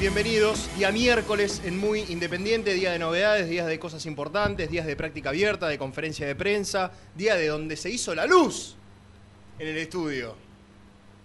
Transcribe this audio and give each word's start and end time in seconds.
Bienvenidos. 0.00 0.70
Día 0.78 0.90
miércoles 0.92 1.60
en 1.64 1.78
Muy 1.78 2.00
Independiente, 2.08 2.72
día 2.74 2.92
de 2.92 2.98
novedades, 2.98 3.48
días 3.48 3.66
de 3.66 3.78
cosas 3.78 4.06
importantes, 4.06 4.70
días 4.70 4.86
de 4.86 4.96
práctica 4.96 5.28
abierta, 5.30 5.68
de 5.68 5.78
conferencia 5.78 6.26
de 6.26 6.34
prensa, 6.34 6.90
día 7.14 7.34
de 7.36 7.48
donde 7.48 7.76
se 7.76 7.90
hizo 7.90 8.14
la 8.14 8.26
luz 8.26 8.76
en 9.58 9.68
el 9.68 9.76
estudio. 9.76 10.34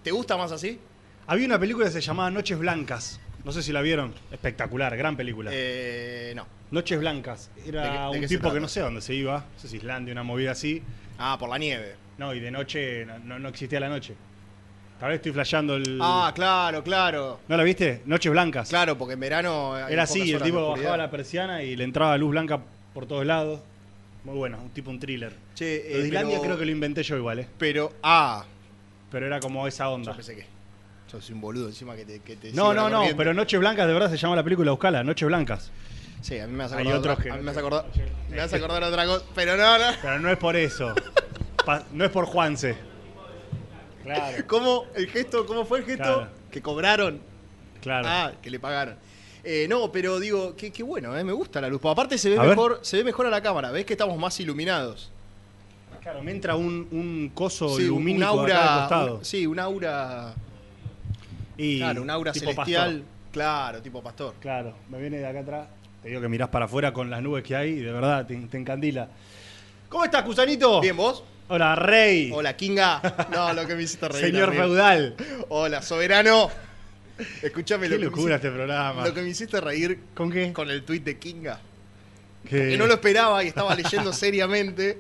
¿Te 0.04 0.12
gusta 0.12 0.36
más 0.38 0.52
así? 0.52 0.80
Había 1.28 1.46
una 1.46 1.60
película 1.60 1.86
que 1.86 1.92
se 1.92 2.02
llamaba 2.02 2.30
Noches 2.30 2.58
Blancas. 2.60 3.20
No 3.44 3.52
sé 3.52 3.64
si 3.64 3.72
la 3.72 3.82
vieron. 3.82 4.14
Espectacular, 4.32 4.96
gran 4.98 5.16
película. 5.16 5.52
Eh, 5.54 6.34
no. 6.36 6.46
Noches 6.72 7.00
Blancas. 7.00 7.50
Era 7.66 7.84
¿De 7.84 7.90
qué- 7.90 7.98
de 8.18 8.20
un 8.24 8.28
tipo 8.28 8.54
que 8.54 8.60
no 8.60 8.68
sé 8.68 8.82
dónde 8.82 9.02
se 9.02 9.14
iba. 9.14 9.40
No 9.54 9.60
sé 9.60 9.68
si 9.70 9.78
Islandia, 9.78 10.12
una 10.12 10.24
movida 10.24 10.52
así. 10.52 10.82
Ah, 11.18 11.38
por 11.40 11.50
la 11.50 11.58
nieve. 11.58 11.96
No, 12.18 12.34
y 12.34 12.40
de 12.40 12.52
noche 12.52 13.06
no, 13.06 13.20
no- 13.20 13.40
no 13.40 13.50
existía 13.50 13.80
la 13.80 13.90
noche. 13.90 14.16
Tal 15.00 15.10
vez 15.10 15.18
estoy 15.18 15.34
flasheando 15.34 15.76
el. 15.76 16.00
Ah, 16.02 16.32
claro, 16.34 16.84
claro. 16.84 17.40
¿No 17.48 17.58
la 17.58 17.64
viste? 17.64 18.02
Noches 18.06 18.32
Blancas. 18.32 18.70
Claro, 18.70 18.98
porque 18.98 19.14
en 19.16 19.20
verano. 19.20 19.76
hay 19.76 19.94
Era 19.94 20.04
pocas 20.04 20.10
así, 20.12 20.22
el 20.30 20.36
horas 20.36 20.40
de 20.42 20.46
tipo 20.52 20.60
oscuridad. 20.64 20.90
bajaba 20.90 20.98
la 21.04 21.12
persiana 21.12 21.64
y 21.64 21.76
le 21.76 21.84
entraba 21.84 22.18
luz 22.18 22.32
blanca 22.32 22.60
por 22.94 23.06
todos 23.06 23.26
lados. 23.26 23.60
Muy 24.24 24.36
bueno, 24.38 24.58
un 24.62 24.70
tipo 24.70 24.90
un 24.90 25.00
thriller. 25.00 25.34
Che, 25.54 25.84
Lo 25.90 25.98
de 25.98 26.04
eh, 26.04 26.08
Islandia 26.08 26.38
pero- 26.38 26.44
creo 26.44 26.58
que 26.60 26.66
lo 26.66 26.72
inventé 26.72 27.04
yo 27.04 27.18
igual, 27.18 27.40
¿eh? 27.40 27.48
Pero, 27.58 27.92
ah, 28.04 28.46
Pero 29.12 29.28
era 29.28 29.40
como 29.40 29.68
esa 29.68 29.84
yo 29.84 29.92
onda. 29.92 30.14
pensé 30.16 30.36
que. 30.36 30.46
Yo 31.12 31.22
soy 31.22 31.36
un 31.36 31.42
boludo 31.42 31.68
encima 31.68 31.96
que 31.96 32.06
te. 32.06 32.20
Que 32.22 32.36
te 32.38 32.52
No, 32.54 32.74
no, 32.74 32.84
la 32.86 32.90
no, 32.90 32.96
corriente. 32.98 33.16
pero 33.18 33.34
Noches 33.34 33.60
Blancas 33.60 33.88
de 33.88 33.94
verdad 33.94 34.10
se 34.10 34.18
llama 34.18 34.36
la 34.38 34.44
película, 34.44 34.72
buscala, 34.72 35.04
Noches 35.04 35.28
Blancas. 35.28 35.72
Sí, 36.22 36.40
a 36.40 36.48
mí 36.48 36.54
me 36.54 36.64
vas 36.64 36.72
a 36.72 36.78
Hay 36.78 36.82
acordar. 36.88 37.00
otros 37.00 37.14
otra- 37.14 37.24
que 37.24 37.30
a 37.30 37.34
mí 37.36 37.40
me 37.42 37.46
vas 37.46 37.58
a 37.58 37.60
te- 37.60 37.60
acordar. 37.68 37.86
Me 38.30 38.38
vas 38.38 38.54
a 38.54 38.56
acordar 38.56 38.84
otra 38.84 39.06
cosa. 39.06 39.26
Pero 39.36 39.58
no, 39.58 39.78
no. 39.78 39.84
Pero 40.02 40.20
no 40.20 40.30
es 40.32 40.38
por 40.38 40.56
eso. 40.56 40.96
Pa- 41.66 41.84
no 41.92 42.06
es 42.06 42.12
por 42.12 42.26
Juanse. 42.26 42.76
Claro, 44.06 44.38
¿Cómo, 44.48 44.86
el 44.96 45.08
gesto, 45.08 45.46
¿Cómo 45.46 45.66
fue 45.66 45.80
el 45.80 45.86
gesto? 45.86 46.04
Claro. 46.04 46.28
Que 46.52 46.62
cobraron. 46.62 47.20
claro. 47.82 48.08
Ah, 48.10 48.32
que 48.42 48.50
le 48.50 48.60
pagaron. 48.60 48.96
Eh, 49.44 49.68
no, 49.70 49.92
pero 49.92 50.20
digo, 50.20 50.56
qué, 50.56 50.72
qué 50.72 50.82
bueno, 50.82 51.16
eh, 51.18 51.24
me 51.24 51.32
gusta 51.34 51.60
la 51.62 51.68
luz. 51.70 51.80
Aparte 51.86 52.18
se 52.18 52.30
ve 52.30 52.38
A 52.38 52.42
ver. 52.42 52.50
mejor, 52.52 52.80
se 52.82 52.98
ve 52.98 53.04
mejor 53.04 53.26
a 53.28 53.30
la 53.30 53.42
cámara, 53.42 53.70
ves 53.72 53.86
que 53.86 53.94
estamos 53.94 54.18
más 54.18 54.40
iluminados. 54.40 55.12
Claro, 56.02 56.24
me 56.24 56.32
entra 56.32 56.56
un, 56.56 56.88
un 56.92 57.32
coso 57.34 57.70
Sí, 57.78 57.84
un- 57.84 57.90
lumínico 57.90 58.32
un 58.34 58.40
aura. 58.40 58.78
costado. 58.82 59.16
un- 59.18 59.26
sí, 59.26 59.46
un 59.48 59.60
aura. 59.60 60.34
Y 61.58 61.78
claro, 61.80 62.02
un 62.02 62.10
aura 62.10 62.32
tipo 62.32 62.52
celestial. 62.52 62.92
pastor. 63.00 63.06
Claro, 63.32 63.82
tipo 63.82 64.02
pastor. 64.04 64.34
Claro, 64.40 64.74
me 64.90 65.00
viene 65.00 65.18
de 65.18 65.28
acá 65.28 65.40
atrás. 65.42 65.68
Te 66.02 66.10
digo 66.10 66.22
que 66.22 66.28
mirás 66.30 66.50
para 66.50 66.66
afuera 66.66 66.94
con 66.94 67.10
las 67.10 67.22
nubes 67.22 67.44
que 67.44 67.56
hay 67.56 67.70
y 67.72 67.80
de 67.82 67.92
verdad 67.92 68.26
te, 68.26 68.36
te 68.36 68.58
encandila. 68.58 69.10
¿Cómo 69.90 70.04
estás, 70.06 70.24
Cusanito? 70.24 70.80
Bien, 70.82 70.96
vos. 70.96 71.24
Hola, 71.48 71.76
Rey. 71.76 72.32
Hola, 72.34 72.56
Kinga. 72.58 73.28
No, 73.32 73.54
lo 73.54 73.68
que 73.68 73.76
me 73.76 73.84
hiciste 73.84 74.08
reír. 74.08 74.26
Señor 74.26 74.54
feudal. 74.56 75.16
Hola, 75.50 75.82
soberano. 75.82 76.50
Escúchame 77.42 77.88
lo 77.88 77.94
que, 77.96 78.00
me 78.00 78.06
locura 78.06 78.34
hiciste, 78.36 78.48
este 78.48 78.52
programa. 78.52 79.06
lo 79.08 79.14
que 79.14 79.22
me 79.22 79.30
hiciste 79.30 79.62
reír 79.62 80.00
¿Con 80.14 80.32
qué? 80.32 80.52
con 80.52 80.70
el 80.70 80.84
tweet 80.84 81.00
de 81.02 81.18
Kinga. 81.18 81.60
Que- 82.50 82.78
no 82.78 82.88
lo 82.88 82.94
esperaba 82.96 83.44
y 83.44 83.48
estaba 83.48 83.74
leyendo 83.76 84.12
seriamente. 84.12 85.00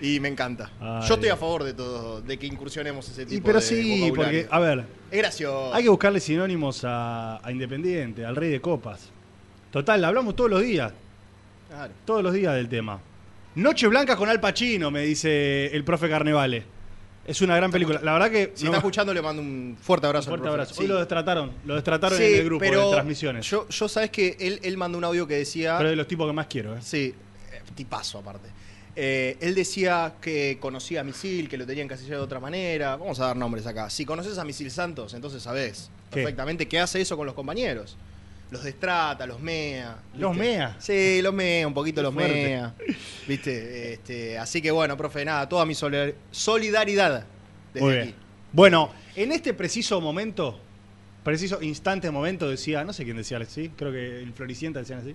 Y 0.00 0.20
me 0.20 0.28
encanta. 0.28 0.70
Ay, 0.80 1.08
Yo 1.08 1.14
estoy 1.14 1.28
a 1.30 1.36
favor 1.36 1.64
de 1.64 1.74
todo, 1.74 2.20
de 2.20 2.38
que 2.38 2.46
incursionemos 2.46 3.08
ese 3.08 3.24
tipo 3.26 3.34
Y 3.36 3.40
pero 3.40 3.58
de 3.60 3.64
sí, 3.66 4.00
vocabulario. 4.10 4.14
porque, 4.14 4.48
a 4.50 4.58
ver, 4.60 4.84
Es 5.10 5.18
gracioso. 5.18 5.74
hay 5.74 5.82
que 5.84 5.88
buscarle 5.88 6.20
sinónimos 6.20 6.84
a, 6.84 7.44
a 7.44 7.50
Independiente, 7.50 8.24
al 8.24 8.36
Rey 8.36 8.50
de 8.50 8.60
Copas. 8.60 9.08
Total, 9.72 10.04
hablamos 10.04 10.36
todos 10.36 10.50
los 10.50 10.62
días. 10.62 10.92
Claro. 11.68 11.92
Todos 12.04 12.22
los 12.22 12.32
días 12.32 12.54
del 12.54 12.68
tema. 12.68 13.00
Noche 13.58 13.88
Blanca 13.88 14.14
con 14.14 14.28
Al 14.28 14.38
Pacino, 14.38 14.88
me 14.92 15.02
dice 15.02 15.66
el 15.74 15.82
profe 15.82 16.08
Carnevale. 16.08 16.62
Es 17.26 17.42
una 17.42 17.56
gran 17.56 17.72
película. 17.72 18.00
La 18.04 18.12
verdad 18.12 18.30
que. 18.30 18.52
Si 18.54 18.62
no- 18.64 18.70
está 18.70 18.78
escuchando, 18.78 19.12
le 19.12 19.20
mando 19.20 19.42
un 19.42 19.76
fuerte 19.80 20.06
abrazo. 20.06 20.30
un 20.30 20.34
al 20.34 20.38
fuerte 20.38 20.42
profe. 20.44 20.62
abrazo. 20.62 20.80
Sí. 20.80 20.86
Lo 20.86 20.96
destrataron. 20.98 21.50
Lo 21.66 21.74
destrataron 21.74 22.16
Sí, 22.16 22.22
en 22.24 22.34
el 22.36 22.44
grupo 22.44 22.60
pero 22.60 22.86
de 22.86 22.92
transmisiones. 22.92 23.44
Yo, 23.50 23.68
yo 23.68 23.88
sabes 23.88 24.10
que 24.10 24.36
él, 24.38 24.60
él 24.62 24.76
mandó 24.76 24.96
un 24.96 25.02
audio 25.04 25.26
que 25.26 25.34
decía. 25.34 25.76
Pero 25.76 25.90
de 25.90 25.96
los 25.96 26.06
tipos 26.06 26.28
que 26.28 26.32
más 26.32 26.46
quiero, 26.46 26.76
¿eh? 26.76 26.78
Sí, 26.82 27.12
eh, 27.52 27.60
tipazo 27.74 28.18
aparte. 28.18 28.48
Eh, 28.94 29.36
él 29.40 29.56
decía 29.56 30.14
que 30.20 30.58
conocía 30.60 31.00
a 31.00 31.04
Misil, 31.04 31.48
que 31.48 31.58
lo 31.58 31.66
tenía 31.66 31.82
encasillado 31.82 32.20
de 32.20 32.24
otra 32.26 32.38
manera. 32.38 32.94
Vamos 32.96 33.18
a 33.18 33.26
dar 33.26 33.36
nombres 33.36 33.66
acá. 33.66 33.90
Si 33.90 34.04
conoces 34.04 34.38
a 34.38 34.44
Misil 34.44 34.70
Santos, 34.70 35.14
entonces 35.14 35.42
sabés 35.42 35.90
¿Qué? 36.10 36.20
perfectamente 36.22 36.68
qué 36.68 36.78
hace 36.78 37.00
eso 37.00 37.16
con 37.16 37.26
los 37.26 37.34
compañeros. 37.34 37.96
Los 38.50 38.64
destrata, 38.64 39.26
los 39.26 39.40
mea. 39.40 39.98
¿Los 40.16 40.34
mea? 40.34 40.76
Sí, 40.78 41.20
los 41.22 41.34
mea, 41.34 41.66
un 41.66 41.74
poquito 41.74 42.02
los 42.02 42.14
fuerte. 42.14 42.32
mea. 42.32 42.74
¿Viste? 43.26 43.92
Este, 43.92 44.38
así 44.38 44.62
que 44.62 44.70
bueno, 44.70 44.96
profe, 44.96 45.24
nada, 45.24 45.46
toda 45.48 45.66
mi 45.66 45.74
solidar- 45.74 46.14
solidaridad 46.30 47.26
desde 47.74 47.86
Muy 47.86 47.96
aquí. 47.98 48.14
Bueno, 48.52 48.90
en 49.16 49.32
este 49.32 49.52
preciso 49.52 50.00
momento, 50.00 50.58
preciso 51.22 51.60
instante 51.60 52.10
momento, 52.10 52.48
decía, 52.48 52.84
no 52.84 52.94
sé 52.94 53.04
quién 53.04 53.18
decía 53.18 53.36
así, 53.38 53.70
creo 53.76 53.92
que 53.92 54.22
el 54.22 54.32
Floricienta 54.32 54.80
decían 54.80 55.00
así. 55.00 55.14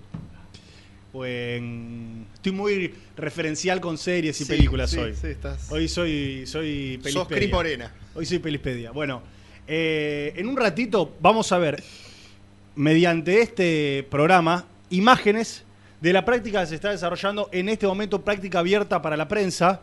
o 1.12 1.24
en... 1.24 2.26
Estoy 2.34 2.52
muy 2.52 2.94
referencial 3.16 3.80
con 3.80 3.98
series 3.98 4.40
y 4.40 4.44
Sí, 4.44 4.50
películas 4.50 4.90
sí, 4.90 4.98
hoy. 4.98 5.14
sí, 5.14 5.28
estás- 5.28 5.70
Hoy 5.72 5.88
soy, 5.88 6.44
soy 6.46 6.94
Sos 6.96 7.02
pelispedia. 7.04 7.36
Cris 7.36 7.50
Morena. 7.52 7.94
Hoy 8.14 8.26
soy 8.26 8.38
pelispedia. 8.40 8.90
Bueno, 8.92 9.22
eh, 9.66 10.32
en 10.36 10.48
un 10.48 10.56
ratito 10.56 11.16
vamos 11.20 11.50
a 11.52 11.58
ver, 11.58 11.82
mediante 12.76 13.40
este 13.40 14.06
programa, 14.10 14.64
imágenes 14.90 15.64
de 16.00 16.12
la 16.12 16.24
práctica 16.24 16.60
que 16.60 16.66
se 16.66 16.74
está 16.74 16.90
desarrollando 16.90 17.48
en 17.52 17.68
este 17.68 17.86
momento, 17.86 18.22
práctica 18.22 18.58
abierta 18.58 19.00
para 19.00 19.16
la 19.16 19.28
prensa, 19.28 19.80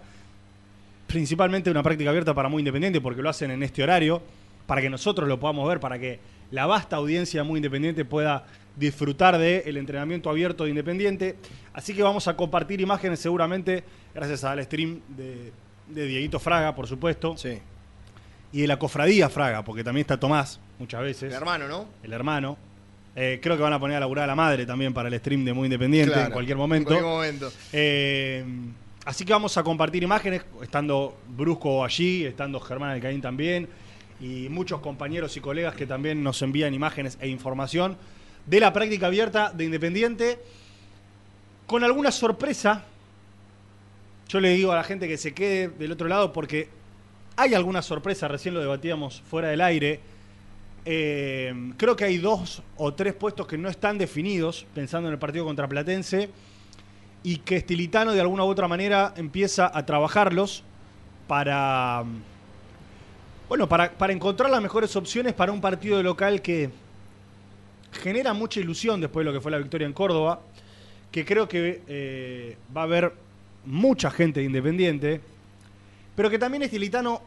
principalmente 1.08 1.70
una 1.72 1.84
práctica 1.84 2.10
abierta 2.10 2.34
para 2.34 2.50
Muy 2.50 2.62
Independiente, 2.62 3.02
porque 3.02 3.22
lo 3.22 3.30
hacen 3.30 3.52
en 3.52 3.64
este 3.64 3.84
horario, 3.84 4.22
para 4.68 4.82
que 4.82 4.90
nosotros 4.90 5.28
lo 5.28 5.40
podamos 5.40 5.68
ver, 5.68 5.80
para 5.80 6.00
que 6.00 6.20
la 6.52 6.66
vasta 6.66 6.96
audiencia 6.98 7.42
de 7.42 7.48
Muy 7.48 7.58
Independiente 7.58 8.06
pueda 8.06 8.46
disfrutar 8.76 9.38
del 9.38 9.78
entrenamiento 9.78 10.30
abierto 10.30 10.64
de 10.64 10.70
Independiente. 10.70 11.36
Así 11.74 11.94
que 11.94 12.04
vamos 12.04 12.28
a 12.28 12.36
compartir 12.36 12.80
imágenes 12.82 13.20
seguramente, 13.20 13.84
gracias 14.14 14.44
al 14.44 14.64
stream 14.64 15.02
de, 15.10 15.52
de 15.88 16.06
Dieguito 16.08 16.40
Fraga, 16.40 16.76
por 16.76 16.88
supuesto, 16.88 17.36
Sí. 17.36 17.60
y 18.54 18.62
de 18.62 18.68
la 18.68 18.78
cofradía 18.78 19.28
Fraga, 19.30 19.64
porque 19.64 19.84
también 19.84 20.02
está 20.04 20.20
Tomás, 20.20 20.60
muchas 20.80 21.02
veces, 21.02 21.24
El 21.24 21.34
hermano, 21.34 21.68
¿no? 21.68 21.86
el 22.04 22.14
hermano. 22.14 22.58
Eh, 23.16 23.40
creo 23.42 23.58
que 23.58 23.64
van 23.64 23.74
a 23.74 23.80
poner 23.80 23.98
a 23.98 24.00
laburar 24.00 24.24
a 24.24 24.28
la 24.28 24.36
madre 24.36 24.66
también 24.66 24.94
para 24.94 25.10
el 25.10 25.20
stream 25.20 25.44
de 25.44 25.52
Muy 25.54 25.66
Independiente 25.66 26.14
Claro, 26.14 26.28
en 26.28 26.34
cualquier 26.34 26.58
momento. 26.58 26.94
En 26.94 27.00
cualquier 27.00 27.14
momento. 27.14 27.52
Eh, 27.74 28.46
así 29.06 29.26
que 29.26 29.34
vamos 29.34 29.58
a 29.58 29.64
compartir 29.64 30.02
imágenes, 30.04 30.44
estando 30.62 31.18
Brusco 31.28 31.84
allí, 31.84 32.26
estando 32.26 32.60
Germán 32.60 32.92
Alcaín 32.92 33.22
también, 33.22 33.68
y 34.22 34.48
muchos 34.50 34.80
compañeros 34.80 35.36
y 35.36 35.42
colegas 35.42 35.76
que 35.76 35.86
también 35.86 36.24
nos 36.24 36.42
envían 36.42 36.74
imágenes 36.74 37.18
e 37.20 37.28
información 37.28 37.98
de 38.46 38.60
la 38.60 38.72
práctica 38.72 39.08
abierta 39.08 39.52
de 39.52 39.66
Independiente, 39.66 40.40
con 41.68 41.84
alguna 41.84 42.12
sorpresa. 42.12 42.86
Yo 44.30 44.40
le 44.40 44.52
digo 44.52 44.72
a 44.72 44.76
la 44.76 44.84
gente 44.84 45.10
que 45.10 45.18
se 45.18 45.34
quede 45.34 45.68
del 45.68 45.92
otro 45.92 46.08
lado 46.08 46.32
porque 46.32 46.70
hay 47.36 47.54
alguna 47.54 47.82
sorpresa, 47.82 48.28
recién 48.28 48.54
lo 48.54 48.62
debatíamos 48.62 49.22
fuera 49.30 49.50
del 49.50 49.62
aire. 49.62 50.00
Eh, 50.86 51.74
creo 51.78 51.96
que 51.96 52.06
hay 52.06 52.18
dos 52.18 52.64
o 52.78 52.94
tres 52.94 53.14
puestos 53.14 53.46
que 53.46 53.58
no 53.58 53.70
están 53.70 53.98
definidos, 53.98 54.66
pensando 54.74 55.10
en 55.10 55.14
el 55.14 55.20
partido 55.20 55.46
contra 55.46 55.68
Platense 55.68 56.30
y 57.24 57.38
que 57.38 57.58
Estilitano 57.58 58.14
de 58.14 58.22
alguna 58.22 58.44
u 58.44 58.48
otra 58.48 58.68
manera 58.68 59.14
empieza 59.16 59.72
a 59.72 59.86
trabajarlos 59.86 60.64
para 61.28 62.04
bueno, 63.48 63.68
para, 63.68 63.92
para 63.92 64.14
encontrar 64.14 64.50
las 64.50 64.62
mejores 64.62 64.96
opciones 64.96 65.34
para 65.34 65.52
un 65.52 65.60
partido 65.60 65.98
de 65.98 66.04
local 66.04 66.42
que 66.42 66.70
genera 67.92 68.34
mucha 68.34 68.60
ilusión 68.60 69.02
después 69.02 69.26
de 69.26 69.32
lo 69.32 69.38
que 69.38 69.42
fue 69.42 69.52
la 69.52 69.58
victoria 69.58 69.86
en 69.86 69.94
Córdoba, 69.94 70.40
que 71.12 71.26
creo 71.26 71.48
que 71.48 71.84
eh, 71.88 72.58
va 72.76 72.82
a 72.82 72.84
haber 72.86 73.14
mucha 73.66 74.10
gente 74.10 74.40
de 74.40 74.46
Independiente, 74.46 75.22
pero 76.16 76.30
que 76.30 76.40
también 76.40 76.64
Estilitano 76.64 77.22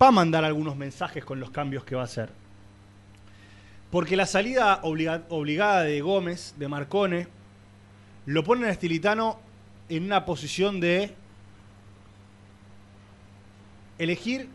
va 0.00 0.08
a 0.08 0.12
mandar 0.12 0.44
algunos 0.44 0.76
mensajes 0.76 1.24
con 1.24 1.38
los 1.38 1.50
cambios 1.50 1.84
que 1.84 1.94
va 1.94 2.02
a 2.02 2.06
hacer. 2.06 2.30
Porque 3.90 4.16
la 4.16 4.26
salida 4.26 4.80
obliga- 4.82 5.24
obligada 5.28 5.82
de 5.82 6.00
Gómez, 6.00 6.54
de 6.58 6.68
Marcone, 6.68 7.28
lo 8.26 8.42
ponen 8.44 8.64
a 8.64 8.70
Estilitano 8.70 9.38
en 9.88 10.04
una 10.04 10.24
posición 10.24 10.80
de 10.80 11.14
elegir 13.98 14.48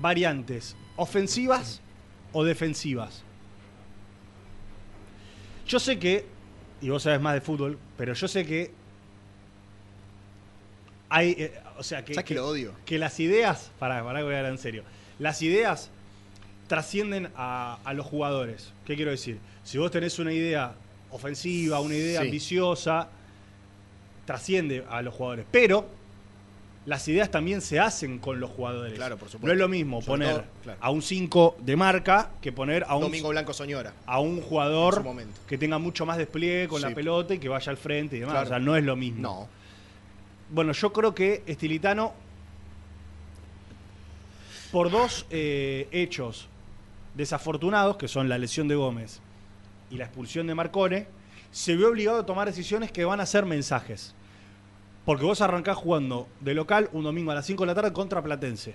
variantes 0.00 0.76
ofensivas 0.96 1.80
o 2.32 2.44
defensivas. 2.44 3.22
Yo 5.66 5.78
sé 5.78 5.98
que, 5.98 6.26
y 6.80 6.88
vos 6.88 7.02
sabés 7.02 7.20
más 7.20 7.34
de 7.34 7.40
fútbol, 7.40 7.78
pero 7.96 8.14
yo 8.14 8.28
sé 8.28 8.44
que 8.46 8.72
hay, 11.08 11.30
eh, 11.38 11.60
o 11.78 11.82
sea, 11.82 12.04
que, 12.04 12.14
¿Sabes 12.14 12.26
que 12.26 12.34
lo 12.34 12.46
odio? 12.48 12.72
que 12.84 12.98
las 12.98 13.20
ideas, 13.20 13.70
para, 13.78 14.02
para 14.04 14.20
que 14.20 14.24
voy 14.24 14.34
a 14.34 14.38
hablar 14.38 14.52
en 14.52 14.58
serio, 14.58 14.82
las 15.18 15.42
ideas 15.42 15.90
trascienden 16.66 17.30
a, 17.36 17.78
a 17.84 17.92
los 17.94 18.06
jugadores. 18.06 18.72
¿Qué 18.84 18.96
quiero 18.96 19.10
decir? 19.10 19.38
Si 19.62 19.78
vos 19.78 19.90
tenés 19.90 20.18
una 20.18 20.32
idea 20.32 20.74
ofensiva, 21.10 21.80
una 21.80 21.94
idea 21.94 22.20
Sí. 22.20 22.26
ambiciosa, 22.26 23.08
trasciende 24.24 24.84
a 24.88 25.02
los 25.02 25.14
jugadores. 25.14 25.46
Pero 25.50 25.86
las 26.84 27.06
ideas 27.08 27.30
también 27.30 27.60
se 27.60 27.78
hacen 27.80 28.18
con 28.18 28.38
los 28.40 28.50
jugadores. 28.50 28.94
Claro, 28.94 29.16
por 29.16 29.28
supuesto. 29.28 29.46
No 29.46 29.52
es 29.52 29.58
lo 29.58 29.68
mismo 29.68 30.00
Sobre 30.02 30.24
poner 30.26 30.32
todo, 30.42 30.44
claro. 30.64 30.78
a 30.82 30.90
un 30.90 31.02
5 31.02 31.56
de 31.60 31.76
marca 31.76 32.30
que 32.40 32.52
poner 32.52 32.84
a 32.88 32.96
un, 32.96 33.02
Domingo 33.02 33.28
Blanco 33.30 33.52
Soñora. 33.52 33.92
a 34.06 34.20
un 34.20 34.40
jugador 34.40 35.04
que 35.48 35.58
tenga 35.58 35.78
mucho 35.78 36.06
más 36.06 36.16
despliegue 36.18 36.68
con 36.68 36.80
Sí. 36.80 36.88
la 36.88 36.94
pelota 36.94 37.34
y 37.34 37.38
que 37.38 37.48
vaya 37.48 37.70
al 37.70 37.76
frente 37.76 38.16
y 38.16 38.20
demás. 38.20 38.34
Claro. 38.34 38.46
O 38.46 38.50
sea, 38.50 38.58
no 38.58 38.76
es 38.76 38.84
lo 38.84 38.94
mismo. 38.96 39.20
No. 39.22 39.48
Bueno, 40.50 40.72
yo 40.72 40.92
creo 40.92 41.12
que 41.14 41.42
Estilitano, 41.46 42.12
por 44.72 44.90
dos 44.90 45.26
eh, 45.30 45.88
hechos 45.92 46.48
desafortunados, 47.16 47.96
que 47.96 48.08
son 48.08 48.28
la 48.28 48.38
lesión 48.38 48.68
de 48.68 48.74
Gómez 48.74 49.20
y 49.90 49.96
la 49.96 50.04
expulsión 50.04 50.46
de 50.46 50.54
Marcone, 50.54 51.06
se 51.50 51.74
vio 51.76 51.88
obligado 51.88 52.20
a 52.20 52.26
tomar 52.26 52.46
decisiones 52.46 52.92
que 52.92 53.04
van 53.04 53.20
a 53.20 53.26
ser 53.26 53.46
mensajes. 53.46 54.14
Porque 55.04 55.24
vos 55.24 55.40
arrancás 55.40 55.76
jugando 55.76 56.28
de 56.40 56.54
local 56.54 56.90
un 56.92 57.04
domingo 57.04 57.30
a 57.30 57.34
las 57.34 57.46
5 57.46 57.62
de 57.62 57.66
la 57.68 57.74
tarde 57.74 57.92
contra 57.92 58.22
Platense. 58.22 58.74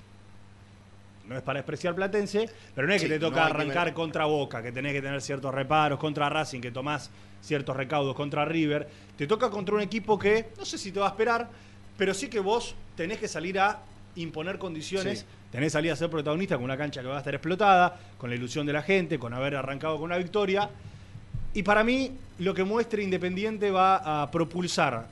No 1.28 1.38
es 1.38 1.44
para 1.44 1.60
despreciar 1.60 1.94
Platense, 1.94 2.50
pero 2.74 2.88
no 2.88 2.94
es 2.94 3.02
que 3.02 3.08
Sí, 3.08 3.14
te 3.14 3.20
toca 3.20 3.36
no 3.36 3.42
hay 3.46 3.52
que 3.52 3.62
arrancar 3.62 3.94
contra 3.94 4.26
Boca, 4.26 4.64
que 4.64 4.72
tenés 4.72 4.94
que 4.94 5.02
tener 5.02 5.22
ciertos 5.22 5.54
reparos, 5.54 6.00
contra 6.00 6.30
Racing, 6.30 6.62
que 6.62 6.72
tomás 6.72 7.12
ciertos 7.42 7.76
recaudos, 7.76 8.16
contra 8.16 8.46
River. 8.46 8.90
Te 9.18 9.28
toca 9.28 9.50
contra 9.50 9.76
un 9.76 9.82
equipo 9.82 10.18
que 10.18 10.50
no 10.58 10.66
sé 10.66 10.78
si 10.78 10.92
te 10.92 11.00
va 11.00 11.08
a 11.08 11.10
esperar, 11.10 11.50
pero 11.98 12.14
sí 12.14 12.30
que 12.30 12.40
vos 12.40 12.76
tenés 12.96 13.20
que 13.20 13.28
salir 13.28 13.60
a 13.60 13.82
imponer 14.16 14.58
condiciones, 14.58 15.20
Sí. 15.20 15.26
Tenés 15.52 15.74
salir 15.74 15.92
a 15.92 15.96
ser 15.96 16.10
protagonista 16.10 16.56
con 16.56 16.64
una 16.64 16.78
cancha 16.78 17.02
que 17.02 17.08
va 17.08 17.16
a 17.16 17.20
estar 17.20 17.34
explotada, 17.34 18.00
con 18.18 18.30
la 18.30 18.36
ilusión 18.36 18.66
de 18.66 18.74
la 18.74 18.82
gente, 18.82 19.20
con 19.20 19.34
haber 19.34 19.56
arrancado 19.56 19.96
con 19.96 20.06
una 20.06 20.18
victoria. 20.18 20.70
Y 21.54 21.64
para 21.64 21.84
mí, 21.84 22.12
lo 22.40 22.54
que 22.54 22.64
muestre 22.64 23.04
Independiente 23.04 23.72
va 23.72 24.22
a 24.24 24.32
propulsar 24.32 25.08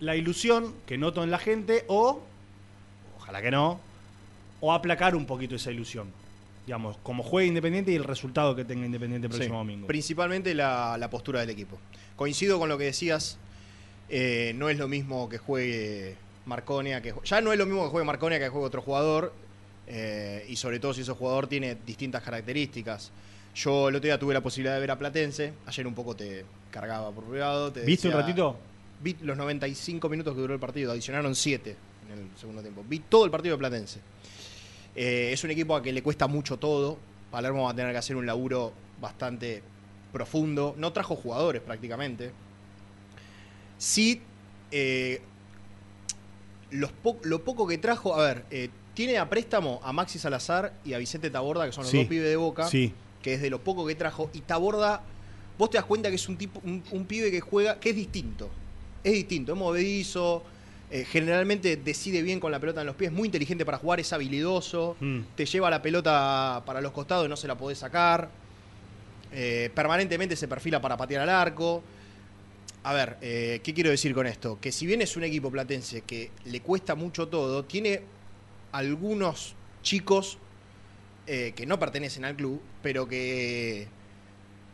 la 0.00 0.16
ilusión 0.16 0.74
que 0.86 0.98
noto 0.98 1.22
en 1.22 1.30
la 1.30 1.38
gente 1.38 1.84
o, 1.86 2.20
ojalá 3.18 3.40
que 3.40 3.50
no, 3.50 3.78
o 4.60 4.72
aplacar 4.72 5.14
un 5.14 5.26
poquito 5.26 5.54
esa 5.54 5.70
ilusión. 5.70 6.08
Digamos, 6.66 6.96
como 7.02 7.22
juegue 7.22 7.46
Independiente 7.48 7.92
y 7.92 7.94
el 7.94 8.04
resultado 8.04 8.56
que 8.56 8.64
tenga 8.64 8.86
Independiente 8.86 9.26
el 9.26 9.30
próximo 9.30 9.54
Sí. 9.54 9.58
domingo. 9.58 9.86
Principalmente 9.86 10.54
la, 10.54 10.96
la 10.98 11.10
postura 11.10 11.40
del 11.40 11.50
equipo. 11.50 11.78
Coincido 12.16 12.58
con 12.58 12.68
lo 12.68 12.76
que 12.78 12.84
decías. 12.84 13.38
eh, 14.08 14.52
no 14.56 14.68
es 14.68 14.76
lo 14.78 14.86
mismo 14.88 15.28
que 15.28 15.38
juegue 15.38 16.16
Marconia, 16.46 17.00
que 17.00 17.14
ya 17.24 17.40
no 17.40 17.52
es 17.52 17.58
lo 17.58 17.64
mismo 17.66 17.84
que 17.84 17.90
juegue 17.90 18.04
Marconia 18.06 18.38
que 18.38 18.48
juegue 18.48 18.66
otro 18.66 18.82
jugador. 18.82 19.32
Eh, 19.86 20.44
y 20.48 20.56
sobre 20.56 20.78
todo 20.80 20.94
si 20.94 21.02
ese 21.02 21.12
jugador 21.12 21.46
tiene 21.46 21.76
distintas 21.86 22.22
características. 22.22 23.10
Yo 23.54 23.88
el 23.88 23.96
otro 23.96 24.06
día 24.06 24.18
tuve 24.18 24.34
la 24.34 24.40
posibilidad 24.42 24.74
de 24.74 24.80
ver 24.80 24.90
a 24.90 24.98
Platense. 24.98 25.52
Ayer 25.66 25.86
un 25.86 25.94
poco 25.94 26.16
te 26.16 26.44
cargaba 26.70 27.10
por 27.12 27.24
privado. 27.24 27.72
te 27.72 27.82
¿Viste 27.84 28.08
un 28.08 28.14
ratito? 28.14 28.56
Vi 29.00 29.16
los 29.22 29.36
95 29.36 30.08
minutos 30.08 30.34
que 30.34 30.40
duró 30.40 30.54
el 30.54 30.60
partido. 30.60 30.90
Adicionaron 30.92 31.34
7 31.34 31.76
en 32.12 32.18
el 32.18 32.28
segundo 32.38 32.62
tiempo. 32.62 32.84
Vi 32.88 32.98
todo 33.00 33.24
el 33.24 33.30
partido 33.30 33.54
de 33.56 33.58
Platense. 33.58 34.00
Eh, 34.96 35.30
es 35.32 35.44
un 35.44 35.50
equipo 35.50 35.76
a 35.76 35.82
que 35.82 35.92
le 35.92 36.02
cuesta 36.02 36.26
mucho 36.26 36.56
todo. 36.56 36.98
Palermo 37.30 37.64
va 37.64 37.70
a 37.70 37.74
tener 37.74 37.92
que 37.92 37.98
hacer 37.98 38.16
un 38.16 38.26
laburo 38.26 38.72
bastante 39.00 39.62
profundo. 40.12 40.74
No 40.78 40.92
trajo 40.92 41.14
jugadores 41.16 41.62
prácticamente. 41.62 42.32
Sí, 43.78 44.20
eh, 44.70 45.20
los 46.70 46.92
po- 46.92 47.18
lo 47.22 47.44
poco 47.44 47.66
que 47.66 47.78
trajo, 47.78 48.14
a 48.14 48.24
ver, 48.26 48.44
eh, 48.50 48.70
tiene 48.94 49.18
a 49.18 49.28
préstamo 49.28 49.80
a 49.82 49.92
Maxi 49.92 50.18
Salazar 50.18 50.72
y 50.84 50.92
a 50.94 50.98
Vicente 50.98 51.30
Taborda, 51.30 51.66
que 51.66 51.72
son 51.72 51.82
los 51.84 51.90
Sí. 51.90 51.98
dos 51.98 52.06
pibes 52.06 52.28
de 52.28 52.36
Boca, 52.36 52.68
Sí. 52.68 52.92
que 53.22 53.34
es 53.34 53.42
de 53.42 53.50
lo 53.50 53.60
poco 53.62 53.86
que 53.86 53.94
trajo. 53.94 54.30
Y 54.32 54.40
Taborda, 54.40 55.02
vos 55.58 55.70
te 55.70 55.76
das 55.78 55.84
cuenta 55.86 56.08
que 56.10 56.16
es 56.16 56.28
un 56.28 56.36
tipo, 56.36 56.60
un, 56.64 56.82
un 56.92 57.04
pibe 57.04 57.30
que 57.30 57.40
juega, 57.40 57.78
que 57.80 57.90
es 57.90 57.96
distinto. 57.96 58.48
Es 59.02 59.12
distinto, 59.12 59.52
es 59.52 59.58
movedizo, 59.58 60.44
eh, 60.90 61.04
generalmente 61.04 61.76
decide 61.76 62.22
bien 62.22 62.38
con 62.40 62.52
la 62.52 62.60
pelota 62.60 62.80
en 62.82 62.86
los 62.86 62.96
pies, 62.96 63.10
muy 63.10 63.26
inteligente 63.26 63.64
para 63.64 63.78
jugar, 63.78 63.98
es 64.00 64.12
habilidoso, 64.12 64.96
Mm. 65.00 65.20
te 65.34 65.44
lleva 65.46 65.68
la 65.70 65.82
pelota 65.82 66.62
para 66.64 66.80
los 66.80 66.92
costados 66.92 67.26
y 67.26 67.28
no 67.28 67.36
se 67.36 67.48
la 67.48 67.56
podés 67.56 67.78
sacar. 67.78 68.30
Eh, 69.32 69.70
permanentemente 69.74 70.36
se 70.36 70.46
perfila 70.46 70.80
para 70.80 70.96
patear 70.96 71.22
al 71.22 71.30
arco. 71.30 71.82
A 72.84 72.92
ver, 72.92 73.16
eh, 73.22 73.60
¿qué 73.64 73.74
quiero 73.74 73.90
decir 73.90 74.14
con 74.14 74.26
esto? 74.26 74.58
Que 74.60 74.70
si 74.70 74.86
bien 74.86 75.00
es 75.02 75.16
un 75.16 75.24
equipo 75.24 75.50
platense 75.50 76.02
que 76.02 76.30
le 76.44 76.60
cuesta 76.60 76.94
mucho 76.94 77.26
todo, 77.28 77.64
tiene 77.64 78.02
algunos 78.76 79.54
chicos 79.82 80.38
eh, 81.26 81.52
que 81.56 81.64
no 81.66 81.78
pertenecen 81.78 82.24
al 82.24 82.36
club, 82.36 82.60
pero 82.82 83.06
que 83.08 83.86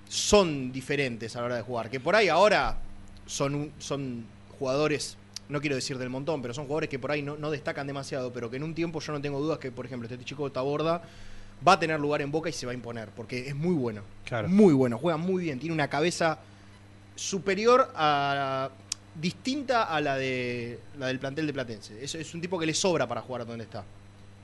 son 0.09 0.73
diferentes 0.73 1.37
a 1.37 1.40
la 1.40 1.47
hora 1.47 1.57
de 1.57 1.62
jugar. 1.62 1.90
Que 1.90 2.00
por 2.00 2.16
ahí 2.16 2.28
ahora 2.28 2.78
son, 3.26 3.54
un- 3.54 3.73
son 3.78 4.25
jugadores, 4.59 5.16
no 5.49 5.61
quiero 5.61 5.76
decir 5.76 5.99
del 5.99 6.11
montón, 6.11 6.42
pero 6.42 6.52
son 6.54 6.64
jugadores 6.64 6.88
que 6.90 6.99
por 6.99 7.11
ahí 7.12 7.23
no, 7.23 7.37
no 7.37 7.50
destacan 7.50 7.87
demasiado, 7.87 8.33
pero 8.33 8.50
que 8.50 8.57
en 8.57 8.64
un 8.64 8.75
tiempo 8.75 9.00
yo 9.00 9.12
no 9.12 9.21
tengo 9.21 9.38
dudas 9.40 9.59
que, 9.59 9.71
por 9.71 9.87
ejemplo, 9.87 10.09
este 10.11 10.25
chico 10.25 10.45
de 10.45 10.50
Taborda 10.50 11.02
va 11.66 11.73
a 11.75 11.78
tener 11.78 12.00
lugar 12.00 12.23
en 12.23 12.30
Boca 12.33 12.49
y 12.49 12.52
se 12.52 12.66
va 12.66 12.73
a 12.73 12.75
imponer, 12.75 13.11
porque 13.11 13.47
es 13.49 13.54
muy 13.54 13.75
bueno. 13.75 14.02
Claro. 14.25 14.49
Muy 14.49 14.73
bueno, 14.73 14.99
juega 14.99 15.19
muy 15.19 15.45
bien, 15.45 15.61
tiene 15.61 15.75
una 15.75 15.88
cabeza 15.88 16.38
superior 17.14 17.92
a, 17.95 18.71
distinta 19.20 19.84
a 19.84 20.00
la, 20.00 20.16
de, 20.16 20.78
la 20.98 21.06
del 21.08 21.18
plantel 21.18 21.46
de 21.46 21.52
Platense. 21.52 22.02
Es, 22.02 22.14
es 22.14 22.34
un 22.34 22.40
tipo 22.40 22.58
que 22.58 22.66
le 22.66 22.74
sobra 22.74 23.06
para 23.06 23.20
jugar 23.22 23.46
donde 23.46 23.64
está. 23.64 23.84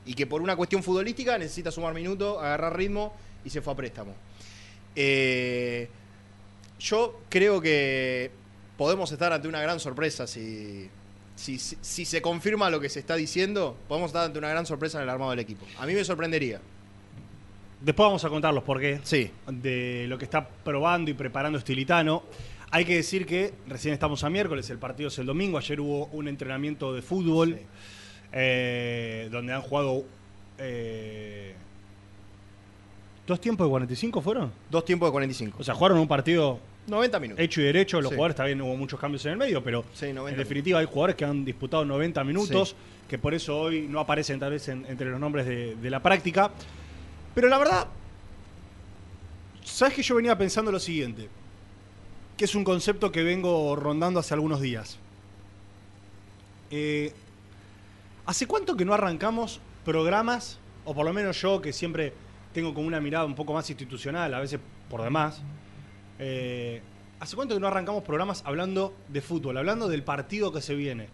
Y 0.05 0.15
que 0.15 0.27
por 0.27 0.43
una 0.43 0.55
cuestión 0.57 0.83
futbolística 0.83 1.37
necesita 1.39 1.71
sumar 1.71 1.95
minutos, 1.95 2.39
agarrar 2.39 2.77
ritmo 2.77 3.15
y 3.45 3.51
se 3.51 3.61
fue 3.63 3.73
a 3.73 3.77
préstamo. 3.77 4.15
Eh, 4.95 5.89
yo 6.79 7.21
creo 7.29 7.61
que 7.61 8.31
podemos 8.77 9.11
estar 9.11 9.33
ante 9.33 9.49
una 9.49 9.61
gran 9.61 9.81
sorpresa 9.81 10.27
si, 10.27 10.89
si, 11.35 11.59
si- 11.59 11.79
si 11.81 12.05
se 12.05 12.21
confirma 12.23 12.71
lo 12.71 12.81
que 12.81 12.89
se 12.89 13.01
está 13.01 13.15
diciendo. 13.17 13.77
Podemos 13.89 14.09
estar 14.11 14.25
ante 14.27 14.39
una 14.39 14.49
gran 14.51 14.67
sorpresa 14.67 14.99
en 14.99 15.05
el 15.05 15.11
armado 15.11 15.31
del 15.31 15.41
equipo. 15.41 15.67
A 15.79 15.87
mí 15.87 15.95
me 15.95 16.05
sorprendería. 16.05 16.61
Después 17.81 18.07
vamos 18.07 18.25
a 18.25 18.29
contar 18.31 18.55
los 18.55 18.65
porqués 18.65 19.01
Sí. 19.05 19.31
de 19.49 20.07
lo 20.09 20.17
que 20.19 20.25
está 20.25 20.47
probando 20.49 21.11
y 21.11 21.15
preparando 21.15 21.59
Estilitano. 21.59 22.23
Hay 22.77 22.85
que 22.85 22.97
decir 22.97 23.25
que 23.25 23.55
recién 23.67 23.95
estamos 23.95 24.23
a 24.23 24.29
miércoles, 24.29 24.69
el 24.69 24.77
partido 24.79 25.09
es 25.09 25.19
el 25.19 25.25
domingo. 25.25 25.57
Ayer 25.57 25.81
hubo 25.81 26.09
un 26.13 26.29
entrenamiento 26.29 26.93
de 26.93 27.01
fútbol 27.01 27.55
Sí. 27.59 27.67
eh, 28.35 29.29
donde 29.33 29.55
han 29.55 29.63
jugado. 29.63 30.05
eh, 30.59 31.55
¿Dos 33.27 33.41
tiempos 33.41 33.67
de 33.67 33.71
45 33.71 34.21
fueron? 34.21 34.53
Dos 34.71 34.85
tiempos 34.85 35.09
de 35.09 35.13
45. 35.13 35.57
O 35.59 35.65
sea, 35.65 35.75
jugaron 35.75 35.99
un 35.99 36.07
partido 36.07 36.61
90 36.87 37.19
minutos. 37.19 37.43
hecho 37.43 37.63
y 37.63 37.65
derecho. 37.65 37.99
Los 38.03 38.11
Sí. 38.11 38.15
jugadores 38.17 38.37
también 38.37 38.61
hubo 38.61 38.77
muchos 38.77 39.01
cambios 39.01 39.25
en 39.25 39.33
el 39.33 39.39
medio, 39.39 39.65
pero 39.65 39.83
Sí, 39.95 40.13
90 40.13 40.33
en 40.33 40.37
definitiva 40.37 40.79
hay 40.79 40.85
jugadores 40.85 41.17
que 41.17 41.25
han 41.25 41.47
disputado 41.47 41.83
90 41.87 42.25
minutos, 42.25 42.71
Sí. 42.71 42.77
que 43.09 43.17
por 43.19 43.33
eso 43.33 43.59
hoy 43.59 43.87
no 43.89 44.01
aparecen 44.01 44.39
tal 44.39 44.51
vez 44.53 44.69
en- 44.69 44.85
entre 44.85 45.09
los 45.11 45.19
nombres 45.19 45.47
de, 45.47 45.77
de 45.77 45.89
la 45.91 46.03
práctica. 46.03 46.51
Pero 47.35 47.49
la 47.49 47.57
verdad, 47.57 47.87
¿sabes 49.65 49.95
que 49.95 50.03
yo 50.03 50.15
venía 50.17 50.37
pensando 50.37 50.71
lo 50.71 50.79
siguiente? 50.79 51.31
Que 52.37 52.45
es 52.45 52.55
un 52.55 52.65
concepto 52.65 53.11
que 53.11 53.23
vengo 53.23 53.75
rondando 53.77 54.21
hace 54.21 54.35
algunos 54.35 54.61
días. 54.61 54.99
Eh, 56.71 57.13
¿Hace 58.27 58.47
cuánto 58.47 58.77
que 58.77 58.85
no 58.85 58.93
arrancamos 58.93 59.61
programas, 59.85 60.59
o 60.85 60.95
por 60.95 61.07
lo 61.07 61.13
menos 61.13 61.41
yo 61.41 61.63
que 61.63 61.73
siempre 61.73 62.13
tengo 62.53 62.75
como 62.75 62.89
una 62.89 63.01
mirada 63.01 63.25
un 63.25 63.35
poco 63.35 63.55
más 63.55 63.71
institucional, 63.71 64.35
a 64.35 64.41
veces 64.41 64.61
por 64.91 65.03
demás, 65.03 65.43
eh, 66.19 66.83
¿hace 67.21 67.37
cuánto 67.37 67.55
que 67.55 67.61
no 67.61 67.69
arrancamos 67.69 68.03
programas 68.03 68.43
hablando 68.45 68.95
de 69.09 69.21
fútbol, 69.23 69.57
hablando 69.57 69.89
del 69.89 70.03
partido 70.03 70.53
que 70.53 70.61
se 70.61 70.75
viene, 70.75 71.09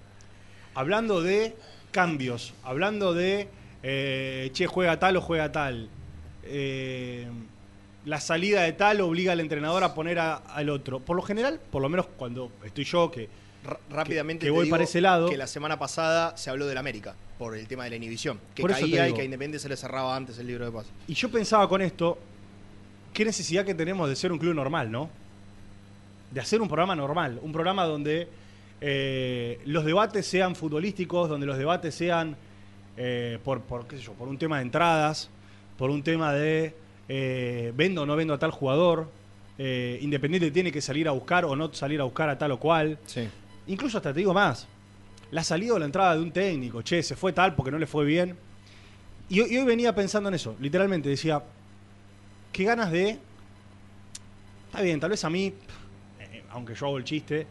hablando 0.74 1.20
de 1.20 1.54
cambios, 1.90 2.54
hablando 2.62 3.12
de, 3.12 3.48
eh, 3.82 4.50
che, 4.54 4.66
juega 4.66 4.98
tal 4.98 5.16
o 5.16 5.20
juega 5.20 5.52
tal? 5.52 5.90
La 8.04 8.20
salida 8.20 8.62
de 8.62 8.72
tal 8.72 9.00
obliga 9.00 9.32
al 9.32 9.40
entrenador 9.40 9.84
a 9.84 9.94
poner 9.94 10.18
a- 10.18 10.34
al 10.36 10.70
otro. 10.70 10.98
Por 11.00 11.16
lo 11.16 11.22
general, 11.22 11.60
por 11.70 11.82
lo 11.82 11.88
menos 11.88 12.06
cuando 12.16 12.50
estoy 12.64 12.84
yo, 12.84 13.10
que 13.10 13.28
R- 13.64 13.76
rápidamente 13.90 14.40
que 14.40 14.46
te 14.46 14.50
voy 14.50 14.68
para 14.68 14.82
ese 14.84 15.00
lado. 15.00 15.28
que 15.28 15.36
la 15.36 15.46
semana 15.46 15.78
pasada 15.78 16.36
se 16.36 16.50
habló 16.50 16.66
del 16.66 16.78
América 16.78 17.14
por 17.38 17.56
el 17.56 17.68
tema 17.68 17.84
de 17.84 17.90
la 17.90 17.96
inhibición 17.96 18.40
que 18.56 18.62
Por 18.62 18.72
caía 18.72 19.08
y 19.08 19.12
que 19.14 19.20
a 19.20 19.24
Independiente 19.24 19.60
se 19.60 19.68
le 19.68 19.76
cerraba 19.76 20.16
antes 20.16 20.36
el 20.38 20.48
libro 20.48 20.64
de 20.64 20.72
pases 20.72 20.90
Y 21.06 21.14
yo 21.14 21.30
pensaba 21.30 21.68
con 21.68 21.80
esto, 21.80 22.18
qué 23.12 23.24
necesidad 23.24 23.64
que 23.64 23.74
tenemos 23.74 24.08
de 24.08 24.16
ser 24.16 24.32
un 24.32 24.38
club 24.38 24.54
normal, 24.54 24.90
¿no? 24.90 25.08
De 26.32 26.40
hacer 26.40 26.60
un 26.60 26.66
programa 26.66 26.96
normal, 26.96 27.38
un 27.40 27.52
programa 27.52 27.84
donde 27.84 28.26
eh, 28.80 29.60
los 29.66 29.84
debates 29.84 30.26
sean 30.26 30.56
futbolísticos, 30.56 31.28
donde 31.28 31.46
los 31.46 31.56
debates 31.56 31.94
sean 31.94 32.36
eh, 32.96 33.38
por, 33.44 33.60
por, 33.60 33.86
qué 33.86 33.96
sé 33.96 34.02
yo, 34.02 34.12
por 34.14 34.26
un 34.26 34.38
tema 34.38 34.56
de 34.56 34.62
entradas, 34.62 35.30
por 35.78 35.88
un 35.90 36.02
tema 36.02 36.32
de 36.32 36.74
eh, 37.14 37.72
vendo 37.76 38.02
o 38.02 38.06
no 38.06 38.16
vendo 38.16 38.32
a 38.32 38.38
tal 38.38 38.50
jugador, 38.52 39.10
eh, 39.58 39.98
Independiente 40.00 40.50
tiene 40.50 40.72
que 40.72 40.80
salir 40.80 41.06
a 41.08 41.10
buscar 41.12 41.44
o 41.44 41.54
no 41.54 41.70
salir 41.74 42.00
a 42.00 42.04
buscar 42.04 42.30
a 42.30 42.38
tal 42.38 42.52
o 42.52 42.58
cual. 42.58 42.98
sí 43.04 43.28
Incluso 43.66 43.98
hasta 43.98 44.14
te 44.14 44.20
digo 44.20 44.32
más. 44.32 44.66
La 45.30 45.44
salida 45.44 45.74
o 45.74 45.78
la 45.78 45.84
entrada 45.84 46.14
de 46.16 46.22
un 46.22 46.32
técnico, 46.32 46.80
che, 46.80 47.02
se 47.02 47.14
fue 47.16 47.34
tal 47.34 47.54
porque 47.54 47.70
no 47.70 47.78
le 47.78 47.86
fue 47.86 48.06
bien. 48.06 48.34
Y, 49.28 49.40
hoy- 49.40 49.52
y 49.54 49.58
hoy 49.58 49.64
venía 49.66 49.94
pensando 49.94 50.30
en 50.30 50.36
eso, 50.36 50.56
literalmente, 50.58 51.10
decía, 51.10 51.42
qué 52.50 52.64
ganas 52.64 52.90
de... 52.90 53.18
Está 54.68 54.80
bien, 54.82 54.98
tal 54.98 55.10
vez 55.10 55.22
a 55.24 55.28
mí, 55.30 55.52
eh, 56.18 56.42
aunque 56.50 56.74
yo 56.74 56.86
hago 56.86 56.96
el 56.96 57.04
chiste, 57.04 57.46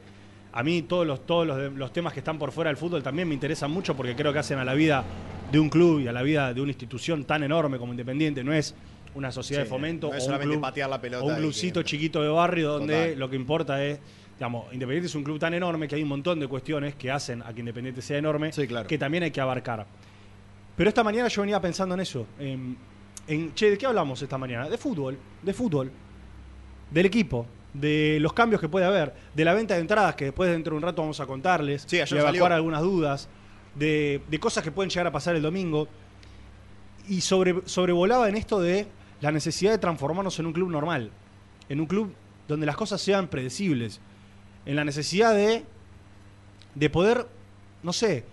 a 0.53 0.63
mí 0.63 0.81
todos 0.81 1.05
los, 1.05 1.25
todos 1.27 1.45
los 1.73 1.93
temas 1.93 2.13
que 2.13 2.19
están 2.19 2.39
por 2.39 2.51
fuera 2.51 2.69
del 2.71 2.77
fútbol 2.77 3.03
también 3.03 3.27
me 3.27 3.35
interesan 3.35 3.69
mucho 3.71 3.95
porque 3.95 4.15
creo 4.15 4.33
que 4.33 4.39
hacen 4.39 4.57
a 4.57 4.65
la 4.65 4.73
vida 4.73 5.03
de 5.51 5.59
un 5.59 5.69
club 5.69 5.99
y 6.01 6.07
a 6.07 6.11
la 6.11 6.23
vida 6.23 6.51
de 6.53 6.61
una 6.61 6.71
institución 6.71 7.23
tan 7.25 7.43
enorme 7.43 7.77
como 7.77 7.93
Independiente. 7.93 8.43
No 8.43 8.53
es 8.53 8.73
una 9.15 9.31
sociedad 9.31 9.61
Sí, 9.61 9.65
de 9.65 9.69
fomento 9.69 10.09
no 10.09 10.15
es 10.15 10.27
o, 10.27 10.31
un 10.33 10.39
club, 10.39 10.61
patear 10.61 10.89
la 10.89 11.01
pelota 11.01 11.23
o 11.25 11.27
un 11.27 11.33
y 11.33 11.37
clubcito 11.37 11.79
que- 11.81 11.85
chiquito 11.85 12.21
de 12.21 12.29
barrio 12.29 12.71
donde 12.73 12.93
Total. 12.95 13.19
lo 13.19 13.29
que 13.29 13.35
importa 13.35 13.83
es, 13.83 13.99
digamos, 14.37 14.73
Independiente 14.73 15.07
es 15.07 15.15
un 15.15 15.23
club 15.23 15.37
tan 15.39 15.53
enorme 15.53 15.87
que 15.87 15.95
hay 15.95 16.03
un 16.03 16.09
montón 16.09 16.39
de 16.39 16.47
cuestiones 16.47 16.95
que 16.95 17.11
hacen 17.11 17.41
a 17.43 17.53
que 17.53 17.59
Independiente 17.59 18.01
sea 18.01 18.17
enorme 18.17 18.51
Sí, 18.53 18.65
claro. 18.67 18.87
que 18.87 18.97
también 18.97 19.23
hay 19.23 19.31
que 19.31 19.41
abarcar. 19.41 19.85
Pero 20.77 20.87
esta 20.89 21.03
mañana 21.03 21.27
yo 21.27 21.41
venía 21.41 21.59
pensando 21.61 21.93
en 21.95 22.01
eso. 22.01 22.25
En, 22.39 22.77
en, 23.27 23.53
che, 23.53 23.69
¿de 23.71 23.77
qué 23.77 23.85
hablamos 23.85 24.21
esta 24.21 24.37
mañana? 24.37 24.67
De 24.69 24.77
fútbol, 24.77 25.17
de 25.43 25.53
fútbol, 25.53 25.91
del 26.89 27.05
equipo, 27.05 27.45
de 27.73 28.17
los 28.19 28.33
cambios 28.33 28.59
que 28.59 28.67
puede 28.67 28.85
haber, 28.85 29.13
de 29.35 29.45
la 29.45 29.53
venta 29.53 29.75
de 29.75 29.81
entradas 29.81 30.15
que 30.15 30.25
después 30.25 30.49
dentro 30.49 30.71
de 30.73 30.77
un 30.77 30.83
rato 30.83 31.01
vamos 31.01 31.19
a 31.19 31.25
contarles, 31.25 31.83
Sí, 31.87 31.97
de 31.97 32.19
evacuar 32.19 32.51
algunas 32.53 32.81
dudas, 32.81 33.29
de, 33.75 34.21
de 34.29 34.39
cosas 34.39 34.63
que 34.63 34.71
pueden 34.71 34.89
llegar 34.89 35.07
a 35.07 35.11
pasar 35.11 35.35
el 35.35 35.41
domingo. 35.41 35.87
Y 37.07 37.21
sobre, 37.21 37.55
sobrevolaba 37.65 38.27
en 38.29 38.35
esto 38.35 38.59
de 38.59 38.87
la 39.21 39.31
necesidad 39.31 39.71
de 39.71 39.77
transformarnos 39.77 40.37
en 40.39 40.45
un 40.47 40.53
club 40.53 40.69
normal, 40.69 41.11
en 41.69 41.79
un 41.79 41.85
club 41.85 42.13
donde 42.47 42.65
las 42.65 42.75
cosas 42.75 42.99
sean 43.01 43.27
predecibles, 43.27 43.99
en 44.65 44.75
la 44.75 44.83
necesidad 44.83 45.33
de, 45.33 45.63
de 46.75 46.89
poder, 46.89 47.27
no 47.83 47.93
sé, 47.93 48.25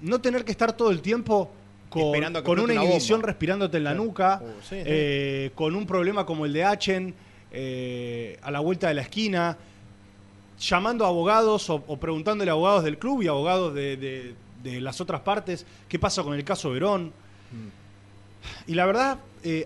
no 0.00 0.20
tener 0.20 0.44
que 0.44 0.52
estar 0.52 0.72
todo 0.76 0.90
el 0.90 1.00
tiempo 1.02 1.50
con, 1.88 2.02
una 2.04 2.28
una 2.62 2.74
inhibición 2.74 3.22
respirándote 3.22 3.78
en 3.78 3.84
la 3.84 3.90
Claro. 3.90 4.04
nuca, 4.04 4.40
sí, 4.62 4.68
sí. 4.68 4.76
eh, 4.84 5.50
con 5.54 5.74
un 5.74 5.86
problema 5.86 6.24
como 6.26 6.44
el 6.44 6.52
de 6.52 6.64
Achen 6.64 7.14
eh, 7.50 8.38
a 8.42 8.50
la 8.50 8.60
vuelta 8.60 8.88
de 8.88 8.94
la 8.94 9.02
esquina, 9.02 9.56
llamando 10.60 11.04
a 11.04 11.08
abogados 11.08 11.70
o, 11.70 11.82
o 11.86 11.96
preguntándole 11.98 12.50
a 12.50 12.52
abogados 12.54 12.84
del 12.84 12.98
club 12.98 13.22
y 13.22 13.28
abogados 13.28 13.74
de, 13.74 13.96
de- 13.96 14.34
de 14.62 14.80
las 14.80 15.00
otras 15.00 15.20
partes 15.20 15.64
qué 15.88 16.00
pasa 16.00 16.24
con 16.24 16.34
el 16.34 16.44
caso 16.44 16.70
Verón. 16.72 17.06
Mm. 17.52 17.68
Y 18.66 18.74
la 18.74 18.86
verdad, 18.86 19.18
eh, 19.42 19.64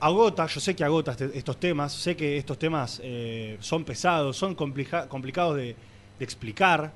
agota, 0.00 0.46
yo 0.46 0.60
sé 0.60 0.74
que 0.76 0.84
agota 0.84 1.12
este- 1.12 1.36
estos 1.36 1.58
temas, 1.58 1.92
sé 1.92 2.16
que 2.16 2.36
estos 2.36 2.58
temas 2.58 3.00
eh, 3.02 3.56
son 3.60 3.84
pesados, 3.84 4.36
son 4.36 4.54
complica- 4.54 5.08
complicados 5.08 5.56
de, 5.56 5.74
de 6.18 6.24
explicar. 6.24 6.92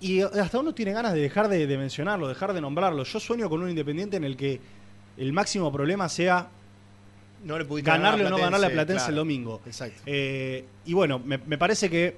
Y 0.00 0.20
hasta 0.20 0.58
uno 0.58 0.74
tiene 0.74 0.92
ganas 0.92 1.14
de 1.14 1.20
dejar 1.20 1.48
de, 1.48 1.66
de 1.66 1.78
mencionarlo, 1.78 2.28
dejar 2.28 2.52
de 2.52 2.60
nombrarlo. 2.60 3.02
Yo 3.04 3.18
sueño 3.20 3.48
con 3.48 3.62
un 3.62 3.70
independiente 3.70 4.16
en 4.18 4.24
el 4.24 4.36
que 4.36 4.60
el 5.16 5.32
máximo 5.32 5.72
problema 5.72 6.08
sea 6.08 6.48
no 7.44 7.58
le 7.58 7.64
pudiste 7.64 7.90
ganarle 7.90 8.26
o 8.26 8.30
no 8.30 8.36
ganarle 8.38 8.66
a 8.66 8.70
Platense 8.70 8.96
claro. 8.96 9.10
el 9.10 9.16
domingo. 9.16 9.60
exacto 9.66 10.02
Eh, 10.04 10.64
y 10.84 10.92
bueno, 10.92 11.18
me, 11.18 11.38
me 11.38 11.56
parece 11.56 11.88
que, 11.88 12.16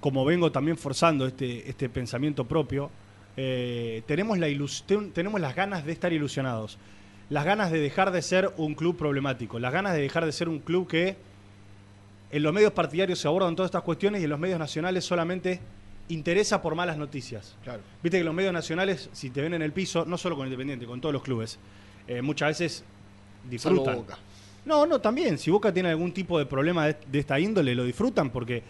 como 0.00 0.24
vengo 0.24 0.52
también 0.52 0.76
forzando 0.76 1.26
este, 1.26 1.68
este 1.68 1.88
pensamiento 1.88 2.44
propio, 2.44 2.90
eh, 3.36 4.02
tenemos, 4.06 4.38
la 4.38 4.48
tenemos 5.12 5.40
las 5.40 5.54
ganas 5.54 5.84
de 5.86 5.92
estar 5.92 6.12
ilusionados, 6.12 6.78
las 7.30 7.44
ganas 7.44 7.70
de 7.70 7.80
dejar 7.80 8.10
de 8.10 8.20
ser 8.20 8.52
un 8.56 8.74
club 8.74 8.96
problemático, 8.96 9.58
las 9.58 9.72
ganas 9.72 9.94
de 9.94 10.02
dejar 10.02 10.26
de 10.26 10.32
ser 10.32 10.48
un 10.48 10.58
club 10.58 10.86
que 10.86 11.16
en 12.30 12.42
los 12.42 12.52
medios 12.52 12.72
partidarios 12.72 13.18
se 13.18 13.28
abordan 13.28 13.56
todas 13.56 13.68
estas 13.68 13.82
cuestiones 13.82 14.20
y 14.20 14.24
en 14.24 14.30
los 14.30 14.38
medios 14.38 14.58
nacionales 14.58 15.04
solamente 15.04 15.60
interesa 16.08 16.60
por 16.60 16.74
malas 16.74 16.96
noticias. 16.96 17.56
claro 17.62 17.82
Viste 18.02 18.18
que 18.18 18.24
los 18.24 18.34
medios 18.34 18.52
nacionales, 18.52 19.08
si 19.12 19.30
te 19.30 19.40
ven 19.40 19.54
en 19.54 19.62
el 19.62 19.72
piso, 19.72 20.04
no 20.04 20.18
solo 20.18 20.36
con 20.36 20.46
Independiente, 20.46 20.86
con 20.86 21.00
todos 21.00 21.12
los 21.12 21.22
clubes, 21.22 21.58
eh, 22.06 22.20
muchas 22.20 22.48
veces 22.48 22.76
Salvo 22.76 23.50
disfrutan. 23.50 23.96
Boca. 23.96 24.18
No, 24.64 24.86
no, 24.86 25.00
también. 25.00 25.38
Si 25.38 25.50
Boca 25.50 25.72
tiene 25.72 25.90
algún 25.90 26.12
tipo 26.12 26.38
de 26.38 26.46
problema 26.46 26.86
de, 26.86 26.96
de 27.10 27.18
esta 27.18 27.40
índole, 27.40 27.74
lo 27.74 27.84
disfrutan 27.84 28.30
porque, 28.30 28.62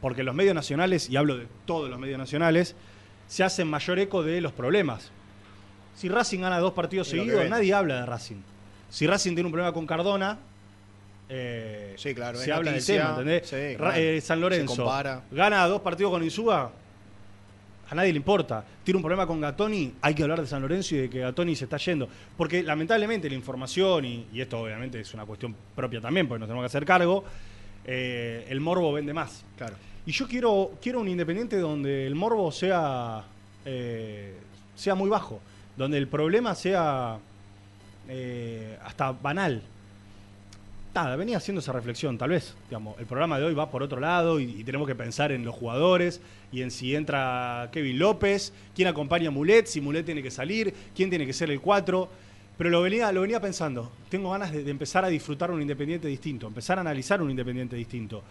porque 0.00 0.22
los 0.22 0.34
medios 0.34 0.54
nacionales, 0.54 1.10
y 1.10 1.16
hablo 1.16 1.36
de 1.36 1.46
todos 1.64 1.90
los 1.90 1.98
medios 1.98 2.18
nacionales, 2.18 2.76
se 3.26 3.42
hacen 3.44 3.68
mayor 3.68 3.98
eco 3.98 4.22
de 4.22 4.40
los 4.40 4.52
problemas. 4.52 5.10
Si 5.94 6.08
Racing 6.08 6.40
gana 6.40 6.58
dos 6.58 6.72
partidos 6.74 7.08
seguidos, 7.08 7.48
nadie 7.48 7.72
habla 7.74 8.00
de 8.00 8.06
Racing. 8.06 8.36
Si 8.90 9.06
Racing 9.06 9.30
tiene 9.34 9.46
un 9.46 9.52
problema 9.52 9.72
con 9.72 9.86
Cardona, 9.86 10.38
eh, 11.28 11.94
Sí, 11.96 12.14
claro, 12.14 12.38
se 12.38 12.52
habla 12.52 12.70
noticia. 12.72 12.94
del 12.94 13.02
tema, 13.02 13.10
¿entendés? 13.18 13.48
Sí, 13.48 13.72
Ra- 13.76 13.90
claro. 13.92 13.96
eh, 13.96 14.20
San 14.20 14.40
Lorenzo 14.40 14.92
gana 15.32 15.66
dos 15.66 15.80
partidos 15.80 16.12
con 16.12 16.22
Insúa, 16.22 16.70
a 17.88 17.94
nadie 17.94 18.12
le 18.12 18.16
importa. 18.18 18.64
Tiene 18.84 18.96
un 18.96 19.02
problema 19.02 19.26
con 19.26 19.40
Gatoni, 19.40 19.94
hay 20.02 20.14
que 20.14 20.22
hablar 20.22 20.40
de 20.40 20.46
San 20.46 20.62
Lorenzo 20.62 20.94
y 20.94 20.98
de 20.98 21.10
que 21.10 21.20
Gatoni 21.20 21.56
se 21.56 21.64
está 21.64 21.78
yendo. 21.78 22.08
Porque 22.36 22.62
lamentablemente 22.62 23.28
la 23.28 23.34
información, 23.34 24.04
y, 24.04 24.26
y 24.32 24.40
esto 24.40 24.60
obviamente 24.60 25.00
es 25.00 25.14
una 25.14 25.24
cuestión 25.24 25.54
propia 25.74 26.00
también, 26.00 26.28
porque 26.28 26.40
nos 26.40 26.48
tenemos 26.48 26.62
que 26.62 26.66
hacer 26.66 26.84
cargo, 26.84 27.24
eh, 27.84 28.46
el 28.48 28.60
morbo 28.60 28.92
vende 28.92 29.12
más. 29.14 29.44
claro 29.56 29.74
Y 30.06 30.12
yo 30.12 30.28
quiero, 30.28 30.70
quiero 30.80 31.00
un 31.00 31.08
independiente 31.08 31.58
donde 31.58 32.06
el 32.06 32.14
morbo 32.14 32.52
sea, 32.52 33.24
eh, 33.64 34.36
sea 34.76 34.94
muy 34.94 35.10
bajo, 35.10 35.40
donde 35.76 35.98
el 35.98 36.06
problema 36.06 36.54
sea 36.54 37.18
eh, 38.08 38.78
hasta 38.84 39.10
banal. 39.10 39.62
nada, 40.94 41.16
venía 41.16 41.38
haciendo 41.38 41.58
esa 41.58 41.72
reflexión, 41.72 42.16
tal 42.18 42.30
vez, 42.30 42.54
digamos, 42.68 42.96
el 43.00 43.06
programa 43.06 43.40
de 43.40 43.46
hoy 43.46 43.54
va 43.54 43.68
por 43.68 43.82
otro 43.82 43.98
lado 43.98 44.38
y, 44.38 44.44
y 44.44 44.62
tenemos 44.62 44.86
que 44.86 44.94
pensar 44.94 45.32
en 45.32 45.44
los 45.44 45.56
jugadores 45.56 46.20
y 46.52 46.62
en 46.62 46.70
si 46.70 46.94
entra 46.94 47.68
Kevin 47.72 47.98
López, 47.98 48.52
quién 48.76 48.86
acompaña 48.86 49.28
a 49.28 49.32
Mulet, 49.32 49.66
si 49.66 49.80
Mulet 49.80 50.06
tiene 50.06 50.22
que 50.22 50.30
salir, 50.30 50.72
quién 50.94 51.10
tiene 51.10 51.26
que 51.26 51.32
ser 51.32 51.50
el 51.50 51.60
4. 51.60 52.08
Pero 52.56 52.70
lo 52.70 52.80
venía, 52.80 53.10
lo 53.10 53.22
venía 53.22 53.40
pensando, 53.40 53.90
tengo 54.08 54.30
ganas 54.30 54.52
de, 54.52 54.62
de 54.62 54.70
empezar 54.70 55.04
a 55.04 55.08
disfrutar 55.08 55.50
un 55.50 55.60
Independiente 55.60 56.06
distinto, 56.06 56.46
empezar 56.46 56.78
a 56.78 56.82
analizar 56.82 57.20
un 57.20 57.28
Independiente 57.28 57.74
distinto. 57.74 58.22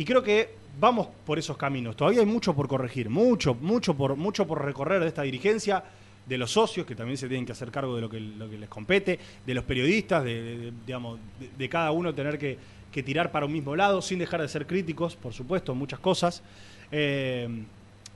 Y 0.00 0.04
creo 0.06 0.22
que 0.22 0.48
vamos 0.80 1.08
por 1.26 1.38
esos 1.38 1.58
caminos. 1.58 1.94
Todavía 1.94 2.20
hay 2.20 2.26
mucho 2.26 2.54
por 2.54 2.66
corregir, 2.66 3.10
mucho, 3.10 3.54
mucho 3.54 3.94
por, 3.94 4.16
mucho 4.16 4.46
por 4.46 4.64
recorrer 4.64 5.02
de 5.02 5.08
esta 5.08 5.20
dirigencia, 5.20 5.84
de 6.24 6.38
los 6.38 6.52
socios, 6.52 6.86
que 6.86 6.94
también 6.94 7.18
se 7.18 7.28
tienen 7.28 7.44
que 7.44 7.52
hacer 7.52 7.70
cargo 7.70 7.96
de 7.96 8.00
lo 8.00 8.08
que, 8.08 8.18
les 8.18 8.68
compete, 8.70 9.18
de 9.44 9.52
los 9.52 9.62
periodistas, 9.64 10.24
de, 10.24 10.72
digamos, 10.86 11.18
de, 11.58 11.68
cada 11.68 11.90
uno 11.90 12.14
tener 12.14 12.38
que, 12.38 12.56
que 12.90 13.02
tirar 13.02 13.30
para 13.30 13.44
un 13.44 13.52
mismo 13.52 13.76
lado, 13.76 14.00
sin 14.00 14.18
dejar 14.18 14.40
de 14.40 14.48
ser 14.48 14.66
críticos, 14.66 15.16
por 15.16 15.34
supuesto, 15.34 15.74
muchas 15.74 16.00
cosas. 16.00 16.42
Eh, 16.90 17.46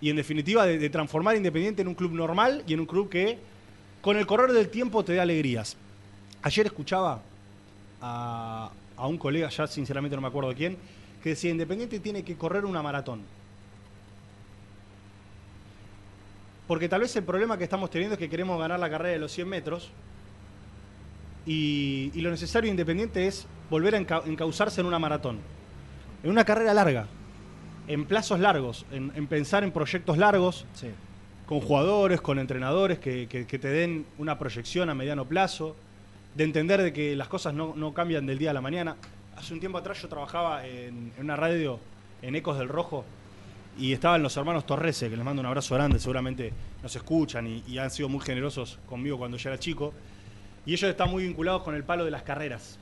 y 0.00 0.08
en 0.08 0.16
definitiva, 0.16 0.64
de, 0.64 0.78
de 0.78 0.88
transformar 0.88 1.36
Independiente 1.36 1.82
en 1.82 1.88
un 1.88 1.94
club 1.94 2.12
normal 2.12 2.64
y 2.66 2.72
en 2.72 2.80
un 2.80 2.86
club 2.86 3.10
que, 3.10 3.36
con 4.00 4.16
el 4.16 4.26
correr 4.26 4.52
del 4.52 4.70
tiempo, 4.70 5.04
te 5.04 5.12
da 5.12 5.22
alegrías. 5.24 5.76
Ayer 6.40 6.64
escuchaba 6.64 7.20
a, 8.00 8.70
a 8.96 9.06
un 9.06 9.18
colega, 9.18 9.50
ya 9.50 9.66
sinceramente 9.66 10.16
no 10.16 10.22
me 10.22 10.28
acuerdo 10.28 10.54
quién, 10.54 10.78
que 11.24 11.30
decía, 11.30 11.50
Independiente 11.50 11.98
tiene 12.00 12.22
que 12.22 12.36
correr 12.36 12.66
una 12.66 12.82
maratón. 12.82 13.22
Porque 16.68 16.86
tal 16.86 17.00
vez 17.00 17.16
el 17.16 17.24
problema 17.24 17.56
que 17.56 17.64
estamos 17.64 17.88
teniendo 17.90 18.12
es 18.14 18.18
que 18.18 18.28
queremos 18.28 18.60
ganar 18.60 18.78
la 18.78 18.90
carrera 18.90 19.14
de 19.14 19.18
los 19.18 19.32
100 19.32 19.48
metros 19.48 19.90
y, 21.46 22.10
y 22.14 22.20
lo 22.20 22.30
necesario 22.30 22.70
Independiente 22.70 23.26
es 23.26 23.46
volver 23.70 23.94
a 23.94 24.00
enca- 24.00 24.22
encauzarse 24.26 24.82
en 24.82 24.86
una 24.86 24.98
maratón. 24.98 25.38
En 26.22 26.30
una 26.30 26.44
carrera 26.44 26.74
larga, 26.74 27.06
en 27.88 28.04
plazos 28.04 28.38
largos, 28.38 28.84
en, 28.92 29.10
en 29.14 29.26
pensar 29.26 29.64
en 29.64 29.72
proyectos 29.72 30.18
largos, 30.18 30.66
Sí. 30.74 30.88
con 31.46 31.60
jugadores, 31.60 32.20
con 32.20 32.38
entrenadores 32.38 32.98
que, 32.98 33.28
que- 33.28 33.46
que 33.46 33.58
te 33.58 33.68
den 33.68 34.04
una 34.18 34.38
proyección 34.38 34.90
a 34.90 34.94
mediano 34.94 35.24
plazo, 35.24 35.74
de 36.34 36.44
entender 36.44 36.82
de 36.82 36.92
que 36.92 37.16
las 37.16 37.28
cosas 37.28 37.54
no, 37.54 37.72
no 37.76 37.94
cambian 37.94 38.26
del 38.26 38.36
día 38.38 38.50
a 38.50 38.54
la 38.54 38.60
mañana. 38.60 38.96
Hace 39.36 39.54
un 39.54 39.60
tiempo 39.60 39.78
atrás 39.78 40.00
yo 40.00 40.08
trabajaba 40.08 40.66
en, 40.66 41.12
en 41.16 41.24
una 41.24 41.36
radio 41.36 41.78
en 42.22 42.34
Ecos 42.34 42.58
del 42.58 42.68
Rojo 42.68 43.04
y 43.78 43.92
estaban 43.92 44.22
los 44.22 44.36
hermanos 44.36 44.64
Torrese, 44.66 45.10
que 45.10 45.16
les 45.16 45.24
mando 45.24 45.40
un 45.40 45.46
abrazo 45.46 45.74
grande, 45.74 45.98
seguramente 45.98 46.52
nos 46.82 46.94
escuchan 46.94 47.46
y, 47.46 47.64
y 47.66 47.78
han 47.78 47.90
sido 47.90 48.08
muy 48.08 48.20
generosos 48.20 48.78
conmigo 48.88 49.18
cuando 49.18 49.36
yo 49.36 49.50
era 49.50 49.58
chico. 49.58 49.92
Y 50.66 50.72
ellos 50.72 50.88
están 50.88 51.10
muy 51.10 51.24
vinculados 51.24 51.62
con 51.62 51.74
el 51.74 51.84
palo 51.84 52.04
de 52.04 52.10
las 52.10 52.22
carreras 52.22 52.78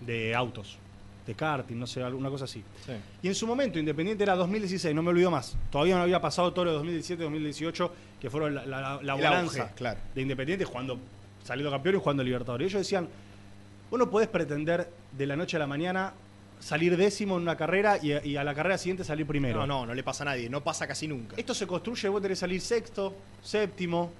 de 0.00 0.34
autos, 0.34 0.78
de 1.26 1.34
karting, 1.34 1.76
no 1.76 1.86
sé, 1.86 2.02
alguna 2.02 2.28
cosa 2.30 2.44
así. 2.44 2.62
Sí. 2.86 2.92
Y 3.22 3.28
en 3.28 3.34
su 3.34 3.46
momento, 3.46 3.78
Independiente 3.78 4.22
era 4.22 4.36
2016, 4.36 4.94
no 4.94 5.02
me 5.02 5.10
olvido 5.10 5.30
más. 5.30 5.56
Todavía 5.70 5.96
no 5.96 6.02
había 6.02 6.20
pasado 6.20 6.52
todo 6.52 6.66
lo 6.66 6.80
de 6.82 7.00
2017-2018, 7.00 7.90
que 8.20 8.30
fueron 8.30 8.54
la, 8.54 8.66
la, 8.66 9.00
la 9.02 9.14
El 9.14 9.20
bonanza 9.20 9.62
auge, 9.62 9.74
claro. 9.74 9.98
de 10.14 10.22
Independiente 10.22 10.64
jugando, 10.64 10.98
saliendo 11.42 11.70
campeón 11.72 11.96
y 11.96 11.98
jugando 11.98 12.22
Libertadores. 12.22 12.66
Y 12.66 12.68
ellos 12.68 12.82
decían, 12.82 13.08
vos 13.90 13.98
no 13.98 14.10
podés 14.10 14.28
pretender 14.28 14.90
de 15.16 15.26
la 15.26 15.36
noche 15.36 15.56
a 15.56 15.60
la 15.60 15.66
mañana 15.66 16.12
salir 16.60 16.96
décimo 16.96 17.36
en 17.36 17.42
una 17.42 17.56
carrera 17.56 17.98
y, 18.02 18.12
a- 18.12 18.24
y 18.24 18.36
a 18.36 18.42
la 18.44 18.54
carrera 18.54 18.76
siguiente 18.78 19.04
salir 19.04 19.26
primero. 19.26 19.60
No, 19.60 19.66
no, 19.66 19.86
no 19.86 19.94
le 19.94 20.02
pasa 20.02 20.24
a 20.24 20.26
nadie, 20.26 20.48
no 20.50 20.62
pasa 20.62 20.86
casi 20.86 21.06
nunca. 21.06 21.36
Esto 21.36 21.54
se 21.54 21.66
construye, 21.66 22.08
vos 22.08 22.20
tenés 22.20 22.36
que 22.38 22.40
salir 22.40 22.60
sexto, 22.60 23.14
séptimo, 23.42 24.10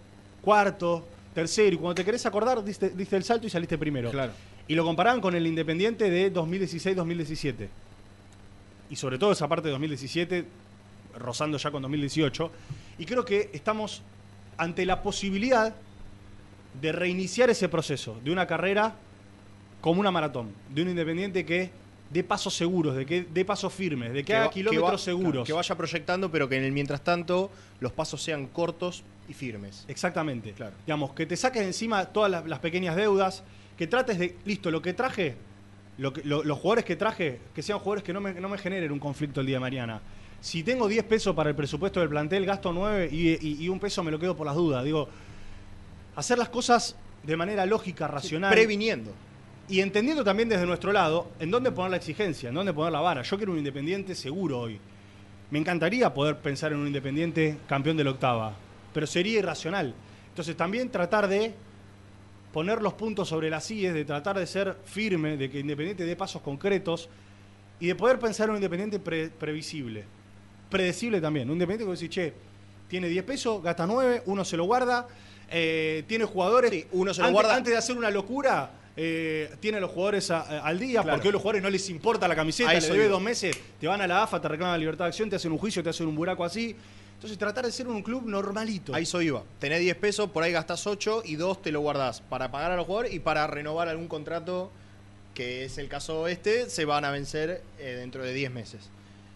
cuarto, 0.40 1.06
tercero, 1.34 1.74
y 1.74 1.78
cuando 1.78 1.96
te 1.96 2.04
querés 2.04 2.24
acordar, 2.26 2.62
diste, 2.64 2.90
diste 2.90 3.16
el 3.16 3.24
salto 3.24 3.46
y 3.46 3.50
saliste 3.50 3.76
primero. 3.76 4.10
Claro. 4.10 4.32
Y 4.68 4.74
lo 4.74 4.84
comparaban 4.84 5.20
con 5.20 5.34
el 5.34 5.46
Independiente 5.46 6.10
de 6.10 6.32
2016-2017. 6.32 7.68
Y 8.90 8.96
sobre 8.96 9.18
todo 9.18 9.32
esa 9.32 9.48
parte 9.48 9.66
de 9.68 9.72
2017, 9.72 10.44
rozando 11.18 11.58
ya 11.58 11.70
con 11.70 11.82
2018. 11.82 12.50
Y 12.98 13.04
creo 13.04 13.24
que 13.24 13.50
estamos 13.52 14.02
ante 14.56 14.86
la 14.86 15.02
posibilidad 15.02 15.74
de 16.80 16.92
reiniciar 16.92 17.50
ese 17.50 17.68
proceso, 17.68 18.18
de 18.22 18.30
una 18.30 18.46
carrera 18.46 18.94
como 19.80 20.00
una 20.00 20.10
maratón, 20.10 20.50
de 20.74 20.82
un 20.82 20.88
Independiente 20.90 21.44
que 21.44 21.70
dé 22.10 22.24
pasos 22.24 22.54
seguros, 22.54 22.96
de 22.96 23.04
que 23.04 23.22
dé 23.22 23.44
pasos 23.44 23.72
firmes, 23.72 24.12
de 24.12 24.24
que, 24.24 24.34
haga 24.34 24.46
va- 24.46 24.50
kilómetros 24.50 24.92
va- 24.92 24.98
seguros. 24.98 25.46
Que 25.46 25.52
vaya 25.52 25.76
proyectando, 25.76 26.30
pero 26.30 26.48
que 26.48 26.56
en 26.56 26.64
el 26.64 26.72
mientras 26.72 27.02
tanto 27.04 27.50
los 27.80 27.92
pasos 27.92 28.22
sean 28.22 28.46
cortos 28.46 29.04
y 29.28 29.34
firmes. 29.34 29.84
Exactamente. 29.88 30.52
Claro. 30.52 30.74
Digamos, 30.86 31.12
que 31.12 31.26
te 31.26 31.36
saques 31.36 31.62
encima 31.62 32.06
todas 32.06 32.30
las, 32.30 32.46
las 32.46 32.58
pequeñas 32.60 32.96
deudas, 32.96 33.42
que 33.76 33.86
trates 33.86 34.18
de, 34.18 34.36
listo, 34.46 34.70
lo 34.70 34.80
que 34.82 34.94
traje, 34.94 35.36
lo 35.98 36.12
que- 36.12 36.22
lo- 36.24 36.42
los 36.44 36.58
jugadores 36.58 36.84
que 36.86 36.96
traje, 36.96 37.38
que 37.54 37.62
sean 37.62 37.78
jugadores 37.78 38.02
que 38.04 38.12
no 38.14 38.20
me, 38.20 38.32
no 38.34 38.48
me 38.48 38.56
generen 38.58 38.90
un 38.90 38.98
conflicto 38.98 39.40
el 39.40 39.46
día 39.46 39.56
de 39.56 39.60
mañana. 39.60 40.00
Si 40.40 40.62
tengo 40.62 40.88
10 40.88 41.04
pesos 41.04 41.34
para 41.36 41.50
el 41.50 41.56
presupuesto 41.56 42.00
del 42.00 42.08
plantel, 42.08 42.46
gasto 42.46 42.72
9 42.72 43.08
y, 43.12 43.30
y- 43.46 43.56
y 43.64 43.68
un 43.68 43.78
peso 43.78 44.02
me 44.02 44.10
lo 44.10 44.18
quedo 44.18 44.34
por 44.36 44.46
las 44.46 44.54
dudas. 44.56 44.82
Digo, 44.82 45.08
hacer 46.16 46.38
las 46.38 46.48
cosas 46.48 46.96
de 47.22 47.36
manera 47.36 47.66
lógica, 47.66 48.08
racional. 48.08 48.50
Previniendo. 48.50 49.12
Y 49.68 49.80
entendiendo 49.80 50.24
también 50.24 50.48
desde 50.48 50.64
nuestro 50.66 50.92
lado 50.92 51.28
en 51.38 51.50
dónde 51.50 51.70
poner 51.70 51.90
la 51.90 51.96
exigencia, 51.98 52.48
en 52.48 52.54
dónde 52.54 52.72
poner 52.72 52.92
la 52.92 53.00
vara. 53.00 53.22
Yo 53.22 53.36
quiero 53.36 53.52
un 53.52 53.58
Independiente 53.58 54.14
seguro 54.14 54.60
hoy. 54.60 54.80
Me 55.50 55.58
encantaría 55.58 56.12
poder 56.12 56.38
pensar 56.38 56.72
en 56.72 56.78
un 56.78 56.86
Independiente 56.86 57.58
campeón 57.68 57.96
de 57.96 58.04
la 58.04 58.10
octava, 58.10 58.54
pero 58.94 59.06
sería 59.06 59.38
irracional. 59.38 59.94
Entonces 60.30 60.56
también 60.56 60.88
tratar 60.90 61.28
de 61.28 61.52
poner 62.52 62.80
los 62.80 62.94
puntos 62.94 63.28
sobre 63.28 63.50
las 63.50 63.70
IES, 63.70 63.92
de 63.92 64.04
tratar 64.06 64.38
de 64.38 64.46
ser 64.46 64.76
firme, 64.86 65.36
de 65.36 65.50
que 65.50 65.60
Independiente 65.60 66.04
dé 66.04 66.16
pasos 66.16 66.40
concretos 66.40 67.08
y 67.78 67.88
de 67.88 67.94
poder 67.94 68.18
pensar 68.18 68.46
en 68.46 68.52
un 68.52 68.56
Independiente 68.56 68.98
pre- 68.98 69.28
previsible. 69.28 70.04
Predecible 70.70 71.20
también. 71.20 71.48
Un 71.48 71.54
Independiente 71.54 71.84
que 71.92 71.98
decís, 72.00 72.14
che, 72.14 72.32
tiene 72.88 73.08
10 73.08 73.24
pesos, 73.24 73.62
gasta 73.62 73.86
9, 73.86 74.22
uno 74.26 74.44
se 74.46 74.56
lo 74.56 74.64
guarda, 74.64 75.06
eh, 75.50 76.04
tiene 76.06 76.24
jugadores. 76.24 76.70
Sí, 76.70 76.86
uno 76.92 77.12
se 77.12 77.20
lo 77.20 77.26
antes, 77.26 77.32
guarda. 77.34 77.54
Antes 77.56 77.72
de 77.72 77.76
hacer 77.78 77.96
una 77.98 78.10
locura, 78.10 78.70
eh, 79.00 79.54
tiene 79.60 79.76
a 79.78 79.80
los 79.80 79.92
jugadores 79.92 80.28
a- 80.32 80.40
a- 80.40 80.58
al 80.66 80.76
día, 80.78 81.02
Claro. 81.02 81.16
porque 81.16 81.28
hoy 81.28 81.32
los 81.32 81.40
jugadores 81.40 81.62
no 81.62 81.70
les 81.70 81.88
importa 81.88 82.26
la 82.26 82.34
camiseta, 82.34 82.72
le 82.74 82.80
debe 82.80 83.06
dos 83.08 83.22
meses, 83.22 83.56
te 83.80 83.86
van 83.86 84.00
a 84.00 84.08
la 84.08 84.24
AFA, 84.24 84.40
te 84.40 84.48
reclaman 84.48 84.72
la 84.74 84.78
libertad 84.78 85.04
de 85.04 85.10
acción, 85.10 85.30
te 85.30 85.36
hacen 85.36 85.52
un 85.52 85.58
juicio, 85.58 85.82
te 85.84 85.90
hacen 85.90 86.08
un 86.08 86.16
buraco 86.16 86.44
así. 86.44 86.74
Entonces 87.14 87.38
tratar 87.38 87.64
de 87.64 87.70
ser 87.72 87.86
un 87.88 88.02
club 88.02 88.26
normalito. 88.26 88.92
Ahí 88.94 89.04
eso 89.04 89.22
iba. 89.22 89.42
Tenés 89.60 89.80
10 89.80 89.96
pesos, 89.96 90.30
por 90.30 90.42
ahí 90.42 90.50
gastás 90.52 90.84
8 90.86 91.22
y 91.24 91.36
2 91.36 91.62
te 91.62 91.70
lo 91.70 91.80
guardás 91.80 92.20
para 92.22 92.50
pagar 92.50 92.72
a 92.72 92.76
los 92.76 92.86
jugadores 92.86 93.12
y 93.14 93.20
para 93.20 93.46
renovar 93.46 93.88
algún 93.88 94.08
contrato, 94.08 94.70
que 95.34 95.64
es 95.64 95.78
el 95.78 95.88
caso 95.88 96.26
este, 96.26 96.68
se 96.68 96.84
van 96.84 97.04
a 97.04 97.10
vencer 97.12 97.62
eh, 97.78 97.94
dentro 97.98 98.22
de 98.24 98.32
10 98.32 98.50
meses. 98.50 98.88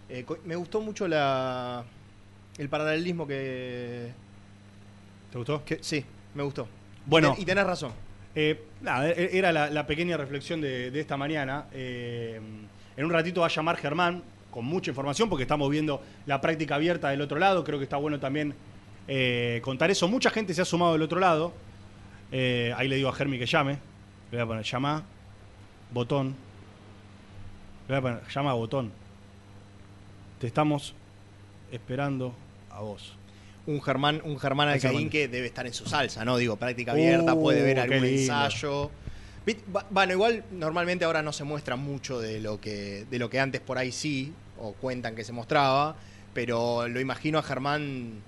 Eh, 0.08 0.24
me 0.44 0.56
gustó 0.56 0.80
mucho 0.80 1.06
la 1.06 1.84
el 2.58 2.68
paralelismo 2.68 3.26
que, 3.28 4.10
¿Te 5.30 5.38
gustó? 5.38 5.64
que- 5.64 5.78
Sí, 5.82 6.04
me 6.34 6.42
gustó. 6.42 6.66
Bueno. 7.06 7.28
Y, 7.28 7.34
ten- 7.34 7.42
y 7.42 7.46
tenés 7.46 7.64
razón. 7.64 7.92
Eh, 8.34 8.62
nada, 8.80 9.10
e- 9.10 9.36
era 9.36 9.52
la, 9.52 9.86
pequeña 9.86 10.16
reflexión 10.16 10.60
de, 10.60 10.90
de 10.90 11.00
esta 11.00 11.16
mañana. 11.16 11.66
Eh, 11.72 12.40
en 12.96 13.04
un 13.04 13.10
ratito 13.10 13.40
va 13.40 13.46
a 13.46 13.50
llamar 13.50 13.76
Germán 13.76 14.22
con 14.50 14.64
mucha 14.64 14.90
información 14.90 15.28
porque 15.28 15.42
estamos 15.42 15.70
viendo 15.70 16.02
la 16.26 16.40
práctica 16.40 16.76
abierta 16.76 17.08
del 17.08 17.20
otro 17.20 17.38
lado. 17.38 17.64
Creo 17.64 17.78
que 17.78 17.84
está 17.84 17.96
bueno 17.96 18.20
también 18.20 18.54
eh, 19.08 19.60
contar 19.64 19.90
eso. 19.90 20.06
Mucha 20.08 20.30
gente 20.30 20.54
se 20.54 20.62
ha 20.62 20.64
sumado 20.64 20.92
del 20.92 21.02
otro 21.02 21.18
lado. 21.18 21.52
Eh, 22.30 22.72
ahí 22.76 22.88
le 22.88 22.96
digo 22.96 23.08
a 23.08 23.12
Germi 23.12 23.38
que 23.38 23.46
llame. 23.46 23.78
Le 24.30 24.38
voy 24.38 24.40
a 24.40 24.46
poner 24.46 24.64
llama, 24.64 25.02
botón. 25.90 26.34
Le 27.88 27.94
voy 27.94 27.96
a 27.96 28.00
poner 28.00 28.28
llama, 28.28 28.52
botón. 28.54 28.92
Te 30.38 30.46
estamos 30.46 30.94
esperando 31.70 32.34
a 32.70 32.80
vos. 32.80 33.16
Un 33.66 33.80
Germán, 33.80 34.20
un 34.24 34.38
Germán 34.38 34.68
Alcaín 34.68 35.08
que 35.08 35.28
debe 35.28 35.46
estar 35.46 35.66
en 35.66 35.72
su 35.74 35.86
salsa, 35.86 36.24
¿no? 36.24 36.36
Digo, 36.36 36.56
práctica 36.56 36.92
abierta, 36.92 37.34
Uh, 37.34 37.42
puede 37.42 37.62
ver 37.62 37.78
algún 37.80 38.04
ensayo. 38.04 38.90
Bueno, 39.90 40.12
igual 40.12 40.44
normalmente 40.52 41.04
ahora 41.04 41.22
no 41.22 41.32
se 41.32 41.44
muestra 41.44 41.76
mucho 41.76 42.20
de 42.20 42.40
lo 42.40 42.60
que, 42.60 43.06
de 43.10 43.18
lo 43.18 43.28
que 43.30 43.40
antes 43.40 43.60
por 43.60 43.78
ahí 43.78 43.92
sí, 43.92 44.32
o 44.58 44.72
cuentan 44.72 45.14
que 45.14 45.24
se 45.24 45.32
mostraba, 45.32 45.96
pero 46.34 46.86
lo 46.88 47.00
imagino 47.00 47.38
a 47.38 47.42
Germán 47.42 48.20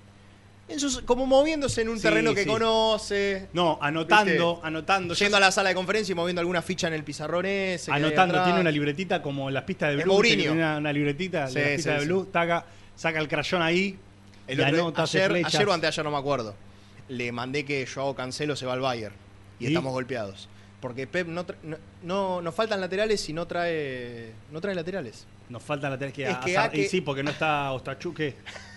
en 0.67 0.79
sus- 0.79 1.01
como 1.03 1.25
moviéndose 1.25 1.81
en 1.83 1.89
un 1.89 1.97
Sí, 1.97 2.03
terreno 2.03 2.33
que 2.33 2.43
sí. 2.43 2.49
conoce. 2.49 3.47
No, 3.53 3.77
anotando, 3.81 4.53
¿Viste? 4.55 4.67
anotando. 4.67 5.13
Yendo 5.13 5.37
a 5.37 5.39
la 5.39 5.51
sala 5.51 5.69
de 5.69 5.75
conferencia 5.75 6.11
y 6.11 6.15
moviendo 6.15 6.39
alguna 6.41 6.61
ficha 6.61 6.87
en 6.87 6.93
el 6.93 7.03
pizarrón 7.03 7.45
ese. 7.45 7.91
Anotando, 7.91 8.41
tiene 8.43 8.59
una 8.61 8.71
libretita 8.71 9.21
como 9.21 9.49
las 9.51 9.63
pistas 9.63 9.95
de. 9.95 10.05
Mourinho. 10.05 10.35
tiene 10.37 10.51
Una, 10.51 10.77
una 10.77 10.91
libretita 10.93 11.47
Sí, 11.47 11.59
de 11.59 12.25
taca, 12.31 12.65
saca 12.95 13.19
el 13.19 13.27
crayón 13.27 13.61
ahí. 13.61 13.97
El 14.47 14.61
otro 14.79 15.03
ayer, 15.03 15.29
flechas. 15.31 15.55
ayer 15.55 15.67
o 15.67 15.73
anteayer, 15.73 16.03
no 16.05 16.11
me 16.11 16.17
acuerdo. 16.17 16.55
Le 17.07 17.31
mandé 17.31 17.65
que 17.65 17.85
Joao 17.87 18.15
Cancelo 18.15 18.55
se 18.55 18.65
va 18.65 18.73
al 18.73 18.81
Bayern. 18.81 19.15
Y, 19.59 19.65
¿Y? 19.65 19.67
estamos 19.67 19.91
golpeados. 19.93 20.49
Porque 20.81 21.07
Pep 21.07 21.27
no, 21.27 21.45
no, 21.63 21.77
no- 22.03 22.41
nos 22.41 22.53
faltan 22.53 22.79
laterales 22.81 23.27
y 23.29 23.33
no 23.33 23.47
trae 23.47 24.31
no 24.51 24.61
trae 24.61 24.75
laterales. 24.75 25.25
Nos 25.49 25.63
faltan 25.63 25.91
laterales 25.91 26.15
que, 26.15 26.29
Es 26.29 26.37
que 26.37 26.57
a- 26.57 26.63
a 26.65 26.69
que- 26.71 26.81
Y 26.81 26.87
sí, 26.87 27.01
porque 27.01 27.23
no 27.23 27.31
está 27.31 27.71
Ostrachu, 27.71 28.13
¿qué? 28.13 28.35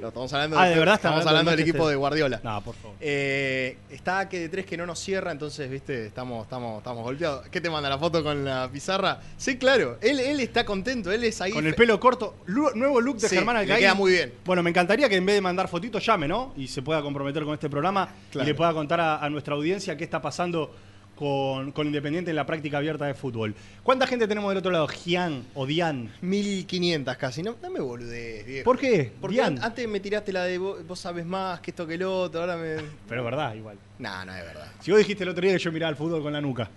No, 0.00 0.08
estamos 0.08 0.32
hablando, 0.32 0.58
Ah, 0.58 0.66
¿de 0.68 0.78
verdad 0.78 0.94
estamos 0.96 1.18
hablando 1.20 1.30
hablando 1.30 1.50
del 1.52 1.60
equipo 1.60 1.88
de 1.88 1.96
Guardiola. 1.96 2.40
No, 2.42 2.62
por 2.62 2.74
favor. 2.74 2.96
Eh, 3.00 3.76
está 3.90 4.28
que 4.28 4.40
de 4.40 4.48
tres 4.48 4.66
que 4.66 4.76
no 4.76 4.86
nos 4.86 4.98
cierra, 4.98 5.32
entonces, 5.32 5.70
viste, 5.70 6.06
estamos, 6.06 6.44
estamos, 6.44 6.78
estamos 6.78 7.02
golpeados. 7.02 7.48
¿Qué 7.48 7.60
te 7.60 7.70
manda 7.70 7.88
la 7.88 7.98
foto 7.98 8.22
con 8.22 8.44
la 8.44 8.68
pizarra? 8.72 9.20
Sí, 9.36 9.56
claro, 9.58 9.98
él, 10.00 10.20
él 10.20 10.40
está 10.40 10.64
contento, 10.64 11.10
él 11.12 11.24
es 11.24 11.40
ahí. 11.40 11.52
Con 11.52 11.66
el 11.66 11.74
pelo 11.74 11.98
corto, 12.00 12.36
nuevo 12.74 13.00
look 13.00 13.18
de 13.18 13.28
Sí, 13.28 13.36
Germán 13.36 13.56
Alcaín. 13.56 13.80
queda 13.80 13.94
muy 13.94 14.12
bien. 14.12 14.32
Bueno, 14.44 14.62
me 14.62 14.70
encantaría 14.70 15.08
que 15.08 15.16
en 15.16 15.26
vez 15.26 15.36
de 15.36 15.40
mandar 15.40 15.68
fotitos 15.68 16.04
llame, 16.04 16.28
¿no? 16.28 16.52
Y 16.56 16.68
se 16.68 16.82
pueda 16.82 17.00
comprometer 17.02 17.44
con 17.44 17.54
este 17.54 17.68
programa 17.70 18.08
Claro. 18.30 18.44
y 18.46 18.50
le 18.52 18.54
pueda 18.54 18.72
contar 18.72 19.00
a, 19.00 19.18
a 19.24 19.30
nuestra 19.30 19.54
audiencia 19.54 19.96
qué 19.96 20.04
está 20.04 20.20
pasando 20.20 20.74
con, 21.22 21.70
con 21.70 21.86
Independiente 21.86 22.30
en 22.30 22.36
la 22.36 22.44
práctica 22.44 22.78
abierta 22.78 23.06
de 23.06 23.14
fútbol. 23.14 23.54
¿Cuánta 23.84 24.06
gente 24.08 24.26
tenemos 24.26 24.50
del 24.50 24.58
otro 24.58 24.72
lado? 24.72 24.88
Gian 24.88 25.44
o 25.54 25.64
Dian. 25.66 26.12
1500 26.20 27.16
casi, 27.16 27.42
no, 27.44 27.56
me 27.72 27.78
boludez, 27.80 28.44
viejo. 28.44 28.64
¿Por 28.64 28.76
qué? 28.78 29.12
Porque 29.20 29.34
Dian. 29.36 29.58
an- 29.58 29.64
antes 29.64 29.88
me 29.88 30.00
tiraste 30.00 30.32
la 30.32 30.44
de 30.44 30.58
vos, 30.58 30.84
vos 30.86 30.98
sabes 30.98 31.24
más 31.24 31.60
que 31.60 31.70
esto 31.70 31.86
que 31.86 31.94
el 31.94 32.02
otro, 32.02 32.40
ahora 32.40 32.56
me. 32.56 32.74
Pero 33.08 33.20
es 33.20 33.24
verdad, 33.24 33.54
igual. 33.54 33.78
No, 34.00 34.24
no 34.24 34.34
es 34.34 34.44
verdad. 34.44 34.66
Si 34.80 34.90
vos 34.90 34.98
dijiste 34.98 35.22
el 35.22 35.30
otro 35.30 35.42
día 35.42 35.52
que 35.52 35.58
yo 35.62 35.70
miraba 35.70 35.90
el 35.90 35.96
fútbol 35.96 36.22
con 36.22 36.32
la 36.32 36.40
nuca. 36.40 36.68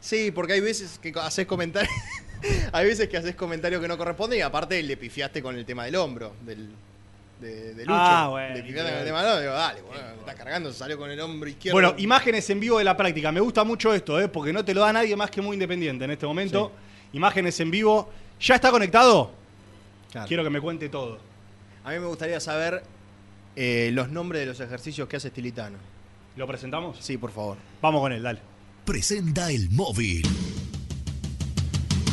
Sí, 0.00 0.30
porque 0.30 0.52
hay 0.52 0.60
veces 0.60 0.98
que 0.98 1.12
haces 1.18 1.46
comentarios. 1.46 1.90
hay 2.72 2.86
veces 2.86 3.08
que 3.08 3.16
haces 3.16 3.34
comentarios 3.34 3.80
que 3.80 3.88
no 3.88 3.96
corresponden 3.96 4.38
y 4.38 4.42
aparte 4.42 4.82
le 4.82 4.96
pifiaste 4.98 5.42
con 5.42 5.56
el 5.56 5.64
tema 5.64 5.86
del 5.86 5.96
hombro, 5.96 6.34
del. 6.44 6.68
De, 7.40 7.74
de 7.74 7.84
Lucho. 7.84 7.94
Ah, 7.94 8.28
bueno, 8.30 8.54
tema 8.54 9.22
del 9.22 9.32
hombro. 9.32 9.40
Digo, 9.40 9.52
dale, 9.52 9.82
bueno, 9.82 10.02
me 10.14 10.18
estás 10.20 10.34
cargando, 10.34 10.72
salió 10.72 10.98
con 10.98 11.10
el 11.10 11.20
hombro 11.20 11.48
izquierdo. 11.48 11.74
Bueno, 11.74 11.94
imágenes 11.98 12.48
en 12.50 12.60
vivo 12.60 12.78
de 12.78 12.84
la 12.84 12.96
práctica. 12.96 13.30
Me 13.30 13.40
gusta 13.40 13.64
mucho 13.64 13.94
esto, 13.94 14.20
¿eh? 14.20 14.28
porque 14.28 14.52
no 14.52 14.64
te 14.64 14.74
lo 14.74 14.80
da 14.80 14.92
nadie 14.92 15.14
más 15.14 15.30
que 15.30 15.40
muy 15.40 15.54
independiente 15.54 16.04
en 16.04 16.10
este 16.10 16.26
momento. 16.26 16.72
Imágenes 17.12 17.58
en 17.60 17.70
vivo. 17.70 18.10
¿Ya 18.40 18.56
está 18.56 18.70
conectado? 18.70 19.32
Claro. 20.10 20.26
Quiero 20.28 20.44
que 20.44 20.50
me 20.50 20.60
cuente 20.60 20.88
todo. 20.88 21.18
A 21.84 21.90
mí 21.90 21.98
me 21.98 22.06
gustaría 22.06 22.40
saber 22.40 22.82
eh, 23.56 23.90
los 23.92 24.10
nombres 24.10 24.40
de 24.40 24.46
los 24.46 24.60
ejercicios 24.60 25.08
que 25.08 25.16
hace 25.16 25.30
Stilitano. 25.30 25.78
¿Lo 26.36 26.46
presentamos? 26.46 26.98
Sí, 27.00 27.18
por 27.18 27.32
favor. 27.32 27.56
Vamos 27.82 28.00
con 28.00 28.12
él, 28.12 28.22
dale. 28.22 28.40
Presenta 28.84 29.50
el 29.50 29.70
móvil. 29.70 30.22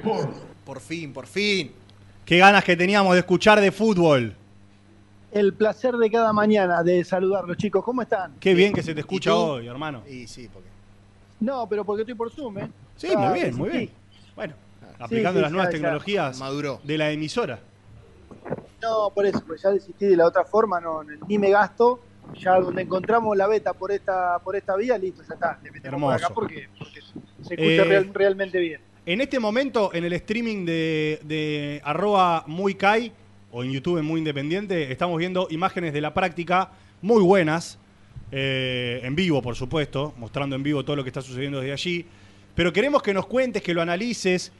Sport. 0.00 0.30
Por 0.64 0.80
fin, 0.80 1.12
por 1.12 1.26
fin. 1.26 1.72
Qué 2.24 2.38
ganas 2.38 2.64
que 2.64 2.76
teníamos 2.76 3.12
de 3.14 3.20
escuchar 3.20 3.60
de 3.60 3.72
fútbol. 3.72 4.34
El 5.32 5.54
placer 5.54 5.94
de 5.96 6.10
cada 6.10 6.32
mañana 6.32 6.82
de 6.82 7.04
saludarlos, 7.04 7.56
chicos. 7.56 7.84
¿Cómo 7.84 8.02
están? 8.02 8.34
Qué 8.40 8.54
bien 8.54 8.72
que 8.72 8.82
se 8.82 8.94
te 8.94 9.00
escucha 9.00 9.34
hoy, 9.34 9.66
hermano. 9.68 10.02
Y 10.08 10.26
sí, 10.26 10.48
porque. 10.52 10.68
No, 11.40 11.66
pero 11.68 11.84
porque 11.84 12.02
estoy 12.02 12.14
por 12.14 12.30
Zoom, 12.30 12.58
¿eh? 12.58 12.68
Sí, 12.96 13.08
Ah, 13.16 13.18
muy 13.30 13.38
bien, 13.40 13.56
muy 13.56 13.70
sí. 13.70 13.76
bien. 13.78 13.90
Bueno, 14.36 14.54
aplicando 14.98 15.38
sí, 15.38 15.42
las 15.42 15.52
nuevas 15.52 15.68
ya, 15.68 15.72
ya. 15.72 15.78
tecnologías 15.82 16.38
Maduró. 16.38 16.80
de 16.84 16.98
la 16.98 17.10
emisora. 17.10 17.58
No, 18.82 19.10
por 19.14 19.26
eso, 19.26 19.42
pues 19.46 19.62
ya 19.62 19.70
desistí 19.70 20.06
de 20.06 20.16
la 20.16 20.26
otra 20.26 20.44
forma, 20.44 20.80
no, 20.80 21.02
ni 21.28 21.38
me 21.38 21.50
gasto. 21.50 22.00
Ya 22.38 22.60
donde 22.60 22.82
encontramos 22.82 23.36
la 23.36 23.48
beta 23.48 23.72
por 23.72 23.90
esta 23.90 24.38
por 24.38 24.54
esta 24.54 24.76
vía, 24.76 24.96
listo, 24.96 25.22
ya 25.28 25.34
está. 25.34 25.58
Le 25.64 25.70
metemos 25.72 26.00
por 26.00 26.12
acá 26.14 26.26
Hermoso. 26.26 26.34
porque, 26.34 26.68
porque 26.78 27.00
se 27.00 27.54
escucha 27.54 27.82
Eh, 27.82 27.84
real- 27.84 28.10
realmente 28.14 28.58
bien. 28.60 28.80
En 29.06 29.20
este 29.20 29.40
momento, 29.40 29.92
en 29.94 30.04
el 30.04 30.12
streaming 30.12 30.66
de, 30.66 31.20
de 31.24 31.80
arroba 31.84 32.44
muy 32.46 32.74
Kai, 32.74 33.12
o 33.52 33.64
en 33.64 33.72
YouTube 33.72 33.98
en 33.98 34.04
Muy 34.04 34.18
Independiente, 34.18 34.92
estamos 34.92 35.18
viendo 35.18 35.48
imágenes 35.50 35.92
de 35.92 36.00
la 36.00 36.14
práctica 36.14 36.70
muy 37.02 37.22
buenas, 37.22 37.78
eh, 38.30 39.00
en 39.02 39.14
vivo, 39.14 39.42
por 39.42 39.56
supuesto, 39.56 40.14
mostrando 40.18 40.54
en 40.54 40.62
vivo 40.62 40.84
todo 40.84 40.96
lo 40.96 41.02
que 41.02 41.10
está 41.10 41.22
sucediendo 41.22 41.60
desde 41.60 41.72
allí. 41.72 42.06
Pero 42.54 42.72
queremos 42.72 43.02
que 43.02 43.14
nos 43.14 43.26
cuentes, 43.26 43.62
que 43.62 43.74
lo 43.74 43.82
analices, 43.82 44.52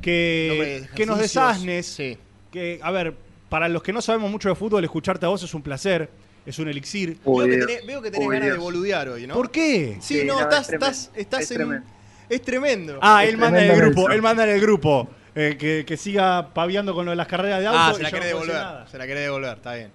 que, 0.00 0.86
nos 1.06 1.18
desasnes. 1.18 1.86
Sí. 1.86 2.18
Que, 2.52 2.78
a 2.82 2.90
ver, 2.90 3.14
para 3.48 3.68
los 3.68 3.82
que 3.82 3.92
no 3.92 4.00
sabemos 4.02 4.30
mucho 4.30 4.48
de 4.48 4.54
fútbol, 4.54 4.84
escucharte 4.84 5.26
a 5.26 5.28
vos 5.28 5.42
es 5.42 5.54
un 5.54 5.62
placer, 5.62 6.08
es 6.44 6.58
un 6.58 6.68
elixir. 6.68 7.18
Veo 7.24 7.44
que 7.44 7.56
tenés, 7.56 7.86
veo 7.86 8.02
que 8.02 8.10
tenés 8.10 8.28
ganas 8.28 8.50
de 8.50 8.58
boludear 8.58 9.08
hoy, 9.08 9.26
¿no? 9.26 9.34
¿Por 9.34 9.50
qué? 9.50 9.96
Sí, 10.00 10.20
Sí, 10.20 10.26
no, 10.26 10.34
no, 10.34 10.40
estás, 10.42 10.68
es 10.68 10.74
estás, 10.74 11.10
estás 11.16 11.40
es 11.42 11.50
en. 11.52 11.82
Es 12.28 12.42
tremendo. 12.42 12.98
Ah, 13.02 13.24
Es 13.24 13.30
él 13.30 13.38
manda 13.38 13.64
en 13.64 13.70
el 13.70 13.76
grupo, 13.80 14.00
eso. 14.02 14.10
él 14.10 14.22
manda 14.22 14.44
en 14.44 14.50
el 14.50 14.60
grupo. 14.60 15.08
eh, 15.38 15.56
que, 15.58 15.84
que 15.86 15.96
siga 15.98 16.54
paviando 16.54 16.94
con 16.94 17.04
lo 17.04 17.10
de 17.10 17.16
las 17.16 17.26
carreras 17.26 17.60
de 17.60 17.66
auto. 17.66 17.78
Ah, 17.78 17.92
se 17.94 18.02
la 18.02 18.10
no 18.10 18.16
decir 18.16 18.28
devolver. 18.34 18.88
Se 18.88 18.96
la 18.98 19.06
querés 19.06 19.22
devolver, 19.24 19.56
está 19.56 19.74
bien. 19.74 19.90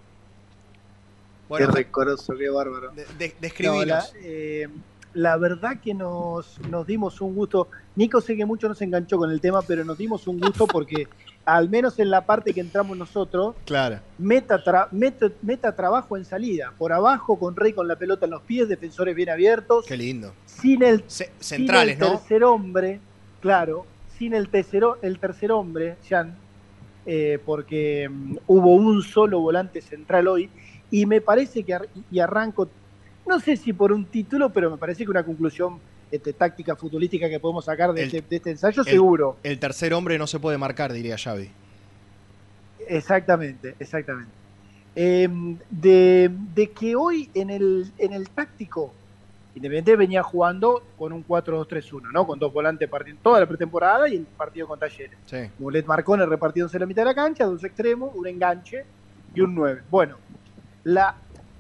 qué 1.58 1.66
recoroso, 1.66 2.34
qué 2.38 2.50
bárbaro. 2.50 2.92
de- 2.92 3.06
de- 3.18 3.28
No, 3.30 3.36
describinos. 3.42 3.88
la, 3.88 4.06
eh, 4.22 4.68
la 5.14 5.38
verdad 5.38 5.80
que 5.84 5.94
nos, 5.94 6.60
nos 6.70 6.86
dimos 6.88 7.20
un 7.22 7.36
gusto. 7.36 7.70
Nico 7.96 8.22
sé 8.22 8.38
que 8.38 8.46
mucho 8.46 8.70
nos 8.70 8.82
enganchó 8.82 9.18
con 9.18 9.32
el 9.32 9.42
tema, 9.42 9.62
pero 9.64 9.84
nos 9.84 9.98
dimos 9.98 10.28
un 10.28 10.40
gusto 10.40 10.66
porque 10.68 11.08
al 11.44 11.70
menos 11.70 11.98
en 12.00 12.10
la 12.12 12.26
parte 12.26 12.54
que 12.54 12.62
entramos 12.62 12.96
nosotros, 12.96 13.56
Claro. 13.66 14.00
meta, 14.20 14.64
tra- 14.64 14.88
meta, 14.92 15.26
meta 15.42 15.76
trabajo 15.76 16.16
en 16.16 16.24
salida. 16.24 16.72
Por 16.78 16.94
abajo, 16.94 17.38
con 17.38 17.56
Rey 17.56 17.74
con 17.74 17.88
la 17.88 17.96
pelota 17.98 18.26
en 18.26 18.32
los 18.32 18.44
pies, 18.44 18.70
defensores 18.70 19.16
bien 19.16 19.30
abiertos. 19.32 19.86
Qué 19.88 19.98
lindo. 19.98 20.34
Sin 20.62 20.84
el, 20.84 21.04
Ce- 21.08 21.26
sin 21.40 21.58
centrales, 21.60 21.96
el 21.96 22.00
¿no? 22.00 22.10
tercer 22.12 22.44
hombre, 22.44 23.00
claro, 23.42 23.86
sin 24.18 24.34
el 24.34 24.50
tercero, 24.50 24.98
el 25.02 25.18
tercer 25.20 25.52
hombre, 25.52 25.96
Jan, 26.08 26.36
eh, 27.06 27.40
porque 27.46 28.08
mm, 28.10 28.36
hubo 28.48 28.76
un 28.76 29.02
solo 29.02 29.40
volante 29.40 29.82
central 29.82 30.28
hoy, 30.28 30.50
y 30.92 31.06
me 31.06 31.22
parece 31.22 31.64
que, 31.64 31.74
ar- 31.74 31.88
y 32.12 32.20
arranco, 32.20 32.70
no 33.28 33.40
sé 33.40 33.56
si 33.58 33.74
por 33.74 33.92
un 33.92 34.06
título, 34.06 34.50
pero 34.52 34.70
me 34.70 34.78
parece 34.78 35.04
que 35.04 35.10
una 35.10 35.24
conclusión 35.24 35.80
este, 36.12 36.34
táctica 36.34 36.76
futbolística 36.76 37.30
que 37.30 37.40
podemos 37.40 37.66
sacar 37.66 37.94
de, 37.94 38.02
El- 38.04 38.08
este, 38.16 38.22
de 38.30 38.36
este 38.36 38.50
ensayo, 38.52 38.82
el- 38.84 38.88
seguro. 38.90 39.38
El 39.44 39.58
tercer 39.60 39.94
hombre 39.94 40.18
no 40.18 40.28
se 40.28 40.40
puede 40.40 40.58
marcar, 40.58 40.92
diría 40.94 41.18
Xavi. 41.18 41.50
Exactamente, 42.88 43.76
exactamente. 43.80 44.32
Eh, 44.96 45.30
de, 45.70 46.30
de 46.54 46.68
que 46.72 46.96
hoy 46.96 47.30
en 47.34 47.50
el, 47.50 47.86
en 47.98 48.12
el 48.14 48.30
táctico, 48.30 48.94
Independiente 49.54 49.96
venía 49.98 50.24
jugando 50.24 50.82
con 50.98 51.12
un 51.12 51.26
4-2-3-1, 51.28 52.12
¿no? 52.14 52.26
Con 52.26 52.40
dos 52.40 52.54
volantes 52.54 52.88
partiendo 52.88 53.22
toda 53.22 53.42
la 53.42 53.46
pretemporada 53.46 54.08
y 54.08 54.16
el 54.16 54.26
partido 54.26 54.68
con 54.68 54.80
Talleres. 54.80 55.18
Sí. 55.26 55.50
Mulet 55.60 55.86
Marcones 55.86 56.28
repartiéndose 56.30 56.78
en 56.78 56.82
la 56.82 56.86
mitad 56.86 57.02
de 57.02 57.08
la 57.08 57.16
cancha, 57.16 57.46
dos 57.46 57.64
extremos, 57.64 58.12
un 58.16 58.28
enganche 58.28 58.86
y 59.36 59.42
un 59.42 59.54
9. 59.54 59.84
Bueno, 59.90 60.16
la 60.86 61.16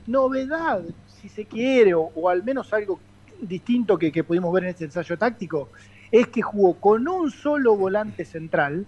novedad, 0.07 0.81
si 1.07 1.27
se 1.27 1.45
quiere, 1.45 1.93
o, 1.93 2.11
o 2.15 2.29
al 2.29 2.43
menos 2.43 2.71
algo 2.71 2.99
distinto 3.41 3.97
que, 3.97 4.11
que 4.11 4.23
pudimos 4.23 4.53
ver 4.53 4.63
en 4.63 4.69
este 4.69 4.85
ensayo 4.85 5.17
táctico, 5.17 5.69
es 6.11 6.27
que 6.27 6.41
jugó 6.41 6.75
con 6.75 7.07
un 7.07 7.31
solo 7.31 7.75
volante 7.75 8.25
central, 8.25 8.85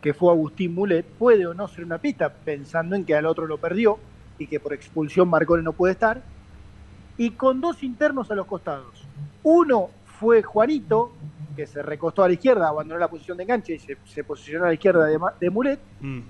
que 0.00 0.14
fue 0.14 0.32
Agustín 0.32 0.74
Mulet, 0.74 1.04
puede 1.04 1.46
o 1.46 1.54
no 1.54 1.68
ser 1.68 1.84
una 1.84 1.98
pista, 1.98 2.30
pensando 2.30 2.94
en 2.94 3.04
que 3.04 3.14
al 3.14 3.26
otro 3.26 3.46
lo 3.46 3.58
perdió 3.58 3.98
y 4.38 4.46
que 4.46 4.60
por 4.60 4.72
expulsión 4.72 5.28
Marcones 5.28 5.64
no 5.64 5.72
puede 5.72 5.92
estar, 5.92 6.22
y 7.18 7.32
con 7.32 7.60
dos 7.60 7.82
internos 7.82 8.30
a 8.30 8.34
los 8.34 8.46
costados. 8.46 9.04
Uno 9.42 9.90
fue 10.18 10.42
Juanito, 10.42 11.12
que 11.54 11.66
se 11.66 11.82
recostó 11.82 12.22
a 12.24 12.28
la 12.28 12.34
izquierda, 12.34 12.68
abandonó 12.68 12.98
la 12.98 13.08
posición 13.08 13.36
de 13.36 13.42
enganche 13.42 13.74
y 13.74 13.78
se, 13.78 13.98
se 14.06 14.24
posicionó 14.24 14.64
a 14.64 14.68
la 14.68 14.74
izquierda 14.74 15.04
de, 15.06 15.18
de 15.40 15.50
Mulet, 15.50 15.80
Mm. 16.00 16.20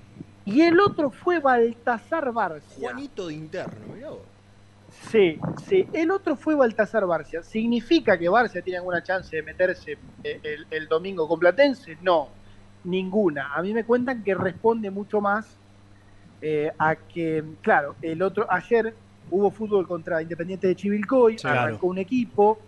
y 0.45 0.61
el 0.61 0.79
otro 0.79 1.09
fue 1.11 1.39
Baltasar 1.39 2.31
Barcia. 2.33 2.89
Juanito 2.89 3.27
de 3.27 3.33
interno, 3.35 3.93
mirá 3.93 4.09
vos. 4.09 4.19
Sí, 5.11 5.39
sí. 5.67 5.87
El 5.93 6.09
otro 6.09 6.35
fue 6.35 6.55
Baltasar 6.55 7.05
Barcia. 7.05 7.43
¿Significa 7.43 8.17
que 8.17 8.27
Barcia 8.27 8.61
tiene 8.63 8.77
alguna 8.79 9.03
chance 9.03 9.35
de 9.35 9.43
meterse 9.43 9.97
eh, 10.23 10.39
el, 10.41 10.65
el 10.71 10.87
domingo 10.87 11.27
con 11.27 11.39
Platense? 11.39 11.95
No, 12.01 12.29
ninguna. 12.83 13.53
A 13.53 13.61
mí 13.61 13.71
me 13.71 13.83
cuentan 13.83 14.23
que 14.23 14.33
responde 14.33 14.89
mucho 14.89 15.21
más 15.21 15.45
eh, 16.41 16.71
a 16.79 16.95
que, 16.95 17.43
claro, 17.61 17.95
el 18.01 18.21
otro, 18.23 18.47
ayer 18.49 18.95
hubo 19.31 19.51
fútbol 19.51 19.87
contra 19.87 20.21
Independiente 20.21 20.67
de 20.67 20.75
Chivilcoy, 20.75 21.37
arrancó 21.43 21.87
un 21.87 21.97
equipo, 21.97 22.59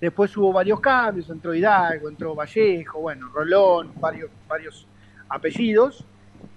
después 0.00 0.36
hubo 0.36 0.52
varios 0.52 0.80
cambios, 0.80 1.28
entró 1.30 1.54
Hidalgo, 1.54 2.08
entró 2.08 2.34
Vallejo, 2.34 3.00
bueno, 3.00 3.28
Rolón, 3.32 3.92
varios, 4.00 4.30
varios 4.48 4.86
apellidos, 5.28 6.04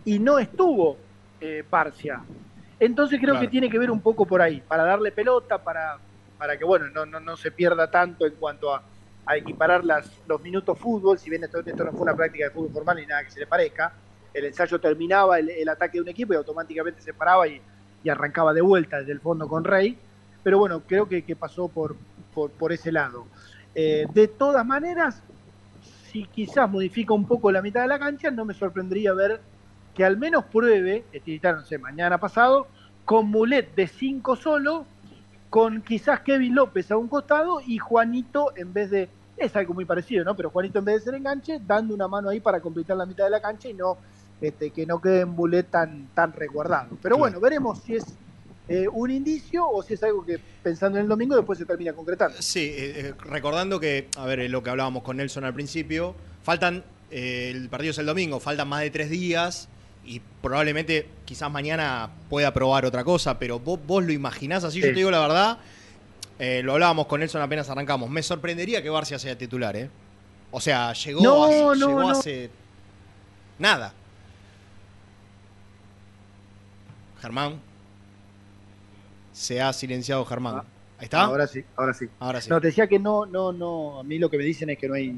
y 0.05 0.19
no 0.19 0.39
estuvo 0.39 0.97
eh, 1.39 1.63
Barcia. 1.69 2.21
Entonces 2.79 3.19
creo 3.19 3.33
Claro. 3.33 3.45
que 3.45 3.51
tiene 3.51 3.69
que 3.69 3.77
ver 3.77 3.91
un 3.91 4.01
poco 4.01 4.25
por 4.25 4.41
ahí, 4.41 4.61
para 4.67 4.83
darle 4.83 5.11
pelota, 5.11 5.57
para, 5.57 5.97
para 6.37 6.57
que 6.57 6.63
bueno, 6.65 6.87
no, 6.89 7.05
no, 7.05 7.19
no 7.19 7.37
se 7.37 7.51
pierda 7.51 7.89
tanto 7.89 8.25
en 8.25 8.33
cuanto 8.35 8.73
a, 8.73 8.81
a 9.25 9.37
equiparar 9.37 9.83
las, 9.85 10.09
los 10.27 10.41
minutos 10.41 10.77
fútbol, 10.79 11.19
si 11.19 11.29
bien 11.29 11.43
esto, 11.43 11.59
esto 11.59 11.83
no 11.83 11.91
fue 11.91 12.01
una 12.01 12.15
práctica 12.15 12.45
de 12.45 12.51
fútbol 12.51 12.71
formal 12.71 12.97
ni 12.97 13.05
nada 13.05 13.23
que 13.23 13.31
se 13.31 13.39
le 13.39 13.45
parezca, 13.47 13.93
el 14.33 14.45
ensayo 14.45 14.79
terminaba 14.79 15.37
el, 15.37 15.49
el 15.49 15.69
ataque 15.69 15.97
de 15.97 16.01
un 16.01 16.07
equipo 16.09 16.33
y 16.33 16.37
automáticamente 16.37 17.01
se 17.01 17.13
paraba 17.13 17.47
y, 17.47 17.61
y 18.03 18.09
arrancaba 18.09 18.53
de 18.53 18.61
vuelta 18.61 18.99
desde 18.99 19.11
el 19.11 19.19
fondo 19.19 19.47
con 19.47 19.63
Rey, 19.63 19.97
pero 20.43 20.57
bueno, 20.57 20.81
creo 20.87 21.07
que, 21.07 21.23
que 21.23 21.35
pasó 21.35 21.67
por, 21.67 21.95
por, 22.33 22.71
ese 22.71 22.91
lado. 22.91 23.25
Eh, 23.75 24.05
de 24.13 24.27
todas 24.27 24.65
maneras, 24.65 25.21
si 26.11 26.25
quizás 26.25 26.69
modifica 26.69 27.13
un 27.13 27.25
poco 27.25 27.51
la 27.51 27.61
mitad 27.61 27.81
de 27.81 27.87
la 27.87 27.99
cancha, 27.99 28.31
no 28.31 28.45
me 28.45 28.53
sorprendería 28.53 29.13
ver 29.13 29.39
que 29.93 30.05
al 30.05 30.17
menos 30.17 30.45
pruebe, 30.45 31.03
sé, 31.65 31.77
mañana 31.77 32.17
pasado, 32.17 32.67
con 33.05 33.29
Mulet 33.29 33.75
de 33.75 33.87
5 33.87 34.35
solo, 34.35 34.85
con 35.49 35.81
quizás 35.81 36.21
Kevin 36.21 36.55
López 36.55 36.91
a 36.91 36.97
un 36.97 37.07
costado 37.07 37.61
y 37.65 37.77
Juanito 37.77 38.53
en 38.55 38.71
vez 38.71 38.89
de, 38.89 39.09
es 39.35 39.55
algo 39.55 39.73
muy 39.73 39.85
parecido, 39.85 40.23
¿no? 40.23 40.35
Pero 40.35 40.49
Juanito 40.49 40.79
en 40.79 40.85
vez 40.85 40.95
de 40.95 41.01
ser 41.01 41.15
enganche, 41.15 41.59
dando 41.65 41.93
una 41.93 42.07
mano 42.07 42.29
ahí 42.29 42.39
para 42.39 42.61
completar 42.61 42.95
la 42.95 43.05
mitad 43.05 43.25
de 43.25 43.31
la 43.31 43.41
cancha 43.41 43.67
y 43.67 43.73
no 43.73 43.97
este, 44.41 44.71
que 44.71 44.85
no 44.85 44.99
quede 44.99 45.21
en 45.21 45.29
Mulet 45.29 45.69
tan, 45.69 46.07
tan 46.13 46.33
resguardado. 46.33 46.97
Pero 47.01 47.17
bueno, 47.17 47.39
veremos 47.39 47.79
si 47.85 47.95
es 47.95 48.03
eh, 48.67 48.87
un 48.91 49.11
indicio 49.11 49.67
o 49.67 49.83
si 49.83 49.93
es 49.93 50.03
algo 50.03 50.25
que 50.25 50.39
pensando 50.63 50.97
en 50.97 51.03
el 51.03 51.09
domingo 51.09 51.35
después 51.35 51.59
se 51.59 51.65
termina 51.65 51.93
concretando. 51.93 52.37
Sí, 52.41 52.59
eh, 52.73 52.93
eh, 52.95 53.13
recordando 53.25 53.79
que, 53.79 54.07
a 54.17 54.25
ver, 54.25 54.49
lo 54.49 54.63
que 54.63 54.69
hablábamos 54.69 55.03
con 55.03 55.17
Nelson 55.17 55.43
al 55.43 55.53
principio, 55.53 56.15
faltan, 56.43 56.83
eh, 57.11 57.51
el 57.53 57.69
partido 57.69 57.91
es 57.91 57.97
el 57.97 58.05
domingo, 58.05 58.39
faltan 58.39 58.67
más 58.67 58.81
de 58.81 58.89
tres 58.89 59.09
días 59.09 59.67
y 60.03 60.21
probablemente 60.41 61.07
quizás 61.25 61.51
mañana 61.51 62.09
pueda 62.29 62.53
probar 62.53 62.85
otra 62.85 63.03
cosa, 63.03 63.37
pero 63.37 63.59
vos, 63.59 63.79
vos 63.85 64.03
lo 64.03 64.11
imaginás 64.11 64.63
así, 64.63 64.79
yo 64.79 64.87
te 64.87 64.93
digo 64.93 65.11
la 65.11 65.19
verdad, 65.19 65.57
lo 66.63 66.73
hablábamos 66.73 67.05
con 67.05 67.19
Nelson 67.19 67.39
apenas 67.41 67.69
arrancamos, 67.69 68.09
me 68.09 68.23
sorprendería 68.23 68.81
que 68.81 68.89
Barcia 68.89 69.19
sea 69.19 69.37
titular, 69.37 69.75
¿eh? 69.75 69.89
O 70.49 70.59
sea, 70.59 70.91
llegó, 70.93 71.21
No, 71.21 71.43
hace, 71.45 71.61
no, 71.61 71.73
llegó 71.75 72.01
no. 72.01 72.09
hace 72.09 72.49
nada. 73.59 73.93
Germán. 77.21 77.59
Se 79.31 79.61
ha 79.61 79.71
silenciado 79.73 80.25
Germán. 80.25 80.57
Ahí 80.97 81.05
está. 81.05 81.21
Ah, 81.21 81.25
Ahora 81.25 81.47
sí, 81.47 81.63
ahora 81.75 81.93
sí. 81.93 82.07
Ahora 82.19 82.41
sí. 82.41 82.49
No, 82.49 82.59
te 82.59 82.67
decía 82.67 82.87
que 82.87 82.99
no, 82.99 83.25
no, 83.25 83.51
no, 83.53 83.99
a 83.99 84.03
mí 84.03 84.19
lo 84.19 84.29
que 84.29 84.37
me 84.37 84.43
dicen 84.43 84.69
es 84.69 84.77
que 84.77 84.87
no 84.87 84.93
hay, 84.95 85.15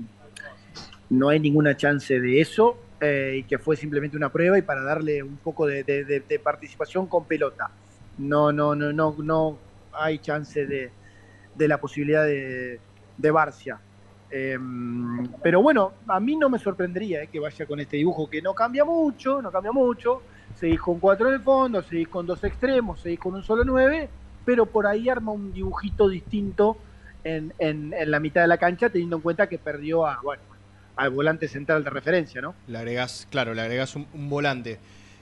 no 1.10 1.30
hay 1.30 1.40
ninguna 1.40 1.76
chance 1.76 2.20
de 2.20 2.40
eso 2.42 2.78
eh, 3.02 3.38
y 3.40 3.44
que 3.44 3.58
fue 3.58 3.76
simplemente 3.76 4.16
una 4.16 4.30
prueba 4.30 4.58
y 4.58 4.62
para 4.62 4.82
darle 4.84 5.24
un 5.24 5.38
poco 5.38 5.66
de, 5.66 5.84
de- 5.84 6.06
de- 6.06 6.20
de 6.22 6.40
participación 6.40 7.08
con 7.08 7.26
pelota. 7.26 7.70
No, 8.18 8.52
no, 8.52 8.76
no, 8.76 8.94
no, 8.94 9.16
no 9.20 9.58
hay 9.94 10.20
chance 10.20 10.66
de, 10.66 10.92
de 11.56 11.68
la 11.68 11.80
posibilidad 11.80 12.24
de, 12.26 12.80
de 13.18 13.32
Barcia. 13.32 13.80
Eh, 14.36 14.58
pero 15.44 15.62
bueno, 15.62 15.94
a 16.08 16.20
mí 16.20 16.36
no 16.36 16.50
me 16.50 16.60
sorprendería 16.60 17.24
eh, 17.24 17.28
que 17.28 17.40
vaya 17.40 17.66
con 17.66 17.80
este 17.80 17.98
dibujo 17.98 18.30
que 18.30 18.42
no 18.42 18.54
cambia 18.54 18.86
mucho, 18.86 19.42
no 19.42 19.52
cambia 19.52 19.72
mucho. 19.72 20.22
Seguís 20.56 20.80
con 20.80 21.00
cuatro 21.00 21.28
en 21.30 21.36
el 21.36 21.42
fondo, 21.42 21.82
seguís 21.84 22.08
con 22.08 22.26
dos 22.26 22.44
extremos, 22.44 23.02
seguís 23.02 23.20
con 23.20 23.34
un 23.36 23.44
solo 23.44 23.64
nueve, 23.64 24.10
pero 24.46 24.66
por 24.66 24.88
ahí 24.88 25.10
arma 25.10 25.32
un 25.32 25.52
dibujito 25.52 26.08
distinto 26.08 26.78
en, 27.24 27.54
en- 27.60 27.94
la 28.10 28.20
mitad 28.20 28.42
de 28.42 28.48
la 28.48 28.58
cancha, 28.58 28.90
teniendo 28.90 29.18
en 29.18 29.22
cuenta 29.22 29.48
que 29.48 29.58
perdió 29.58 30.06
a, 30.06 30.20
bueno, 30.24 30.44
al 30.96 31.10
volante 31.10 31.48
central 31.48 31.84
de 31.84 31.90
referencia, 31.90 32.42
¿no? 32.42 32.56
Le 32.68 32.78
agregás, 32.78 33.28
claro, 33.30 33.54
le 33.54 33.62
agregás 33.62 33.96
un, 33.96 34.08
volante. 34.30 34.78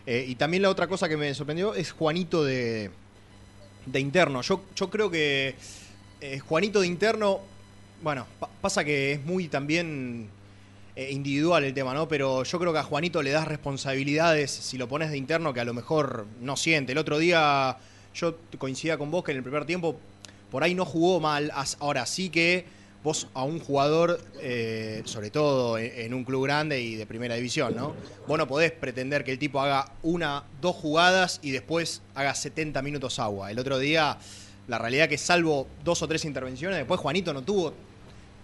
Eh, 0.05 0.25
y 0.27 0.35
también 0.35 0.63
la 0.63 0.69
otra 0.69 0.87
cosa 0.87 1.07
que 1.07 1.15
me 1.17 1.33
sorprendió 1.33 1.75
es 1.75 1.91
Juanito 1.91 2.43
de, 2.43 2.89
de 3.85 3.99
interno. 3.99 4.41
Yo, 4.41 4.63
yo 4.75 4.89
creo 4.89 5.09
que 5.11 5.55
eh, 6.19 6.39
Juanito 6.39 6.81
de 6.81 6.87
interno, 6.87 7.39
bueno, 8.03 8.25
pa- 8.39 8.49
pasa 8.61 8.83
que 8.83 9.13
es 9.13 9.25
muy 9.25 9.47
también 9.47 10.27
eh, 10.95 11.09
individual 11.11 11.63
el 11.63 11.73
tema, 11.73 11.93
¿no? 11.93 12.07
Pero 12.07 12.43
yo 12.43 12.59
creo 12.59 12.73
que 12.73 12.79
a 12.79 12.83
Juanito 12.83 13.23
le 13.23 13.31
das 13.31 13.47
responsabilidades 13.47 14.51
si 14.51 14.77
lo 14.77 14.89
pones 14.89 15.09
de 15.09 15.17
interno 15.17 15.53
que 15.53 15.61
a 15.61 15.65
lo 15.65 15.73
mejor 15.73 16.27
no 16.41 16.57
siente. 16.57 16.91
El 16.91 16.97
otro 16.97 17.17
día 17.17 17.77
yo 18.13 18.37
coincidía 18.57 18.97
con 18.97 19.09
vos 19.09 19.23
que 19.23 19.31
en 19.31 19.37
el 19.37 19.43
primer 19.43 19.65
tiempo 19.65 19.97
por 20.49 20.63
ahí 20.63 20.75
no 20.75 20.85
jugó 20.85 21.21
mal. 21.21 21.51
Ahora 21.79 22.05
sí 22.05 22.29
que 22.29 22.65
vos 23.03 23.27
a 23.33 23.43
un 23.43 23.59
jugador, 23.59 24.19
eh, 24.41 25.01
sobre 25.05 25.29
todo 25.29 25.77
en, 25.77 25.91
en 25.95 26.13
un 26.13 26.25
club 26.25 26.43
grande 26.43 26.81
y 26.81 26.95
de 26.95 27.05
primera 27.05 27.35
división, 27.35 27.75
¿no? 27.75 27.95
Vos 28.27 28.37
no 28.37 28.47
podés 28.47 28.73
pretender 28.73 29.23
que 29.23 29.31
el 29.31 29.39
tipo 29.39 29.61
haga 29.61 29.93
una, 30.03 30.43
dos 30.59 30.75
jugadas 30.75 31.39
y 31.41 31.51
después 31.51 32.01
haga 32.15 32.35
70 32.35 32.81
minutos 32.81 33.17
agua. 33.17 33.49
El 33.49 33.59
otro 33.59 33.79
día, 33.79 34.17
la 34.67 34.77
realidad 34.77 35.07
que 35.07 35.17
salvo 35.17 35.67
dos 35.83 36.01
o 36.01 36.07
tres 36.07 36.25
intervenciones, 36.25 36.77
después 36.77 36.99
Juanito 36.99 37.33
no 37.33 37.43
tuvo 37.43 37.73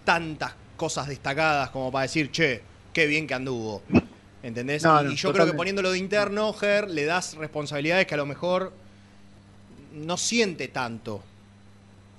tantas 0.05 0.53
cosas 0.77 1.07
destacadas 1.07 1.69
como 1.71 1.91
para 1.91 2.03
decir, 2.03 2.31
che, 2.31 2.61
qué 2.93 3.05
bien 3.05 3.27
que 3.27 3.33
anduvo. 3.33 3.81
¿Entendés? 4.43 4.83
No, 4.83 5.01
y, 5.01 5.05
no, 5.05 5.11
y 5.11 5.15
yo 5.15 5.33
creo 5.33 5.45
que 5.45 5.53
poniéndolo 5.53 5.91
de 5.91 5.97
interno, 5.97 6.53
Ger, 6.53 6.89
le 6.89 7.03
das 7.03 7.35
responsabilidades 7.35 8.07
que 8.07 8.13
a 8.13 8.17
lo 8.17 8.25
mejor 8.25 8.71
no 9.93 10.15
siente 10.15 10.67
tanto. 10.69 11.21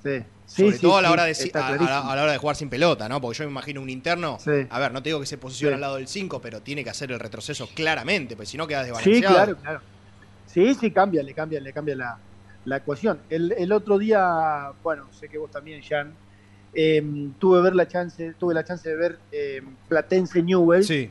Sí, 0.03 0.19
sí, 0.47 0.63
Sobre 0.65 0.77
sí, 0.77 0.83
todo 0.83 0.97
a 0.99 1.03
la, 1.03 1.09
sí, 1.09 1.13
hora 1.13 1.25
de, 1.25 1.31
a, 1.33 1.35
a 1.35 1.71
la, 1.71 1.77
clarísimo. 1.79 2.11
a 2.11 2.17
la 2.17 2.23
hora 2.25 2.33
de 2.33 2.39
jugar 2.39 2.57
sin 2.57 2.69
pelota, 2.69 3.09
¿no? 3.09 3.21
Porque 3.21 3.39
yo 3.39 3.45
me 3.45 3.51
imagino 3.51 3.81
un 3.81 3.89
interno. 3.89 4.39
Sí. 4.41 4.51
A 4.69 4.79
ver, 4.79 4.93
no 4.93 5.03
te 5.03 5.09
digo 5.11 5.21
que 5.21 5.27
se 5.27 5.39
posiciona 5.39 5.73
Sí. 5.73 5.75
al 5.77 5.81
lado 5.81 5.97
del 5.97 6.09
5, 6.09 6.41
pero 6.41 6.61
tiene 6.61 6.85
que 6.85 6.91
hacer 6.91 7.11
el 7.13 7.19
retroceso 7.21 7.69
claramente, 7.75 8.37
porque 8.37 8.47
si 8.51 8.57
no 8.57 8.67
quedas 8.67 8.87
Sí, 8.87 8.93
desbalanceado. 8.93 9.35
claro, 9.35 9.57
claro. 9.57 9.81
Sí, 10.47 10.75
sí, 10.75 10.91
cambia, 10.91 11.23
le 11.23 11.35
cambia, 11.35 11.61
le 11.61 11.73
cambia 11.73 11.95
la, 11.97 12.19
la 12.65 12.77
ecuación. 12.79 13.21
El, 13.31 13.53
el 13.53 13.71
otro 13.73 13.97
día, 13.99 14.73
bueno, 14.83 15.07
sé 15.19 15.29
que 15.29 15.39
vos 15.39 15.51
también, 15.51 15.83
Jan, 15.83 16.13
eh, 16.75 17.03
tuve 17.39 17.63
ver 17.63 17.75
la 17.75 17.89
chance, 17.89 18.35
tuve 18.39 18.55
la 18.55 18.65
chance 18.65 18.89
de 18.89 18.97
ver 18.97 19.19
eh, 19.33 19.63
Platense 19.89 20.43
Newell 20.43 20.85
Sí. 20.85 21.11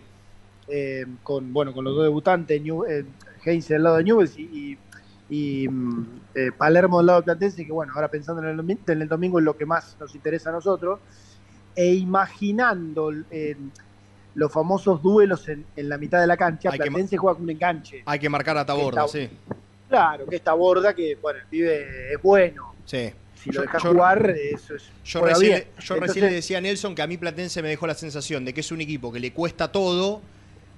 eh, 0.67 1.05
con 1.23 1.51
bueno 1.53 1.73
con 1.73 1.83
los 1.85 1.95
dos 1.95 2.03
debutantes, 2.03 2.61
New, 2.61 2.85
eh, 2.85 3.05
Heinze 3.43 3.73
del 3.73 3.83
lado 3.83 3.97
de 3.97 4.03
Newell's 4.03 4.37
y, 4.37 4.43
y- 4.43 4.77
y, 5.29 5.67
mm, 5.67 6.19
eh, 6.35 6.51
Palermo 6.57 6.97
del 6.99 7.07
lado 7.07 7.19
de 7.19 7.25
Platense, 7.25 7.65
que 7.65 7.71
bueno, 7.71 7.91
ahora 7.95 8.07
pensando 8.09 8.41
en 8.41 8.59
el, 8.59 8.77
en 8.87 9.01
el 9.01 9.07
domingo 9.09 9.39
es 9.39 9.45
lo 9.45 9.57
que 9.57 9.65
más 9.65 9.97
nos 9.99 10.15
interesa 10.15 10.49
a 10.49 10.53
nosotros, 10.53 10.99
e 11.75 11.93
imaginando 11.95 13.11
los 14.35 14.51
famosos 14.51 15.01
duelos 15.01 15.47
en, 15.49 15.65
en 15.75 15.89
la 15.89 15.97
mitad 15.97 16.21
de 16.21 16.27
la 16.27 16.37
cancha, 16.37 16.69
Hay 16.71 16.79
que 16.79 16.85
Platense 16.89 17.17
juega 17.17 17.35
con 17.35 17.43
un 17.43 17.49
enganche. 17.49 18.03
Hay 18.05 18.19
que 18.19 18.29
marcar 18.29 18.57
a 18.57 18.65
Taborda, 18.65 19.07
sí. 19.07 19.27
Claro, 19.89 20.25
que 20.27 20.35
esta 20.35 20.53
borda 20.53 20.93
que, 20.93 21.15
bueno, 21.21 21.39
el 21.39 21.45
pibe 21.47 22.13
es 22.13 22.21
bueno. 22.21 22.73
Sí. 22.85 23.09
Si 23.47 23.53
Yo- 23.53 23.59
lo 23.61 23.61
dejas 23.65 23.83
yo- 23.83 23.91
jugar, 23.91 24.29
eso 24.29 24.75
es. 24.75 24.83
Yo, 25.05 25.21
recién, 25.21 25.49
bien. 25.51 25.63
yo 25.63 25.69
Entonces, 25.95 25.99
recién 26.01 26.25
le 26.25 26.31
decía 26.33 26.57
a 26.57 26.61
Nelson 26.61 26.95
que 26.95 27.01
a 27.01 27.07
mí 27.07 27.17
Platense 27.17 27.61
me 27.61 27.69
dejó 27.69 27.87
la 27.87 27.93
sensación 27.95 28.43
de 28.45 28.53
que 28.53 28.61
es 28.61 28.71
un 28.71 28.81
equipo 28.81 29.11
que 29.11 29.19
le 29.19 29.31
cuesta 29.31 29.71
todo, 29.71 30.21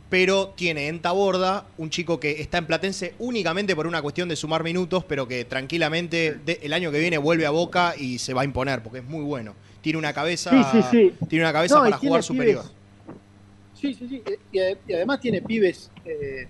pero 0.09 0.49
tiene 0.49 0.87
en 0.87 0.99
Taborda 1.01 1.65
un 1.77 1.89
chico 1.89 2.19
que 2.19 2.41
está 2.41 2.57
en 2.59 2.65
Platense 2.67 3.13
únicamente 3.19 3.75
por 3.75 3.85
una 3.87 4.01
cuestión 4.01 4.29
de 4.29 4.35
sumar 4.35 4.63
minutos, 4.63 5.03
pero 5.05 5.27
que 5.27 5.45
tranquilamente 5.45 6.37
de- 6.45 6.59
el 6.63 6.73
año 6.73 6.91
que 6.91 6.99
viene 6.99 7.17
vuelve 7.17 7.45
a 7.45 7.51
Boca 7.51 7.93
y 7.97 8.19
se 8.19 8.33
va 8.33 8.41
a 8.41 8.45
imponer, 8.45 8.81
porque 8.83 8.99
es 8.99 9.05
muy 9.05 9.23
bueno. 9.23 9.53
Tiene 9.81 9.97
una 9.97 10.13
cabeza, 10.13 10.49
Sí, 10.51 10.81
sí, 10.81 10.87
sí. 11.19 11.25
Tiene 11.27 11.45
una 11.45 11.53
cabeza 11.53 11.75
No, 11.75 11.81
para 11.81 11.99
tiene 11.99 12.09
jugar 12.09 12.21
pibes- 12.21 12.25
superior. 12.25 12.63
Sí, 13.75 13.93
sí, 13.93 14.07
sí. 14.09 14.23
Y, 14.51 14.91
y 14.91 14.93
además 14.93 15.19
tiene 15.21 15.41
pibes 15.41 15.89
eh, 16.05 16.47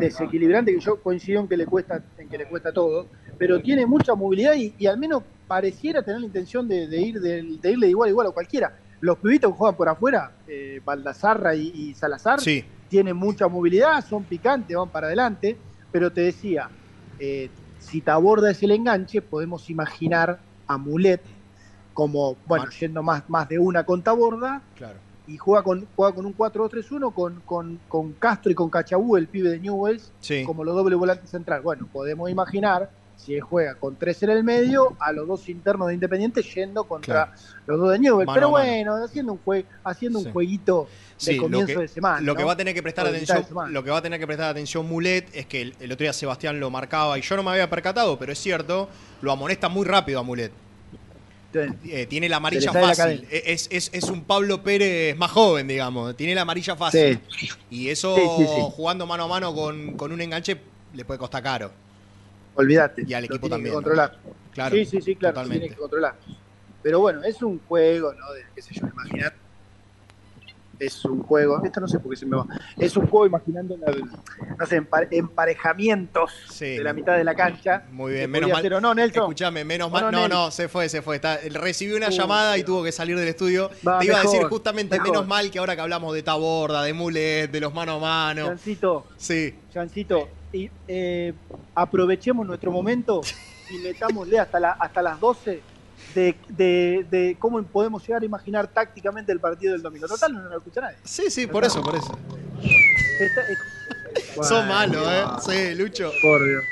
desequilibrantes 0.00 0.74
que 0.74 0.80
yo 0.80 1.00
coincido 1.00 1.40
en 1.40 1.48
que 1.48 1.56
le 1.56 1.66
cuesta, 1.66 2.02
en 2.18 2.28
que 2.28 2.38
le 2.38 2.46
cuesta 2.46 2.72
todo, 2.72 3.06
pero 3.38 3.60
tiene 3.60 3.86
mucha 3.86 4.14
movilidad 4.14 4.54
y, 4.56 4.74
y 4.78 4.86
al 4.86 4.98
menos 4.98 5.22
pareciera 5.46 6.02
tener 6.02 6.20
la 6.20 6.26
intención 6.26 6.66
de, 6.68 6.86
de 6.86 7.00
ir 7.00 7.20
de, 7.20 7.42
de 7.60 7.70
irle 7.72 7.88
igual 7.88 8.08
a 8.08 8.10
igual 8.10 8.26
a 8.28 8.30
cualquiera. 8.30 8.76
Los 9.00 9.18
pibitos 9.18 9.50
que 9.52 9.58
juegan 9.58 9.76
por 9.76 9.88
afuera, 9.88 10.32
eh, 10.46 10.80
Baldazarra 10.84 11.54
y, 11.54 11.68
y 11.74 11.94
Salazar, 11.94 12.40
Sí. 12.40 12.64
tienen 12.88 13.16
mucha 13.16 13.48
movilidad, 13.48 14.04
son 14.06 14.24
picantes, 14.24 14.76
van 14.76 14.88
para 14.88 15.08
adelante, 15.08 15.56
pero 15.92 16.10
te 16.12 16.22
decía, 16.22 16.70
eh, 17.18 17.50
si 17.78 18.00
Taborda 18.00 18.50
es 18.50 18.62
el 18.62 18.70
enganche, 18.70 19.20
podemos 19.20 19.68
imaginar 19.68 20.38
a 20.66 20.78
Mulet 20.78 21.20
como, 21.92 22.36
bueno, 22.46 22.66
yendo 22.80 23.02
más, 23.02 23.28
más 23.28 23.48
de 23.48 23.58
una 23.58 23.84
con 23.84 24.02
Taborda, 24.02 24.62
Claro. 24.74 24.98
y 25.26 25.36
juega 25.36 25.62
con, 25.62 25.86
juega 25.94 26.14
con 26.14 26.26
un 26.26 26.34
4-2-3-1 26.36 27.12
con, 27.12 27.40
con, 27.44 27.78
con 27.88 28.12
Castro 28.14 28.50
y 28.50 28.54
con 28.54 28.70
Cachabú, 28.70 29.16
el 29.16 29.28
pibe 29.28 29.50
de 29.50 29.60
Newells, 29.60 30.12
Sí. 30.20 30.44
como 30.44 30.64
los 30.64 30.74
doble 30.74 30.96
volantes 30.96 31.30
central. 31.30 31.60
Bueno, 31.62 31.86
podemos 31.92 32.30
imaginar, 32.30 32.90
si 33.16 33.34
él 33.34 33.40
juega 33.40 33.74
con 33.76 33.96
tres 33.96 34.22
en 34.22 34.30
el 34.30 34.44
medio, 34.44 34.96
a 35.00 35.12
los 35.12 35.26
dos 35.26 35.48
internos 35.48 35.88
de 35.88 35.94
Independiente 35.94 36.42
yendo 36.42 36.84
contra 36.84 37.32
los 37.66 37.78
dos 37.80 37.92
de 37.92 37.98
Newells. 37.98 38.26
Mano 38.26 38.34
Pero 38.34 38.50
mano. 38.50 38.64
bueno, 38.66 39.04
haciendo 39.04 39.32
un, 39.32 39.38
jue 39.44 39.64
haciendo 39.82 40.18
Sí. 40.20 40.26
un 40.26 40.32
jueguito 40.32 40.88
de 40.90 41.24
Sí, 41.24 41.36
lo 41.36 41.42
comienzo 41.44 41.74
que, 41.74 41.78
de 41.80 41.88
semana. 41.88 42.20
lo 42.20 42.34
que 42.36 42.44
va 42.44 42.52
a 42.52 42.56
tener 42.56 42.74
que 42.74 42.82
prestar 42.82 43.06
atención, 43.06 43.44
lo 43.72 43.82
que 43.84 43.90
va 43.90 43.98
a 43.98 44.02
tener 44.02 44.18
que 44.20 44.26
prestar 44.26 44.50
atención 44.50 44.86
Mulet 44.88 45.28
es 45.34 45.46
que 45.46 45.62
el, 45.62 45.74
el 45.80 45.92
otro 45.92 46.04
día 46.04 46.12
Sebastián 46.12 46.60
lo 46.60 46.70
marcaba 46.70 47.18
y 47.18 47.22
yo 47.22 47.36
no 47.36 47.42
me 47.42 47.50
había 47.52 47.70
percatado, 47.70 48.18
pero 48.18 48.32
es 48.32 48.38
cierto, 48.38 48.88
lo 49.22 49.32
amonesta 49.32 49.68
muy 49.68 49.86
rápido 49.86 50.20
a 50.20 50.22
Mulet. 50.22 50.52
Eh, 51.84 52.06
tiene 52.06 52.28
la 52.28 52.38
amarilla 52.38 52.72
la 52.72 52.80
fácil. 52.88 53.26
Es, 53.30 53.68
es- 53.70 53.88
es 53.92 54.04
un 54.10 54.24
Pablo 54.24 54.62
Pérez 54.64 55.16
más 55.16 55.30
joven, 55.30 55.68
digamos. 55.68 56.16
Tiene 56.16 56.34
la 56.34 56.40
amarilla 56.42 56.74
fácil. 56.74 57.20
Y 57.70 57.88
eso, 57.90 58.16
jugando 58.70 59.06
mano 59.06 59.24
a 59.24 59.28
mano 59.28 59.54
con, 59.54 59.92
con 59.96 60.10
un 60.10 60.20
enganche, 60.20 60.58
le 60.94 61.04
puede 61.04 61.18
costar 61.18 61.44
caro. 61.44 61.70
Olvídate. 62.56 63.04
Y 63.06 63.14
al 63.14 63.22
lo 63.22 63.26
equipo 63.26 63.48
tiene 63.48 63.50
también, 63.50 63.64
Que 63.64 63.70
¿no? 63.70 63.74
controlar. 63.82 64.18
Claro, 64.52 64.76
sí, 64.76 64.84
sí, 64.84 65.00
sí, 65.00 65.16
claro. 65.16 65.32
lo 65.34 65.40
totalmente. 65.42 65.60
Tiene 65.60 65.74
que 65.74 65.80
controlar. 65.80 66.14
Pero 66.82 67.00
bueno, 67.00 67.22
es 67.24 67.42
un 67.42 67.58
juego, 67.66 68.12
¿no? 68.14 68.32
De, 68.32 68.44
qué 68.54 68.62
sé 68.62 68.74
yo, 68.74 68.86
imaginar. 68.86 69.34
es 70.78 71.04
un 71.04 71.22
juego, 71.22 71.62
esto 71.64 71.80
no 71.80 71.86
sé 71.88 72.00
por 72.00 72.10
qué 72.10 72.16
se 72.16 72.26
me 72.26 72.36
va, 72.36 72.44
es 72.76 72.96
un 72.96 73.06
juego 73.06 73.26
imaginando, 73.26 73.76
la- 73.76 73.92
no 74.58 74.66
sé, 74.66 74.82
empa- 74.82 75.06
emparejamientos 75.10 76.32
Sí. 76.50 76.76
de 76.76 76.82
la 76.84 76.92
mitad 76.92 77.16
de 77.16 77.22
la 77.24 77.34
cancha. 77.34 77.84
Muy 77.92 78.12
bien, 78.14 78.28
menos 78.30 78.50
mal. 78.50 78.72
o 78.72 78.80
no, 78.80 78.92
Nelson. 78.94 79.22
Escuchame, 79.22 79.64
menos 79.64 79.86
¿O 79.88 79.90
mal. 79.90 80.10
no, 80.10 80.26
No, 80.28 80.50
se 80.50 80.68
fue, 80.68 80.88
se 80.88 81.00
fue. 81.00 81.14
Está, 81.16 81.38
recibió 81.52 81.96
una 81.96 82.10
llamada 82.10 82.58
y 82.58 82.64
tuvo 82.64 82.82
que 82.82 82.90
salir 82.90 83.16
del 83.16 83.28
estudio. 83.28 83.70
Va, 83.86 84.00
Te 84.00 84.06
iba 84.06 84.18
a 84.18 84.22
decir 84.22 84.42
justamente, 84.44 84.96
mejor. 84.96 85.10
menos 85.12 85.26
mal 85.28 85.50
que 85.50 85.60
ahora 85.60 85.76
que 85.76 85.80
hablamos 85.82 86.12
de 86.12 86.22
Taborda, 86.24 86.82
de 86.82 86.92
Mulet, 86.92 87.50
de 87.50 87.60
los 87.60 87.72
mano 87.72 87.92
a 87.92 87.98
mano. 88.00 88.46
Chancito, 88.48 89.06
Sí. 89.16 89.54
Chancito, 89.72 90.28
y, 90.54 90.70
eh, 90.88 91.34
aprovechemos 91.74 92.46
nuestro 92.46 92.70
momento 92.70 93.20
y 93.70 93.78
metámosle 93.78 94.38
hasta, 94.38 94.60
la, 94.60 94.70
hasta 94.72 95.02
las 95.02 95.18
12 95.20 95.60
de, 96.14 96.36
de, 96.48 97.06
de 97.10 97.36
cómo 97.38 97.62
podemos 97.64 98.06
llegar 98.06 98.22
a 98.22 98.24
imaginar 98.24 98.68
tácticamente 98.68 99.32
el 99.32 99.40
partido 99.40 99.72
del 99.72 99.82
domingo. 99.82 100.06
Total, 100.06 100.32
no 100.32 100.48
lo 100.48 100.58
escucha 100.58 100.80
nadie. 100.80 100.96
Sí, 101.04 101.30
sí, 101.30 101.46
por 101.46 101.64
eso, 101.64 101.82
por 101.82 101.96
eso. 101.96 102.16
Esta- 103.20 103.40
es- 103.48 104.46
Son 104.48 104.68
malos, 104.68 105.06
¿eh? 105.08 105.24
Sí, 105.44 105.74
Lucho. 105.74 106.10
Por 106.22 106.40
Dios. 106.46 106.62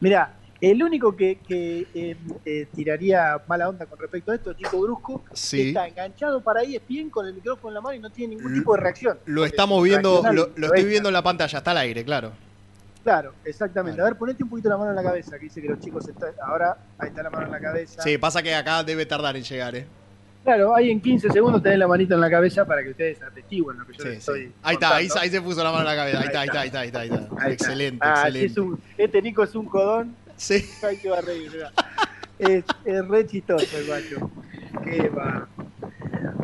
Mira, 0.00 0.34
el 0.60 0.82
único 0.82 1.16
que, 1.16 1.36
que, 1.38 1.86
eh, 1.94 2.16
eh, 2.44 2.66
tiraría 2.74 3.40
mala 3.48 3.68
onda 3.68 3.86
con 3.86 3.98
respecto 3.98 4.32
a 4.32 4.34
esto 4.34 4.50
es 4.50 4.58
Nico 4.58 4.80
Brusco, 4.80 5.24
Sí. 5.32 5.56
que 5.56 5.68
está 5.68 5.88
enganchado 5.88 6.40
para 6.42 6.60
ahí, 6.60 6.76
es 6.76 6.82
bien 6.86 7.08
con 7.10 7.26
el 7.26 7.34
micrófono 7.34 7.68
en 7.70 7.74
la 7.74 7.80
mano 7.80 7.94
y 7.96 7.98
no 8.00 8.10
tiene 8.10 8.36
ningún 8.36 8.52
tipo 8.54 8.74
de 8.74 8.80
reacción. 8.82 9.18
Lo 9.26 9.44
estamos 9.44 9.82
viendo, 9.82 10.22
lo, 10.22 10.32
lo 10.32 10.50
lo 10.56 10.66
estoy 10.66 10.80
es. 10.80 10.86
viendo 10.88 11.08
en 11.08 11.14
la 11.14 11.22
pantalla, 11.22 11.58
está 11.58 11.70
al 11.70 11.78
aire, 11.78 12.04
claro. 12.04 12.32
Claro, 13.02 13.32
exactamente. 13.46 13.98
A 14.00 14.04
ver, 14.04 14.16
ponete 14.16 14.42
un 14.42 14.50
poquito 14.50 14.68
la 14.68 14.76
mano 14.76 14.90
en 14.90 14.96
la 14.96 15.02
cabeza, 15.02 15.38
que 15.38 15.44
dice 15.44 15.62
que 15.62 15.68
los 15.68 15.80
chicos 15.80 16.06
están... 16.06 16.34
Ahora, 16.44 16.76
ahí 16.98 17.08
está 17.08 17.22
la 17.22 17.30
mano 17.30 17.46
en 17.46 17.52
la 17.52 17.60
cabeza. 17.60 18.02
Sí, 18.02 18.18
pasa 18.18 18.42
que 18.42 18.54
acá 18.54 18.84
debe 18.84 19.06
tardar 19.06 19.36
en 19.38 19.42
llegar, 19.42 19.74
¿eh? 19.74 19.86
Claro, 20.44 20.74
ahí 20.74 20.90
en 20.90 21.00
15 21.00 21.30
segundos 21.30 21.62
tenés 21.62 21.78
la 21.78 21.86
manito 21.88 22.14
en 22.14 22.20
la 22.20 22.30
cabeza 22.30 22.64
para 22.66 22.82
que 22.82 22.90
ustedes 22.90 23.22
atestiguen 23.22 23.78
lo 23.78 23.86
que 23.86 23.92
yo 23.94 24.02
Sí, 24.02 24.08
les 24.08 24.14
sí. 24.14 24.18
estoy 24.18 24.52
Ahí 24.62 24.74
está, 24.74 24.96
ahí, 24.96 25.08
se 25.30 25.40
puso 25.42 25.62
la 25.64 25.70
mano 25.70 25.80
en 25.80 25.86
la 25.86 25.96
cabeza. 25.96 26.18
Ahí 26.20 26.26
está, 26.26 26.40
ahí 26.40 26.46
está, 26.48 26.60
ahí 26.60 26.66
está, 26.66 26.80
ahí 26.80 26.86
está. 26.88 27.00
ahí 27.00 27.08
está. 27.08 27.18
Ahí 27.20 27.36
está. 27.38 27.50
Excelente, 27.52 27.98
Ah, 28.06 28.12
excelente. 28.26 28.46
es 28.46 28.58
un- 28.58 28.80
este 28.98 29.22
Nico 29.22 29.42
es 29.44 29.54
un 29.54 29.66
codón. 29.66 30.16
Sí. 30.40 30.64
Reír, 30.80 31.50
mirá. 31.52 31.70
Es, 32.38 32.64
es 32.86 33.08
re 33.08 33.26
chistoso 33.26 33.76
el 33.76 33.86
guacho. 33.86 34.30
Qué 34.82 35.10
va. 35.10 35.46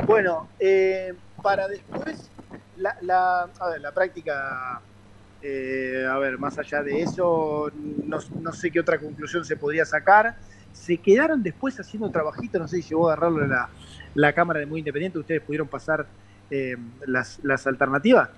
Bueno, 0.07 0.51
eh, 0.59 1.15
para 1.43 1.67
después, 1.67 2.31
la, 2.77 2.95
la, 3.01 3.51
la 3.81 3.93
práctica, 3.93 4.83
eh, 5.41 6.07
a 6.09 6.19
ver, 6.19 6.37
más 6.39 6.59
allá 6.59 6.83
de 6.83 7.01
eso, 7.01 7.73
no, 8.05 8.19
no 8.39 8.53
sé 8.53 8.71
qué 8.71 8.81
otra 8.81 8.99
conclusión 8.99 9.47
se 9.47 9.57
podría 9.57 9.87
sacar. 9.87 10.37
Se 10.73 10.99
quedaron 10.99 11.43
después 11.43 11.81
haciendo 11.81 12.11
trabajito, 12.11 12.59
no 12.59 12.69
sé 12.69 12.83
si 12.83 12.91
llegó 12.91 13.09
a 13.09 13.15
agarrarlo 13.15 13.47
la, 13.47 13.71
la 14.15 14.35
cámara 14.35 14.61
de 14.61 14.67
Muy 14.67 14.81
Independiente, 14.81 15.19
ustedes 15.19 15.41
pudieron 15.41 15.69
pasar 15.69 16.07
eh, 16.51 16.77
las, 17.07 17.41
las 17.43 17.67
alternativas. 17.67 18.29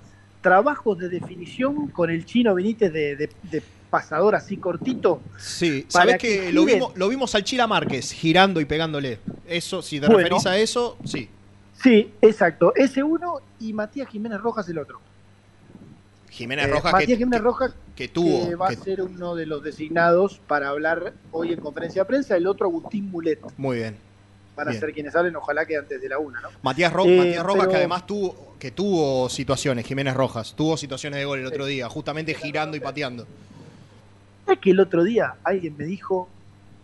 Trabajos 0.40 0.96
de 0.98 1.08
definición 1.08 1.88
con 1.88 2.10
el 2.10 2.24
chino 2.24 2.54
Benítez 2.54 2.92
de, 2.92 3.16
de- 3.16 3.30
de 3.50 3.62
pasador 3.90 4.34
así 4.34 4.56
cortito. 4.56 5.20
Sí, 5.38 5.86
sabés 5.88 6.18
que 6.18 6.40
que 6.46 6.52
lo 6.52 6.64
vimos, 6.64 6.96
lo 6.96 7.08
vimos 7.08 7.34
al 7.34 7.44
Chila 7.44 7.66
Márquez 7.66 8.12
girando 8.12 8.60
y 8.60 8.64
pegándole. 8.64 9.18
Eso, 9.46 9.82
si 9.82 9.98
te 10.00 10.06
Bueno. 10.06 10.18
referís 10.24 10.46
a 10.46 10.58
eso, 10.58 10.96
sí. 11.04 11.28
Sí, 11.82 12.12
exacto. 12.20 12.72
Ese 12.76 13.02
uno 13.02 13.40
y 13.60 13.72
Matías 13.72 14.08
Jiménez 14.08 14.40
Rojas 14.40 14.68
el 14.68 14.78
otro. 14.78 15.00
Jiménez 16.30 16.66
Eh, 16.66 16.70
Rojas 16.70 16.92
Matías 16.92 17.06
que, 17.08 17.16
Jiménez 17.16 17.40
que- 17.40 17.44
Rojas 17.44 17.74
que 17.96 18.08
tuvo. 18.08 18.48
que 18.48 18.54
va 18.54 18.68
que- 18.68 18.74
a 18.74 18.78
ser 18.78 19.02
uno 19.02 19.34
de 19.34 19.46
los 19.46 19.62
designados 19.62 20.40
para 20.46 20.68
hablar 20.68 21.14
hoy 21.32 21.52
en 21.52 21.60
conferencia 21.60 22.02
de 22.02 22.06
prensa, 22.06 22.36
el 22.36 22.46
otro 22.46 22.66
Agustín 22.66 23.10
Mulet. 23.10 23.40
Muy 23.56 23.78
bien. 23.78 23.96
Van 24.56 24.66
a 24.68 24.70
Bien. 24.72 24.80
ser 24.80 24.92
quienes 24.92 25.14
hablen, 25.14 25.36
ojalá 25.36 25.64
que 25.66 25.76
antes 25.76 26.00
de 26.02 26.08
la 26.08 26.18
una, 26.18 26.40
¿no? 26.40 26.48
Matías, 26.62 26.92
Ro- 26.92 27.04
Eh, 27.06 27.16
Matías 27.16 27.42
Rojas, 27.44 27.60
pero- 27.60 27.70
que 27.70 27.76
además 27.76 28.06
tuvo, 28.06 28.54
que 28.58 28.70
tuvo 28.72 29.28
situaciones, 29.28 29.86
Jiménez 29.86 30.14
Rojas, 30.14 30.54
tuvo 30.56 30.76
situaciones 30.76 31.18
de 31.20 31.24
gol 31.24 31.38
el 31.38 31.46
otro 31.46 31.64
día, 31.64 31.88
justamente 31.88 32.34
girando 32.34 32.76
y 32.76 32.80
pateando. 32.80 33.24
Es 34.48 34.58
que 34.58 34.70
el 34.70 34.80
otro 34.80 35.04
día 35.04 35.34
alguien 35.44 35.76
me 35.76 35.84
dijo, 35.84 36.28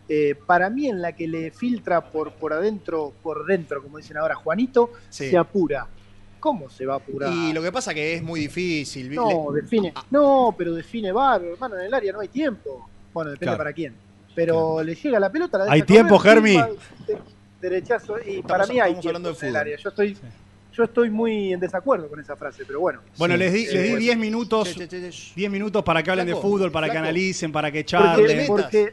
eh, 0.09 0.35
para 0.47 0.69
mí 0.71 0.87
en 0.89 1.01
la 1.01 1.13
que 1.13 1.27
le 1.27 1.51
filtra 1.51 2.01
por, 2.11 2.33
por 2.33 2.53
adentro, 2.53 3.13
por 3.23 3.47
dentro, 3.47 3.83
como 3.83 3.99
dicen 3.99 4.17
ahora, 4.19 4.35
Juanito, 4.35 4.91
Sí. 5.09 5.31
se 5.31 5.39
apura. 5.39 5.87
¿Cómo 6.41 6.69
se 6.69 6.85
va 6.85 6.95
a 6.95 6.97
apurar? 6.99 7.33
Y 7.33 7.55
lo 7.55 7.63
que 7.63 7.73
pasa 7.73 7.95
que 7.95 8.15
es 8.15 8.23
muy 8.23 8.41
difícil. 8.41 9.15
No, 9.15 9.51
le- 9.51 9.63
define. 9.63 9.95
No, 10.11 10.55
pero 10.59 10.75
define 10.75 11.11
bárbaro, 11.11 11.55
hermano, 11.55 11.77
en 11.79 11.87
el 11.87 11.95
área 11.95 12.13
no 12.13 12.21
hay 12.21 12.29
tiempo. 12.29 12.87
Bueno, 13.15 13.31
depende 13.31 13.47
Claro. 13.47 13.59
para 13.59 13.73
quién. 13.73 13.95
Pero 14.35 14.83
le 14.83 14.95
llega 14.95 15.19
la 15.19 15.31
pelota, 15.33 15.57
la 15.59 15.65
deja 15.65 15.75
¿Hay 15.75 15.81
correr, 15.81 15.95
tiempo, 15.95 16.19
Germi? 16.19 16.57
Derechazo. 17.61 18.17
Y 18.27 18.43
para 18.43 18.67
mí 18.67 18.79
hay 18.81 18.91
estamos 18.91 19.07
hablando 19.07 19.31
tiempo 19.31 19.41
de 19.41 19.47
en 19.47 19.47
el 19.47 19.53
fútbol. 19.53 19.57
área. 19.57 19.77
Yo 19.79 19.89
estoy, 19.89 20.17
yo 20.77 20.85
estoy 20.85 21.11
muy 21.11 21.53
en 21.53 21.61
desacuerdo 21.61 22.09
con 22.09 22.21
esa 22.21 22.37
frase, 22.37 22.65
pero 22.67 22.81
bueno. 22.81 23.01
Bueno, 23.17 23.35
Sí. 23.35 23.39
les 23.41 23.53
di 23.53 23.59
Eh, 23.65 23.73
les 23.73 23.83
di 23.83 23.89
bueno. 23.91 23.99
10 24.01 24.17
minutos, 24.19 24.69
Che, 24.69 24.75
che, 24.75 24.89
che, 24.89 25.11
che. 25.11 25.33
10 25.37 25.51
minutos 25.51 25.83
para 25.85 26.03
que 26.03 26.11
hablen 26.11 26.27
de 26.27 26.35
fútbol, 26.35 26.71
para 26.73 26.89
que 26.91 26.99
analicen, 26.99 27.53
para 27.53 27.71
que 27.71 27.85
charlen. 27.85 28.47
porque, 28.47 28.93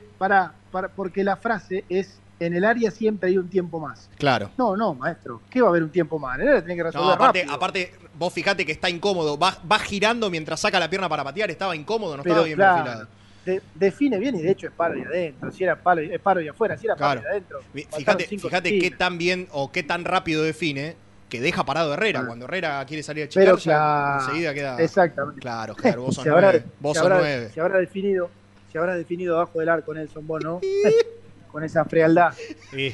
porque 0.96 1.24
la 1.24 1.38
frase 1.38 1.84
es 1.90 2.20
en 2.40 2.56
el 2.56 2.66
área 2.66 2.90
siempre 2.90 3.30
hay 3.30 3.38
un 3.38 3.50
tiempo 3.50 3.80
más. 3.80 4.10
Claro. 4.18 4.50
No, 4.58 4.76
no, 4.76 4.96
maestro. 4.96 5.42
¿Qué 5.50 5.62
va 5.62 5.68
a 5.68 5.70
haber 5.70 5.84
un 5.84 5.92
tiempo 5.92 6.18
más? 6.18 6.36
En 6.38 6.42
el 6.42 6.48
área 6.50 6.62
tiene 6.62 6.76
que 6.76 6.82
No, 6.82 6.88
resolver 6.88 7.14
aparte, 7.14 7.40
rápido. 7.40 7.56
aparte, 7.56 7.94
vos 8.18 8.34
fijate 8.34 8.66
que 8.66 8.72
está 8.72 8.90
incómodo. 8.90 9.38
Va, 9.38 9.58
va 9.72 9.78
girando 9.78 10.30
mientras 10.32 10.60
saca 10.60 10.80
la 10.80 10.90
pierna 10.90 11.08
para 11.08 11.24
patear. 11.24 11.52
Estaba 11.52 11.76
incómodo, 11.76 12.18
no 12.18 12.24
Pero 12.24 12.34
estaba 12.36 12.46
bien 12.46 12.56
claro, 12.58 12.84
perfilado. 12.84 13.08
de- 13.46 13.62
define 13.76 14.18
bien 14.18 14.36
y 14.38 14.42
de 14.42 14.52
hecho 14.52 14.66
es 14.68 14.74
paro 14.74 14.98
y 14.98 15.02
adentro. 15.04 15.52
Si 15.52 15.64
era 15.64 15.76
palo, 15.76 16.02
y- 16.02 16.12
es 16.14 16.20
paro 16.20 16.42
y 16.42 16.48
afuera, 16.48 16.76
si 16.78 16.86
era 16.88 16.96
Claro. 16.96 17.22
paro 17.22 17.30
y 17.30 17.32
adentro. 17.32 17.60
Fíjate, 17.96 18.26
fíjate 18.26 18.80
qué 18.80 18.90
tan 18.92 19.18
bien 19.20 19.48
o 19.52 19.72
qué 19.72 19.84
tan 19.84 20.04
rápido 20.04 20.42
define 20.44 20.96
que 21.32 21.40
deja 21.42 21.64
parado 21.64 21.94
Herrera. 21.94 22.20
Ah. 22.20 22.26
Cuando 22.28 22.44
Herrera 22.46 22.86
quiere 22.86 23.02
salir 23.04 23.24
a 23.24 23.30
chicar, 23.30 23.46
Pero 23.46 23.58
ya 23.58 23.64
claro, 23.64 24.20
enseguida 24.26 24.54
queda. 24.54 24.78
Exactamente. 24.82 25.40
Claro, 25.42 25.76
claro, 25.76 26.02
vos 26.04 26.16
sos 26.16 26.24
Se 26.26 26.30
habrá, 26.30 26.52
nueve. 26.52 26.66
Vos 26.82 26.94
se 26.94 27.00
sos 27.00 27.06
habrá- 27.10 27.20
nueve. 27.22 27.50
se 27.54 27.62
habrá 27.62 27.78
definido, 27.80 28.30
se 28.72 28.78
habrá 28.78 28.96
definido 28.96 29.36
abajo 29.38 29.60
del 29.60 29.70
arco 29.70 29.94
Nelson 29.94 30.28
Bono 30.28 30.60
con 31.52 31.64
esa 31.64 31.86
frialdad. 31.86 32.34
Sí, 32.70 32.94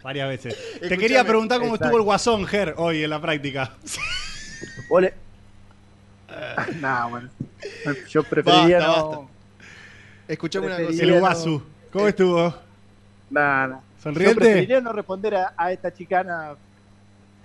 varias 0.00 0.28
veces. 0.28 0.56
Te 0.80 0.96
quería 0.96 1.24
preguntar 1.24 1.58
cómo 1.58 1.74
Exacto. 1.74 1.86
estuvo 1.86 1.98
el 1.98 2.04
Guasón, 2.04 2.46
Ger, 2.46 2.74
hoy 2.76 3.02
en 3.02 3.10
la 3.10 3.20
práctica. 3.20 3.72
Vos 4.88 5.02
le- 5.02 5.14
Nah, 6.80 7.06
bueno. 7.08 7.28
Yo 8.08 8.22
preferiría 8.22 8.78
Basta, 8.78 9.00
no. 9.00 9.08
basta. 9.10 9.26
Escuchame 10.28 10.66
una 10.66 10.76
cosa. 10.76 11.02
El 11.02 11.10
no- 11.10 11.18
Guasu. 11.20 11.62
¿Cómo 11.92 12.08
estuvo? 12.08 12.54
Nah, 13.30 13.66
nah. 13.66 13.76
Yo 13.76 14.02
¿Sonriente? 14.02 14.34
preferiría 14.36 14.80
no 14.80 14.92
responder 14.92 15.34
a, 15.34 15.52
a 15.56 15.72
esta 15.72 15.92
chicana 15.92 16.54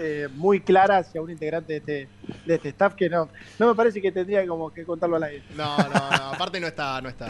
eh, 0.02 0.28
muy 0.36 0.60
clara 0.62 0.98
hacia 0.98 1.22
un 1.22 1.30
integrante 1.30 1.74
de 1.74 1.78
este, 1.80 2.08
de 2.46 2.56
este 2.56 2.70
staff 2.70 2.96
que 2.96 3.10
no, 3.10 3.30
no 3.60 3.68
me 3.70 3.76
parece 3.76 4.02
que 4.02 4.12
tendría 4.12 4.46
como 4.48 4.74
que 4.74 4.84
contarlo 4.84 5.16
al 5.18 5.24
aire. 5.24 5.44
No, 5.56 5.78
no, 5.78 5.90
no. 5.90 6.34
Aparte 6.34 6.60
no 6.60 6.68
está, 6.68 7.00
no 7.02 7.10
está. 7.10 7.28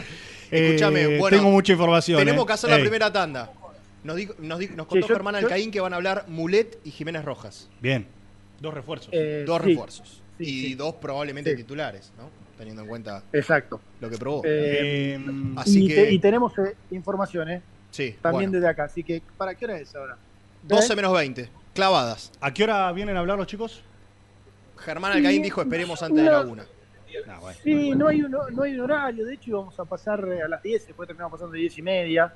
Eh, 0.50 0.68
Escúchame, 0.70 1.18
bueno. 1.20 1.38
tengo 1.38 1.52
mucha 1.52 1.74
información. 1.74 2.20
Tenemos 2.20 2.44
eh. 2.44 2.48
que 2.48 2.54
hacer 2.54 2.70
la 2.70 2.80
primera 2.80 3.12
tanda. 3.12 3.52
Nos, 4.04 4.16
dijo- 4.16 4.34
nos, 4.40 4.58
di- 4.60 4.70
nos 4.70 4.88
contó 4.88 5.08
yo- 5.08 5.14
Germán 5.14 5.36
yo- 5.36 5.40
Alcaín 5.42 5.70
que 5.72 5.80
van 5.80 5.94
a 5.94 5.98
hablar 5.98 6.26
Mulet 6.28 6.80
y 6.84 6.92
Jiménez 6.92 7.24
Rojas. 7.24 7.70
Bien. 7.80 8.08
Dos 8.60 8.74
refuerzos. 8.74 9.10
Eh, 9.12 9.44
Dos 9.46 9.62
sí, 9.62 9.68
refuerzos. 9.70 10.22
sí, 10.38 10.44
y 10.44 10.68
sí. 10.70 10.76
dos 10.76 10.96
probablemente 10.96 11.52
Sí. 11.52 11.58
titulares, 11.58 12.12
¿no? 12.18 12.30
Teniendo 12.58 12.82
en 12.84 12.88
cuenta 12.88 13.24
Exacto. 13.34 13.80
lo 14.00 14.10
que 14.10 14.18
probó. 14.18 14.42
Eh, 14.46 15.16
Eh, 15.16 15.20
Así 15.58 15.86
y, 15.86 15.88
que- 15.88 15.96
te- 15.96 16.12
y 16.14 16.20
tenemos 16.20 16.58
eh, 16.60 16.76
información, 16.92 17.50
¿eh? 17.50 17.62
sí, 17.92 18.16
También 18.22 18.50
bueno. 18.52 18.60
desde 18.60 18.68
acá. 18.72 18.84
Así 18.86 19.04
que, 19.04 19.22
¿para 19.38 19.54
qué 19.56 19.66
hora 19.66 19.78
es 19.80 19.96
ahora? 19.96 20.18
12 20.64 20.96
menos 20.96 21.14
20. 21.14 21.50
Clavadas. 21.74 22.32
¿A 22.42 22.54
qué 22.54 22.64
hora 22.64 22.92
vienen 22.92 23.18
a 23.18 23.22
hablar 23.22 23.38
los 23.38 23.48
chicos? 23.48 23.82
Germán 24.78 25.14
Alcaín 25.14 25.42
dijo 25.44 25.62
esperemos 25.62 26.02
antes 26.02 26.24
de 26.24 26.30
la 26.30 26.42
una. 26.42 26.66
Bueno. 27.42 27.58
Sí, 27.64 27.92
no 27.92 28.08
hay, 28.08 28.22
un, 28.24 28.32
no 28.32 28.64
hay 28.64 28.74
un 28.76 28.82
horario. 28.82 29.26
De 29.26 29.34
hecho, 29.34 29.52
íbamos 29.52 29.80
a 29.80 29.86
pasar 29.86 30.26
eh, 30.30 30.42
a 30.42 30.48
las 30.48 30.64
10, 30.64 30.88
después 30.88 31.08
terminamos 31.08 31.34
pasando 31.34 31.54
de 31.54 31.60
10 31.60 31.78
y 31.78 31.82
media. 31.82 32.34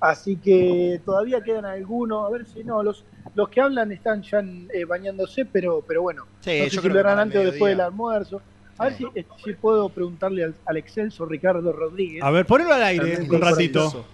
Así 0.00 0.36
que 0.36 1.00
todavía 1.04 1.40
quedan 1.42 1.64
algunos. 1.64 2.26
A 2.26 2.30
ver 2.30 2.46
si 2.46 2.64
no, 2.64 2.82
los, 2.82 3.04
los 3.34 3.48
que 3.48 3.60
hablan 3.60 3.92
están 3.92 4.22
ya 4.22 4.40
eh, 4.40 4.84
bañándose, 4.84 5.44
pero, 5.44 5.82
pero 5.86 6.02
bueno. 6.02 6.26
Sí, 6.40 6.58
no 6.58 6.64
sé 6.64 6.70
yo 6.70 6.82
si 6.82 6.88
lo 6.88 6.94
que 6.94 7.00
harán 7.00 7.18
antes 7.18 7.40
o 7.40 7.50
después 7.50 7.70
del 7.70 7.80
almuerzo. 7.80 8.40
A 8.78 8.84
ver 8.84 8.94
si, 8.94 9.06
eh, 9.14 9.26
si 9.44 9.52
puedo 9.54 9.88
preguntarle 9.90 10.44
al, 10.44 10.54
al 10.66 10.76
excelso 10.76 11.26
Ricardo 11.26 11.72
Rodríguez. 11.72 12.22
A 12.22 12.30
ver, 12.30 12.46
ponelo 12.46 12.72
al 12.72 12.82
aire 12.82 13.26
un 13.28 13.40
ratito. 13.40 14.04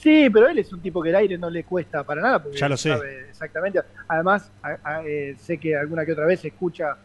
Sí, 0.00 0.30
pero 0.30 0.48
él 0.48 0.58
es 0.58 0.72
un 0.72 0.80
tipo 0.80 1.02
que 1.02 1.10
el 1.10 1.16
aire 1.16 1.36
no 1.38 1.50
le 1.50 1.64
cuesta 1.64 2.02
para 2.04 2.22
nada. 2.22 2.42
Porque 2.42 2.56
Ya 2.58 2.68
lo 2.68 2.76
sé. 2.76 2.88
sabe 2.90 3.28
exactamente. 3.28 3.80
Además, 4.08 4.50
a- 4.62 4.76
a- 4.82 5.02
eh, 5.04 5.36
sé 5.38 5.58
que 5.58 5.76
alguna 5.76 6.04
que 6.06 6.12
otra 6.12 6.26
vez 6.26 6.44
escucha 6.44 6.96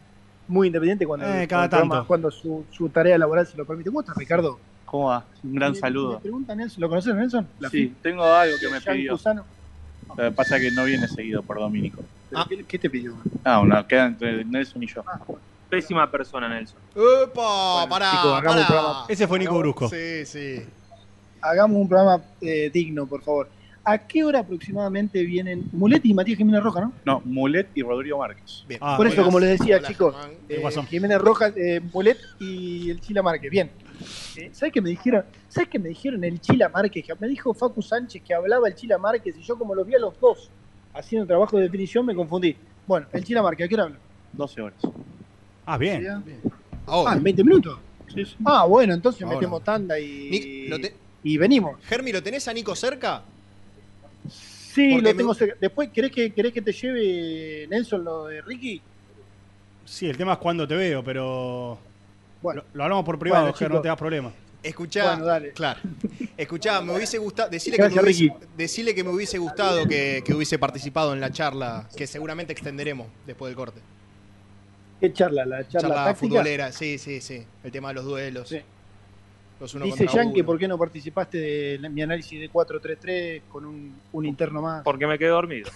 muy 0.47 0.67
independiente 0.67 1.05
cuando, 1.05 1.25
Eh, 1.27 1.47
cada 1.47 1.67
tanto. 1.69 2.05
cuando 2.07 2.29
su, 2.31 2.65
su 2.71 2.89
tarea 2.89 3.17
laboral 3.17 3.45
se 3.47 3.57
lo 3.57 3.65
permite. 3.65 3.89
¿Cómo 3.89 4.01
estás, 4.01 4.15
Ricardo? 4.15 4.59
¿Cómo 4.85 5.07
va? 5.09 5.25
Un 5.43 5.55
gran 5.55 5.71
Me- 5.73 5.77
saludo. 5.79 6.13
Me 6.13 6.19
pregunta 6.21 6.55
Nelson, 6.55 6.81
¿lo 6.81 6.89
conoces, 6.89 7.13
Nelson? 7.15 7.47
La 7.59 7.69
Sí, 7.69 7.93
tengo 8.01 8.23
algo 8.23 8.55
que 8.59 8.69
me 8.69 8.79
Jean 8.79 8.95
pidió. 8.95 9.11
Cusano. 9.13 9.43
Lo 10.09 10.15
que 10.15 10.31
pasa 10.31 10.57
es 10.57 10.61
que 10.63 10.71
no 10.71 10.83
viene 10.85 11.07
seguido 11.07 11.41
por 11.41 11.57
Domínico. 11.59 12.01
¿Pero 12.29 12.45
¿Qué, 12.47 12.63
qué 12.63 12.79
te 12.79 12.89
pidió? 12.89 13.15
Ah, 13.43 13.59
una 13.59 13.85
queda 13.85 14.05
entre 14.05 14.45
Nelson 14.45 14.83
y 14.83 14.87
yo. 14.87 15.03
Pésima 15.69 16.09
persona, 16.09 16.47
Nelson. 16.47 16.77
¡Epa! 16.95 17.87
pará, 17.89 18.11
chicos, 18.11 18.25
hagamos 18.37 18.43
un 18.43 18.67
pará. 18.67 18.67
programa. 18.67 19.05
Ese 19.09 19.27
fue 19.27 19.39
Nico 19.39 19.57
Brusco. 19.57 19.89
Sí, 19.89 20.25
sí. 20.25 20.63
Hagamos 21.49 21.77
un 21.81 21.87
programa 21.87 22.23
eh, 22.41 22.69
digno, 22.73 23.05
por 23.05 23.21
favor. 23.21 23.49
¿A 23.87 23.99
qué 23.99 24.23
hora 24.23 24.39
aproximadamente 24.39 25.21
vienen 25.23 25.65
Mulet 25.71 26.03
y 26.05 26.13
Matías 26.13 26.39
Jiménez 26.39 26.63
Roja, 26.63 26.81
no? 26.81 26.93
No, 27.05 27.21
Mulet 27.23 27.67
y 27.75 27.83
Rodrigo 27.83 28.17
Márquez. 28.17 28.65
Bien. 28.67 28.79
Ah, 28.81 28.97
Por 28.97 29.05
eso, 29.05 29.17
buenas. 29.17 29.25
como 29.27 29.39
les 29.39 29.59
decía, 29.59 29.77
Hola, 29.77 29.87
chicos, 29.87 30.15
eh. 30.49 30.63
Jiménez 30.89 31.19
Rojas, 31.19 31.53
eh, 31.55 31.79
Mulet 31.93 32.17
y 32.39 32.89
el 32.89 32.99
Chila 32.99 33.21
Márquez. 33.21 33.51
Bien. 33.51 33.69
Eh, 34.37 34.49
¿Sabes 34.53 34.73
qué 34.73 34.81
me 34.81 34.89
dijeron? 34.89 35.23
¿Sabes 35.47 35.69
qué 35.69 35.77
me 35.77 35.89
dijeron 35.89 36.23
el 36.23 36.41
Chila 36.41 36.67
Márquez? 36.69 37.05
Que 37.05 37.13
me 37.19 37.27
dijo 37.27 37.53
Facu 37.53 37.81
Sánchez 37.83 38.23
que 38.23 38.33
hablaba 38.33 38.67
el 38.67 38.73
Chila 38.73 38.97
Márquez 38.97 39.35
y 39.37 39.41
yo 39.43 39.55
como 39.57 39.75
los 39.75 39.85
vi 39.85 39.93
a 39.95 39.99
los 39.99 40.19
dos 40.19 40.49
haciendo 40.93 41.27
trabajo 41.27 41.57
de 41.57 41.63
definición 41.63 42.05
me 42.07 42.15
confundí. 42.15 42.55
Bueno, 42.87 43.05
el 43.13 43.23
Chila 43.23 43.43
Márquez, 43.43 43.65
¿a 43.65 43.67
qué 43.69 43.75
hora 43.75 43.83
habla? 43.83 43.97
12 44.33 44.61
horas. 44.61 44.79
Ah, 45.65 45.77
bien. 45.77 46.07
Ah, 46.07 46.21
Ahora. 46.87 47.13
en 47.17 47.23
20 47.23 47.43
minutos. 47.43 47.77
Ah, 48.43 48.65
bueno, 48.65 48.93
entonces 48.95 49.21
Ahora. 49.23 49.35
metemos 49.35 49.63
tanda 49.63 49.99
y, 49.99 50.29
Nick, 50.31 50.69
¿lo 50.69 50.79
te- 50.79 50.93
y 51.26 51.38
venimos. 51.38 51.84
Germi, 51.86 52.11
¿lo 52.13 52.21
tenés 52.23 52.47
a 52.47 52.53
Nico 52.53 52.76
cerca? 52.76 53.23
Sí, 54.30 54.91
Porque 54.91 54.95
lo 54.95 55.01
me- 55.09 55.13
tengo 55.15 55.34
cerca. 55.34 55.55
Después, 55.59 55.89
¿querés 55.89 56.11
que, 56.11 56.32
¿querés 56.32 56.53
que 56.53 56.61
te 56.61 56.71
lleve 56.71 57.67
Nelson 57.69 58.03
lo 58.03 58.26
de 58.28 58.41
Ricky? 58.41 58.82
Sí, 59.86 60.07
el 60.07 60.15
tema 60.17 60.34
es 60.34 60.38
cuando 60.39 60.67
te 60.67 60.76
veo, 60.76 61.03
pero. 61.03 61.78
Bueno. 62.41 62.61
Lo, 62.71 62.78
lo 62.78 62.84
hablamos 62.84 63.05
por 63.05 63.17
privado, 63.19 63.43
Bueno, 63.45 63.57
Ger, 63.57 63.71
no 63.71 63.82
te 63.82 63.88
das 63.88 63.97
problema. 63.97 64.32
Escuchá, 64.61 65.05
Bueno, 65.11 65.26
dale. 65.26 65.51
claro. 65.51 65.80
Escuchá, 66.38 66.82
me 66.82 66.95
hubiese 66.95 67.17
gustado, 67.19 67.49
decile 67.49 67.78
que, 67.78 67.84
me 67.84 68.01
hubiese, 68.01 68.23
Ricky. 68.23 68.34
decile 68.57 68.95
que 68.95 69.03
me 69.03 69.09
hubiese 69.11 69.38
gustado 69.38 69.88
que, 69.88 70.23
que 70.26 70.34
hubiese 70.34 70.57
participado 70.57 71.13
en 71.13 71.21
la 71.21 71.32
charla, 71.32 71.88
que 71.95 72.07
seguramente 72.07 72.51
extenderemos 72.53 73.07
después 73.28 73.49
del 73.49 73.55
corte. 73.55 73.80
¿Qué 74.99 75.13
charla? 75.13 75.45
¿La 75.45 75.67
charla, 75.67 75.89
Charla 75.95 76.15
futbolera, 76.15 76.71
sí, 76.71 76.97
sí, 76.97 77.21
sí. 77.21 77.43
El 77.63 77.71
tema 77.71 77.89
de 77.89 77.93
los 77.95 78.05
duelos. 78.05 78.49
Sí. 78.49 78.59
Los 79.59 79.73
uno 79.73 79.85
Dice 79.85 80.05
Yankee, 80.07 80.39
uno. 80.41 80.45
¿por 80.45 80.59
qué 80.59 80.67
no 80.67 80.77
participaste 80.77 81.37
de 81.37 81.77
la- 81.79 81.89
mi 81.89 82.01
análisis 82.01 82.39
de 82.39 82.49
4-3-3 82.49 83.41
con 83.49 83.65
un, 83.65 83.95
un 84.11 84.25
interno 84.25 84.61
más? 84.61 84.83
Porque 84.83 85.07
me 85.07 85.17
quedé 85.17 85.29
dormido. 85.29 85.69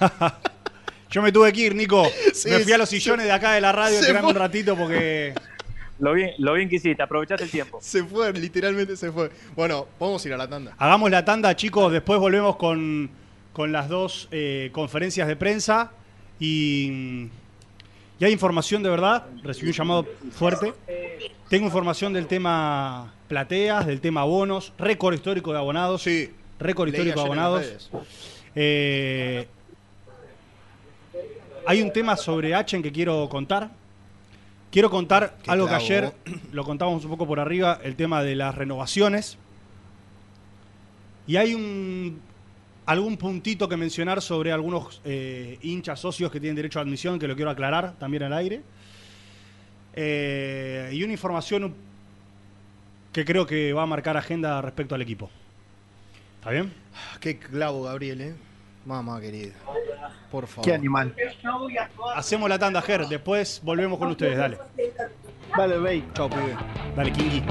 Yo 1.10 1.20
me 1.20 1.30
tuve 1.30 1.52
que 1.52 1.60
ir, 1.60 1.74
Nico. 1.74 2.04
Sí, 2.32 2.48
me 2.48 2.60
fui 2.60 2.72
a 2.72 2.78
los 2.78 2.88
sillones 2.88 3.26
de 3.26 3.32
acá 3.32 3.52
de 3.52 3.60
la 3.60 3.70
radio, 3.72 4.00
tirame 4.00 4.28
un 4.28 4.34
ratito 4.34 4.76
porque. 4.76 5.34
Lo 5.98 6.14
bien, 6.14 6.30
lo 6.38 6.54
bien 6.54 6.68
que 6.68 6.76
hiciste, 6.76 7.02
aprovechaste 7.02 7.44
el 7.44 7.50
tiempo. 7.50 7.78
Se 7.82 8.02
fue, 8.02 8.32
literalmente 8.32 8.96
se 8.96 9.12
fue. 9.12 9.30
Bueno, 9.54 9.86
vamos 10.00 10.24
a 10.24 10.28
ir 10.28 10.34
a 10.34 10.38
la 10.38 10.48
tanda. 10.48 10.74
Hagamos 10.78 11.10
la 11.10 11.24
tanda, 11.24 11.54
chicos. 11.54 11.92
Después 11.92 12.18
volvemos 12.18 12.56
con, 12.56 13.10
con 13.52 13.70
las 13.72 13.88
dos 13.90 14.26
eh, 14.32 14.70
conferencias 14.72 15.28
de 15.28 15.36
prensa. 15.36 15.92
Y, 16.40 17.28
y 18.22 18.24
hay 18.24 18.30
información 18.30 18.84
de 18.84 18.88
verdad. 18.88 19.26
Recibí 19.42 19.70
un 19.70 19.74
llamado 19.74 20.06
fuerte. 20.30 20.72
Tengo 21.48 21.66
información 21.66 22.12
del 22.12 22.28
tema 22.28 23.12
plateas, 23.26 23.84
del 23.84 24.00
tema 24.00 24.20
abonos, 24.20 24.72
récord 24.78 25.14
histórico 25.14 25.50
de 25.52 25.58
abonados. 25.58 26.04
Sí. 26.04 26.30
Récord 26.60 26.86
histórico 26.86 27.18
de 27.18 27.26
abonados. 27.26 27.90
Eh, 28.54 29.48
hay 31.66 31.82
un 31.82 31.92
tema 31.92 32.16
sobre 32.16 32.54
Achen 32.54 32.80
que 32.80 32.92
quiero 32.92 33.28
contar. 33.28 33.70
Quiero 34.70 34.88
contar 34.88 35.38
Qué 35.42 35.50
algo 35.50 35.66
que 35.66 35.74
ayer 35.74 36.12
lo 36.52 36.62
contamos 36.62 37.02
un 37.02 37.10
poco 37.10 37.26
por 37.26 37.40
arriba, 37.40 37.80
el 37.82 37.96
tema 37.96 38.22
de 38.22 38.36
las 38.36 38.54
renovaciones. 38.54 39.36
Y 41.26 41.34
hay 41.34 41.54
un 41.54 42.20
algún 42.86 43.16
puntito 43.16 43.68
que 43.68 43.76
mencionar 43.76 44.20
sobre 44.22 44.52
algunos 44.52 45.00
eh, 45.04 45.58
hinchas 45.62 46.00
socios 46.00 46.30
que 46.30 46.40
tienen 46.40 46.56
derecho 46.56 46.78
a 46.78 46.82
admisión, 46.82 47.18
que 47.18 47.28
lo 47.28 47.36
quiero 47.36 47.50
aclarar 47.50 47.94
también 47.98 48.22
al 48.24 48.32
aire. 48.32 48.62
Eh, 49.94 50.90
y 50.92 51.02
una 51.02 51.12
información 51.12 51.74
que 53.12 53.24
creo 53.24 53.46
que 53.46 53.72
va 53.72 53.82
a 53.82 53.86
marcar 53.86 54.16
agenda 54.16 54.60
respecto 54.62 54.94
al 54.94 55.02
equipo. 55.02 55.30
¿Está 56.38 56.50
bien? 56.50 56.72
Qué 57.20 57.38
clavo, 57.38 57.82
Gabriel, 57.84 58.20
¿eh? 58.20 58.34
Mamá 58.84 59.20
querida. 59.20 59.52
Por 60.30 60.46
favor. 60.46 60.64
Qué 60.64 60.74
animal. 60.74 61.14
Hacemos 62.16 62.48
la 62.48 62.58
tanda, 62.58 62.82
Ger. 62.82 63.06
Después 63.06 63.60
volvemos 63.62 63.98
con 63.98 64.08
ustedes. 64.08 64.36
Dale. 64.36 64.58
Vale, 65.56 65.78
Bey. 65.78 66.04
Chao, 66.14 66.28
pibe. 66.28 66.56
Dale, 66.96 67.12
Kingi. 67.12 67.42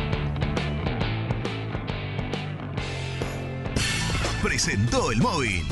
Presentó 4.41 5.11
el 5.11 5.19
móvil. 5.19 5.63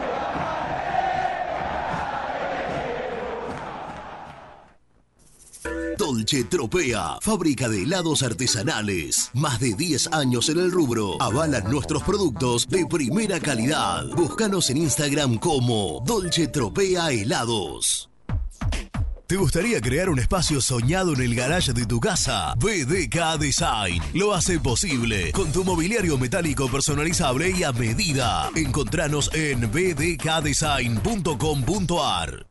Dolce 6.01 6.43
Tropea, 6.45 7.17
fábrica 7.21 7.69
de 7.69 7.83
helados 7.83 8.23
artesanales. 8.23 9.29
Más 9.33 9.59
de 9.59 9.75
10 9.75 10.07
años 10.13 10.49
en 10.49 10.57
el 10.57 10.71
rubro. 10.71 11.21
Avalan 11.21 11.69
nuestros 11.69 12.01
productos 12.01 12.67
de 12.67 12.87
primera 12.87 13.39
calidad. 13.39 14.07
Búscanos 14.15 14.71
en 14.71 14.77
Instagram 14.77 15.37
como 15.37 16.01
Dolce 16.03 16.47
Tropea 16.47 17.11
Helados. 17.11 18.09
¿Te 19.27 19.37
gustaría 19.37 19.79
crear 19.79 20.09
un 20.09 20.17
espacio 20.17 20.59
soñado 20.59 21.13
en 21.13 21.21
el 21.21 21.35
garage 21.35 21.71
de 21.71 21.85
tu 21.85 21.99
casa? 21.99 22.55
BDK 22.55 23.37
Design 23.39 24.01
lo 24.15 24.33
hace 24.33 24.59
posible 24.59 25.31
con 25.33 25.51
tu 25.51 25.63
mobiliario 25.63 26.17
metálico 26.17 26.67
personalizable 26.67 27.53
y 27.55 27.61
a 27.61 27.71
medida. 27.73 28.49
Encontranos 28.55 29.29
en 29.35 29.71
bdkdesign.com.ar. 29.71 32.50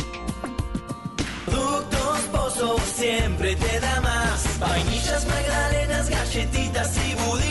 Siempre 2.95 3.55
te 3.55 3.79
da 3.79 4.01
más. 4.01 4.59
Vainillas, 4.59 5.25
magdalenas, 5.25 6.09
galletitas 6.09 6.95
y 6.97 7.15
budines. 7.15 7.50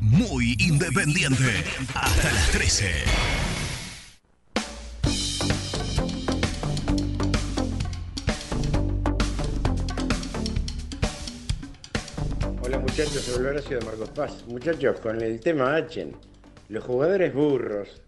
Muy 0.00 0.54
independiente. 0.60 1.64
Hasta 1.92 2.32
las 2.32 2.50
13. 2.52 2.92
Hola 12.62 12.78
muchachos, 12.78 13.24
soy 13.24 13.44
Horacio 13.44 13.80
de 13.80 13.84
Marcos 13.84 14.10
Paz. 14.10 14.44
Muchachos, 14.46 15.00
con 15.00 15.20
el 15.20 15.40
tema 15.40 15.74
Achen, 15.74 16.14
los 16.68 16.84
jugadores 16.84 17.34
burros, 17.34 18.00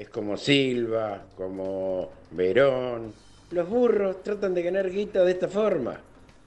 es 0.00 0.08
como 0.08 0.34
Silva, 0.38 1.24
como 1.36 2.08
Verón, 2.30 3.12
los 3.50 3.68
burros 3.68 4.22
tratan 4.22 4.54
de 4.54 4.62
ganar 4.62 4.88
guita 4.88 5.22
de 5.22 5.32
esta 5.32 5.46
forma, 5.46 5.94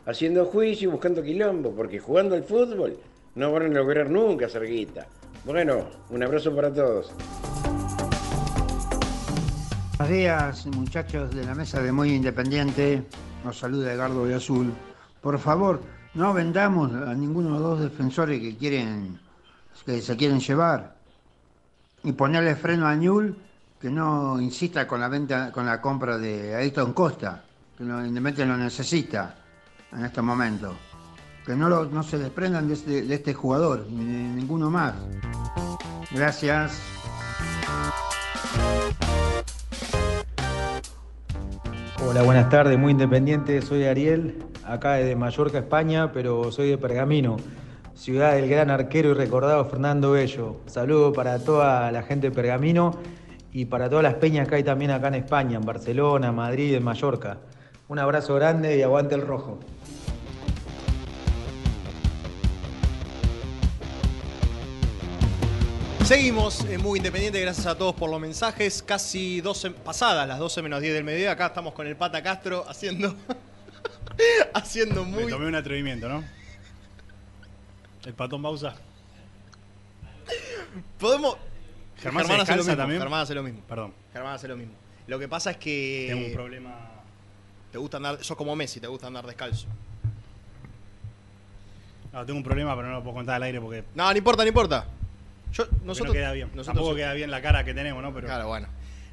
haciendo 0.08 0.45
juicio 0.45 0.89
y 0.89 0.91
buscando 0.91 1.22
quilombo, 1.22 1.70
porque 1.70 1.99
jugando 1.99 2.34
al 2.34 2.43
fútbol 2.43 2.97
no 3.36 3.51
van 3.51 3.66
a 3.66 3.68
lograr 3.68 4.10
nunca 4.10 4.47
hacer 4.47 4.66
guita. 4.66 5.06
Bueno, 5.45 5.86
un 6.10 6.24
abrazo 6.24 6.56
para 6.56 6.74
todos. 6.74 7.14
Buenos 9.99 10.18
días, 10.18 10.66
muchachos 10.66 11.36
de 11.36 11.45
la 11.45 11.54
mesa 11.54 11.80
de 11.80 11.91
Muy 11.91 12.12
Independiente. 12.12 13.04
Nos 13.45 13.60
saluda 13.60 13.93
Edgardo 13.93 14.26
de 14.26 14.34
Azul. 14.34 14.74
Por 15.22 15.38
favor, 15.38 15.80
no 16.16 16.34
vendamos 16.34 16.91
a 16.91 17.14
ninguno 17.14 17.49
de 17.49 17.60
los 17.60 17.62
dos 17.62 17.82
defensores 17.82 18.41
que 18.41 18.58
quieren 18.58 19.20
que 19.86 20.01
se 20.01 20.18
quieren 20.18 20.39
llevar 20.39 21.03
y 22.04 22.12
ponerle 22.12 22.56
freno 22.56 22.88
a 22.88 22.95
Newell 22.95 23.36
que 23.80 23.89
no 23.89 24.39
insista 24.39 24.88
con 24.88 24.99
la 24.99 25.08
venta, 25.08 25.51
con 25.51 25.66
la 25.66 25.82
compra 25.82 26.18
de 26.18 26.56
Ayrton 26.56 26.93
Costa, 26.93 27.43
que 27.78 27.84
lo, 27.84 28.06
Independiente 28.06 28.45
lo 28.45 28.58
necesita 28.58 29.36
en 29.91 30.06
este 30.06 30.22
momento. 30.22 30.74
Que 31.45 31.56
no, 31.56 31.68
no 31.68 32.04
se 32.04 32.18
desprendan 32.18 32.70
de 32.70 32.76
este, 32.76 33.01
de 33.01 33.16
este 33.16 33.34
jugador, 33.34 33.86
ni 33.89 34.06
de 34.06 34.24
ninguno 34.36 34.70
más. 34.70 34.93
Gracias. 36.12 36.80
Hola, 42.06 42.22
buenas 42.24 42.49
tardes, 42.49 42.78
muy 42.78 42.91
independiente, 42.91 43.62
soy 43.62 43.86
Ariel, 43.86 44.43
acá 44.66 44.93
de 44.93 45.16
Mallorca, 45.16 45.58
España, 45.58 46.12
pero 46.14 46.51
soy 46.51 46.70
de 46.70 46.78
Pergamino, 46.78 47.38
ciudad 47.96 48.36
del 48.36 48.50
gran 48.50 48.70
arquero 48.70 49.12
y 49.12 49.14
recordado 49.14 49.66
Fernando 49.66 50.12
Bello. 50.12 50.58
Saludo 50.66 51.14
para 51.14 51.39
toda 51.39 51.91
la 51.91 52.04
gente 52.04 52.30
de 52.30 52.36
Pergamino 52.36 53.00
y 53.52 53.66
para 53.66 53.89
todas 53.89 54.04
las 54.04 54.16
peñas 54.16 54.48
que 54.48 54.56
hay 54.56 54.64
también 54.64 54.91
acá 54.91 55.10
en 55.10 55.16
España, 55.16 55.58
en 55.58 55.66
Barcelona, 55.66 56.32
Madrid, 56.32 56.74
en 56.76 56.84
Mallorca. 56.84 57.38
Un 57.88 58.00
abrazo 58.00 58.36
grande 58.36 58.78
y 58.78 58.82
aguante 58.82 59.16
el 59.16 59.22
rojo. 59.22 59.60
Seguimos 66.06 66.66
en 66.66 66.82
Muy 66.82 67.00
Independiente, 67.00 67.39
gracias 67.39 67.66
a 67.66 67.78
todos 67.78 67.96
por 67.96 68.10
los 68.10 68.20
mensajes. 68.20 68.84
Casi 68.84 69.39
12, 69.39 69.72
pasadas 69.72 70.28
las 70.28 70.38
12 70.38 70.62
menos 70.62 70.82
10 70.82 70.94
del 70.96 71.04
mediodía. 71.04 71.32
Acá 71.32 71.48
estamos 71.48 71.74
con 71.74 71.88
el 71.88 71.96
Pata 71.96 72.22
Castro 72.22 72.66
haciendo. 72.68 73.16
haciendo 74.54 75.06
Me 75.06 75.12
muy. 75.12 75.30
tomé 75.30 75.48
un 75.48 75.56
atrevimiento, 75.56 76.10
¿no? 76.10 76.24
El 78.06 78.14
patón 78.14 78.41
Bausa. 78.41 78.76
Podemos. 80.99 81.38
Germán 81.97 82.26
se 82.26 82.34
hace 82.34 82.51
lo 82.56 82.58
mismo. 82.64 82.76
también. 82.78 82.99
Germán 83.01 83.22
hace 83.22 83.36
lo 83.36 83.43
mismo. 83.43 83.62
Perdón. 83.68 83.93
Germán 84.12 84.34
hace 84.34 84.47
lo 84.47 84.58
mismo. 84.58 84.74
Lo 85.08 85.20
que 85.20 85.28
pasa 85.28 85.51
es 85.51 85.58
que. 85.58 86.08
Tengo 86.10 86.26
un 86.28 86.34
problema. 86.34 86.89
Te 87.72 87.78
gusta 87.78 87.97
andar. 87.97 88.24
Sos 88.24 88.38
como 88.38 88.56
Messi, 88.56 88.80
te 88.80 88.88
gusta 88.88 89.08
andar 89.08 89.26
descalzo. 89.26 89.68
No, 92.12 92.26
tengo 92.26 92.38
un 92.38 92.43
problema, 92.43 92.76
pero 92.76 92.88
no 92.89 92.95
lo 92.95 93.04
puedo 93.04 93.16
contar 93.16 93.36
al 93.36 93.43
aire 93.43 93.60
porque. 93.60 93.84
No, 93.95 94.12
no 94.12 94.18
importa, 94.18 94.43
no 94.43 94.47
importa. 94.47 94.86
Yo, 95.51 95.66
nosotros, 95.84 96.08
no 96.08 96.14
queda 96.14 96.32
bien. 96.34 96.47
nosotros- 96.49 96.68
Tampoco 96.76 96.95
queda 96.95 97.14
bien 97.14 97.30
la 97.32 97.41
cara 97.41 97.64
que 97.64 97.74
tenemos, 97.74 98.01
¿no? 98.04 98.14
Pero. 98.14 98.28
Claro, 98.28 98.47
bueno. 98.47 98.68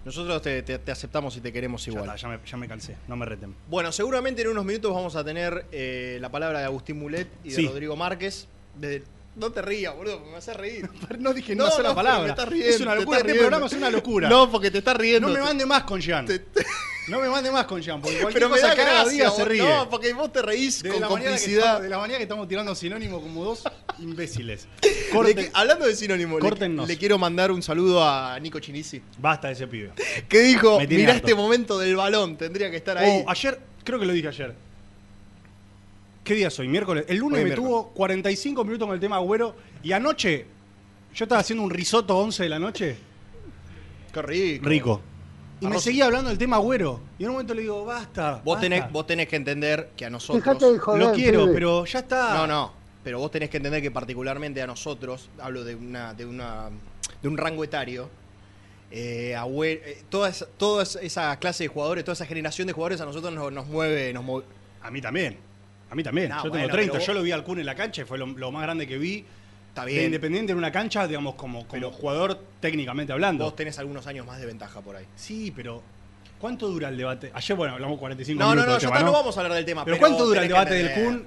Nosotros 0.04 0.40
te, 0.40 0.62
te- 0.62 0.78
te 0.78 0.92
aceptamos 0.92 1.36
y 1.36 1.42
te 1.42 1.52
queremos 1.52 1.84
Ya, 1.84 1.90
igual. 1.92 2.04
está, 2.06 2.16
ya, 2.16 2.28
me, 2.28 2.38
ya 2.46 2.56
me 2.56 2.66
cansé, 2.66 2.96
no 3.06 3.16
me 3.16 3.26
reten. 3.26 3.54
Bueno, 3.68 3.92
seguramente 3.92 4.40
en 4.40 4.48
unos 4.48 4.64
minutos 4.64 4.94
vamos 4.94 5.14
a 5.14 5.22
tener 5.22 5.66
eh, 5.72 6.16
la 6.22 6.30
palabra 6.30 6.60
de 6.60 6.64
Agustín 6.64 6.98
Mulet 6.98 7.28
y 7.44 7.50
de 7.50 7.54
Sí. 7.54 7.66
Rodrigo 7.66 7.96
Márquez. 7.96 8.48
De- 8.76 9.02
no 9.36 9.50
te 9.52 9.62
rías, 9.62 9.94
boludo, 9.94 10.20
me 10.30 10.36
hace 10.36 10.52
reír. 10.52 10.88
No 11.18 11.32
dije 11.32 11.52
una 11.54 11.70
sola 11.70 11.94
palabra. 11.94 12.24
me 12.24 12.30
estás 12.30 12.48
riendo, 12.48 12.68
es 12.68 12.80
una 12.80 12.94
locura, 12.96 13.18
este 13.18 13.28
riendo. 13.28 13.42
programa 13.48 13.66
es 13.66 13.72
una 13.72 13.90
locura. 13.90 14.28
No, 14.30 14.50
porque 14.50 14.70
te 14.70 14.78
estás 14.78 14.96
riendo. 14.96 15.28
No 15.28 15.34
me 15.34 15.40
mande 15.40 15.64
más 15.66 15.84
con 15.84 16.00
Jean. 16.00 16.26
No 17.08 17.20
me 17.20 17.28
mande 17.28 17.50
más 17.50 17.64
con 17.64 17.80
Jean, 17.80 18.00
porque 18.02 18.18
cualquier 18.20 18.34
Pero 18.44 18.48
me 18.54 18.60
cosa 18.60 18.68
da 18.68 18.74
gracia, 18.74 19.10
diga 19.10 19.30
se 19.30 19.44
ríe. 19.44 19.62
No, 19.62 19.88
porque 19.88 20.12
vos 20.12 20.32
te 20.32 20.42
reís 20.42 20.82
de 20.82 20.90
con 20.90 21.02
complicidad. 21.02 21.58
estamos- 21.64 21.82
de 21.82 21.88
la 21.88 21.98
manera 21.98 22.18
que 22.18 22.24
estamos 22.24 22.48
tirando 22.48 22.74
sinónimos 22.74 23.22
como 23.22 23.44
dos 23.44 23.62
imbéciles. 24.00 24.66
Corten- 25.12 25.50
hablando 25.54 25.86
de 25.86 25.96
sinónimo, 25.96 26.38
le, 26.38 26.86
le 26.86 26.98
quiero 26.98 27.16
mandar 27.18 27.50
un 27.52 27.62
saludo 27.62 28.04
a 28.04 28.38
Nico 28.40 28.58
Chinisi, 28.60 29.00
Basta 29.18 29.46
de 29.48 29.54
ese 29.54 29.66
pibe. 29.68 29.92
que 30.28 30.40
dijo, 30.40 30.78
mirá 30.80 31.12
harto. 31.14 31.26
este 31.26 31.34
momento 31.34 31.78
del 31.78 31.96
balón, 31.96 32.36
tendría 32.36 32.70
que 32.70 32.76
estar 32.76 32.98
ahí. 32.98 33.22
Oh, 33.26 33.30
ayer, 33.30 33.58
creo 33.84 33.98
que 33.98 34.06
lo 34.06 34.12
dije 34.12 34.28
ayer. 34.28 34.54
¿Qué 36.30 36.36
día 36.36 36.48
soy? 36.48 36.68
Miércoles. 36.68 37.06
El 37.08 37.16
lunes 37.16 37.38
Hoy 37.38 37.42
me 37.42 37.44
miércoles. 37.46 37.68
tuvo 37.68 37.88
45 37.88 38.62
minutos 38.64 38.86
con 38.86 38.94
el 38.94 39.00
tema 39.00 39.16
Agüero 39.16 39.52
y 39.82 39.90
anoche 39.90 40.46
yo 41.12 41.24
estaba 41.24 41.40
haciendo 41.40 41.64
un 41.64 41.70
risotto 41.70 42.16
11 42.16 42.44
de 42.44 42.48
la 42.48 42.60
noche. 42.60 42.96
Qué 44.12 44.22
rico. 44.22 44.68
Rico. 44.68 45.00
Y 45.60 45.66
me 45.66 45.80
seguía 45.80 46.04
hablando 46.04 46.28
del 46.28 46.38
tema 46.38 46.54
Agüero. 46.54 47.00
Y 47.18 47.24
en 47.24 47.30
un 47.30 47.32
momento 47.34 47.52
le 47.52 47.62
digo, 47.62 47.84
basta. 47.84 48.34
Vos 48.44 48.54
basta. 48.54 48.60
tenés, 48.60 48.92
vos 48.92 49.08
tenés 49.08 49.26
que 49.26 49.34
entender 49.34 49.90
que 49.96 50.04
a 50.04 50.10
nosotros... 50.10 50.44
Dejate 50.44 50.72
de 50.72 50.78
joder, 50.78 51.02
Lo 51.02 51.12
quiero, 51.12 51.40
pibe. 51.46 51.52
pero 51.54 51.84
ya 51.84 51.98
está. 51.98 52.34
No, 52.34 52.46
no. 52.46 52.74
Pero 53.02 53.18
vos 53.18 53.32
tenés 53.32 53.50
que 53.50 53.56
entender 53.56 53.82
que 53.82 53.90
particularmente 53.90 54.62
a 54.62 54.68
nosotros, 54.68 55.30
hablo 55.40 55.64
de 55.64 55.74
una, 55.74 56.14
de 56.14 56.26
una, 56.26 56.68
de 57.20 57.26
un 57.28 57.36
rango 57.38 57.64
etario, 57.64 58.08
eh, 58.92 59.34
Agüero- 59.36 59.80
eh, 59.84 60.04
toda, 60.08 60.28
esa, 60.28 60.46
toda 60.46 60.84
esa 60.84 61.36
clase 61.40 61.64
de 61.64 61.68
jugadores, 61.68 62.04
toda 62.04 62.12
esa 62.12 62.26
generación 62.26 62.68
de 62.68 62.72
jugadores 62.72 63.00
a 63.00 63.04
nosotros 63.04 63.34
nos, 63.34 63.52
nos 63.52 63.66
mueve, 63.66 64.12
nos 64.12 64.22
mueve. 64.22 64.46
A 64.80 64.92
mí 64.92 65.00
también. 65.00 65.49
A 65.90 65.94
mí 65.94 66.02
también. 66.02 66.28
No, 66.28 66.36
yo 66.36 66.42
tengo 66.44 66.54
bueno, 66.54 66.68
30. 66.72 66.92
pero 66.92 67.04
Yo 67.04 67.12
lo 67.14 67.22
vi 67.22 67.32
al 67.32 67.42
Kun 67.44 67.58
en 67.60 67.66
la 67.66 67.74
cancha 67.74 68.02
y 68.02 68.04
fue 68.04 68.16
lo, 68.18 68.26
lo 68.26 68.50
más 68.52 68.62
grande 68.62 68.86
que 68.86 68.96
vi. 68.98 69.24
Está 69.68 69.84
De 69.84 69.92
bien. 69.92 70.04
Independiente 70.06 70.52
en 70.52 70.58
una 70.58 70.72
cancha, 70.72 71.06
digamos, 71.06 71.34
como, 71.34 71.66
como 71.66 71.90
jugador 71.90 72.40
técnicamente 72.60 73.12
hablando. 73.12 73.44
Vos 73.44 73.56
tenés 73.56 73.78
algunos 73.78 74.06
años 74.06 74.26
más 74.26 74.40
de 74.40 74.46
ventaja 74.46 74.80
por 74.80 74.96
ahí. 74.96 75.04
Sí, 75.16 75.52
pero 75.54 75.82
¿cuánto 76.40 76.68
dura 76.68 76.88
el 76.88 76.96
debate? 76.96 77.30
Ayer, 77.34 77.56
bueno, 77.56 77.74
hablamos 77.74 77.98
45 77.98 78.38
No, 78.38 78.46
no, 78.46 78.50
minutos. 78.62 78.66
no, 78.66 78.72
del 78.72 78.80
ya 78.80 78.86
tema, 78.88 78.98
está, 78.98 79.06
no 79.06 79.12
vamos 79.12 79.36
a 79.36 79.40
hablar 79.40 79.56
del 79.56 79.64
tema. 79.64 79.84
Pero, 79.84 79.96
Pero, 79.96 80.06
¿cuánto 80.08 80.26
dura 80.26 80.42
el 80.42 80.48
debate 80.48 80.74
del. 80.74 80.92
Kun 81.04 81.26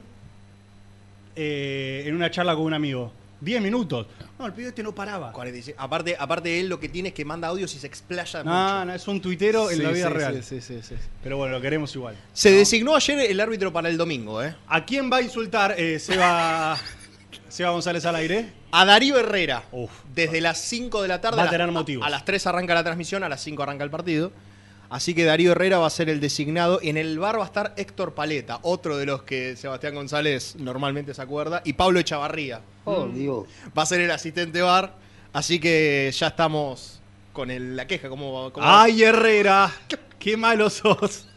eh, 1.36 2.04
en 2.06 2.16
una 2.16 2.30
charla 2.30 2.54
con 2.56 2.64
un 2.66 2.74
amigo? 2.74 3.12
10 3.44 3.62
minutos. 3.62 4.08
No, 4.40 4.46
el 4.46 4.54
pibe 4.54 4.70
este 4.70 4.84
no 4.84 4.94
paraba. 4.96 5.32
45. 5.32 5.78
Aparte, 5.82 6.16
aparte 6.18 6.60
él 6.60 6.68
lo 6.70 6.80
que 6.80 6.90
tiene 6.90 7.10
es 7.10 7.14
que 7.16 7.26
manda 7.26 7.48
audios 7.48 7.74
y 7.76 7.80
se 7.80 7.88
explaya 7.88 8.44
No, 8.44 8.52
mucho. 8.52 8.86
no, 8.86 8.94
es 8.94 9.08
un 9.08 9.22
tuitero 9.22 9.70
en 9.70 9.78
Sí, 9.78 9.84
la 9.84 9.90
vida 9.92 10.08
sí, 10.08 10.14
real. 10.14 10.44
sí, 10.44 10.62
sí, 10.62 10.80
sí, 10.82 10.88
sí. 10.90 10.96
Pero 11.22 11.38
bueno, 11.38 11.54
lo 11.56 11.62
queremos 11.62 11.94
igual. 11.96 12.16
Se 12.34 12.52
designó 12.52 12.96
ayer 12.96 13.20
el 13.32 13.40
árbitro 13.40 13.72
para 13.74 13.90
el 13.90 13.98
domingo, 13.98 14.42
¿eh? 14.44 14.56
¿A 14.68 14.86
quién 14.86 15.12
va 15.12 15.18
a 15.18 15.22
insultar 15.22 15.76
eh, 15.78 16.00
Seba, 16.00 16.78
Seba 17.50 17.70
González 17.72 18.06
al 18.06 18.16
aire? 18.16 18.52
A 18.72 18.86
Darío 18.86 19.20
Herrera. 19.20 19.64
Uf. 19.72 19.92
Desde 20.16 20.42
las 20.42 20.60
5 20.62 21.02
de 21.02 21.08
la 21.08 21.22
tarde. 21.22 21.38
Va 21.38 21.44
a 21.44 21.46
las- 21.46 21.52
tener 21.52 21.72
motivos. 21.72 22.06
A 22.06 22.10
las 22.10 22.26
3 22.26 22.48
arranca 22.48 22.74
la 22.74 22.84
transmisión, 22.84 23.24
a 23.24 23.30
las 23.30 23.42
5 23.44 23.62
arranca 23.64 23.84
el 23.84 23.90
partido. 23.92 24.32
Así 24.90 25.16
que 25.16 25.26
Darío 25.26 25.52
Herrera 25.54 25.80
va 25.80 25.88
a 25.88 25.90
ser 25.90 26.08
el 26.10 26.20
designado. 26.20 26.80
En 26.84 26.98
el 26.98 27.18
bar 27.18 27.38
va 27.40 27.44
a 27.44 27.48
estar 27.48 27.74
Héctor 27.78 28.14
Paleta, 28.14 28.60
otro 28.62 28.96
de 28.98 29.08
los 29.08 29.24
que 29.24 29.56
Sebastián 29.56 29.96
González 29.96 30.56
normalmente 30.58 31.14
se 31.16 31.22
acuerda. 31.22 31.62
Y 31.66 31.74
Pablo 31.74 32.00
Echavarría. 32.00 32.62
Oh, 32.86 33.08
Dios. 33.08 33.46
Va 33.78 33.84
a 33.84 33.86
ser 33.86 34.02
el 34.02 34.12
asistente 34.12 34.62
bar. 34.62 34.96
Así 35.32 35.60
que 35.60 36.12
ya 36.16 36.28
estamos 36.28 37.00
con 37.32 37.50
el- 37.50 37.76
la 37.76 37.88
queja. 37.88 38.10
¿Cómo, 38.10 38.52
cómo- 38.52 38.66
¡Ay, 38.68 39.04
Herrera! 39.04 39.72
¡Qué 40.20 40.38
malo 40.38 40.70
sos! 40.70 41.28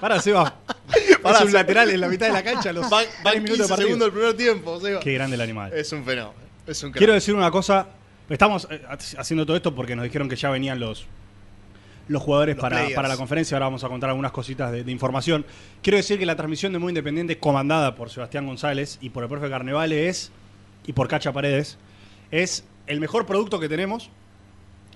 Para, 0.00 0.20
Seba. 0.20 0.54
Pará, 1.22 1.38
es 1.40 1.44
un 1.46 1.52
lateral 1.52 1.90
en 1.90 2.00
la 2.00 2.08
mitad 2.08 2.26
de 2.26 2.32
la 2.32 2.42
cancha. 2.44 2.70
a 2.70 2.72
Los 2.72 2.88
Van, 2.90 3.04
tres 3.04 3.24
van 3.24 3.34
minutos 3.42 3.56
15 3.56 3.62
de 3.62 3.68
partido. 3.68 3.86
segundos 3.88 4.06
del 4.06 4.12
primer 4.18 4.36
tiempo. 4.36 4.80
Seba. 4.80 5.00
Qué 5.00 5.12
grande 5.14 5.34
el 5.36 5.40
animal. 5.40 5.72
Es 5.72 5.92
un 5.92 6.04
fenómeno. 6.04 6.34
Es 6.66 6.82
un 6.82 6.90
crack. 6.90 6.98
Quiero 6.98 7.12
decir 7.14 7.34
una 7.34 7.50
cosa. 7.50 7.86
Estamos 8.28 8.68
eh, 8.70 8.82
haciendo 9.16 9.46
todo 9.46 9.56
esto 9.56 9.74
porque 9.74 9.96
nos 9.96 10.04
dijeron 10.04 10.28
que 10.28 10.36
ya 10.36 10.50
venían 10.50 10.78
los, 10.78 11.06
los 12.08 12.22
jugadores 12.22 12.56
Los 12.56 12.60
para, 12.62 12.76
players. 12.76 12.94
para 12.94 13.08
la 13.08 13.16
conferencia. 13.16 13.56
Ahora 13.56 13.66
vamos 13.66 13.82
a 13.84 13.88
contar 13.88 14.10
algunas 14.10 14.32
cositas 14.32 14.70
de, 14.70 14.84
de 14.84 14.92
información. 14.92 15.46
Quiero 15.82 15.96
decir 15.96 16.18
que 16.18 16.26
la 16.26 16.36
transmisión 16.36 16.72
de 16.74 16.78
Muy 16.78 16.90
Independiente, 16.90 17.38
comandada 17.38 17.94
por 17.94 18.10
Sebastián 18.10 18.46
González 18.46 18.98
y 19.00 19.08
por 19.10 19.22
el 19.24 19.30
profe 19.30 19.48
Carnevale, 19.48 20.08
es, 20.08 20.30
y 20.88 20.92
por 20.92 21.06
Cacha 21.06 21.32
Paredes, 21.32 21.78
es 22.32 22.64
el 22.88 22.98
mejor 22.98 23.26
producto 23.26 23.60
que 23.60 23.68
tenemos. 23.68 24.10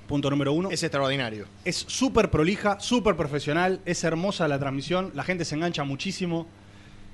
Punto 0.09 0.29
número 0.31 0.53
uno. 0.53 0.71
Es 0.71 0.83
extraordinario. 0.83 1.47
Es 1.65 1.77
súper 1.87 2.31
prolija, 2.31 2.81
súper 2.81 3.15
profesional, 3.17 3.81
es 3.87 4.03
hermosa 4.03 4.49
la 4.49 4.59
transmisión, 4.59 5.13
la 5.15 5.23
gente 5.23 5.45
se 5.45 5.55
engancha 5.55 5.85
muchísimo. 5.85 6.47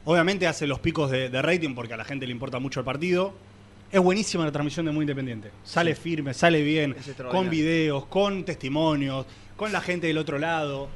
Obviamente 0.05 0.47
hace 0.47 0.67
los 0.67 0.79
picos 0.79 1.11
de, 1.11 1.29
de 1.29 1.43
rating 1.43 1.75
porque 1.75 1.93
a 1.95 1.97
la 1.99 2.05
gente 2.05 2.27
le 2.27 2.33
importa 2.33 2.59
mucho 2.59 2.81
el 2.81 2.87
partido. 2.87 3.35
Es 3.93 4.01
buenísima 4.01 4.45
la 4.45 4.53
transmisión 4.53 4.87
de 4.87 4.93
Muy 4.93 5.03
Independiente. 5.03 5.51
Sale 5.65 5.95
Sí. 5.95 6.01
firme, 6.03 6.35
sale 6.35 6.63
bien, 6.63 6.95
con 7.31 7.51
videos, 7.51 8.07
con 8.07 8.45
testimonios, 8.45 9.27
con 9.57 9.73
la 9.73 9.81
gente 9.81 10.07
del 10.07 10.19
otro 10.19 10.39
lado, 10.39 10.89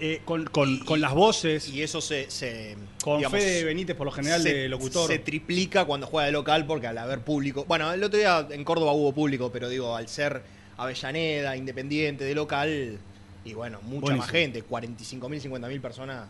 eh, 0.00 0.22
con, 0.24 0.44
con- 0.46 0.78
con 0.80 1.00
las 1.00 1.12
voces. 1.14 1.68
Y 1.68 1.82
eso 1.82 2.00
se. 2.00 2.30
se 2.30 2.76
Con 3.02 3.18
digamos, 3.18 3.38
Fede 3.38 3.64
Benítez, 3.64 3.96
por 3.96 4.06
lo 4.06 4.12
general, 4.12 4.42
se- 4.42 4.52
de 4.54 4.68
locutor. 4.68 5.06
Se 5.08 5.18
triplica 5.18 5.84
cuando 5.84 6.06
juega 6.06 6.26
de 6.26 6.32
local 6.32 6.66
porque 6.66 6.86
al 6.86 6.98
haber 6.98 7.20
público. 7.20 7.64
Bueno, 7.66 7.92
el 7.92 8.02
otro 8.02 8.18
día 8.18 8.46
en 8.50 8.64
Córdoba 8.64 8.92
hubo 8.92 9.12
público, 9.12 9.50
pero 9.52 9.68
digo, 9.68 9.94
al 9.96 10.08
ser 10.08 10.42
Avellaneda, 10.76 11.56
Independiente, 11.56 12.24
de 12.24 12.34
local, 12.34 12.98
y 13.44 13.52
bueno, 13.54 13.78
mucha 13.82 14.00
Buenísimo. 14.00 14.16
más 14.22 14.30
gente, 14.30 14.64
45.000, 14.64 15.40
50.000 15.40 15.80
personas. 15.80 16.28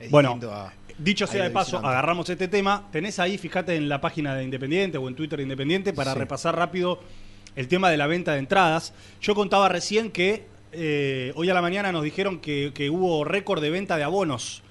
Es 0.00 0.10
Bueno, 0.10 0.38
a- 0.50 0.72
Dicho 0.98 1.26
sea 1.26 1.44
de 1.44 1.50
paso, 1.50 1.78
agarramos 1.78 2.28
este 2.28 2.48
tema. 2.48 2.88
Tenés 2.92 3.18
ahí, 3.18 3.38
fíjate 3.38 3.76
en 3.76 3.88
la 3.88 4.00
página 4.00 4.34
de 4.34 4.44
Independiente 4.44 4.98
o 4.98 5.08
en 5.08 5.14
Twitter 5.14 5.38
de 5.38 5.44
Independiente 5.44 5.92
para 5.92 6.12
Sí. 6.12 6.18
repasar 6.18 6.54
rápido 6.56 7.00
el 7.56 7.66
tema 7.68 7.88
de 7.90 7.96
la 7.96 8.06
venta 8.06 8.32
de 8.32 8.38
entradas. 8.40 8.92
Yo 9.20 9.34
contaba 9.34 9.68
recién 9.68 10.10
que 10.10 10.44
eh, 10.72 11.32
hoy 11.36 11.48
a 11.50 11.54
la 11.54 11.62
mañana 11.62 11.92
nos 11.92 12.02
dijeron 12.02 12.40
que, 12.40 12.72
que 12.74 12.90
hubo 12.90 13.24
récord 13.24 13.62
de 13.62 13.70
venta 13.70 13.96
de 13.96 14.04
abonos. 14.04 14.62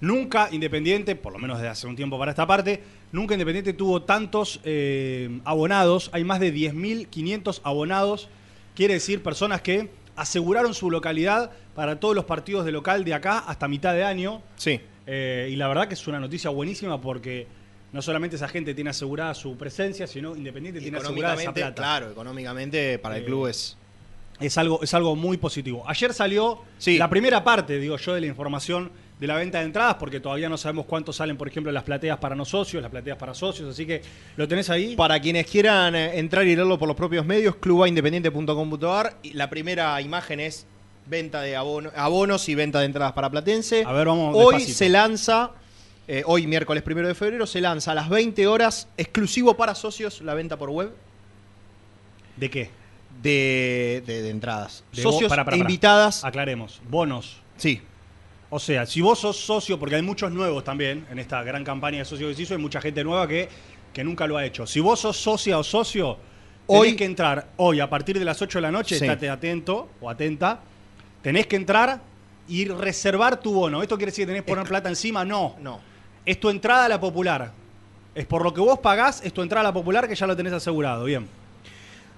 Nunca 0.00 0.48
Independiente, 0.50 1.14
por 1.14 1.32
lo 1.32 1.38
menos 1.38 1.58
desde 1.58 1.68
hace 1.68 1.86
un 1.86 1.94
tiempo 1.94 2.18
para 2.18 2.30
esta 2.30 2.46
parte, 2.46 2.82
nunca 3.12 3.34
Independiente 3.34 3.72
tuvo 3.74 4.02
tantos 4.02 4.60
eh, 4.64 5.40
abonados. 5.44 6.10
Hay 6.12 6.24
más 6.24 6.40
de 6.40 6.54
10.500 6.54 7.60
abonados. 7.64 8.28
Quiere 8.74 8.94
decir 8.94 9.22
personas 9.22 9.60
que 9.60 9.90
aseguraron 10.16 10.72
su 10.74 10.90
localidad 10.90 11.50
para 11.74 12.00
todos 12.00 12.14
los 12.14 12.24
partidos 12.24 12.64
de 12.64 12.72
local 12.72 13.04
de 13.04 13.14
acá 13.14 13.38
hasta 13.40 13.68
mitad 13.68 13.92
de 13.94 14.04
año. 14.04 14.42
Sí. 14.56 14.80
Eh, 15.06 15.48
y 15.52 15.56
la 15.56 15.68
verdad 15.68 15.86
que 15.88 15.94
es 15.94 16.06
una 16.06 16.20
noticia 16.20 16.50
buenísima 16.50 17.00
porque 17.00 17.46
no 17.92 18.00
solamente 18.00 18.36
esa 18.36 18.48
gente 18.48 18.72
tiene 18.74 18.90
asegurada 18.90 19.34
su 19.34 19.56
presencia, 19.58 20.06
sino 20.06 20.34
Independiente 20.34 20.80
tiene 20.80 20.96
asegurada 20.98 21.34
esa 21.34 21.42
Económicamente, 21.42 21.60
plata. 21.60 21.82
claro, 21.82 22.10
económicamente 22.12 22.98
para 22.98 23.18
el 23.18 23.24
club 23.24 23.48
es. 23.48 23.76
Es 24.40 24.56
algo, 24.58 24.82
es 24.82 24.92
algo 24.94 25.14
muy 25.16 25.36
positivo. 25.36 25.84
Ayer 25.86 26.12
salió 26.14 26.62
la 26.98 27.10
primera 27.10 27.44
parte, 27.44 27.78
digo 27.78 27.96
yo, 27.96 28.14
de 28.14 28.20
la 28.22 28.26
información 28.26 28.90
de 29.20 29.26
la 29.26 29.36
venta 29.36 29.58
de 29.58 29.66
entradas, 29.66 29.96
porque 29.96 30.18
todavía 30.18 30.48
no 30.48 30.56
sabemos 30.56 30.86
cuánto 30.86 31.12
salen, 31.12 31.36
por 31.36 31.46
ejemplo, 31.46 31.70
las 31.70 31.82
plateas 31.82 32.16
para 32.18 32.34
no 32.34 32.46
socios, 32.46 32.80
las 32.80 32.90
plateas 32.90 33.18
para 33.18 33.34
socios, 33.34 33.68
así 33.70 33.84
que 33.84 34.00
lo 34.36 34.48
tenés 34.48 34.70
ahí. 34.70 34.96
Para 34.96 35.20
quienes 35.20 35.46
quieran 35.46 35.94
eh, 35.94 36.18
entrar 36.18 36.44
y 36.46 36.56
leerlo 36.56 36.78
por 36.78 36.88
los 36.88 36.96
propios 36.96 37.26
medios, 37.26 37.56
clubaindependiente.com.ar. 37.56 39.16
La 39.34 39.50
primera 39.50 40.00
imagen 40.00 40.40
es 40.40 40.66
venta 41.06 41.42
de 41.42 41.54
abono- 41.56 41.92
abonos 41.94 42.48
y 42.48 42.54
venta 42.54 42.80
de 42.80 42.86
entradas 42.86 43.12
para 43.12 43.28
Platense. 43.30 43.84
A 43.86 43.92
ver, 43.92 44.06
vamos 44.06 44.34
Hoy 44.34 44.54
despacito. 44.54 44.78
se 44.78 44.88
lanza, 44.88 45.50
eh, 46.08 46.22
hoy 46.24 46.46
miércoles 46.46 46.82
primero 46.82 47.06
de 47.06 47.14
febrero, 47.14 47.46
se 47.46 47.60
lanza 47.60 47.92
a 47.92 47.94
las 47.94 48.08
20 48.08 48.46
horas, 48.46 48.88
exclusivo 48.96 49.54
para 49.54 49.74
socios, 49.74 50.22
la 50.22 50.32
venta 50.34 50.56
por 50.56 50.70
web 50.70 50.92
¿De 52.36 52.48
qué? 52.48 52.70
De, 53.22 54.02
de- 54.06 54.22
de 54.22 54.30
entradas. 54.30 54.84
De 54.92 55.02
socios 55.02 55.28
para, 55.28 55.44
e 55.54 55.58
invitadas. 55.58 56.24
Aclaremos. 56.24 56.80
Bonos. 56.88 57.40
Sí. 57.56 57.82
O 58.48 58.58
sea, 58.58 58.84
si 58.86 59.00
vos 59.00 59.18
sos 59.18 59.36
socio, 59.36 59.78
porque 59.78 59.94
hay 59.96 60.02
muchos 60.02 60.32
nuevos 60.32 60.64
también 60.64 61.06
en 61.10 61.18
esta 61.18 61.42
gran 61.42 61.62
campaña 61.64 61.98
de 61.98 62.04
socios 62.04 62.30
que 62.30 62.36
se 62.36 62.42
hizo, 62.42 62.54
hay 62.54 62.60
mucha 62.60 62.80
gente 62.80 63.04
nueva 63.04 63.28
que, 63.28 63.48
que 63.92 64.02
nunca 64.02 64.26
lo 64.26 64.36
ha 64.36 64.44
hecho. 64.44 64.66
Si 64.66 64.80
vos 64.80 64.98
sos 65.00 65.16
socia 65.16 65.58
o 65.58 65.62
socio, 65.62 66.16
tenés 66.66 66.96
que 66.96 67.04
entrar 67.04 67.48
hoy 67.58 67.78
a 67.80 67.88
partir 67.88 68.18
de 68.18 68.24
las 68.24 68.40
8 68.42 68.58
de 68.58 68.62
la 68.62 68.70
noche, 68.72 68.98
Sí. 68.98 69.04
estate 69.04 69.28
atento 69.30 69.90
o 70.00 70.10
atenta, 70.10 70.60
tenés 71.22 71.46
que 71.46 71.56
entrar 71.56 72.00
y 72.48 72.64
reservar 72.66 73.38
tu 73.40 73.52
bono. 73.52 73.82
¿Esto 73.82 73.96
quiere 73.96 74.10
decir 74.10 74.24
que 74.24 74.32
tenés 74.32 74.42
que 74.42 74.50
poner 74.50 74.66
plata 74.66 74.88
encima? 74.88 75.24
No. 75.24 75.54
No. 75.60 75.80
Es 76.26 76.40
tu 76.40 76.48
entrada 76.50 76.86
a 76.86 76.88
la 76.88 76.98
popular. 76.98 77.52
Es 78.16 78.26
por 78.26 78.42
lo 78.42 78.52
que 78.52 78.60
vos 78.60 78.80
pagás, 78.80 79.20
es 79.24 79.32
tu 79.32 79.42
entrada 79.42 79.60
a 79.60 79.70
la 79.70 79.72
popular 79.72 80.08
que 80.08 80.16
ya 80.16 80.26
lo 80.26 80.34
tenés 80.36 80.52
asegurado. 80.52 81.04
Bien. 81.04 81.28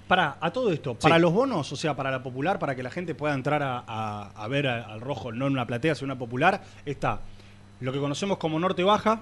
Para, 0.07 0.37
a 0.39 0.51
todo 0.51 0.71
esto, 0.71 0.93
para 0.95 1.17
los 1.17 1.33
bonos, 1.33 1.71
o 1.71 1.75
sea, 1.75 1.95
para 1.95 2.11
la 2.11 2.21
popular, 2.21 2.59
para 2.59 2.75
que 2.75 2.83
la 2.83 2.91
gente 2.91 3.15
pueda 3.15 3.33
entrar 3.33 3.63
a, 3.63 3.83
a- 3.87 4.31
a 4.35 4.47
ver 4.47 4.67
al 4.67 5.01
rojo, 5.01 5.31
no 5.31 5.47
en 5.47 5.53
una 5.53 5.65
platea, 5.65 5.95
sino 5.95 6.05
en 6.05 6.11
una 6.11 6.19
popular, 6.19 6.61
está 6.85 7.21
lo 7.79 7.91
que 7.91 7.99
conocemos 7.99 8.37
como 8.37 8.59
Norte 8.59 8.83
Baja, 8.83 9.21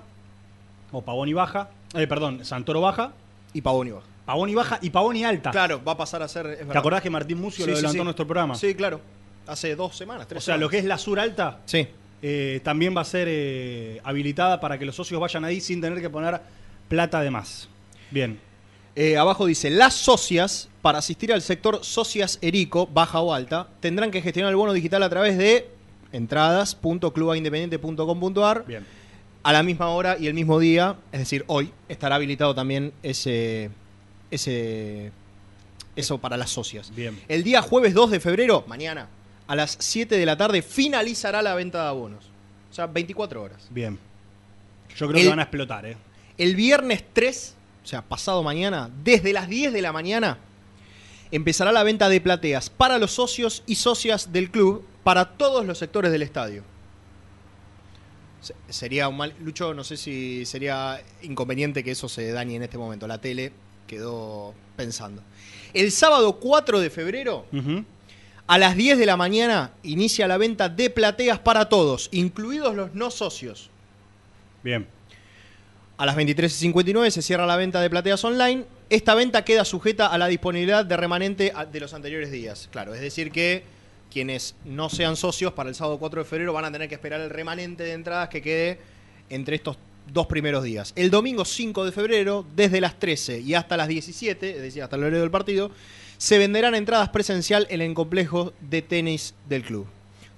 o 0.92 1.02
Pavón 1.02 1.30
y 1.30 1.34
Baja, 1.34 1.70
eh, 1.96 2.06
perdón, 2.08 2.44
Santoro 2.46 2.82
Baja. 2.82 3.14
Y 3.54 3.62
Pavón 3.62 3.88
y 3.88 3.92
Baja. 3.92 4.06
Pavón 4.26 4.50
y 4.50 4.56
Baja 4.56 4.80
y 4.82 4.90
Pavón 4.90 5.16
y 5.16 5.24
Alta. 5.24 5.52
Claro, 5.52 5.82
va 5.84 5.94
a 5.94 5.98
pasar 5.98 6.22
a 6.24 6.28
ser... 6.28 6.46
es 6.48 6.68
¿Te 6.68 6.78
acordás 6.78 7.02
que 7.02 7.10
Martín 7.10 7.40
Mucio 7.42 7.66
Sí, 7.66 7.72
lo 7.72 7.76
adelantó 7.78 7.94
sí. 7.94 7.98
en 8.00 8.04
nuestro 8.06 8.26
programa? 8.28 8.56
Sí, 8.56 8.74
claro. 8.76 9.00
Hace 9.48 9.76
dos 9.76 9.96
semanas, 9.98 10.28
tres 10.28 10.42
O 10.44 10.46
sea, 10.46 10.58
lo 10.58 10.70
que 10.70 10.78
es 10.80 10.86
la 10.86 10.98
Sur 10.98 11.20
Alta 11.20 11.60
Sí. 11.66 11.88
eh, 12.22 12.62
también 12.64 12.96
va 12.96 13.02
a 13.02 13.06
ser 13.06 13.28
eh, 13.30 14.02
habilitada 14.04 14.60
para 14.60 14.78
que 14.80 14.86
los 14.86 14.96
socios 14.96 15.20
vayan 15.20 15.44
ahí 15.46 15.60
sin 15.62 15.82
tener 15.82 16.00
que 16.02 16.10
poner 16.10 16.40
plata 16.88 17.22
de 17.22 17.32
más. 17.32 17.68
Bien. 18.12 18.40
Eh, 18.96 19.18
abajo 19.18 19.46
dice, 19.48 19.70
las 19.72 19.94
socias, 19.96 20.70
para 20.82 21.00
asistir 21.00 21.34
al 21.34 21.42
sector 21.42 21.84
socias 21.84 22.38
Erico, 22.42 22.88
baja 22.88 23.20
o 23.22 23.34
alta, 23.34 23.68
tendrán 23.80 24.12
que 24.12 24.22
gestionar 24.22 24.52
el 24.52 24.56
bono 24.56 24.72
digital 24.74 25.02
a 25.04 25.10
través 25.10 25.38
de 25.38 25.70
entradas.clubaindependiente.com.ar. 26.12 28.66
Bien. 28.68 28.86
A 29.44 29.52
la 29.52 29.64
misma 29.64 29.90
hora 29.90 30.16
y 30.18 30.28
el 30.28 30.34
mismo 30.34 30.58
día, 30.60 30.96
es 31.12 31.20
decir, 31.20 31.44
hoy, 31.48 31.72
estará 31.90 32.16
habilitado 32.16 32.56
también 32.56 32.94
ese, 33.04 33.70
ese 34.32 35.12
eso 35.96 36.18
para 36.18 36.38
las 36.38 36.50
socias. 36.50 36.92
Bien. 36.96 37.20
El 37.28 37.44
día 37.44 37.62
jueves 37.62 37.94
2 37.94 38.10
de 38.12 38.20
febrero, 38.22 38.64
mañana, 38.68 39.10
a 39.48 39.56
las 39.56 39.76
7 39.80 40.18
de 40.18 40.26
la 40.26 40.38
tarde, 40.38 40.62
finalizará 40.62 41.42
la 41.42 41.56
venta 41.56 41.84
de 41.84 41.90
abonos. 41.90 42.24
O 42.72 42.74
sea, 42.74 42.88
24 42.88 43.42
horas. 43.44 43.68
Bien. 43.70 44.00
Yo 44.96 45.08
creo 45.08 45.18
El- 45.18 45.24
que 45.24 45.30
van 45.30 45.40
a 45.40 45.44
explotar, 45.44 45.86
¿eh? 45.88 45.98
El 46.38 46.56
viernes 46.56 47.04
3, 47.14 47.56
o 47.84 47.88
sea, 47.88 48.02
pasado 48.02 48.44
mañana, 48.44 48.90
desde 49.04 49.34
las 49.34 49.48
10 49.50 49.74
de 49.74 49.82
la 49.82 49.92
mañana, 49.92 50.38
empezará 51.32 51.72
la 51.72 51.84
venta 51.84 52.08
de 52.10 52.22
plateas 52.22 52.70
para 52.70 52.98
los 52.98 53.12
socios 53.12 53.64
y 53.68 53.76
socias 53.76 54.32
del 54.32 54.50
club 54.52 54.86
para 55.04 55.26
todos 55.38 55.66
los 55.66 55.78
sectores 55.80 56.12
del 56.12 56.22
estadio. 56.22 56.64
Se- 58.42 58.56
Sería 58.70 59.08
un 59.08 59.18
mal. 59.18 59.34
Lucho, 59.42 59.74
no 59.74 59.84
sé 59.84 59.98
si 59.98 60.46
sería 60.46 61.02
inconveniente 61.22 61.84
que 61.84 61.92
eso 61.92 62.10
se 62.10 62.32
dañe 62.32 62.56
en 62.56 62.64
este 62.64 62.78
momento. 62.78 63.08
La 63.08 63.20
tele 63.20 63.52
quedó 63.88 64.54
pensando. 64.76 65.22
El 65.74 65.92
sábado 65.92 66.34
4 66.40 66.80
de 66.80 66.90
febrero, 66.90 67.46
a 68.48 68.58
las 68.58 68.76
10 68.76 68.98
de 68.98 69.06
la 69.06 69.18
mañana, 69.18 69.72
inicia 69.84 70.28
la 70.28 70.38
venta 70.38 70.70
de 70.70 70.90
plateas 70.90 71.40
para 71.40 71.68
todos, 71.70 72.10
incluidos 72.12 72.76
los 72.76 72.94
no 72.94 73.10
socios. 73.12 73.70
Bien. 74.64 74.88
A 75.96 76.08
las 76.08 76.18
23.59 76.18 77.12
se 77.12 77.22
cierra 77.22 77.46
la 77.46 77.56
venta 77.56 77.80
de 77.80 77.90
plateas 77.90 78.24
online. 78.24 78.66
Esta 78.90 79.14
venta 79.14 79.46
queda 79.46 79.64
sujeta 79.64 80.08
a 80.08 80.18
la 80.18 80.28
disponibilidad 80.28 80.84
de 80.84 80.98
remanente 80.98 81.54
de 81.72 81.80
los 81.80 81.94
anteriores 81.94 82.32
días. 82.32 82.68
Claro, 82.72 82.96
es 82.96 83.02
decir 83.02 83.32
que 83.32 83.64
quienes 84.12 84.56
no 84.66 84.90
sean 84.90 85.16
socios 85.16 85.54
para 85.54 85.70
el 85.70 85.76
sábado 85.76 86.00
4 86.00 86.24
de 86.24 86.30
febrero 86.30 86.52
van 86.52 86.66
a 86.66 86.72
tener 86.72 86.90
que 86.90 86.96
esperar 86.96 87.22
el 87.22 87.30
remanente 87.30 87.84
de 87.84 87.94
entradas 87.94 88.30
que 88.30 88.42
quede 88.42 88.80
entre 89.30 89.56
estos 89.56 89.78
dos 90.12 90.26
primeros 90.26 90.64
días. 90.64 90.94
El 90.96 91.12
domingo 91.12 91.46
5 91.46 91.86
de 91.86 91.92
febrero, 91.92 92.44
desde 92.56 92.82
las 92.82 92.98
13 92.98 93.40
y 93.42 93.54
hasta 93.54 93.78
las 93.78 93.88
17, 93.88 94.50
es 94.50 94.62
decir, 94.62 94.82
hasta 94.82 94.96
el 94.96 95.04
horario 95.04 95.22
del 95.22 95.32
partido, 95.32 95.70
se 96.18 96.40
venderán 96.40 96.74
entradas 96.74 97.10
presencial 97.10 97.68
en 97.70 97.82
el 97.82 97.94
complejo 97.94 98.54
de 98.62 98.82
tenis 98.82 99.36
del 99.48 99.64
club. 99.64 99.86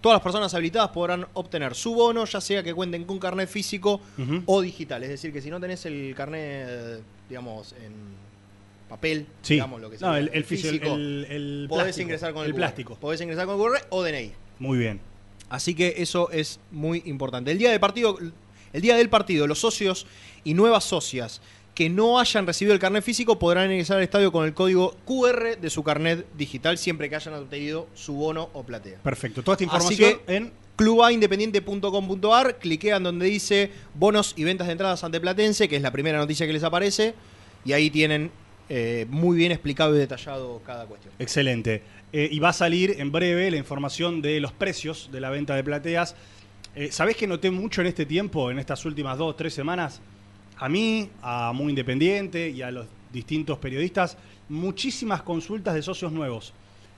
Todas 0.05 0.17
las 0.17 0.21
personas 0.23 0.53
habilitadas 0.53 0.91
podrán 0.91 1.25
obtener 1.33 1.73
su 1.73 1.95
bono, 1.95 2.25
ya 2.25 2.39
sea 2.39 2.61
que 2.61 2.75
cuenten 2.75 3.05
con 3.05 3.17
carnet 3.17 3.49
físico 3.49 3.99
o 4.45 4.61
digital. 4.61 5.01
Es 5.01 5.09
decir, 5.09 5.33
que 5.33 5.41
si 5.41 5.49
no 5.49 5.59
tenés 5.59 5.83
el 5.87 6.13
carnet, 6.15 7.01
digamos, 7.27 7.73
en 7.83 7.91
papel, 8.87 9.25
Sí. 9.41 9.55
digamos, 9.55 9.81
lo 9.81 9.89
que 9.89 9.97
sea, 9.97 10.09
No, 10.09 10.15
el- 10.17 10.29
el 10.31 10.43
físico, 10.43 10.93
el- 10.93 11.25
el 11.27 11.65
podés 11.67 11.85
plástico, 11.85 12.03
ingresar 12.03 12.33
con 12.33 12.41
el, 12.43 12.49
el 12.49 12.51
QR. 12.53 12.57
plástico. 12.59 12.95
Podés 12.97 13.19
ingresar 13.21 13.47
con 13.47 13.55
el 13.55 13.61
QR 13.61 13.81
o 13.89 14.03
DNI. 14.03 14.31
Muy 14.59 14.77
bien. 14.77 14.99
Así 15.49 15.73
que 15.73 15.95
eso 15.97 16.29
es 16.29 16.59
muy 16.69 17.01
importante. 17.07 17.49
El 17.51 17.57
día 17.57 17.71
del 17.71 17.79
partido, 17.79 18.19
el 18.73 18.81
día 18.83 18.95
del 18.97 19.09
partido, 19.09 19.47
los 19.47 19.57
socios 19.57 20.05
y 20.43 20.53
nuevas 20.53 20.83
socias 20.83 21.41
que 21.75 21.89
no 21.89 22.19
hayan 22.19 22.47
recibido 22.47 22.73
el 22.73 22.79
carnet 22.79 23.03
físico 23.03 23.37
podrán 23.37 23.69
ingresar 23.69 23.97
al 23.97 24.03
estadio 24.03 24.31
con 24.31 24.45
el 24.45 24.53
código 24.53 24.95
QR 25.05 25.57
de 25.59 25.69
su 25.69 25.83
carnet 25.83 26.25
digital 26.35 26.77
siempre 26.77 27.09
que 27.09 27.17
hayan 27.17 27.33
obtenido 27.35 27.87
su 27.93 28.13
bono 28.13 28.49
o 28.53 28.63
platea. 28.63 28.99
Perfecto. 29.03 29.43
Toda 29.43 29.55
esta 29.55 29.65
Así 29.75 29.93
información 29.93 30.19
que 30.25 30.35
en 30.35 30.53
clubaindependiente.com.ar, 30.77 32.57
cliquean 32.59 33.03
donde 33.03 33.25
dice 33.25 33.71
bonos 33.93 34.33
y 34.37 34.45
ventas 34.45 34.67
de 34.67 34.73
entradas 34.73 35.03
ante 35.03 35.19
Platense, 35.19 35.67
que 35.67 35.75
es 35.75 35.81
la 35.81 35.91
primera 35.91 36.17
noticia 36.17 36.47
que 36.47 36.53
les 36.53 36.63
aparece, 36.63 37.13
y 37.65 37.73
ahí 37.73 37.89
tienen 37.89 38.31
eh, 38.69 39.05
muy 39.09 39.37
bien 39.37 39.51
explicado 39.51 39.95
y 39.95 39.99
detallado 39.99 40.61
cada 40.65 40.85
cuestión. 40.85 41.13
Excelente. 41.19 41.81
Eh, 42.13 42.29
y 42.31 42.39
va 42.39 42.49
a 42.49 42.53
salir 42.53 42.95
en 42.99 43.11
breve 43.11 43.51
la 43.51 43.57
información 43.57 44.21
de 44.21 44.39
los 44.39 44.53
precios 44.53 45.09
de 45.11 45.19
la 45.19 45.29
venta 45.29 45.55
de 45.55 45.63
plateas. 45.63 46.15
Eh, 46.73 46.89
¿Sabés 46.91 47.17
que 47.17 47.27
noté 47.27 47.51
mucho 47.51 47.81
en 47.81 47.87
este 47.87 48.05
tiempo, 48.05 48.49
en 48.49 48.59
estas 48.59 48.85
últimas 48.85 49.17
dos, 49.17 49.35
tres 49.35 49.53
semanas? 49.53 50.01
A 50.57 50.69
mí, 50.69 51.09
a 51.21 51.51
Muy 51.53 51.69
Independiente 51.71 52.49
y 52.49 52.61
a 52.61 52.71
los 52.71 52.85
distintos 53.11 53.57
periodistas, 53.57 54.17
muchísimas 54.49 55.21
consultas 55.21 55.73
de 55.73 55.81
socios 55.81 56.11
nuevos, 56.11 56.53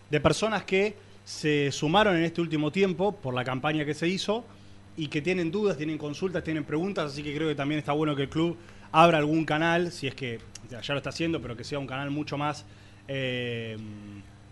de 0.10 0.20
personas 0.20 0.64
que 0.64 0.96
se 1.26 1.72
sumaron 1.72 2.16
en 2.16 2.24
este 2.24 2.42
último 2.42 2.72
tiempo 2.72 3.12
por 3.14 3.34
la 3.34 3.44
campaña 3.44 3.84
que 3.86 3.94
se 3.94 4.08
hizo 4.08 4.46
y 4.96 5.08
que 5.08 5.22
tienen 5.22 5.52
dudas, 5.52 5.78
tienen 5.78 5.98
consultas, 5.98 6.44
tienen 6.44 6.64
preguntas, 6.64 7.12
así 7.12 7.22
que 7.24 7.36
creo 7.36 7.48
que 7.50 7.56
también 7.56 7.80
está 7.80 7.92
bueno 7.92 8.16
que 8.16 8.24
el 8.24 8.30
club 8.30 8.58
abra 8.92 9.18
algún 9.18 9.44
canal, 9.46 9.92
si 9.92 10.08
es 10.08 10.16
que 10.16 10.40
ya 10.70 10.82
lo 10.94 10.98
está 10.98 11.10
haciendo, 11.10 11.42
pero 11.42 11.56
que 11.58 11.64
sea 11.64 11.78
un 11.80 11.88
canal 11.88 12.10
mucho 12.10 12.38
más 12.38 12.66
eh, 13.08 13.78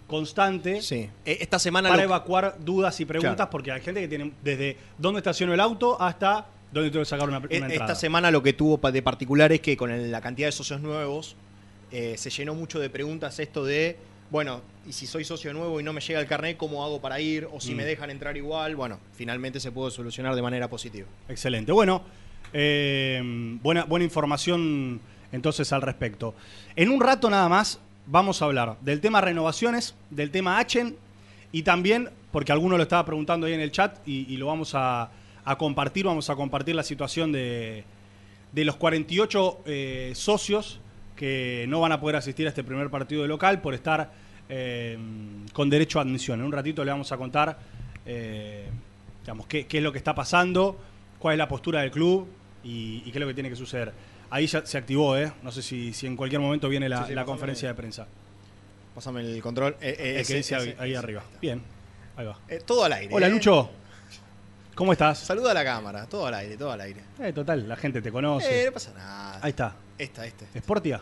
constante. 0.08 0.82
Sí. 0.82 1.10
Eh, 1.26 1.38
Esta 1.42 1.58
semana 1.60 1.90
para 1.90 2.02
lo- 2.04 2.10
evacuar 2.10 2.58
dudas 2.64 3.00
y 3.00 3.06
preguntas, 3.06 3.36
Claro. 3.36 3.50
porque 3.52 3.72
hay 3.72 3.82
gente 3.82 4.02
que 4.02 4.08
tiene 4.08 4.32
desde 4.44 4.78
dónde 4.98 5.20
estaciono 5.20 5.54
el 5.54 5.60
auto 5.60 6.00
hasta 6.02 6.46
dónde 6.76 6.92
tengo 6.92 7.02
que 7.04 7.10
sacar 7.10 7.28
una, 7.28 7.40
una 7.40 7.48
entrada. 7.52 7.74
Esta 7.74 7.96
semana 7.96 8.30
lo 8.32 8.44
que 8.44 8.54
tuvo 8.54 8.78
de 8.92 9.02
particular 9.02 9.52
es 9.52 9.62
que 9.62 9.76
con 9.78 9.92
el- 9.92 10.12
la 10.12 10.22
cantidad 10.22 10.48
de 10.48 10.52
socios 10.52 10.82
nuevos 10.82 11.36
eh, 11.92 12.16
se 12.18 12.30
llenó 12.30 12.54
mucho 12.56 12.80
de 12.80 12.90
preguntas 12.90 13.40
esto 13.40 13.64
de, 13.64 13.98
bueno, 14.30 14.62
y 14.88 14.92
si 14.92 15.08
soy 15.08 15.24
socio 15.24 15.54
nuevo 15.54 15.80
y 15.80 15.84
no 15.84 15.94
me 15.94 16.02
llega 16.02 16.20
el 16.20 16.28
carnet, 16.28 16.58
¿cómo 16.58 16.84
hago 16.84 17.00
para 17.00 17.20
ir? 17.22 17.48
O 17.52 17.62
si 17.62 17.74
Mm. 17.74 17.78
me 17.78 17.86
dejan 17.86 18.10
entrar 18.10 18.36
igual. 18.38 18.76
Bueno, 18.76 19.00
finalmente 19.14 19.60
se 19.60 19.72
pudo 19.72 19.90
solucionar 19.92 20.36
de 20.36 20.42
manera 20.42 20.68
positiva. 20.70 21.08
Excelente. 21.30 21.72
Bueno, 21.72 22.04
eh, 22.54 23.22
buena, 23.62 23.84
buena 23.86 24.04
información 24.06 25.00
entonces 25.32 25.72
al 25.74 25.82
respecto. 25.82 26.34
En 26.76 26.90
un 26.90 27.00
rato 27.02 27.30
nada 27.30 27.48
más 27.50 27.80
vamos 28.06 28.42
a 28.42 28.46
hablar 28.46 28.78
del 28.82 29.02
tema 29.02 29.22
renovaciones, 29.22 29.96
del 30.10 30.32
tema 30.32 30.60
Achen 30.60 30.96
y 31.52 31.64
también, 31.64 32.10
porque 32.32 32.52
alguno 32.52 32.78
lo 32.78 32.84
estaba 32.84 33.06
preguntando 33.06 33.48
ahí 33.48 33.54
en 33.54 33.60
el 33.62 33.72
chat 33.72 33.98
y, 34.08 34.32
y 34.34 34.38
lo 34.38 34.48
vamos 34.48 34.72
a, 34.76 35.10
a 35.46 35.58
compartir, 35.58 36.06
vamos 36.06 36.30
a 36.30 36.36
compartir 36.36 36.76
la 36.76 36.84
situación 36.84 37.32
de, 37.32 37.84
de 38.52 38.66
los 38.66 38.76
48 38.78 39.62
eh, 39.66 40.12
socios 40.16 40.80
que 41.16 41.66
no 41.70 41.80
van 41.80 41.92
a 41.92 42.00
poder 42.00 42.16
asistir 42.18 42.46
a 42.46 42.50
este 42.50 42.64
primer 42.64 42.90
partido 42.90 43.22
de 43.22 43.28
local 43.28 43.62
por 43.62 43.74
estar 43.74 44.12
eh, 44.50 44.98
con 45.54 45.70
derecho 45.70 46.00
a 46.00 46.02
admisión. 46.02 46.40
En 46.40 46.46
un 46.46 46.52
ratito 46.52 46.84
le 46.84 46.92
vamos 46.92 47.12
a 47.12 47.18
contar 47.18 47.58
eh, 48.06 48.68
digamos, 49.22 49.48
qué, 49.48 49.66
qué 49.68 49.78
es 49.78 49.84
lo 49.84 49.92
que 49.92 49.98
está 49.98 50.14
pasando, 50.14 50.78
cuál 51.20 51.34
es 51.34 51.38
la 51.40 51.48
postura 51.48 51.82
del 51.82 51.92
club 51.92 52.28
y, 52.64 52.98
y 53.06 53.12
qué 53.12 53.18
es 53.18 53.22
lo 53.22 53.28
que 53.28 53.34
tiene 53.34 53.50
que 53.50 53.56
suceder. 53.56 53.94
Ahí 54.30 54.48
ya 54.48 54.66
se 54.66 54.78
activó, 54.78 55.16
¿eh? 55.18 55.32
No 55.44 55.52
sé 55.52 55.62
si, 55.62 55.94
si 55.94 56.08
en 56.08 56.16
cualquier 56.16 56.42
momento 56.42 56.68
viene 56.68 56.90
la, 56.90 56.98
Sí, 57.04 57.04
sí, 57.10 57.14
la 57.16 57.22
pásame. 57.22 57.26
conferencia 57.32 57.68
de 57.70 57.74
prensa. 57.76 58.08
Pásame 58.94 59.22
el 59.22 59.42
control. 59.42 59.76
Eh, 59.82 59.96
eh, 60.00 60.10
El 60.16 60.18
ese- 60.22 60.34
que 60.34 60.38
dice 60.38 60.56
ahí, 60.56 60.70
ese- 60.70 60.76
ahí 60.82 60.90
ese. 60.92 60.98
arriba. 61.00 61.24
Bien, 61.42 61.62
ahí 62.18 62.26
va. 62.26 62.38
Todo 62.66 62.84
al 62.86 62.94
aire. 62.94 63.14
Hola. 63.14 63.30
Lucho. 63.30 63.70
¿Cómo 64.76 64.92
estás? 64.92 65.20
Saluda 65.20 65.52
a 65.52 65.54
la 65.54 65.64
cámara. 65.64 66.06
Todo 66.06 66.28
al 66.28 66.34
aire, 66.34 66.58
todo 66.58 66.72
al 66.72 66.82
aire. 66.82 67.02
Eh, 67.20 67.32
total, 67.32 67.68
la 67.68 67.78
gente 67.78 68.02
te 68.02 68.12
conoce. 68.12 68.64
Eh, 68.64 68.66
no 68.66 68.74
pasa 68.74 68.94
nada. 68.94 69.40
Ahí 69.42 69.52
está. 69.52 69.76
Esta, 69.98 70.26
este. 70.28 70.46
¿Sportia? 70.60 71.02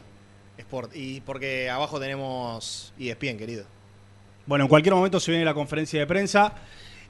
Sport. 0.57 0.95
Y 0.95 1.21
porque 1.21 1.69
abajo 1.71 1.99
tenemos 1.99 2.93
E 2.99 3.09
ESPN, 3.09 3.37
querido. 3.37 3.65
Bueno, 4.45 4.65
en 4.65 4.69
cualquier 4.69 4.93
momento 4.93 5.19
se 5.19 5.31
viene 5.31 5.43
la 5.43 5.55
conferencia 5.55 5.99
de 5.99 6.05
prensa. 6.05 6.53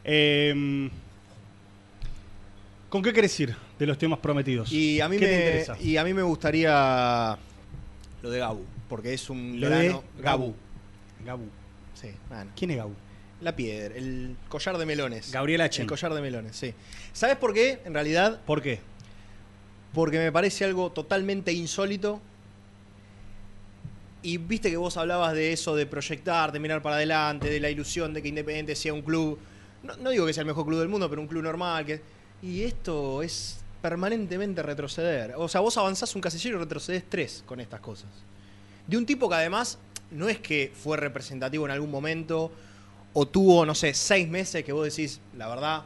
Eh, 0.06 0.90
¿Con 2.88 3.02
qué 3.02 3.12
querés 3.12 3.38
ir 3.40 3.56
de 3.78 3.86
los 3.86 3.98
temas 3.98 4.20
prometidos? 4.20 4.72
Y 4.72 5.02
a 5.02 5.10
mí 5.10 5.18
¿Qué 5.18 5.26
me, 5.26 5.32
te 5.32 5.38
interesa? 5.46 5.78
Y 5.82 5.98
a 5.98 6.04
mí 6.04 6.14
me 6.14 6.22
gustaría 6.22 7.38
lo 8.22 8.30
de 8.30 8.40
Gabu, 8.40 8.64
porque 8.88 9.14
es 9.14 9.30
un 9.30 9.60
Lo 9.60 9.70
de 9.70 10.00
Gabu. 10.20 10.54
Gabu. 11.26 11.50
Sí, 11.94 12.10
bueno. 12.30 12.52
¿Quién 12.56 12.72
es 12.72 12.78
Gabu? 12.78 12.94
La 13.44 13.56
piedra, 13.56 13.96
el 13.96 14.38
collar 14.48 14.78
de 14.78 14.86
melones. 14.86 15.32
Gabriel 15.32 15.62
Achen. 15.62 15.84
El 15.84 15.90
collar 15.90 16.14
de 16.14 16.22
melones, 16.22 16.56
sí. 16.56 16.74
¿Sabes 17.12 17.36
por 17.36 17.54
qué? 17.54 17.82
En 17.84 17.94
realidad, 17.94 18.40
¿Por 18.46 18.62
qué? 18.62 18.80
porque 19.94 20.18
me 20.18 20.32
parece 20.32 20.66
algo 20.66 20.92
totalmente 20.92 21.52
insólito. 21.52 22.22
Y 24.22 24.38
viste 24.38 24.70
que 24.70 24.78
vos 24.78 24.96
hablabas 24.96 25.34
de 25.34 25.52
eso, 25.52 25.76
de 25.76 25.86
proyectar, 25.86 26.54
de 26.54 26.60
mirar 26.60 26.82
para 26.82 26.96
adelante, 26.96 27.50
de 27.50 27.60
la 27.60 27.70
ilusión 27.70 28.14
de 28.14 28.22
que 28.22 28.30
Independiente 28.30 28.76
sea 28.76 28.94
un 28.94 29.02
club, 29.02 29.38
no, 29.84 29.98
no 29.98 30.12
digo 30.12 30.26
que 30.26 30.34
sea 30.34 30.42
el 30.42 30.48
mejor 30.48 30.66
club 30.66 30.80
del 30.80 30.88
mundo, 30.88 31.10
pero 31.10 31.22
un 31.22 31.28
club 31.28 31.44
normal. 31.44 31.86
Que, 31.86 32.02
y 32.42 32.64
esto 32.64 33.22
es 33.22 33.60
permanentemente 33.82 34.64
retroceder. 34.64 35.34
O 35.36 35.50
sea, 35.50 35.60
vos 35.60 35.78
avanzás 35.78 36.16
un 36.16 36.22
casillero 36.22 36.56
y 36.56 36.60
retrocedes 36.62 37.04
tres 37.10 37.44
con 37.46 37.60
estas 37.60 37.82
cosas. 37.82 38.10
De 38.88 38.96
un 38.96 39.06
tipo 39.06 39.28
que 39.28 39.36
además 39.36 39.78
no 40.12 40.30
es 40.30 40.40
que 40.40 40.72
fue 40.74 40.96
representativo 40.96 41.66
en 41.66 41.72
algún 41.72 41.92
momento 41.92 42.52
o 43.14 43.28
tuvo, 43.28 43.66
no 43.66 43.76
sé, 43.76 43.94
seis 43.94 44.28
meses 44.28 44.64
que 44.64 44.72
vos 44.74 44.86
decís, 44.86 45.20
la 45.38 45.48
verdad, 45.48 45.84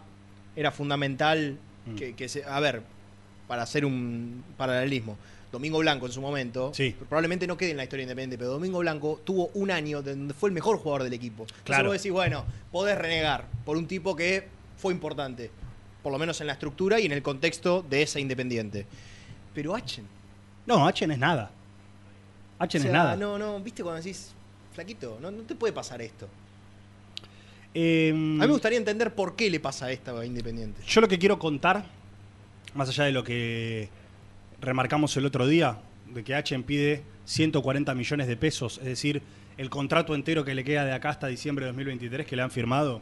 era 0.56 0.72
fundamental 0.72 1.58
que, 1.98 2.16
que 2.16 2.28
se... 2.30 2.44
A 2.46 2.60
ver, 2.60 2.82
para 3.48 3.64
hacer 3.64 3.86
un 3.86 4.44
paralelismo. 4.58 5.18
Domingo 5.52 5.80
Blanco 5.80 6.06
en 6.06 6.12
su 6.12 6.20
momento, 6.22 6.74
Sí. 6.74 6.94
probablemente 7.08 7.48
no 7.48 7.56
quede 7.56 7.72
en 7.72 7.78
la 7.78 7.84
historia 7.84 8.04
independiente, 8.04 8.38
pero 8.38 8.52
Domingo 8.52 8.80
Blanco 8.80 9.22
tuvo 9.24 9.50
un 9.54 9.72
año 9.72 10.02
donde 10.02 10.34
fue 10.34 10.50
el 10.50 10.54
mejor 10.54 10.78
jugador 10.78 11.04
del 11.04 11.14
equipo. 11.14 11.44
Entonces 11.44 11.64
Claro. 11.66 11.90
vos 11.90 11.98
decís, 11.98 12.12
bueno, 12.12 12.44
podés 12.72 12.98
renegar 12.98 13.46
por 13.66 13.78
un 13.78 13.88
tipo 13.88 14.16
que 14.16 14.48
fue 14.78 14.94
importante, 14.94 15.50
por 16.04 16.12
lo 16.12 16.20
menos 16.20 16.42
en 16.42 16.48
la 16.48 16.54
estructura 16.54 17.00
y 17.00 17.06
en 17.06 17.14
el 17.14 17.22
contexto 17.24 17.86
de 17.90 18.02
esa 18.02 18.20
independiente. 18.20 18.86
Pero 19.56 19.74
Achen. 19.74 20.06
No, 20.66 20.86
Achen 20.86 21.12
es 21.12 21.18
nada. 21.18 21.50
Achen 22.60 22.82
o 22.82 22.84
sea, 22.84 22.92
es 22.92 22.94
nada. 22.94 23.16
No, 23.16 23.38
no, 23.38 23.60
viste 23.62 23.84
cuando 23.84 24.02
decís, 24.02 24.32
flaquito, 24.74 25.18
no, 25.22 25.32
no 25.32 25.44
te 25.44 25.56
puede 25.56 25.72
pasar 25.72 26.02
esto. 26.02 26.28
Eh, 27.80 28.10
A 28.10 28.16
mí 28.16 28.38
me 28.40 28.48
gustaría 28.48 28.80
entender 28.80 29.14
por 29.14 29.36
qué 29.36 29.52
le 29.52 29.60
pasa 29.60 29.92
esto 29.92 30.18
a 30.18 30.26
Independiente. 30.26 30.82
Yo 30.88 31.00
lo 31.00 31.08
que 31.08 31.20
quiero 31.20 31.38
contar, 31.38 31.86
más 32.74 32.90
allá 32.90 33.04
de 33.04 33.12
lo 33.12 33.24
que 33.24 33.88
remarcamos 34.60 35.16
el 35.16 35.28
otro 35.28 35.46
día, 35.46 35.78
de 36.12 36.24
que 36.24 36.34
Achen 36.34 36.64
pide 36.64 37.04
140 37.26 37.94
millones 37.94 38.26
de 38.26 38.36
pesos, 38.36 38.80
es 38.80 38.86
decir, 38.86 39.22
el 39.60 39.70
contrato 39.70 40.16
entero 40.16 40.44
que 40.44 40.56
le 40.56 40.64
queda 40.64 40.86
de 40.86 40.94
acá 40.94 41.10
hasta 41.10 41.28
diciembre 41.28 41.66
de 41.66 41.72
2023 41.74 42.26
que 42.26 42.36
le 42.36 42.42
han 42.42 42.50
firmado. 42.50 43.00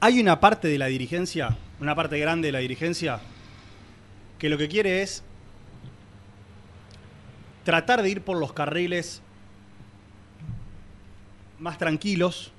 Hay 0.00 0.18
una 0.18 0.40
parte 0.40 0.68
de 0.68 0.78
la 0.78 0.86
dirigencia, 0.86 1.58
una 1.78 1.94
parte 1.94 2.18
grande 2.18 2.48
de 2.48 2.52
la 2.52 2.60
dirigencia, 2.60 3.20
que 4.38 4.48
lo 4.48 4.56
que 4.56 4.66
quiere 4.66 5.02
es 5.02 5.22
tratar 7.64 8.02
de 8.02 8.08
ir 8.08 8.22
por 8.22 8.38
los 8.38 8.54
carriles 8.54 9.20
más 11.58 11.76
tranquilos 11.76 12.54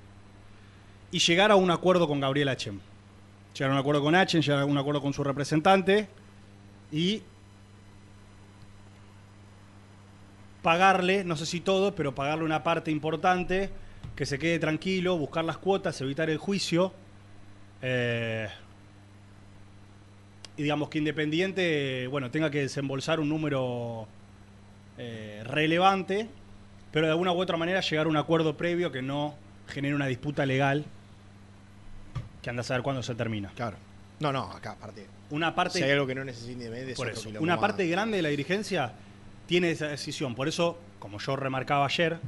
y 1.12 1.20
llegar 1.20 1.52
a 1.52 1.56
un 1.56 1.70
acuerdo 1.70 2.08
con 2.08 2.20
Gabriel 2.20 2.50
Achen. 2.50 2.80
Llegar 3.54 3.72
a 3.72 3.74
un 3.74 3.80
acuerdo 3.80 4.02
con 4.02 4.16
Achen, 4.16 4.42
llegar 4.42 4.62
a 4.62 4.66
un 4.66 4.78
acuerdo 4.78 5.02
con 5.02 5.14
su 5.14 5.24
representante 5.24 6.08
y 6.92 7.22
pagarle, 10.62 11.24
no 11.24 11.36
sé 11.36 11.46
si 11.46 11.60
todo, 11.60 11.94
pero 11.96 12.16
pagarle 12.16 12.46
una 12.46 12.64
parte 12.64 12.92
importante, 12.92 13.70
que 14.16 14.26
se 14.26 14.40
quede 14.40 14.58
tranquilo, 14.60 15.18
buscar 15.18 15.44
las 15.44 15.58
cuotas, 15.58 16.00
evitar 16.02 16.30
el 16.30 16.38
juicio. 16.38 16.94
eh, 17.82 18.48
y 20.58 20.64
digamos 20.64 20.90
que 20.90 21.00
Independiente, 21.00 22.08
bueno, 22.08 22.30
tenga 22.30 22.52
que 22.52 22.60
desembolsar 22.60 23.20
un 23.20 23.30
número 23.30 24.08
eh, 24.98 25.42
relevante, 25.46 26.30
pero 26.92 27.08
de 27.08 27.12
alguna 27.14 27.32
u 27.32 27.42
otra 27.42 27.58
manera 27.58 27.82
llegar 27.82 28.06
a 28.06 28.10
un 28.10 28.18
acuerdo 28.18 28.58
previo 28.58 28.92
que 28.92 29.02
no 29.02 29.36
genere 29.68 29.96
una 29.96 30.08
disputa 30.08 30.46
legal 30.46 30.86
que 32.42 32.50
anda 32.50 32.62
a 32.62 32.64
saber 32.64 32.84
cuándo 32.84 33.04
se 33.04 33.16
termina. 33.16 33.52
Claro. 33.56 33.78
No, 34.20 34.32
no, 34.32 34.44
acá 34.52 34.72
aparte. 34.72 35.08
Una 35.32 35.56
parte 35.56 35.80
Si 35.80 35.84
hay 35.84 35.92
algo 35.92 36.06
que 36.06 36.14
no 36.16 36.22
Independiente 36.22 36.92
es 36.92 36.98
por 36.98 37.10
eso, 37.10 37.30
una 37.40 37.56
más. 37.56 37.62
parte 37.62 37.88
grande 37.88 38.18
de 38.18 38.24
la 38.24 38.30
dirigencia 38.30 38.94
tiene 39.48 39.72
esa 39.72 39.88
decisión. 39.88 40.36
Por 40.36 40.48
eso, 40.48 40.78
como 41.00 41.20
yo 41.20 41.36
remarcaba 41.36 41.86
ayer, 41.86 42.20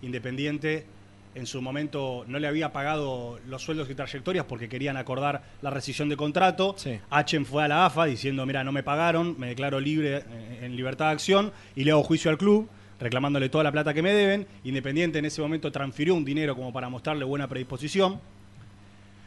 Independiente 0.00 0.86
en 1.34 1.46
su 1.46 1.62
momento 1.62 2.24
no 2.26 2.38
le 2.38 2.46
había 2.46 2.72
pagado 2.72 3.38
los 3.46 3.62
sueldos 3.62 3.88
y 3.88 3.94
trayectorias 3.94 4.44
porque 4.44 4.68
querían 4.68 4.96
acordar 4.96 5.42
la 5.62 5.70
rescisión 5.70 6.08
de 6.08 6.16
contrato. 6.16 6.76
Achen 7.10 7.46
fue 7.46 7.64
a 7.64 7.68
la 7.68 7.86
AFA 7.86 8.04
diciendo, 8.06 8.44
mira, 8.46 8.64
no 8.64 8.72
me 8.72 8.82
pagaron, 8.82 9.38
me 9.38 9.48
declaro 9.48 9.80
libre 9.80 10.18
eh, 10.18 10.58
en 10.62 10.76
libertad 10.76 11.06
de 11.06 11.12
acción 11.12 11.52
y 11.74 11.84
le 11.84 11.92
hago 11.92 12.02
juicio 12.02 12.30
al 12.30 12.38
club 12.38 12.68
reclamándole 13.00 13.48
toda 13.48 13.64
la 13.64 13.72
plata 13.72 13.92
que 13.94 14.02
me 14.02 14.12
deben. 14.12 14.46
Independiente 14.64 15.18
en 15.18 15.24
ese 15.24 15.42
momento 15.42 15.72
transfirió 15.72 16.14
un 16.14 16.24
dinero 16.24 16.54
como 16.54 16.72
para 16.72 16.88
mostrarle 16.88 17.24
buena 17.24 17.48
predisposición. 17.48 18.20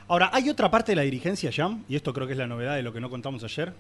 Ahora, 0.07 0.29
hay 0.31 0.49
otra 0.49 0.69
parte 0.69 0.91
de 0.91 0.97
la 0.97 1.01
dirigencia, 1.01 1.51
Jam, 1.51 1.83
y 1.89 1.95
esto 1.95 2.13
creo 2.13 2.27
que 2.27 2.33
es 2.33 2.39
la 2.39 2.45
novedad 2.45 2.75
de 2.75 2.83
lo 2.83 2.93
que 2.93 2.99
no 3.01 3.09
contamos 3.09 3.43
ayer, 3.43 3.73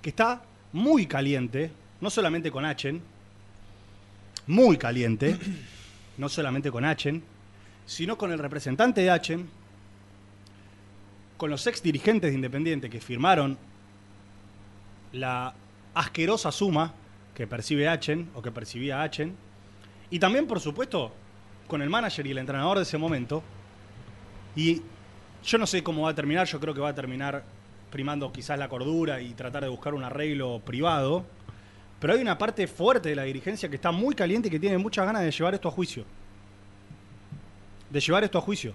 que 0.00 0.08
está 0.08 0.42
muy 0.72 1.06
caliente, 1.06 1.70
no 2.00 2.08
solamente 2.08 2.50
con 2.50 2.64
Achen, 2.64 3.02
muy 4.46 4.78
caliente, 4.78 5.38
no 6.16 6.30
solamente 6.30 6.70
con 6.70 6.84
Achen, 6.86 7.22
sino 7.84 8.16
con 8.16 8.32
el 8.32 8.38
representante 8.38 9.02
de 9.02 9.10
Achen, 9.10 9.50
con 11.36 11.50
los 11.50 11.66
ex 11.66 11.82
dirigentes 11.82 12.30
de 12.30 12.34
Independiente 12.34 12.88
que 12.88 13.00
firmaron 13.00 13.58
la 15.12 15.52
asquerosa 15.92 16.50
suma 16.52 16.94
que 17.34 17.46
percibe 17.46 17.86
Achen 17.86 18.30
o 18.34 18.40
que 18.40 18.50
percibía 18.50 19.02
Achen, 19.02 19.36
y 20.08 20.18
también, 20.18 20.46
por 20.46 20.58
supuesto, 20.58 21.12
con 21.66 21.82
el 21.82 21.90
manager 21.90 22.26
y 22.26 22.30
el 22.30 22.38
entrenador 22.38 22.78
de 22.78 22.84
ese 22.84 22.96
momento, 22.96 23.42
y 24.56 24.82
Yo 25.44 25.58
no 25.58 25.66
sé 25.66 25.82
cómo 25.82 26.02
va 26.02 26.10
a 26.10 26.14
terminar, 26.14 26.46
yo 26.46 26.60
creo 26.60 26.72
que 26.72 26.80
va 26.80 26.90
a 26.90 26.94
terminar 26.94 27.42
primando 27.90 28.32
quizás 28.32 28.58
la 28.58 28.68
cordura 28.68 29.20
y 29.20 29.34
tratar 29.34 29.62
de 29.64 29.68
buscar 29.68 29.94
un 29.94 30.04
arreglo 30.04 30.60
privado. 30.64 31.24
Pero 31.98 32.14
hay 32.14 32.20
una 32.20 32.38
parte 32.38 32.66
fuerte 32.66 33.10
de 33.10 33.16
la 33.16 33.24
dirigencia 33.24 33.68
que 33.68 33.76
está 33.76 33.92
muy 33.92 34.14
caliente 34.14 34.48
y 34.48 34.50
que 34.50 34.58
tiene 34.58 34.78
muchas 34.78 35.04
ganas 35.06 35.22
de 35.22 35.30
llevar 35.30 35.54
esto 35.54 35.68
a 35.68 35.70
juicio. 35.70 36.04
De 37.90 38.00
llevar 38.00 38.24
esto 38.24 38.38
a 38.38 38.40
juicio. 38.40 38.72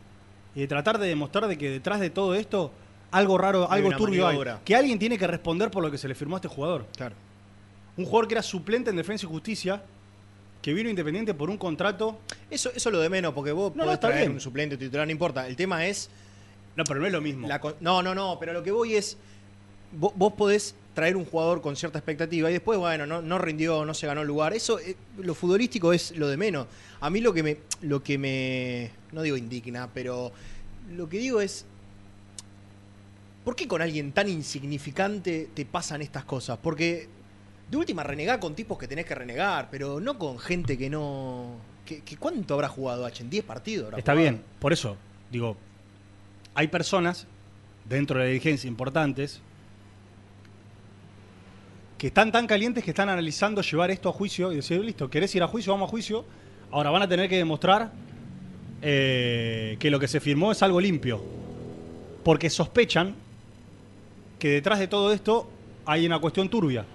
Y 0.55 0.61
de 0.61 0.67
tratar 0.67 0.97
de 0.97 1.07
demostrar 1.07 1.47
de 1.47 1.57
que 1.57 1.69
detrás 1.69 1.99
de 1.99 2.09
todo 2.09 2.35
esto 2.35 2.71
algo 3.11 3.37
raro, 3.37 3.69
algo 3.69 3.91
turbio 3.95 4.27
hay. 4.27 4.39
Que 4.63 4.75
alguien 4.75 4.99
tiene 4.99 5.17
que 5.17 5.27
responder 5.27 5.71
por 5.71 5.83
lo 5.83 5.91
que 5.91 5.97
se 5.97 6.07
le 6.07 6.15
firmó 6.15 6.35
a 6.35 6.39
este 6.39 6.47
jugador. 6.47 6.85
Claro. 6.95 7.15
Un 7.95 8.05
jugador 8.05 8.27
que 8.27 8.35
era 8.35 8.43
suplente 8.43 8.89
en 8.89 8.95
Defensa 8.95 9.25
y 9.25 9.29
Justicia, 9.29 9.81
que 10.61 10.73
vino 10.73 10.89
independiente 10.89 11.33
por 11.33 11.49
un 11.49 11.57
contrato. 11.57 12.19
Eso, 12.49 12.69
eso 12.75 12.89
es 12.89 12.93
lo 12.93 12.99
de 12.99 13.09
menos, 13.09 13.33
porque 13.33 13.51
vos 13.51 13.71
No, 13.75 13.77
no, 13.77 13.83
podés 13.85 13.95
está 13.95 14.07
traer 14.07 14.23
bien. 14.23 14.33
un 14.33 14.41
suplente 14.41 14.77
titular, 14.77 15.05
no 15.05 15.11
importa. 15.11 15.47
El 15.47 15.55
tema 15.55 15.85
es. 15.85 16.09
No, 16.75 16.83
pero 16.83 16.99
no 16.99 17.05
es 17.05 17.11
lo 17.11 17.21
mismo. 17.21 17.47
la 17.47 17.61
no, 17.79 18.03
no, 18.03 18.13
no, 18.13 18.37
pero 18.39 18.53
lo 18.53 18.63
que 18.63 18.71
voy 18.71 18.95
es. 18.95 19.17
Vos, 19.91 20.11
vos 20.15 20.33
podés 20.33 20.75
traer 20.93 21.15
un 21.15 21.25
jugador 21.25 21.61
con 21.61 21.75
cierta 21.75 21.99
expectativa 21.99 22.49
y 22.49 22.53
después, 22.53 22.77
bueno, 22.77 23.05
no, 23.05 23.21
no 23.21 23.37
rindió, 23.37 23.85
no 23.85 23.93
se 23.93 24.07
ganó 24.07 24.21
el 24.21 24.27
lugar. 24.27 24.53
Eso, 24.53 24.79
eh, 24.79 24.95
lo 25.19 25.33
futbolístico 25.33 25.93
es 25.93 26.11
lo 26.17 26.27
de 26.27 26.37
menos. 26.37 26.67
A 26.99 27.09
mí 27.09 27.21
lo 27.21 27.33
que 27.33 27.43
me. 27.43 27.57
Lo 27.81 28.03
que 28.03 28.17
me. 28.17 28.91
No 29.11 29.21
digo 29.21 29.37
indigna, 29.37 29.89
pero. 29.93 30.31
Lo 30.95 31.07
que 31.07 31.19
digo 31.19 31.39
es. 31.39 31.65
¿Por 33.43 33.55
qué 33.55 33.67
con 33.67 33.81
alguien 33.81 34.11
tan 34.11 34.27
insignificante 34.27 35.49
te 35.53 35.65
pasan 35.65 36.01
estas 36.01 36.25
cosas? 36.25 36.59
Porque 36.61 37.07
de 37.69 37.77
última 37.77 38.03
renegá 38.03 38.39
con 38.39 38.55
tipos 38.55 38.77
que 38.77 38.87
tenés 38.87 39.05
que 39.05 39.15
renegar, 39.15 39.69
pero 39.69 39.99
no 39.99 40.17
con 40.17 40.39
gente 40.39 40.77
que 40.77 40.89
no. 40.89 41.55
Que, 41.85 42.01
que 42.01 42.17
¿Cuánto 42.17 42.53
habrá 42.53 42.67
jugado 42.67 43.05
H? 43.05 43.23
¿En 43.23 43.29
10 43.29 43.45
partidos? 43.45 43.85
habrá 43.87 43.99
Está 43.99 44.13
jugado? 44.13 44.31
bien, 44.31 44.43
por 44.59 44.73
eso, 44.73 44.97
digo, 45.31 45.55
hay 46.53 46.67
personas 46.67 47.27
dentro 47.87 48.19
de 48.19 48.25
la 48.25 48.29
dirigencia 48.29 48.67
importantes 48.67 49.41
que 51.97 52.07
están 52.07 52.31
tan 52.31 52.45
calientes 52.45 52.83
que 52.83 52.91
están 52.91 53.09
analizando 53.09 53.61
llevar 53.61 53.91
esto 53.91 54.09
a 54.09 54.13
juicio 54.13 54.51
y 54.51 54.57
decir, 54.57 54.83
listo, 54.83 55.09
¿querés 55.09 55.33
ir 55.35 55.43
a 55.43 55.47
juicio? 55.47 55.73
Vamos 55.73 55.87
a 55.87 55.91
juicio. 55.91 56.25
Ahora 56.71 56.91
van 56.91 57.01
a 57.01 57.07
tener 57.07 57.27
que 57.27 57.37
demostrar 57.37 57.91
eh, 58.81 59.77
que 59.79 59.89
lo 59.89 59.99
que 59.99 60.07
se 60.07 60.19
firmó 60.19 60.51
es 60.51 60.61
algo 60.61 60.79
limpio. 60.79 61.23
Porque 62.23 62.49
sospechan 62.49 63.15
que 64.37 64.49
detrás 64.49 64.79
de 64.79 64.87
todo 64.87 65.11
esto 65.11 65.49
hay 65.85 66.05
una 66.05 66.19
cuestión 66.19 66.49
turbia. 66.49 66.85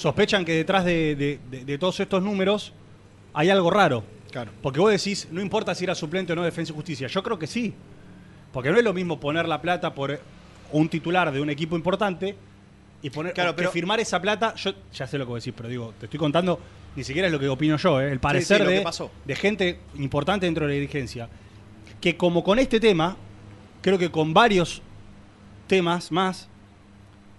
Sospechan 0.00 0.44
que 0.46 0.52
detrás 0.54 0.84
de, 0.84 1.14
de- 1.14 1.38
de- 1.50 1.64
de 1.66 1.78
todos 1.78 2.00
estos 2.00 2.22
números 2.22 2.72
hay 3.34 3.50
algo 3.50 3.70
raro. 3.70 4.02
Claro. 4.30 4.50
Porque 4.62 4.80
vos 4.80 4.90
decís, 4.90 5.28
no 5.30 5.40
importa 5.42 5.74
si 5.74 5.84
era 5.84 5.94
suplente 5.94 6.32
o 6.32 6.36
no 6.36 6.42
de 6.42 6.46
Defensa 6.50 6.72
y 6.72 6.74
Justicia. 6.74 7.06
Yo 7.08 7.22
creo 7.22 7.38
que 7.38 7.46
sí. 7.46 7.74
Porque 8.52 8.70
no 8.70 8.78
es 8.78 8.84
lo 8.84 8.94
mismo 8.94 9.20
poner 9.20 9.46
la 9.46 9.60
plata 9.60 9.94
por 9.94 10.18
un 10.72 10.88
titular 10.88 11.30
de 11.32 11.40
un 11.40 11.50
equipo 11.50 11.76
importante 11.76 12.34
y 13.02 13.10
poner 13.10 13.34
Claro, 13.34 13.50
que 13.52 13.56
pero- 13.58 13.72
firmar 13.72 14.00
esa 14.00 14.20
plata. 14.22 14.54
Yo 14.54 14.72
ya 14.94 15.06
sé 15.06 15.18
lo 15.18 15.26
que 15.26 15.30
vos 15.32 15.44
decís, 15.44 15.54
pero 15.56 15.68
digo, 15.68 15.92
te 16.00 16.06
estoy 16.06 16.18
contando, 16.18 16.58
ni 16.96 17.04
siquiera 17.04 17.26
es 17.28 17.32
lo 17.32 17.38
que 17.38 17.48
opino 17.48 17.76
yo, 17.76 18.00
¿eh? 18.00 18.10
el 18.10 18.20
parecer 18.20 18.56
sí, 18.58 18.62
lo 18.62 18.68
que 18.70 18.76
de, 18.76 18.82
pasó. 18.82 19.10
de 19.26 19.36
gente 19.36 19.80
importante 19.96 20.46
dentro 20.46 20.64
de 20.66 20.72
la 20.72 20.74
dirigencia. 20.80 21.28
Que 22.00 22.16
como 22.16 22.42
con 22.42 22.58
este 22.58 22.80
tema, 22.80 23.16
creo 23.82 23.98
que 23.98 24.10
con 24.10 24.32
varios 24.32 24.80
temas 25.66 26.10
más, 26.10 26.48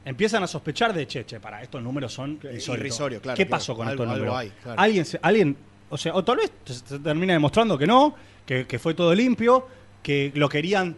empiezan 0.06 0.41
a 0.43 0.47
sospechar 0.47 0.93
de, 0.93 1.06
che, 1.08 1.26
che, 1.26 1.39
para, 1.39 1.62
estos 1.62 1.82
números 1.82 2.12
son 2.14 2.32
insólitos. 2.32 2.68
irrisorio, 2.78 3.22
claro, 3.22 3.38
¿Qué 3.38 3.45
claro. 3.45 3.60
pasó 3.60 3.76
con 3.76 3.88
Algo- 3.88 4.04
estos 4.04 4.18
números? 4.18 4.38
hay, 4.38 4.49
claro. 4.64 4.80
Alguien, 4.82 5.06
se- 5.06 5.20
alguien, 5.22 5.58
o 5.89 5.97
sea, 5.97 6.14
o 6.16 6.24
tal 6.24 6.38
vez 6.38 6.52
se 6.66 6.99
termina 6.99 7.34
demostrando 7.34 7.78
que 7.78 7.86
no, 7.88 8.16
que, 8.45 8.66
que 8.66 8.80
fue 8.80 8.93
todo 8.93 9.14
limpio, 9.14 9.68
que 10.02 10.32
lo 10.36 10.49
querían 10.49 10.95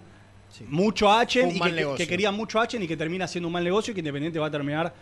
mucho 0.67 1.09
a 1.09 1.19
Achen 1.21 1.49
y 1.55 1.59
que, 1.97 2.07
querían 2.07 2.35
mucho 2.35 2.59
a 2.59 2.63
Achen 2.63 2.81
y 2.83 2.87
que 2.87 2.95
termina 2.95 3.27
siendo 3.27 3.47
un 3.47 3.53
mal 3.53 3.63
negocio 3.63 3.91
y 3.91 3.93
que 3.95 3.99
Independiente 4.01 4.37
va 4.39 4.47
a 4.47 4.51
terminar 4.51 4.93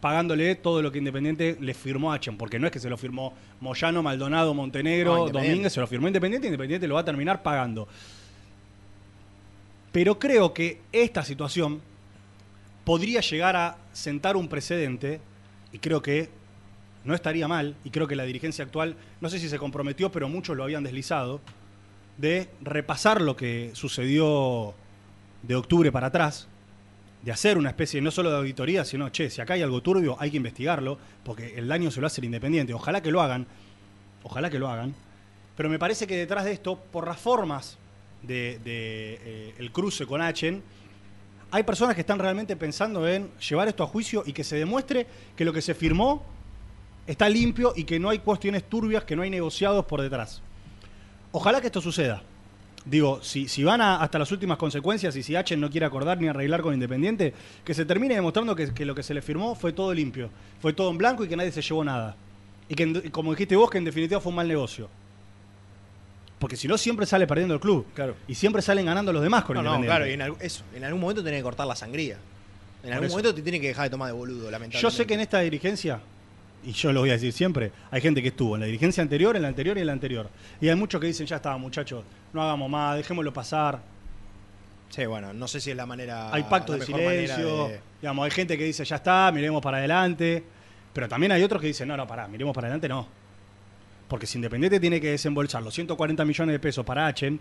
pagándole 0.00 0.54
todo 0.56 0.82
lo 0.82 0.92
que 0.92 0.98
Independiente 0.98 1.56
le 1.58 1.72
firmó 1.74 2.12
a 2.12 2.16
Achen, 2.16 2.36
porque 2.36 2.58
no 2.58 2.66
es 2.66 2.72
que 2.72 2.78
se 2.78 2.88
lo 2.90 2.96
firmó 2.98 3.32
Moyano, 3.60 4.02
Maldonado, 4.02 4.52
Montenegro, 4.54 5.16
No. 5.16 5.28
Domínguez, 5.30 5.72
se 5.72 5.80
lo 5.80 5.86
firmó 5.86 6.06
Independiente 6.06 6.46
y 6.46 6.48
Independiente 6.48 6.86
lo 6.86 6.94
va 6.94 7.00
a 7.00 7.04
terminar 7.04 7.42
pagando. 7.42 7.88
Pero 9.92 10.18
creo 10.18 10.52
que 10.52 10.80
esta 10.92 11.24
situación 11.24 11.80
podría 12.86 13.20
llegar 13.20 13.56
a 13.56 13.78
sentar 13.92 14.36
un 14.36 14.46
precedente, 14.46 15.20
y 15.72 15.80
creo 15.80 16.00
que 16.02 16.30
no 17.04 17.16
estaría 17.16 17.48
mal, 17.48 17.74
y 17.82 17.90
creo 17.90 18.06
que 18.06 18.14
la 18.14 18.22
dirigencia 18.22 18.64
actual, 18.64 18.94
no 19.20 19.28
sé 19.28 19.40
si 19.40 19.48
se 19.48 19.58
comprometió, 19.58 20.12
pero 20.12 20.28
muchos 20.28 20.56
lo 20.56 20.62
habían 20.62 20.84
deslizado, 20.84 21.40
de 22.16 22.48
repasar 22.60 23.20
lo 23.20 23.34
que 23.34 23.72
sucedió 23.74 24.72
de 25.42 25.56
octubre 25.56 25.90
para 25.90 26.06
atrás, 26.06 26.46
de 27.24 27.32
hacer 27.32 27.58
una 27.58 27.70
especie 27.70 28.00
no 28.00 28.12
solo 28.12 28.30
de 28.30 28.36
auditoría, 28.36 28.84
sino, 28.84 29.08
che, 29.08 29.30
si 29.30 29.40
acá 29.40 29.54
hay 29.54 29.62
algo 29.62 29.82
turbio, 29.82 30.16
hay 30.20 30.30
que 30.30 30.36
investigarlo, 30.36 30.96
porque 31.24 31.58
el 31.58 31.66
daño 31.66 31.90
se 31.90 32.00
lo 32.00 32.06
hace 32.06 32.20
el 32.20 32.26
Independiente. 32.26 32.72
Ojalá 32.72 33.02
que 33.02 33.10
lo 33.10 33.20
hagan, 33.20 33.48
ojalá 34.22 34.48
que 34.48 34.60
lo 34.60 34.68
hagan. 34.68 34.94
Pero 35.56 35.68
me 35.68 35.80
parece 35.80 36.06
que 36.06 36.16
detrás 36.16 36.44
de 36.44 36.52
esto, 36.52 36.76
por 36.76 37.08
las 37.08 37.18
formas 37.18 37.78
de, 38.22 38.60
de, 38.62 39.18
eh, 39.24 39.54
el 39.58 39.72
cruce 39.72 40.06
con 40.06 40.22
Achen, 40.22 40.62
hay 41.50 41.62
personas 41.62 41.94
que 41.94 42.00
están 42.00 42.18
realmente 42.18 42.56
pensando 42.56 43.06
en 43.08 43.30
llevar 43.38 43.68
esto 43.68 43.82
a 43.84 43.86
juicio 43.86 44.22
y 44.26 44.32
que 44.32 44.44
se 44.44 44.56
demuestre 44.56 45.06
que 45.36 45.44
lo 45.44 45.52
que 45.52 45.62
se 45.62 45.74
firmó 45.74 46.24
está 47.06 47.28
limpio 47.28 47.72
y 47.76 47.84
que 47.84 47.98
no 47.98 48.08
hay 48.10 48.18
cuestiones 48.18 48.64
turbias, 48.64 49.04
que 49.04 49.16
no 49.16 49.22
hay 49.22 49.30
negociados 49.30 49.84
por 49.84 50.02
detrás. 50.02 50.42
Ojalá 51.32 51.60
que 51.60 51.66
esto 51.68 51.80
suceda. 51.80 52.22
Digo, 52.84 53.20
si, 53.22 53.48
si 53.48 53.64
van 53.64 53.80
hasta 53.80 54.18
las 54.18 54.30
últimas 54.30 54.58
consecuencias 54.58 55.16
y 55.16 55.22
si 55.22 55.34
H 55.34 55.56
no 55.56 55.70
quiere 55.70 55.86
acordar 55.86 56.20
ni 56.20 56.28
arreglar 56.28 56.62
con 56.62 56.72
Independiente, 56.72 57.34
que 57.64 57.74
se 57.74 57.84
termine 57.84 58.14
demostrando 58.14 58.54
que, 58.54 58.72
que 58.72 58.84
lo 58.84 58.94
que 58.94 59.02
se 59.02 59.12
le 59.12 59.22
firmó 59.22 59.54
fue 59.56 59.72
todo 59.72 59.92
limpio, 59.92 60.30
fue 60.60 60.72
todo 60.72 60.90
en 60.90 60.98
blanco 60.98 61.24
y 61.24 61.28
que 61.28 61.36
nadie 61.36 61.50
se 61.50 61.62
llevó 61.62 61.82
nada. 61.82 62.16
Y 62.68 62.74
que, 62.74 63.10
como 63.10 63.32
dijiste 63.32 63.56
vos, 63.56 63.70
que 63.70 63.78
en 63.78 63.84
definitiva 63.84 64.20
fue 64.20 64.30
un 64.30 64.36
mal 64.36 64.48
negocio. 64.48 64.88
Porque 66.38 66.56
si 66.56 66.68
no, 66.68 66.76
siempre 66.76 67.06
sale 67.06 67.26
perdiendo 67.26 67.54
el 67.54 67.60
club. 67.60 67.86
Claro. 67.94 68.14
Y 68.28 68.34
siempre 68.34 68.60
salen 68.62 68.84
ganando 68.86 69.12
los 69.12 69.22
demás 69.22 69.44
con 69.44 69.54
No, 69.56 69.62
no, 69.62 69.76
Independiente. 69.76 70.16
claro, 70.16 70.32
y 70.34 70.36
en, 70.36 70.44
eso, 70.46 70.64
en 70.74 70.84
algún 70.84 71.00
momento 71.00 71.24
tenés 71.24 71.38
que 71.40 71.44
cortar 71.44 71.66
la 71.66 71.74
sangría. 71.76 72.18
En 72.84 72.92
algún 72.92 73.08
momento 73.08 73.34
te 73.34 73.42
tiene 73.42 73.58
que 73.60 73.68
dejar 73.68 73.84
de 73.84 73.90
tomar 73.90 74.08
de 74.08 74.12
boludo, 74.12 74.50
lamentablemente. 74.50 74.80
Yo 74.80 74.90
sé 74.90 75.06
que 75.06 75.14
en 75.14 75.20
esta 75.20 75.40
dirigencia, 75.40 75.98
y 76.64 76.72
yo 76.72 76.92
lo 76.92 77.00
voy 77.00 77.08
a 77.10 77.14
decir 77.14 77.32
siempre, 77.32 77.72
hay 77.90 78.00
gente 78.00 78.20
que 78.22 78.28
estuvo 78.28 78.54
en 78.54 78.60
la 78.60 78.66
dirigencia 78.66 79.02
anterior, 79.02 79.34
en 79.34 79.42
la 79.42 79.48
anterior 79.48 79.76
y 79.78 79.80
en 79.80 79.86
la 79.86 79.92
anterior. 79.92 80.28
Y 80.60 80.68
hay 80.68 80.76
muchos 80.76 81.00
que 81.00 81.06
dicen, 81.06 81.26
ya 81.26 81.36
está, 81.36 81.56
muchachos, 81.56 82.04
no 82.32 82.42
hagamos 82.42 82.68
más, 82.70 82.96
dejémoslo 82.98 83.32
pasar. 83.32 83.80
Sí, 84.90 85.04
bueno, 85.06 85.32
no 85.32 85.48
sé 85.48 85.60
si 85.60 85.70
es 85.70 85.76
la 85.76 85.86
manera. 85.86 86.32
hay 86.32 86.44
pactos 86.44 86.78
de 86.78 86.86
silencio, 86.86 87.68
de- 87.68 87.80
digamos, 88.00 88.24
hay 88.24 88.30
gente 88.30 88.56
que 88.56 88.64
dice, 88.64 88.84
ya 88.84 88.96
está, 88.96 89.32
miremos 89.32 89.60
para 89.62 89.78
adelante. 89.78 90.44
Pero 90.92 91.08
también 91.08 91.32
hay 91.32 91.42
otros 91.42 91.60
que 91.60 91.66
dicen, 91.68 91.88
no, 91.88 91.96
no, 91.96 92.06
pará, 92.06 92.28
miremos 92.28 92.54
para 92.54 92.68
adelante, 92.68 92.88
no. 92.88 93.06
Porque 94.08 94.26
si 94.26 94.38
Independiente 94.38 94.78
tiene 94.80 95.00
que 95.00 95.10
desembolsar 95.10 95.62
los 95.62 95.74
140 95.74 96.24
millones 96.24 96.52
de 96.52 96.58
pesos 96.60 96.84
para 96.84 97.06
Achen, 97.06 97.40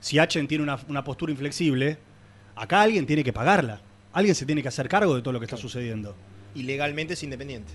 si 0.00 0.18
Achen 0.18 0.46
tiene 0.46 0.62
una, 0.64 0.78
una 0.88 1.02
postura 1.04 1.32
inflexible, 1.32 1.98
acá 2.56 2.82
alguien 2.82 3.06
tiene 3.06 3.24
que 3.24 3.32
pagarla. 3.32 3.80
Alguien 4.12 4.34
se 4.34 4.46
tiene 4.46 4.62
que 4.62 4.68
hacer 4.68 4.88
cargo 4.88 5.14
de 5.14 5.22
todo 5.22 5.32
lo 5.32 5.40
que 5.40 5.46
está 5.46 5.56
sucediendo. 5.56 6.14
Y 6.54 6.62
legalmente 6.62 7.14
es 7.14 7.22
independiente. 7.22 7.72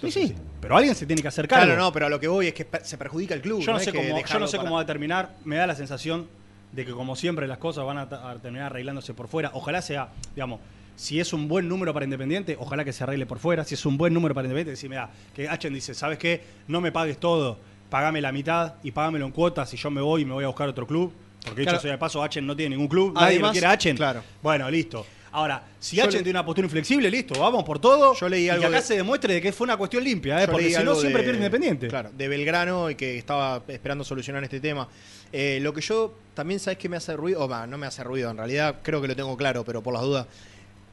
Sí, 0.00 0.10
sí, 0.10 0.34
pero 0.60 0.76
alguien 0.76 0.94
se 0.94 1.06
tiene 1.06 1.22
que 1.22 1.28
hacer 1.28 1.46
cargo. 1.46 1.66
Claro, 1.66 1.80
no, 1.80 1.92
pero 1.92 2.06
a 2.06 2.08
lo 2.08 2.18
que 2.20 2.28
voy 2.28 2.48
es 2.48 2.54
que 2.54 2.66
se 2.82 2.98
perjudica 2.98 3.34
el 3.34 3.40
club. 3.40 3.60
Yo 3.62 3.72
no, 3.72 3.78
sé 3.78 3.92
cómo, 3.92 4.02
yo 4.02 4.38
no 4.38 4.46
sé 4.46 4.56
para- 4.56 4.68
cómo 4.68 4.76
va 4.76 4.82
a 4.82 4.86
terminar. 4.86 5.34
Me 5.44 5.56
da 5.56 5.66
la 5.66 5.74
sensación 5.74 6.26
de 6.72 6.84
que, 6.84 6.92
como 6.92 7.14
siempre, 7.14 7.46
las 7.46 7.58
cosas 7.58 7.84
van 7.84 7.98
a 7.98 8.38
terminar 8.42 8.66
arreglándose 8.66 9.14
por 9.14 9.28
fuera. 9.28 9.50
Ojalá 9.54 9.80
sea, 9.80 10.08
digamos, 10.34 10.60
si 10.96 11.20
es 11.20 11.32
un 11.32 11.48
buen 11.48 11.68
número 11.68 11.92
para 11.92 12.04
Independiente, 12.04 12.56
ojalá 12.58 12.84
que 12.84 12.92
se 12.92 13.02
arregle 13.04 13.26
por 13.26 13.38
fuera. 13.38 13.64
Si 13.64 13.74
es 13.74 13.84
un 13.86 13.96
buen 13.96 14.12
número 14.14 14.34
para 14.34 14.46
Independiente, 14.46 14.70
decime, 14.72 14.96
ah, 14.98 15.10
que 15.34 15.48
Achen 15.48 15.74
dice, 15.74 15.94
¿sabes 15.94 16.18
qué? 16.18 16.40
No 16.68 16.80
me 16.80 16.92
pagues 16.92 17.18
todo, 17.18 17.58
pagame 17.90 18.20
la 18.20 18.32
mitad 18.32 18.74
y 18.82 18.90
pagámelo 18.92 19.26
en 19.26 19.32
cuotas 19.32 19.72
y 19.74 19.76
yo 19.76 19.90
me 19.90 20.00
voy 20.00 20.22
y 20.22 20.24
me 20.24 20.32
voy 20.34 20.44
a 20.44 20.48
buscar 20.48 20.68
otro 20.68 20.86
club. 20.86 21.12
Porque 21.44 21.60
dicho 21.60 21.70
Claro. 21.72 21.82
sea 21.82 21.92
de 21.92 21.98
paso, 21.98 22.22
Achen 22.22 22.46
no 22.46 22.56
tiene 22.56 22.70
ningún 22.76 22.88
club, 22.88 23.12
nadie 23.14 23.38
lo 23.38 23.50
quiere 23.52 23.66
a 23.66 23.72
Achen. 23.72 23.96
claro. 23.96 24.22
Bueno, 24.42 24.70
listo. 24.70 25.04
Ahora, 25.32 25.62
si 25.80 25.98
Achen 26.00 26.12
le- 26.12 26.22
tiene 26.22 26.38
una 26.38 26.46
postura 26.46 26.64
inflexible, 26.66 27.10
listo, 27.10 27.38
vamos 27.40 27.64
por 27.64 27.80
todo. 27.80 28.14
Yo 28.14 28.28
leí 28.28 28.44
y 28.44 28.48
algo 28.48 28.62
que 28.62 28.66
acá 28.68 28.76
de- 28.76 28.82
se 28.82 28.94
demuestre 28.96 29.34
de 29.34 29.42
que 29.42 29.52
fue 29.52 29.64
una 29.64 29.76
cuestión 29.76 30.04
limpia, 30.04 30.40
¿eh? 30.42 30.46
Porque 30.48 30.72
si 30.72 30.82
no 30.84 30.94
siempre 30.94 31.20
de- 31.22 31.24
pierde 31.24 31.38
Independiente. 31.38 31.88
Claro, 31.88 32.10
de 32.16 32.28
Belgrano 32.28 32.88
y 32.88 32.94
que 32.94 33.18
estaba 33.18 33.60
esperando 33.66 34.04
solucionar 34.04 34.44
este 34.44 34.60
tema. 34.60 34.88
Eh, 35.32 35.58
lo 35.60 35.74
que 35.74 35.80
yo 35.80 36.14
también 36.34 36.60
sabes 36.60 36.78
que 36.78 36.88
me 36.88 36.96
hace 36.96 37.16
ruido, 37.16 37.40
o 37.42 37.48
va, 37.48 37.66
no 37.66 37.76
me 37.76 37.86
hace 37.86 38.04
ruido, 38.04 38.30
en 38.30 38.36
realidad 38.36 38.76
creo 38.82 39.02
que 39.02 39.08
lo 39.08 39.16
tengo 39.16 39.36
claro, 39.36 39.64
pero 39.64 39.82
por 39.82 39.92
las 39.92 40.02
dudas, 40.04 40.26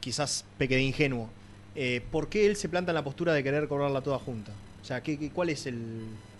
quizás 0.02 0.44
peque 0.58 0.74
de 0.76 0.82
ingenuo. 0.82 1.30
Eh, 1.74 2.02
¿Por 2.10 2.28
qué 2.28 2.44
él 2.44 2.56
se 2.56 2.68
planta 2.68 2.90
en 2.90 2.96
la 2.96 3.04
postura 3.04 3.32
de 3.32 3.42
querer 3.42 3.66
cobrarla 3.68 4.02
toda 4.02 4.18
junta? 4.18 4.52
O 4.82 4.84
sea, 4.84 5.02
¿qué, 5.02 5.18
qué- 5.18 5.30
cuál 5.30 5.48
es 5.48 5.64
el. 5.66 5.80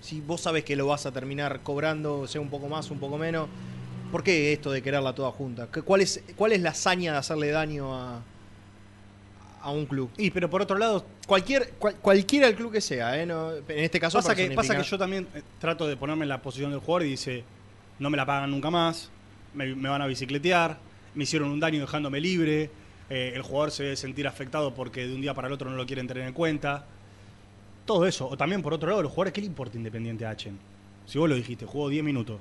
Si 0.02 0.20
vos 0.20 0.40
sabes 0.42 0.64
que 0.64 0.76
lo 0.76 0.86
vas 0.88 1.06
a 1.06 1.12
terminar 1.12 1.60
cobrando, 1.62 2.26
sea 2.26 2.40
un 2.40 2.50
poco 2.50 2.68
más, 2.68 2.90
un 2.90 2.98
poco 2.98 3.16
menos, 3.16 3.48
¿por 4.10 4.22
qué 4.24 4.52
esto 4.52 4.70
de 4.72 4.82
quererla 4.82 5.14
toda 5.14 5.30
junta? 5.30 5.68
¿Qué- 5.72 5.80
¿Cuál 5.82 6.00
es, 6.02 6.22
cuál 6.36 6.52
es 6.52 6.60
la 6.60 6.70
hazaña 6.70 7.12
de 7.12 7.18
hacerle 7.18 7.50
daño 7.50 7.94
a, 7.94 8.20
a 9.62 9.70
un 9.70 9.86
club? 9.86 10.10
Y 10.18 10.30
pero 10.30 10.50
por 10.50 10.60
otro 10.60 10.76
lado, 10.76 11.06
Cualquier, 11.26 11.70
cual- 11.78 11.94
cualquiera 12.02 12.48
el 12.48 12.56
club 12.56 12.72
que 12.72 12.80
sea, 12.80 13.18
¿eh? 13.22 13.24
No, 13.24 13.52
en 13.54 13.62
este 13.78 14.00
caso 14.00 14.18
pasa 14.18 14.34
que, 14.34 14.50
pasa 14.50 14.76
que 14.76 14.82
yo 14.82 14.98
también 14.98 15.28
eh, 15.34 15.42
trato 15.60 15.86
de 15.86 15.96
ponerme 15.96 16.24
en 16.24 16.28
la 16.30 16.42
posición 16.42 16.72
del 16.72 16.80
jugador 16.80 17.04
y 17.06 17.10
dice, 17.10 17.44
no 18.00 18.10
me 18.10 18.16
la 18.16 18.26
pagan 18.26 18.50
nunca 18.50 18.70
más. 18.70 19.08
me, 19.54 19.72
me 19.76 19.88
van 19.88 20.02
a 20.02 20.06
bicicletear, 20.08 20.78
me 21.14 21.22
hicieron 21.24 21.48
un 21.50 21.60
daño 21.60 21.80
dejándome 21.80 22.20
libre, 22.20 22.70
eh, 23.10 23.32
el 23.34 23.42
jugador 23.42 23.70
se 23.70 23.82
debe 23.84 23.96
sentir 23.96 24.26
afectado 24.26 24.74
porque 24.74 25.06
de 25.06 25.14
un 25.14 25.20
día 25.20 25.34
para 25.34 25.48
el 25.48 25.54
otro 25.54 25.68
no 25.70 25.76
lo 25.76 25.86
quieren 25.86 26.06
tener 26.06 26.26
en 26.26 26.32
cuenta. 26.32 26.86
Todo 27.84 28.06
eso. 28.06 28.28
O 28.28 28.36
también, 28.36 28.62
por 28.62 28.72
otro 28.74 28.88
lado, 28.88 29.02
los 29.02 29.10
jugadores, 29.10 29.32
¿qué 29.32 29.40
le 29.40 29.46
importa 29.48 29.76
Independiente 29.76 30.24
a 30.24 30.30
Achen? 30.30 30.58
Si 31.06 31.18
vos 31.18 31.28
lo 31.28 31.34
dijiste, 31.34 31.66
jugó 31.66 31.88
10 31.88 32.04
minutos. 32.04 32.40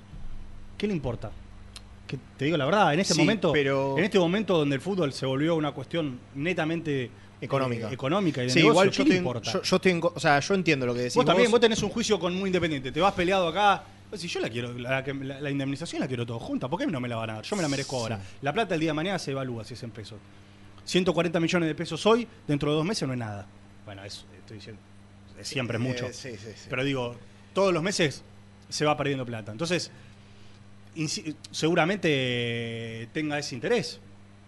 ¿Qué 0.77 0.87
le 0.87 0.93
importa? 0.93 1.31
Que 2.07 2.17
te 2.37 2.45
digo 2.45 2.57
la 2.57 2.65
verdad, 2.65 2.93
en 2.93 2.99
este 2.99 3.13
Sí, 3.13 3.19
momento, 3.19 3.51
pero- 3.51 3.97
en 3.97 4.03
este 4.03 4.19
momento 4.19 4.57
donde 4.57 4.75
el 4.75 4.81
fútbol 4.81 5.13
se 5.13 5.25
volvió 5.25 5.55
una 5.55 5.71
cuestión 5.71 6.19
netamente 6.35 7.09
Económica. 7.39 7.89
eh, 7.89 7.93
económica 7.93 8.41
y 8.43 8.47
de 8.47 8.51
Sí, 8.51 8.59
negocio, 8.59 8.71
igual 8.73 8.89
¿qué 8.91 8.95
yo 8.97 9.03
estoy, 9.03 9.17
importa? 9.17 9.51
yo, 9.51 9.61
yo 9.63 9.75
estoy 9.77 9.91
en 9.93 10.01
co- 10.01 10.13
o 10.15 10.19
sea, 10.19 10.39
yo 10.39 10.53
entiendo 10.53 10.85
lo 10.85 10.93
que 10.93 10.99
decís. 11.01 11.15
vos 11.15 11.25
también, 11.25 11.49
vos 11.49 11.59
tenés 11.59 11.81
un 11.81 11.89
juicio 11.89 12.19
con 12.19 12.35
muy 12.35 12.49
independiente, 12.49 12.91
te 12.91 12.99
vas 13.01 13.13
peleado 13.13 13.47
acá. 13.47 13.83
Si 14.13 14.27
yo 14.27 14.41
la 14.41 14.49
quiero, 14.49 14.77
la, 14.77 15.03
que- 15.03 15.13
la- 15.13 15.39
la 15.39 15.49
indemnización 15.49 16.01
la 16.01 16.07
quiero 16.07 16.25
todo 16.25 16.37
junta, 16.39 16.67
¿por 16.67 16.77
qué 16.79 16.85
no 16.85 16.99
me 16.99 17.07
la 17.07 17.15
van 17.15 17.29
a 17.29 17.33
dar? 17.35 17.45
Yo 17.45 17.55
me 17.55 17.61
la 17.61 17.69
merezco 17.69 17.97
ahora. 17.97 18.19
La 18.41 18.51
plata 18.51 18.75
el 18.75 18.81
día 18.81 18.89
de 18.89 18.93
mañana 18.93 19.17
se 19.17 19.31
evalúa 19.31 19.63
si 19.63 19.73
es 19.75 19.83
en 19.83 19.91
pesos. 19.91 20.19
140 20.85 21.39
millones 21.39 21.67
de 21.67 21.75
pesos 21.75 22.05
hoy, 22.05 22.27
dentro 22.47 22.71
de 22.71 22.77
dos 22.77 22.85
meses 22.85 23.07
no 23.07 23.13
es 23.13 23.19
nada. 23.19 23.45
Bueno, 23.85 24.03
eso 24.03 24.25
estoy 24.39 24.57
diciendo. 24.57 24.81
es- 25.39 25.47
Siempre 25.47 25.77
es 25.77 25.83
mucho. 25.83 26.05
Eh, 26.07 26.13
sí, 26.13 26.31
sí, 26.37 26.51
sí. 26.55 26.67
Pero 26.69 26.83
digo, 26.83 27.15
todos 27.53 27.73
los 27.73 27.81
meses 27.81 28.23
se 28.69 28.85
va 28.85 28.95
perdiendo 28.97 29.25
plata. 29.25 29.51
Entonces, 29.51 29.91
seguramente 31.51 33.07
tenga 33.13 33.39
ese 33.39 33.55
interés. 33.55 33.99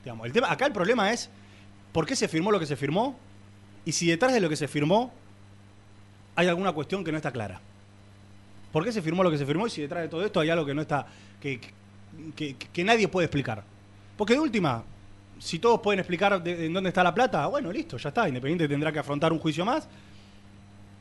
Digamos. 0.03 0.25
El 0.27 0.33
tema, 0.33 0.51
acá 0.51 0.65
el 0.65 0.73
problema 0.73 1.11
es 1.11 1.29
por 1.91 2.05
qué 2.05 2.15
se 2.15 2.27
firmó 2.27 2.51
lo 2.51 2.59
que 2.59 2.65
se 2.65 2.75
firmó 2.75 3.17
y 3.85 3.91
si 3.91 4.07
detrás 4.07 4.33
de 4.33 4.39
lo 4.41 4.49
que 4.49 4.55
se 4.55 4.67
firmó 4.67 5.13
hay 6.35 6.47
alguna 6.47 6.71
cuestión 6.73 7.03
que 7.03 7.11
no 7.11 7.17
está 7.17 7.31
clara. 7.31 7.61
¿Por 8.71 8.83
qué 8.83 8.91
se 8.91 9.01
firmó 9.01 9.23
lo 9.23 9.31
que 9.31 9.37
se 9.37 9.45
firmó 9.45 9.67
y 9.67 9.69
si 9.69 9.81
detrás 9.81 10.01
de 10.03 10.09
todo 10.09 10.25
esto 10.25 10.39
hay 10.39 10.49
algo 10.49 10.65
que 10.65 10.73
no 10.73 10.81
está 10.81 11.05
que, 11.39 11.59
que- 12.35 12.55
que- 12.55 12.67
que 12.73 12.83
nadie 12.83 13.07
puede 13.07 13.25
explicar? 13.25 13.63
Porque 14.17 14.33
de 14.33 14.39
última, 14.39 14.83
si 15.43 15.59
todos 15.59 15.81
pueden 15.81 15.99
explicar 15.99 16.41
de- 16.41 16.65
en 16.67 16.73
dónde 16.73 16.87
está 16.89 17.03
la 17.03 17.13
plata, 17.13 17.47
bueno, 17.47 17.69
listo, 17.71 17.97
ya 17.97 18.09
está. 18.09 18.27
Independiente 18.29 18.67
tendrá 18.67 18.91
que 18.93 18.99
afrontar 18.99 19.33
un 19.33 19.39
juicio 19.39 19.65
más 19.65 19.87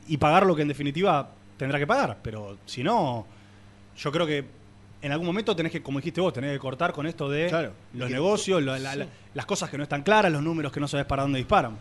y 0.07 0.17
pagar 0.17 0.45
lo 0.45 0.53
que 0.55 0.63
en 0.63 0.67
definitiva 0.67 1.29
tendrá 1.57 1.79
que 1.79 1.87
pagar. 1.87 2.17
Pero 2.21 2.57
si 2.65 2.83
no, 2.83 3.25
yo 3.97 4.11
creo 4.11 4.25
que 4.27 4.43
en 5.01 5.11
algún 5.13 5.25
momento 5.27 5.55
tenés 5.55 5.71
que, 5.71 5.81
como 5.81 5.99
dijiste 5.99 6.19
vos, 6.19 6.33
tenés 6.33 6.51
que 6.51 6.59
cortar 6.59 6.91
con 6.91 7.07
esto 7.07 7.29
de 7.29 7.47
Claro. 7.47 7.71
los 7.93 8.07
Que- 8.09 8.13
negocios, 8.13 8.61
la- 8.61 8.77
la- 8.79 8.95
la- 8.97 9.07
las 9.33 9.45
cosas 9.45 9.69
que 9.69 9.77
no 9.77 9.83
están 9.83 10.03
claras, 10.03 10.29
los 10.31 10.43
números 10.43 10.71
que 10.73 10.79
no 10.81 10.87
sabes 10.89 11.05
para 11.05 11.21
dónde 11.23 11.37
disparan. 11.39 11.77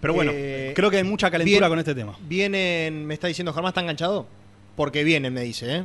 Pero 0.00 0.14
bueno, 0.14 0.30
Eh, 0.34 0.72
creo 0.74 0.90
que 0.90 0.96
hay 0.98 1.04
mucha 1.04 1.30
calentura 1.30 1.58
bien- 1.66 1.70
con 1.70 1.78
este 1.78 1.94
tema. 1.94 2.16
Vienen, 2.22 3.06
me 3.06 3.12
está 3.14 3.28
diciendo 3.28 3.52
Germán, 3.52 3.70
¿está 3.70 3.80
enganchado? 3.82 4.26
Porque 4.74 5.04
vienen, 5.04 5.32
me 5.34 5.42
dice, 5.42 5.76
¿eh? 5.76 5.84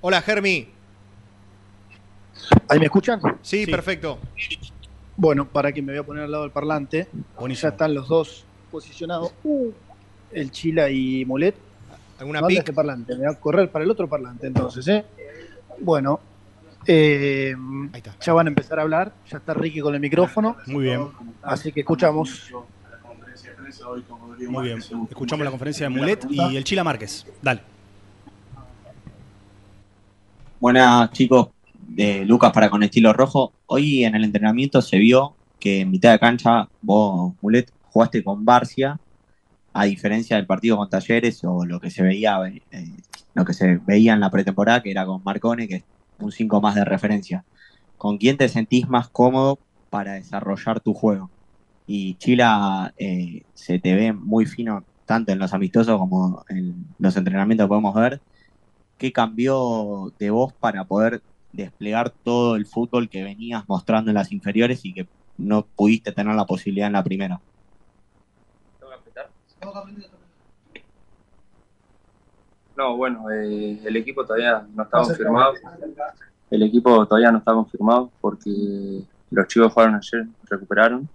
Hola, 0.00 0.22
Germi. 0.22 0.68
¿Ahí 2.68 2.78
me 2.78 2.84
escuchan? 2.84 3.20
Sí, 3.42 3.66
perfecto. 3.66 4.18
Bueno, 5.18 5.48
para 5.48 5.72
que 5.72 5.82
me 5.82 5.90
voy 5.90 5.98
a 5.98 6.04
poner 6.04 6.22
al 6.22 6.30
lado 6.30 6.44
del 6.44 6.52
parlante. 6.52 7.08
Ya 7.48 7.68
están 7.68 7.92
los 7.92 8.06
dos 8.06 8.44
posicionados. 8.70 9.32
Uh, 9.42 9.72
el 10.30 10.52
Chila 10.52 10.88
y 10.90 11.24
Mulet. 11.24 11.56
¿Alguna 12.20 12.38
¿Dónde 12.40 12.54
pic? 12.54 12.60
este 12.60 12.72
parlante? 12.72 13.14
Me 13.14 13.26
voy 13.26 13.34
a 13.34 13.40
correr 13.40 13.68
para 13.68 13.84
el 13.84 13.90
otro 13.90 14.08
parlante 14.08 14.46
entonces, 14.46 14.86
¿eh? 14.86 15.04
Bueno, 15.80 16.20
eh, 16.86 17.52
ya 18.20 18.32
van 18.32 18.46
a 18.46 18.50
empezar 18.50 18.78
a 18.78 18.82
hablar. 18.82 19.12
Ya 19.28 19.38
está 19.38 19.54
Ricky 19.54 19.80
con 19.80 19.92
el 19.92 20.00
micrófono. 20.00 20.56
Muy 20.66 20.84
bien. 20.84 21.08
Así 21.42 21.72
que 21.72 21.80
escuchamos. 21.80 22.52
Muy 24.48 24.66
bien. 24.66 24.78
Escuchamos 24.78 25.44
la 25.44 25.50
conferencia 25.50 25.88
de 25.88 25.96
Mulet 25.96 26.26
y 26.30 26.56
el 26.56 26.62
Chila 26.62 26.84
Márquez. 26.84 27.26
Dale. 27.42 27.60
Buenas 30.60 31.10
chicos, 31.10 31.48
de 31.88 32.24
Lucas 32.24 32.52
para 32.52 32.70
con 32.70 32.82
estilo 32.82 33.12
rojo. 33.12 33.52
Hoy 33.66 34.04
en 34.04 34.14
el 34.14 34.24
entrenamiento 34.24 34.82
se 34.82 34.98
vio 34.98 35.34
que 35.58 35.80
en 35.80 35.90
mitad 35.90 36.12
de 36.12 36.18
cancha 36.18 36.68
vos, 36.82 37.34
Mulet, 37.40 37.72
jugaste 37.90 38.22
con 38.22 38.44
Barcia, 38.44 39.00
a 39.72 39.84
diferencia 39.84 40.36
del 40.36 40.46
partido 40.46 40.76
con 40.76 40.88
Talleres 40.88 41.42
o 41.44 41.64
lo 41.64 41.80
que 41.80 41.90
se 41.90 42.02
veía, 42.02 42.38
eh, 42.70 42.92
lo 43.34 43.44
que 43.44 43.54
se 43.54 43.78
veía 43.78 44.12
en 44.12 44.20
la 44.20 44.30
pretemporada, 44.30 44.82
que 44.82 44.90
era 44.90 45.06
con 45.06 45.22
Marcone, 45.24 45.66
que 45.66 45.76
es 45.76 45.84
un 46.18 46.30
5 46.30 46.60
más 46.60 46.74
de 46.74 46.84
referencia. 46.84 47.44
¿Con 47.96 48.18
quién 48.18 48.36
te 48.36 48.48
sentís 48.48 48.88
más 48.88 49.08
cómodo 49.08 49.58
para 49.90 50.14
desarrollar 50.14 50.80
tu 50.80 50.94
juego? 50.94 51.30
Y 51.86 52.14
Chila 52.14 52.92
eh, 52.98 53.42
se 53.54 53.78
te 53.78 53.94
ve 53.94 54.12
muy 54.12 54.46
fino 54.46 54.84
tanto 55.06 55.32
en 55.32 55.38
los 55.38 55.54
amistosos 55.54 55.98
como 55.98 56.44
en 56.48 56.86
los 56.98 57.16
entrenamientos 57.16 57.64
que 57.64 57.68
podemos 57.68 57.94
ver. 57.94 58.20
¿Qué 58.98 59.12
cambió 59.12 60.12
de 60.18 60.30
vos 60.30 60.52
para 60.52 60.84
poder 60.84 61.22
desplegar 61.52 62.10
todo 62.10 62.56
el 62.56 62.66
fútbol 62.66 63.08
que 63.08 63.24
venías 63.24 63.68
mostrando 63.68 64.10
en 64.10 64.14
las 64.14 64.32
inferiores 64.32 64.84
y 64.84 64.92
que 64.92 65.08
no 65.36 65.66
pudiste 65.66 66.12
tener 66.12 66.34
la 66.34 66.46
posibilidad 66.46 66.88
en 66.88 66.92
la 66.94 67.04
primera? 67.04 67.40
No, 72.76 72.96
bueno, 72.96 73.28
eh, 73.30 73.80
el 73.84 73.96
equipo 73.96 74.24
todavía 74.24 74.64
no 74.72 74.84
está 74.84 74.98
confirmado. 74.98 75.54
El 76.50 76.62
equipo 76.62 77.06
todavía 77.06 77.32
no 77.32 77.38
está 77.38 77.52
confirmado 77.52 78.10
porque 78.20 79.02
los 79.30 79.48
chicos 79.48 79.72
jugaron 79.72 79.96
ayer, 79.96 80.26
recuperaron. 80.44 81.08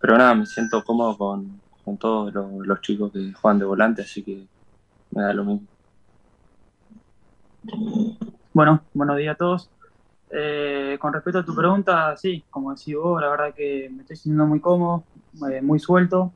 Pero 0.00 0.18
nada, 0.18 0.34
me 0.34 0.46
siento 0.46 0.82
cómodo 0.82 1.16
con, 1.16 1.60
con 1.84 1.96
todos 1.96 2.32
los, 2.34 2.66
los 2.66 2.80
chicos 2.80 3.12
que 3.12 3.32
juegan 3.32 3.58
de 3.58 3.64
volante, 3.66 4.02
así 4.02 4.22
que 4.22 4.46
me 5.12 5.22
da 5.22 5.32
lo 5.32 5.44
mismo. 5.44 5.66
Bueno, 8.52 8.82
buenos 8.94 9.16
días 9.16 9.34
a 9.34 9.38
todos. 9.38 9.70
Eh, 10.28 10.96
con 11.00 11.12
respecto 11.12 11.38
a 11.38 11.44
tu 11.44 11.54
pregunta, 11.54 12.16
sí, 12.16 12.42
como 12.50 12.74
decís 12.74 12.96
vos, 12.96 13.20
la 13.20 13.28
verdad 13.28 13.54
que 13.54 13.88
me 13.92 14.02
estoy 14.02 14.16
sintiendo 14.16 14.44
muy 14.46 14.58
cómodo, 14.58 15.04
eh, 15.48 15.62
muy 15.62 15.78
suelto 15.78 16.32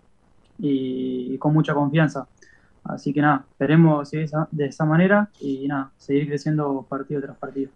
y, 0.60 1.34
y 1.34 1.38
con 1.38 1.52
mucha 1.52 1.74
confianza. 1.74 2.28
Así 2.84 3.12
que 3.12 3.20
nada, 3.20 3.44
esperemos 3.50 4.08
seguir 4.08 4.30
de 4.52 4.66
esa 4.66 4.84
manera 4.84 5.28
y 5.40 5.66
nada, 5.66 5.90
seguir 5.98 6.28
creciendo 6.28 6.86
partido 6.88 7.20
tras 7.20 7.36
partido. 7.36 7.72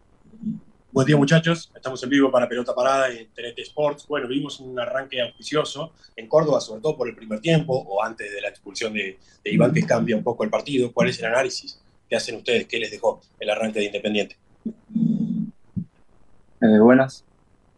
Buen 0.92 1.06
día 1.06 1.16
muchachos, 1.16 1.72
estamos 1.74 2.00
en 2.04 2.10
vivo 2.10 2.30
para 2.30 2.48
Pelota 2.48 2.72
Parada 2.72 3.10
en 3.10 3.26
TNT 3.34 3.58
Sports. 3.58 4.06
Bueno, 4.06 4.28
vimos 4.28 4.60
un 4.60 4.78
arranque 4.78 5.20
auspicioso 5.20 5.94
en 6.14 6.28
Córdoba, 6.28 6.60
sobre 6.60 6.80
todo 6.80 6.96
por 6.96 7.08
el 7.08 7.16
primer 7.16 7.40
tiempo 7.40 7.74
o 7.74 8.04
antes 8.04 8.32
de 8.32 8.40
la 8.40 8.50
expulsión 8.50 8.92
de, 8.92 9.18
de 9.42 9.50
Iván 9.52 9.72
que 9.72 9.84
cambia 9.84 10.16
un 10.16 10.22
poco 10.22 10.44
el 10.44 10.50
partido. 10.50 10.92
¿Cuál 10.92 11.08
es 11.08 11.18
el 11.18 11.26
análisis 11.26 11.80
que 12.08 12.16
hacen 12.16 12.36
ustedes? 12.36 12.66
¿Qué 12.68 12.78
les 12.78 12.90
dejó 12.90 13.20
el 13.38 13.50
arranque 13.50 13.80
de 13.80 13.86
Independiente? 13.86 14.36
Eh, 16.60 16.78
buenas. 16.80 17.26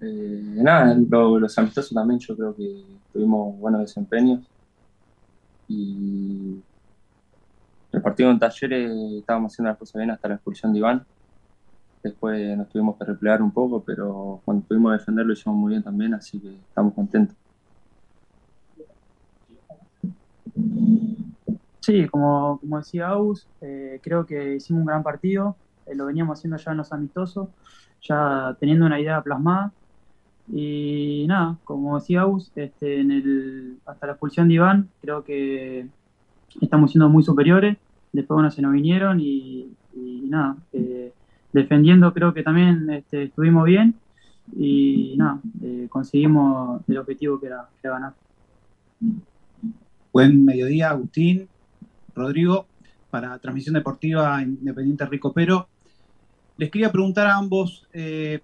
Eh, 0.00 0.06
nada, 0.06 0.94
lo- 1.08 1.38
los 1.38 1.58
amistosos 1.58 1.92
también 1.94 2.20
yo 2.20 2.36
creo 2.36 2.54
que 2.56 3.00
tuvimos 3.12 3.58
buenos 3.58 3.82
desempeños. 3.82 4.50
Y 5.68 6.62
el 7.92 8.02
partido 8.02 8.30
en 8.32 8.38
Talleres 8.40 8.90
estábamos 9.20 9.52
haciendo 9.52 9.70
las 9.70 9.78
cosas 9.78 9.98
bien 10.00 10.10
hasta 10.10 10.28
la 10.28 10.34
expulsión 10.34 10.72
de 10.72 10.78
Iván. 10.80 11.06
Después 12.02 12.56
nos 12.58 12.68
tuvimos 12.68 12.98
que 12.98 13.06
replegar 13.06 13.42
un 13.42 13.52
poco, 13.52 13.84
pero 13.84 14.42
cuando 14.44 14.66
pudimos 14.66 14.92
defender 14.92 15.26
lo 15.26 15.32
hicimos 15.32 15.58
muy 15.58 15.70
bien 15.70 15.82
también, 15.82 16.14
así 16.14 16.40
que 16.40 16.48
estamos 16.68 16.94
contentos. 16.94 17.36
Sí, 21.80 22.06
como, 22.08 22.58
como 22.60 22.78
decía 22.78 23.08
Agus, 23.08 23.48
eh, 23.62 24.00
creo 24.02 24.26
que 24.26 24.56
hicimos 24.56 24.80
un 24.80 24.86
gran 24.86 25.02
partido, 25.02 25.56
eh, 25.86 25.94
lo 25.94 26.06
veníamos 26.06 26.38
haciendo 26.38 26.58
ya 26.58 26.72
en 26.72 26.76
los 26.76 26.92
amistosos, 26.92 27.48
ya 28.02 28.56
teniendo 28.60 28.86
una 28.86 29.00
idea 29.00 29.22
plasmada. 29.22 29.72
Y 30.52 31.24
nada, 31.28 31.56
como 31.64 31.98
decía 31.98 32.22
Agus, 32.22 32.52
este, 32.54 33.00
en 33.00 33.10
el, 33.10 33.78
hasta 33.86 34.06
la 34.06 34.12
expulsión 34.12 34.48
de 34.48 34.54
Iván, 34.54 34.88
creo 35.00 35.24
que 35.24 35.86
estamos 36.60 36.90
siendo 36.90 37.08
muy 37.08 37.22
superiores. 37.22 37.78
Después, 38.12 38.36
bueno, 38.36 38.50
se 38.50 38.60
nos 38.60 38.72
vinieron 38.72 39.20
y, 39.20 39.72
nada, 39.94 40.56
eh, 40.72 41.12
defendiendo 41.52 42.12
creo 42.12 42.34
que 42.34 42.42
también 42.42 42.90
este, 42.90 43.24
estuvimos 43.24 43.64
bien 43.64 43.94
y 44.56 45.14
nada, 45.16 45.40
eh, 45.62 45.86
conseguimos 45.88 46.82
el 46.88 46.98
objetivo 46.98 47.40
que 47.40 47.46
era 47.46 47.68
ganar. 47.82 48.14
Buen 50.12 50.44
mediodía, 50.44 50.90
Agustín, 50.90 51.48
Rodrigo, 52.14 52.66
para 53.10 53.38
Transmisión 53.38 53.74
Deportiva 53.74 54.40
Independiente 54.42 55.04
Rico 55.06 55.32
Pero. 55.32 55.68
Les 56.56 56.70
quería 56.70 56.92
preguntar 56.92 57.26
a 57.26 57.36
ambos, 57.36 57.86
eh, 57.92 58.40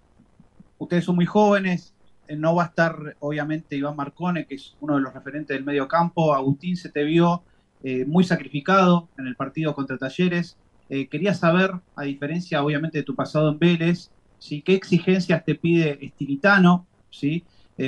ustedes 0.78 1.04
son 1.04 1.16
muy 1.16 1.26
jóvenes, 1.26 1.94
eh, 2.26 2.36
no 2.36 2.54
va 2.54 2.64
a 2.64 2.66
estar 2.66 3.16
obviamente 3.20 3.76
Iván 3.76 3.94
Marcone, 3.94 4.46
que 4.46 4.56
es 4.56 4.74
uno 4.80 4.94
de 4.96 5.02
los 5.02 5.14
referentes 5.14 5.54
del 5.54 5.64
medio 5.64 5.86
campo. 5.86 6.34
Agustín 6.34 6.76
se 6.76 6.88
te 6.88 7.04
vio 7.04 7.42
eh, 7.82 8.04
muy 8.06 8.24
sacrificado 8.24 9.08
en 9.18 9.26
el 9.26 9.36
partido 9.36 9.74
contra 9.74 9.98
Talleres. 9.98 10.56
Quería 10.88 11.34
saber, 11.34 11.72
a 11.96 12.04
diferencia 12.04 12.62
obviamente 12.62 12.98
de 12.98 13.04
tu 13.04 13.16
pasado 13.16 13.50
en 13.50 13.58
Vélez, 13.58 14.08
¿sí? 14.38 14.62
¿qué 14.62 14.74
exigencias 14.74 15.44
te 15.44 15.56
pide 15.56 15.98
Estilitano? 16.00 16.86
¿sí? 17.10 17.42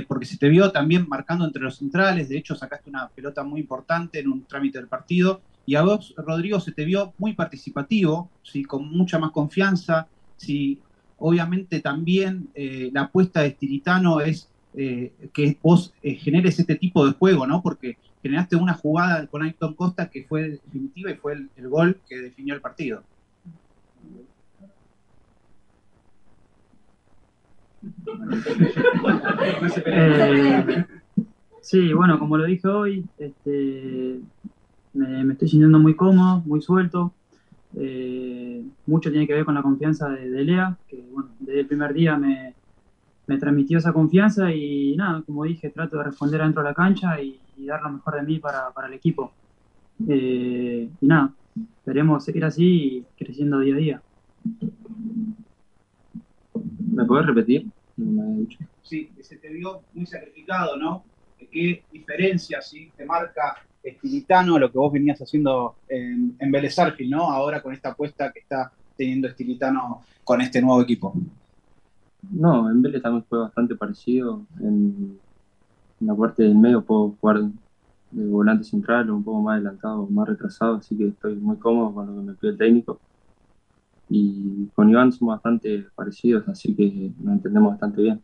Porque 0.08 0.26
se 0.26 0.36
te 0.36 0.48
vio 0.48 0.72
también 0.72 1.08
marcando 1.08 1.44
entre 1.44 1.62
los 1.62 1.76
centrales, 1.76 2.28
de 2.28 2.36
hecho 2.36 2.56
sacaste 2.56 2.90
una 2.90 3.08
pelota 3.08 3.44
muy 3.44 3.60
importante 3.60 4.18
en 4.18 4.26
un 4.26 4.44
trámite 4.46 4.78
del 4.78 4.88
partido, 4.88 5.40
y 5.68 5.74
a 5.74 5.82
vos, 5.82 6.14
Rodrigo, 6.16 6.60
se 6.60 6.72
te 6.72 6.86
vio 6.86 7.12
muy 7.18 7.34
participativo, 7.34 8.30
¿sí? 8.42 8.64
con 8.64 8.88
mucha 8.88 9.18
más 9.18 9.32
confianza. 9.32 10.08
¿sí? 10.38 10.78
obviamente 11.18 11.80
también 11.80 12.48
eh, 12.54 12.88
la 12.90 13.02
apuesta 13.02 13.42
de 13.42 13.48
Estilitano 13.48 14.22
es 14.22 14.48
eh, 14.72 15.12
que 15.34 15.58
vos 15.62 15.92
eh, 16.02 16.14
generes 16.14 16.58
este 16.58 16.76
tipo 16.76 17.04
de 17.04 17.12
juego, 17.12 17.46
¿no? 17.46 17.60
Porque 17.60 17.98
generaste 18.22 18.56
una 18.56 18.72
jugada 18.72 19.26
con 19.26 19.42
Ayrton 19.42 19.74
Costa 19.74 20.08
que 20.08 20.24
fue 20.24 20.58
definitiva 20.64 21.10
y 21.10 21.16
fue 21.16 21.34
el, 21.34 21.68
gol 21.68 22.00
que 22.08 22.16
definió 22.16 22.54
el 22.54 22.62
partido. 22.62 23.02
Sí, 31.60 31.92
bueno, 31.92 32.18
como 32.18 32.38
lo 32.38 32.46
dije 32.46 32.66
hoy, 32.66 33.04
este, 33.18 34.20
me, 34.94 35.24
me 35.24 35.32
estoy 35.34 35.48
sintiendo 35.48 35.78
muy 35.78 35.94
cómodo, 35.94 36.42
muy 36.46 36.60
suelto. 36.60 37.12
Eh, 37.76 38.64
mucho 38.86 39.10
tiene 39.10 39.26
que 39.26 39.34
ver 39.34 39.44
con 39.44 39.54
la 39.54 39.62
confianza 39.62 40.08
de, 40.08 40.30
de 40.30 40.44
Lea, 40.44 40.76
que 40.88 40.96
bueno, 41.12 41.30
desde 41.38 41.60
el 41.60 41.66
primer 41.66 41.92
día 41.92 42.16
me, 42.16 42.54
me 43.26 43.38
transmitió 43.38 43.78
esa 43.78 43.92
confianza 43.92 44.52
y 44.52 44.96
nada, 44.96 45.22
como 45.22 45.44
dije, 45.44 45.70
trato 45.70 45.98
de 45.98 46.04
responder 46.04 46.40
adentro 46.40 46.62
de 46.62 46.68
la 46.68 46.74
cancha 46.74 47.20
y, 47.20 47.38
y 47.56 47.66
dar 47.66 47.82
lo 47.82 47.90
mejor 47.90 48.14
de 48.14 48.22
mí 48.22 48.38
para, 48.38 48.70
para 48.70 48.88
el 48.88 48.94
equipo. 48.94 49.32
Eh, 50.08 50.88
y 51.00 51.06
nada, 51.06 51.34
esperemos 51.78 52.24
seguir 52.24 52.44
así 52.44 52.64
y 52.64 53.06
creciendo 53.22 53.60
día 53.60 53.74
a 53.74 53.78
día. 53.78 54.02
¿Me 56.90 57.04
puedes 57.04 57.26
repetir? 57.26 57.66
No 57.96 58.12
me 58.12 58.22
había 58.22 58.38
dicho. 58.40 58.58
Sí, 58.82 59.10
que 59.14 59.22
se 59.22 59.36
te 59.36 59.52
vio 59.52 59.82
muy 59.92 60.06
sacrificado, 60.06 60.76
¿no? 60.76 61.04
¿Qué 61.50 61.84
diferencia, 61.92 62.60
sí, 62.62 62.90
te 62.96 63.04
marca 63.04 63.56
Estilitano 63.82 64.58
lo 64.58 64.70
que 64.70 64.78
vos 64.78 64.92
venías 64.92 65.20
haciendo 65.20 65.76
en, 65.88 66.36
en 66.38 66.50
Vélez 66.50 66.76
¿no? 67.08 67.30
Ahora 67.30 67.62
con 67.62 67.72
esta 67.72 67.90
apuesta 67.90 68.32
que 68.32 68.40
está 68.40 68.72
teniendo 68.96 69.28
Estilitano 69.28 70.02
con 70.24 70.40
este 70.40 70.60
nuevo 70.60 70.82
equipo. 70.82 71.14
No, 72.30 72.70
en 72.70 72.82
Vélez 72.82 73.02
también 73.02 73.24
fue 73.28 73.38
bastante 73.38 73.74
parecido. 73.76 74.44
En, 74.60 75.18
la 76.00 76.14
parte 76.14 76.44
del 76.44 76.54
medio 76.54 76.82
puedo 76.82 77.16
jugar 77.20 77.42
de 78.10 78.26
volante 78.26 78.64
central, 78.64 79.10
un 79.10 79.24
poco 79.24 79.42
más 79.42 79.54
adelantado, 79.54 80.06
más 80.06 80.28
retrasado, 80.28 80.76
así 80.76 80.96
que 80.96 81.08
estoy 81.08 81.34
muy 81.36 81.56
cómodo 81.56 81.92
con 81.92 82.06
lo 82.06 82.14
que 82.14 82.26
me 82.28 82.34
pide 82.34 82.50
el 82.52 82.58
técnico. 82.58 83.00
Y 84.08 84.66
con 84.74 84.88
Iván 84.88 85.12
somos 85.12 85.34
bastante 85.34 85.86
parecidos, 85.94 86.48
así 86.48 86.74
que 86.74 87.12
nos 87.20 87.34
entendemos 87.34 87.72
bastante 87.72 88.02
bien. 88.02 88.22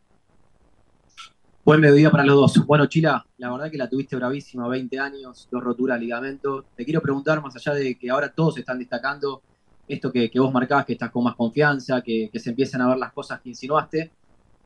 Buen 1.64 1.80
mediodía 1.80 2.10
para 2.10 2.26
los 2.26 2.36
dos. 2.36 2.66
Bueno, 2.66 2.84
Chila, 2.84 3.24
la 3.38 3.50
verdad 3.50 3.70
que 3.70 3.78
la 3.78 3.88
tuviste 3.88 4.16
bravísima, 4.16 4.68
20 4.68 4.98
años, 4.98 5.48
dos 5.50 5.64
roturas 5.64 5.98
de 5.98 6.04
ligamento. 6.04 6.66
Te 6.76 6.84
quiero 6.84 7.00
preguntar, 7.00 7.40
más 7.40 7.56
allá 7.56 7.72
de 7.72 7.96
que 7.96 8.10
ahora 8.10 8.28
todos 8.28 8.58
están 8.58 8.78
destacando 8.78 9.40
esto 9.88 10.12
que, 10.12 10.30
vos 10.36 10.52
marcabas, 10.52 10.84
que 10.84 10.92
estás 10.92 11.10
con 11.10 11.24
más 11.24 11.34
confianza, 11.34 12.02
que, 12.02 12.30
se 12.34 12.50
empiezan 12.50 12.82
a 12.82 12.88
ver 12.88 12.98
las 12.98 13.14
cosas 13.14 13.40
que 13.40 13.48
insinuaste, 13.48 14.10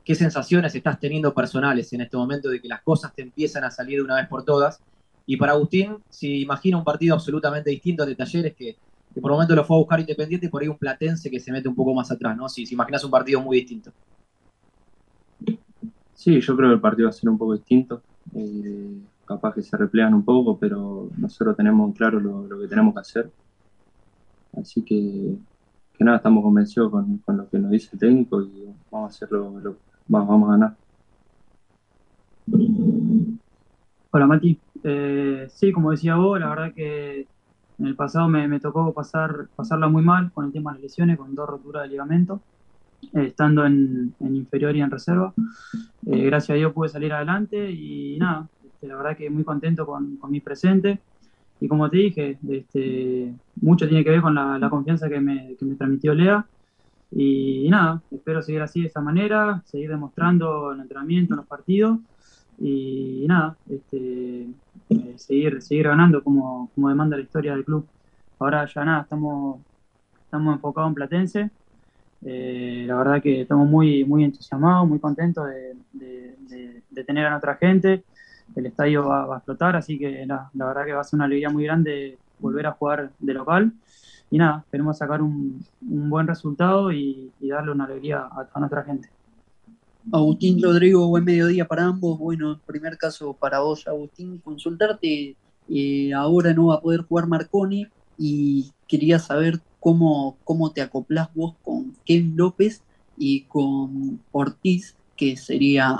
¿qué 0.04 0.14
sensaciones 0.16 0.74
estás 0.74 0.98
teniendo 0.98 1.32
personales 1.32 1.92
en 1.92 2.00
este 2.00 2.16
momento 2.16 2.48
de 2.48 2.60
que 2.60 2.66
las 2.66 2.82
cosas 2.82 3.14
te 3.14 3.22
empiezan 3.22 3.62
a 3.62 3.70
salir 3.70 3.98
de 3.98 4.02
una 4.02 4.16
vez 4.16 4.26
por 4.26 4.44
todas? 4.44 4.80
Y 5.24 5.36
para 5.36 5.52
Agustín, 5.52 5.98
si 6.08 6.42
imagina 6.42 6.78
un 6.78 6.84
partido 6.84 7.14
absolutamente 7.14 7.70
distinto 7.70 8.04
de 8.04 8.16
Talleres, 8.16 8.56
que, 8.56 8.76
que 9.14 9.20
por 9.20 9.30
el 9.30 9.34
momento 9.34 9.54
lo 9.54 9.64
fue 9.64 9.76
a 9.76 9.78
buscar 9.78 10.00
Independiente, 10.00 10.48
por 10.48 10.62
ahí 10.62 10.68
un 10.68 10.76
Platense 10.76 11.30
que 11.30 11.38
se 11.38 11.52
mete 11.52 11.68
un 11.68 11.76
poco 11.76 11.94
más 11.94 12.10
atrás, 12.10 12.36
¿no? 12.36 12.48
Si, 12.48 12.66
si 12.66 12.74
imaginas 12.74 13.04
un 13.04 13.12
partido 13.12 13.40
muy 13.40 13.58
distinto. 13.58 13.92
Sí, 16.18 16.40
yo 16.40 16.56
creo 16.56 16.70
que 16.70 16.74
el 16.74 16.80
partido 16.80 17.06
va 17.06 17.10
a 17.10 17.12
ser 17.12 17.30
un 17.30 17.38
poco 17.38 17.52
distinto. 17.52 18.02
Eh, 18.34 18.98
capaz 19.24 19.54
que 19.54 19.62
se 19.62 19.76
replegan 19.76 20.14
un 20.14 20.24
poco, 20.24 20.58
pero 20.58 21.08
nosotros 21.16 21.56
tenemos 21.56 21.94
claro 21.96 22.18
lo, 22.18 22.58
que 22.58 22.66
tenemos 22.66 22.92
que 22.92 23.00
hacer. 23.00 23.30
Así 24.60 24.82
que, 24.82 25.36
que 25.96 26.04
nada, 26.04 26.16
estamos 26.16 26.42
convencidos 26.42 26.90
con, 26.90 27.18
con 27.18 27.36
lo 27.36 27.48
que 27.48 27.60
nos 27.60 27.70
dice 27.70 27.90
el 27.92 28.00
técnico 28.00 28.42
y 28.42 28.64
vamos 28.90 29.12
a 29.12 29.14
hacerlo, 29.14 29.60
lo, 29.60 29.76
vamos, 30.08 30.48
a 30.48 30.52
ganar. 30.52 30.76
Hola 34.10 34.26
Mati. 34.26 34.58
Eh, 34.82 35.46
sí, 35.50 35.70
como 35.70 35.92
decía 35.92 36.16
vos, 36.16 36.40
la 36.40 36.48
verdad 36.48 36.74
que 36.74 37.28
en 37.78 37.86
el 37.86 37.94
pasado 37.94 38.26
me, 38.26 38.48
me 38.48 38.58
tocó 38.58 38.92
pasar, 38.92 39.46
pasarla 39.54 39.86
muy 39.86 40.02
mal 40.02 40.32
con 40.32 40.46
el 40.46 40.52
tema 40.52 40.72
de 40.72 40.78
las 40.78 40.82
lesiones, 40.82 41.16
con 41.16 41.36
dos 41.36 41.48
roturas 41.48 41.84
de 41.84 41.90
ligamento, 41.90 42.40
estando 43.12 43.64
en, 43.64 44.14
en 44.20 44.36
inferior 44.36 44.76
y 44.76 44.80
en 44.80 44.90
reserva. 44.90 45.32
Eh, 46.06 46.24
gracias 46.24 46.50
a 46.50 46.54
Dios 46.54 46.72
pude 46.72 46.88
salir 46.88 47.12
adelante 47.12 47.70
y 47.70 48.16
nada, 48.18 48.48
este, 48.64 48.86
la 48.86 48.96
verdad 48.96 49.16
que 49.16 49.28
muy 49.30 49.44
contento 49.44 49.86
con, 49.86 50.18
mi 50.30 50.40
presente. 50.40 51.00
Y 51.60 51.66
como 51.66 51.90
te 51.90 51.96
dije, 51.96 52.38
este, 52.48 53.34
mucho 53.60 53.88
tiene 53.88 54.04
que 54.04 54.10
ver 54.10 54.22
con 54.22 54.34
la, 54.34 54.68
confianza 54.70 55.08
que 55.08 55.20
me, 55.20 55.56
que 55.58 55.64
me 55.64 55.74
transmitió 55.74 56.14
Lea. 56.14 56.46
Y, 57.10 57.68
nada, 57.68 58.02
espero 58.10 58.42
seguir 58.42 58.62
así 58.62 58.82
de 58.82 58.86
esta 58.86 59.00
manera, 59.00 59.62
seguir 59.64 59.88
demostrando 59.90 60.72
en 60.72 60.80
entrenamiento, 60.80 61.34
en 61.34 61.38
los 61.38 61.46
partidos. 61.46 61.98
Y, 62.60 63.24
nada, 63.26 63.56
este, 63.68 64.46
eh, 64.90 65.14
seguir, 65.16 65.60
seguir 65.62 65.88
ganando 65.88 66.22
como, 66.22 66.70
como 66.74 66.88
demanda 66.88 67.16
la 67.16 67.22
historia 67.22 67.52
del 67.52 67.64
club. 67.64 67.86
Ahora 68.38 68.66
ya 68.72 68.84
nada, 68.84 69.02
estamos, 69.02 69.60
estamos 70.24 70.54
enfocados 70.54 70.88
en 70.90 70.94
Platense. 70.94 71.50
Eh, 72.24 72.84
la 72.86 72.96
verdad 72.96 73.22
que 73.22 73.42
estamos 73.42 73.68
muy, 73.68 74.04
muy 74.04 74.24
entusiasmados, 74.24 74.88
muy 74.88 74.98
contentos 74.98 75.46
de, 75.92 77.04
tener 77.06 77.26
a 77.26 77.30
nuestra 77.30 77.54
gente. 77.54 78.04
El 78.56 78.66
estadio 78.66 79.06
va, 79.06 79.34
a 79.34 79.36
explotar, 79.38 79.76
así 79.76 79.98
que 79.98 80.26
la, 80.26 80.50
verdad 80.52 80.84
que 80.84 80.92
va 80.92 81.00
a 81.00 81.04
ser 81.04 81.16
una 81.16 81.26
alegría 81.26 81.50
muy 81.50 81.64
grande 81.64 82.18
volver 82.40 82.66
a 82.66 82.72
jugar 82.72 83.12
de 83.18 83.34
local. 83.34 83.72
Y 84.30 84.38
nada, 84.38 84.58
esperemos 84.58 84.98
sacar 84.98 85.22
un, 85.22 85.64
buen 85.80 86.26
resultado 86.26 86.92
y, 86.92 87.30
darle 87.40 87.72
una 87.72 87.84
alegría 87.84 88.28
a, 88.52 88.58
nuestra 88.58 88.82
gente. 88.82 89.08
Agustín 90.12 90.60
Rodrigo, 90.62 91.06
buen 91.08 91.24
mediodía 91.24 91.66
para 91.66 91.84
ambos. 91.84 92.18
Bueno, 92.18 92.52
en 92.52 92.58
primer 92.60 92.98
caso 92.98 93.32
para 93.34 93.60
vos, 93.60 93.86
Agustín, 93.86 94.38
consultarte. 94.38 95.36
eh, 95.68 96.14
ahora 96.14 96.52
no 96.52 96.66
va 96.66 96.76
a 96.76 96.80
poder 96.80 97.02
jugar 97.02 97.26
Marconi 97.26 97.86
y 98.16 98.72
quería 98.88 99.18
saber 99.18 99.60
cómo, 99.88 100.36
cómo 100.44 100.70
te 100.70 100.82
acoplás 100.82 101.30
vos 101.34 101.54
con 101.64 101.96
Kevin 102.04 102.36
López 102.36 102.82
y 103.16 103.44
con 103.44 104.20
Ortiz, 104.32 104.94
que 105.16 105.34
sería 105.38 105.96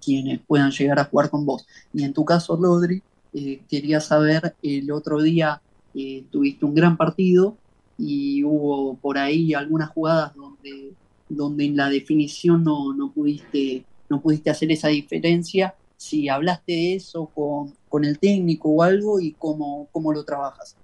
quienes 0.00 0.38
puedan 0.46 0.70
llegar 0.70 1.00
a 1.00 1.06
jugar 1.06 1.28
con 1.28 1.44
vos. 1.44 1.66
Y 1.92 2.04
en 2.04 2.12
tu 2.12 2.24
caso, 2.24 2.54
Rodri, 2.54 3.02
eh, 3.34 3.62
quería 3.68 4.00
saber, 4.00 4.54
el 4.62 4.92
otro 4.92 5.20
día 5.20 5.60
eh, 5.92 6.22
tuviste 6.30 6.64
un 6.64 6.76
gran 6.76 6.96
partido 6.96 7.56
y 7.98 8.44
hubo 8.44 8.94
por 8.94 9.18
ahí 9.18 9.54
algunas 9.54 9.90
jugadas 9.90 10.32
donde 10.36 10.94
donde 11.28 11.64
en 11.64 11.76
la 11.76 11.88
definición 11.88 12.62
no, 12.62 12.94
no 12.94 13.10
pudiste, 13.10 13.84
no 14.08 14.20
pudiste 14.20 14.50
hacer 14.50 14.70
esa 14.70 14.86
diferencia, 14.86 15.74
si 15.96 16.28
hablaste 16.28 16.70
de 16.70 16.94
eso 16.94 17.26
con, 17.34 17.74
con 17.88 18.04
el 18.04 18.20
técnico 18.20 18.68
o 18.68 18.84
algo 18.84 19.18
y 19.18 19.32
cómo, 19.32 19.88
cómo 19.90 20.12
lo 20.12 20.22
trabajas. 20.24 20.76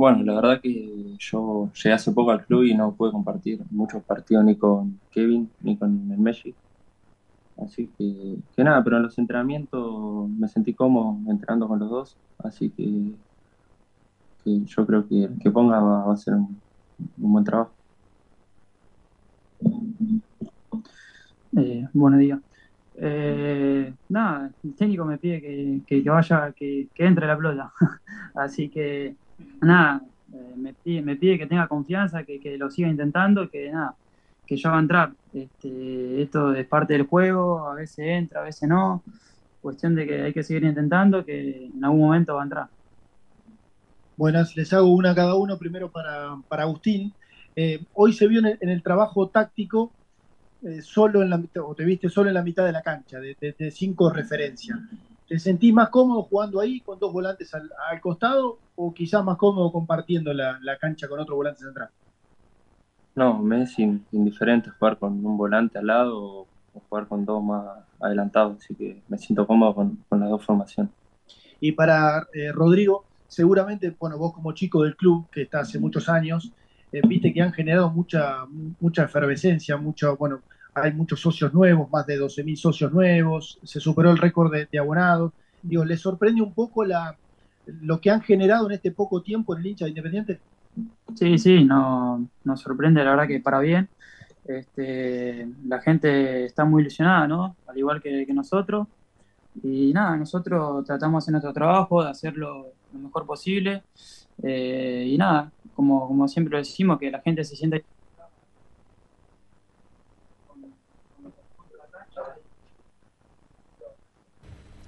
Bueno, 0.00 0.22
la 0.24 0.32
verdad 0.34 0.60
que 0.62 1.14
yo 1.18 1.70
llegué 1.74 1.92
hace 1.94 2.10
poco 2.12 2.30
al 2.30 2.46
club 2.46 2.62
y 2.64 2.74
no 2.74 2.96
pude 2.96 3.12
compartir 3.12 3.60
muchos 3.70 4.02
partidos 4.02 4.42
ni 4.46 4.56
con 4.56 4.98
Kevin 5.10 5.52
ni 5.60 5.76
con 5.78 6.10
el 6.10 6.18
Messi. 6.18 6.56
Así 7.56 7.92
que, 7.98 8.38
que 8.56 8.64
nada, 8.64 8.82
pero 8.82 8.96
en 8.96 9.02
los 9.04 9.18
entrenamientos 9.18 10.28
me 10.30 10.48
sentí 10.48 10.74
cómodo 10.74 11.18
entrenando 11.30 11.68
con 11.68 11.78
los 11.78 11.90
dos. 11.90 12.18
Así 12.38 12.70
que, 12.72 13.14
yo 14.44 14.86
creo 14.86 15.06
que 15.08 15.24
el 15.24 15.38
que 15.38 15.50
ponga 15.50 15.80
va, 15.80 16.12
a 16.12 16.16
ser 16.16 16.34
un, 16.34 16.62
buen 17.16 17.44
trabajo. 17.44 17.76
Eh, 21.56 21.84
buenos 21.92 22.20
días. 22.20 22.40
Eh, 22.94 23.94
nada, 24.08 24.52
el 24.62 24.76
técnico 24.76 25.04
me 25.04 25.18
pide 25.18 25.40
que, 25.40 25.82
que- 25.86 26.10
vaya, 26.10 26.52
que, 26.56 26.88
que 26.94 27.04
entre 27.06 27.26
la 27.26 27.36
pelota. 27.36 27.72
Así 28.34 28.70
que, 28.70 29.16
nada, 29.62 30.02
eh, 30.32 30.54
me 30.56 30.74
pide, 31.16 31.38
que 31.38 31.46
tenga 31.46 31.68
confianza, 31.68 32.24
que, 32.24 32.40
que 32.40 32.56
lo 32.58 32.70
siga 32.70 32.88
intentando, 32.88 33.48
que 33.50 33.70
nada, 33.70 33.96
que 34.46 34.56
yo 34.56 34.70
va 34.70 34.78
a 34.78 34.80
entrar. 34.80 35.12
Este, 35.32 36.22
esto 36.22 36.54
es 36.54 36.66
parte 36.66 36.94
del 36.94 37.06
juego, 37.06 37.68
a 37.68 37.74
veces 37.74 37.98
entra, 38.06 38.40
a 38.40 38.44
veces 38.44 38.68
no. 38.68 39.04
Cuestión 39.60 39.94
de 39.94 40.06
que 40.06 40.22
hay 40.22 40.32
que 40.32 40.42
seguir 40.42 40.64
intentando, 40.64 41.24
que 41.24 41.66
en 41.66 41.84
algún 41.84 42.00
momento 42.00 42.34
va 42.34 42.42
a 42.42 42.44
entrar. 42.44 42.68
Buenas, 44.16 44.54
les 44.56 44.72
hago 44.72 44.88
una 44.88 45.12
a 45.12 45.14
cada 45.14 45.34
uno. 45.34 45.58
Primero 45.58 45.90
para, 45.90 46.36
para 46.48 46.64
Agustín. 46.64 47.14
Eh, 47.56 47.86
hoy 47.92 48.12
se 48.12 48.26
vio 48.28 48.40
en 48.40 48.68
el, 48.68 48.82
trabajo 48.82 49.30
táctico 49.30 49.94
eh, 50.62 50.82
solo 50.82 51.22
en 51.22 51.30
la 51.30 51.42
o 51.64 51.74
te 51.74 51.84
viste 51.84 52.08
solo 52.08 52.28
en 52.28 52.34
la 52.34 52.42
mitad 52.42 52.64
de 52.66 52.72
la 52.72 52.82
cancha, 52.82 53.18
de- 53.18 53.36
de 53.58 53.70
cinco 53.70 54.10
referencias. 54.10 54.78
¿Te 55.30 55.38
sentís 55.38 55.72
más 55.72 55.88
cómodo 55.88 56.24
jugando 56.24 56.60
ahí 56.60 56.82
con 56.82 56.98
dos 57.00 57.10
volantes 57.10 57.54
al, 57.54 57.70
al 57.90 58.02
costado 58.02 58.60
o 58.74 58.92
quizás 58.92 59.24
más 59.24 59.38
cómodo 59.38 59.72
compartiendo 59.72 60.34
la, 60.34 60.58
la 60.62 60.76
cancha 60.78 61.08
con 61.08 61.20
otro 61.20 61.36
volante 61.36 61.62
central? 61.64 61.90
No, 63.14 63.38
me 63.38 63.62
es 63.62 63.78
in- 63.78 64.06
indiferente 64.12 64.70
jugar 64.70 64.98
con 64.98 65.24
un 65.24 65.36
volante 65.36 65.78
al 65.78 65.86
lado 65.86 66.18
o, 66.22 66.50
o 66.72 66.80
jugar 66.88 67.06
con 67.08 67.24
dos 67.24 67.42
más 67.42 67.86
adelantados. 68.00 68.58
Así 68.58 68.74
que 68.76 69.04
me 69.08 69.18
siento 69.18 69.46
cómodo 69.46 69.74
con, 69.74 70.04
con 70.08 70.20
las 70.20 70.30
dos 70.30 70.44
formaciones. 70.44 70.92
Y 71.60 71.72
para 71.72 72.26
eh, 72.32 72.52
Rodrigo, 72.52 73.08
seguramente, 73.26 73.96
bueno, 73.98 74.18
vos 74.18 74.32
como 74.32 74.52
chico 74.52 74.82
del 74.82 74.96
club, 74.96 75.28
que 75.30 75.42
está 75.42 75.60
hace 75.60 75.78
muchos 75.78 76.08
años, 76.08 76.52
eh, 76.92 77.00
viste 77.06 77.32
que 77.32 77.42
han 77.42 77.52
generado 77.52 77.90
mucha, 77.90 78.44
mucha 78.80 79.04
efervescencia, 79.04 79.76
mucho, 79.76 80.16
bueno, 80.16 80.44
hay 80.82 80.92
muchos 80.92 81.20
socios 81.20 81.52
nuevos, 81.52 81.90
más 81.90 82.06
de 82.06 82.20
12.000 82.20 82.56
socios 82.56 82.92
nuevos, 82.92 83.58
se 83.62 83.80
superó 83.80 84.10
el 84.10 84.18
récord 84.18 84.52
de, 84.52 84.78
abonados. 84.78 85.32
Digo, 85.62 85.84
¿les 85.84 86.00
sorprende 86.00 86.42
un 86.42 86.52
poco 86.54 86.84
la, 86.84 87.16
lo 87.82 88.00
que 88.00 88.10
han 88.10 88.22
generado 88.22 88.66
en 88.66 88.72
este 88.72 88.90
poco 88.90 89.22
tiempo 89.22 89.54
en 89.54 89.60
el 89.60 89.66
hincha 89.68 89.84
de 89.84 89.90
Independiente? 89.90 90.40
Sí, 91.14 91.38
sí, 91.38 91.64
no, 91.64 92.28
nos 92.44 92.60
sorprende, 92.60 93.04
la 93.04 93.10
verdad 93.10 93.26
que 93.26 93.40
para 93.40 93.60
bien. 93.60 93.88
Este, 94.44 95.46
la 95.66 95.80
gente 95.80 96.44
está 96.44 96.64
muy 96.64 96.82
ilusionada, 96.82 97.28
¿no? 97.28 97.56
Al 97.66 97.78
igual 97.78 98.00
que, 98.00 98.26
nosotros. 98.32 98.88
Y 99.62 99.92
nada, 99.92 100.16
nosotros 100.16 100.84
tratamos 100.84 101.22
de 101.22 101.24
hacer 101.24 101.32
nuestro 101.32 101.52
trabajo, 101.52 102.02
de 102.02 102.10
hacerlo 102.10 102.68
lo 102.92 102.98
mejor 102.98 103.26
posible. 103.26 103.82
Eh, 104.42 105.04
y 105.08 105.18
nada, 105.18 105.52
como, 105.74 106.06
como 106.06 106.26
siempre 106.28 106.52
lo 106.52 106.58
decimos, 106.58 106.98
que 106.98 107.10
la 107.10 107.20
gente 107.20 107.44
se 107.44 107.56
siente 107.56 107.84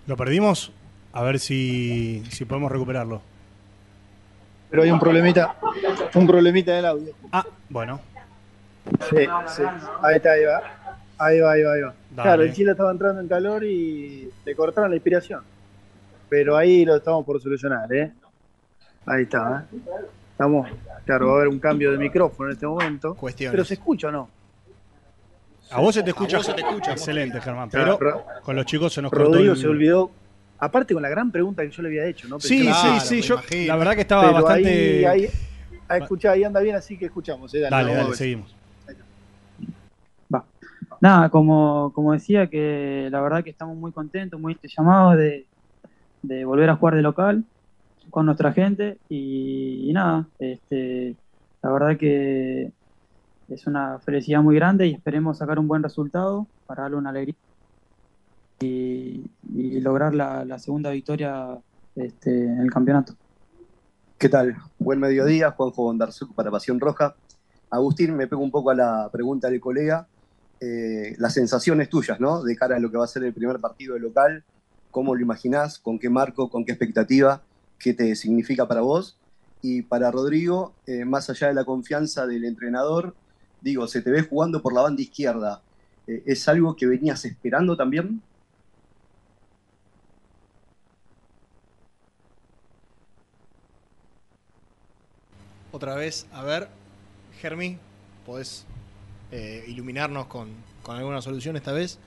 ¿Lo 0.07 0.17
perdimos? 0.17 0.73
A 1.13 1.23
ver 1.23 1.39
si, 1.39 2.23
si 2.31 2.45
podemos 2.45 2.73
recuperarlo. 2.73 3.21
Pero 4.71 4.83
hay 4.83 4.91
un 4.91 4.99
problemita, 4.99 5.57
un 6.15 6.27
problemita 6.27 6.73
en 6.73 6.79
el 6.79 6.87
audio. 6.87 7.13
Ah, 7.31 7.45
bueno. 7.69 8.01
Sí, 9.11 9.27
sí. 9.49 9.63
Ahí 10.03 10.17
está, 10.17 10.33
ahí 10.33 10.45
va. 10.45 10.63
Ahí 11.19 11.41
va, 11.41 11.53
ahí 11.53 11.63
va, 11.63 11.73
ahí 11.75 11.81
va. 11.83 11.95
Dale. 12.11 12.23
Claro, 12.23 12.43
el 12.43 12.53
Chile 12.53 12.71
estaba 12.73 12.91
entrando 12.91 13.21
en 13.21 13.29
calor 13.29 13.63
y 13.65 14.31
le 14.45 14.57
cortaron 14.57 14.91
la 14.91 14.97
inspiración. 14.97 15.43
Pero 16.29 16.57
ahí 16.57 16.85
lo 16.85 16.97
estamos 16.97 17.25
por 17.27 17.41
solucionar, 17.41 17.93
¿eh? 17.93 18.13
Ahí 19.05 19.25
está, 19.25 19.67
¿eh? 19.71 19.79
Estamos, 20.33 20.69
claro, 21.05 21.27
va 21.27 21.33
a 21.33 21.37
haber 21.37 21.49
un 21.49 21.59
cambio 21.59 21.93
de 21.93 21.99
micrófono 21.99 22.49
en 22.49 22.55
este 22.55 22.67
momento. 22.67 23.15
Cuestiones. 23.15 23.53
Pero 23.53 23.65
se 23.65 23.75
escucha 23.75 24.09
o 24.09 24.11
no? 24.11 24.29
A 25.73 25.81
vos 25.81 25.95
se 25.95 26.03
te 26.03 26.11
escucha. 26.11 26.37
A 26.37 26.39
vos 26.41 26.47
se 26.47 26.55
te 26.55 26.61
escucha, 26.61 26.93
Excelente, 26.93 27.41
Germán. 27.41 27.69
Pero 27.71 27.99
Ro- 27.99 28.25
con 28.43 28.57
los 28.57 28.67
chicos 28.67 28.93
se 28.93 29.03
nos 29.03 29.11
cortó. 29.11 29.25
Rodrigo 29.33 29.53
el- 29.55 29.59
se 29.59 29.69
olvidó. 29.69 30.11
Aparte 30.59 30.95
con 30.95 31.03
la 31.03 31.09
gran 31.09 31.33
pregunta 31.33 31.63
que 31.63 31.71
yo 31.71 31.83
le 31.83 31.89
había 31.89 32.07
hecho, 32.07 32.29
¿no? 32.29 32.39
Sí, 32.39 32.71
sí, 32.73 33.01
sí. 33.01 33.21
Yo, 33.23 33.37
la 33.67 33.77
verdad 33.77 33.95
que 33.95 34.03
estaba 34.03 34.23
Pero 34.23 34.35
bastante. 34.35 34.69
Ahí, 34.69 35.05
ahí, 35.05 35.29
ahí, 35.89 36.01
escuchá, 36.03 36.33
ahí 36.33 36.45
anda 36.45 36.61
bien, 36.61 36.77
así 36.77 36.97
que 36.97 37.07
escuchamos. 37.07 37.53
¿eh? 37.55 37.61
Dale, 37.69 37.95
Dale, 37.95 38.15
seguimos. 38.15 38.55
Nada, 41.01 41.31
como, 41.31 41.93
como 41.95 42.13
decía, 42.13 42.47
que 42.49 43.09
la 43.11 43.21
verdad 43.21 43.43
que 43.43 43.51
estamos 43.51 43.77
muy 43.77 43.91
contentos, 43.93 44.39
muy 44.41 44.57
llamados 44.63 45.17
de, 45.17 45.49
de 46.23 46.45
volver 46.45 46.71
a 46.71 46.77
jugar 46.77 46.95
de 46.95 47.03
local 47.03 47.45
con 48.11 48.27
nuestra 48.27 48.53
gente 48.53 48.99
y, 49.09 49.91
y 49.91 49.93
nada, 49.93 50.29
este, 50.39 51.17
la 51.61 51.71
verdad 51.73 51.97
que 51.97 52.71
es 53.53 53.67
una 53.67 53.99
felicidad 53.99 54.43
muy 54.43 54.57
grande 54.57 54.87
y 54.87 54.95
esperemos 54.95 55.39
sacar 55.39 55.59
un 55.59 55.69
buen 55.69 55.83
resultado 55.83 56.47
para 56.67 56.83
darle 56.83 56.97
una 56.97 57.11
alegría 57.11 57.37
y, 58.61 59.31
lograr 59.81 60.15
la, 60.15 60.59
segunda 60.59 60.91
victoria 60.91 61.59
este, 61.97 62.45
en 62.45 62.61
el 62.61 62.71
campeonato. 62.71 63.15
¿Qué 64.19 64.29
tal? 64.29 64.57
Buen 64.79 65.01
mediodía, 65.01 65.51
Juanjo 65.51 65.83
Bondarzuc 65.83 66.35
para 66.35 66.51
Pasión 66.51 66.79
Roja. 66.79 67.17
Agustín, 67.71 68.17
me 68.17 68.29
pego 68.29 68.43
un 68.43 68.51
poco 68.51 68.71
a 68.71 68.75
la 68.75 69.09
pregunta 69.11 69.51
del 69.51 69.61
colega. 69.61 70.07
Eh, 70.61 71.17
las 71.19 71.35
sensaciones 71.35 71.89
tuyas, 71.89 72.21
¿no? 72.21 72.43
De 72.45 72.55
cara 72.55 72.77
a 72.77 72.79
lo 72.79 72.91
que 72.91 72.99
va 72.99 73.05
a 73.05 73.09
ser 73.09 73.25
el 73.25 73.35
primer 73.35 73.59
partido 73.59 73.95
de 73.95 74.01
local, 74.01 74.45
¿cómo 74.93 75.17
lo 75.17 75.21
imaginás? 75.21 75.81
¿Con 75.81 75.99
qué 75.99 76.09
marco? 76.09 76.49
¿Con 76.49 76.65
qué 76.65 76.71
expectativa? 76.71 77.43
¿Qué 77.81 77.95
te 77.95 78.15
significa 78.15 78.69
para 78.69 78.83
vos? 78.83 79.19
Y 79.61 79.83
para 79.83 80.13
Rodrigo, 80.13 80.73
eh, 80.87 81.05
más 81.05 81.29
allá 81.31 81.49
de 81.49 81.55
la 81.55 81.65
confianza 81.65 82.27
del 82.29 82.45
entrenador, 82.45 83.17
digo, 83.63 83.87
se 83.89 84.03
te 84.03 84.11
ve 84.11 84.23
jugando 84.23 84.63
por 84.63 84.75
la 84.75 84.83
banda 84.83 85.03
izquierda. 85.03 85.63
Eh, 86.07 86.23
¿Es 86.27 86.49
algo 86.49 86.77
que 86.77 86.87
venías 86.87 87.25
esperando 87.25 87.77
también? 87.77 88.23
Otra 95.71 95.95
vez, 95.95 96.27
a 96.33 96.43
ver, 96.43 96.69
Germi, 97.41 97.79
¿podés 98.27 98.67
eh, 99.31 99.65
iluminarnos 99.69 100.27
con, 100.27 100.51
con 100.83 100.97
alguna 100.97 101.23
solución 101.23 101.57
esta 101.57 101.73
vez? 101.73 101.99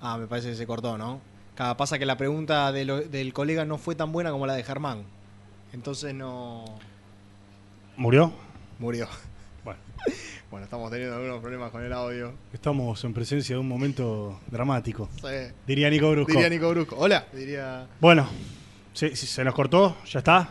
Ah, 0.00 0.18
me 0.18 0.26
parece 0.26 0.48
que 0.50 0.54
se 0.56 0.66
cortó, 0.66 0.98
¿no? 0.98 1.20
Cada 1.54 1.76
pasa 1.76 1.98
que 1.98 2.06
la 2.06 2.16
pregunta 2.16 2.72
de 2.72 2.84
lo- 2.84 3.00
del 3.02 3.32
colega 3.32 3.64
no 3.64 3.78
fue 3.78 3.94
tan 3.94 4.12
buena 4.12 4.30
como 4.32 4.46
la 4.46 4.54
de 4.54 4.64
Germán. 4.64 5.04
Entonces 5.72 6.14
no. 6.14 6.64
¿Murió? 7.96 8.32
Murió. 8.78 9.08
Bueno. 10.50 10.64
Estamos 10.64 10.90
teniendo 10.90 11.16
algunos 11.16 11.40
problemas 11.40 11.70
con 11.70 11.82
el 11.82 11.92
audio. 11.94 12.34
Estamos 12.52 13.02
en 13.04 13.14
presencia 13.14 13.56
de 13.56 13.60
un 13.60 13.66
momento 13.68 14.38
dramático. 14.50 15.08
Sí. 15.16 15.50
Diría 15.66 15.88
Nico 15.88 16.10
Brusco. 16.10 16.30
Diría 16.30 16.50
Nico 16.50 16.68
Brusco. 16.68 16.96
Hola, 16.98 17.26
diría. 17.32 17.86
Bueno, 17.98 18.28
sí, 18.92 19.16
sí, 19.16 19.26
se 19.26 19.42
nos 19.44 19.54
cortó, 19.54 19.96
ya 20.04 20.18
está. 20.18 20.50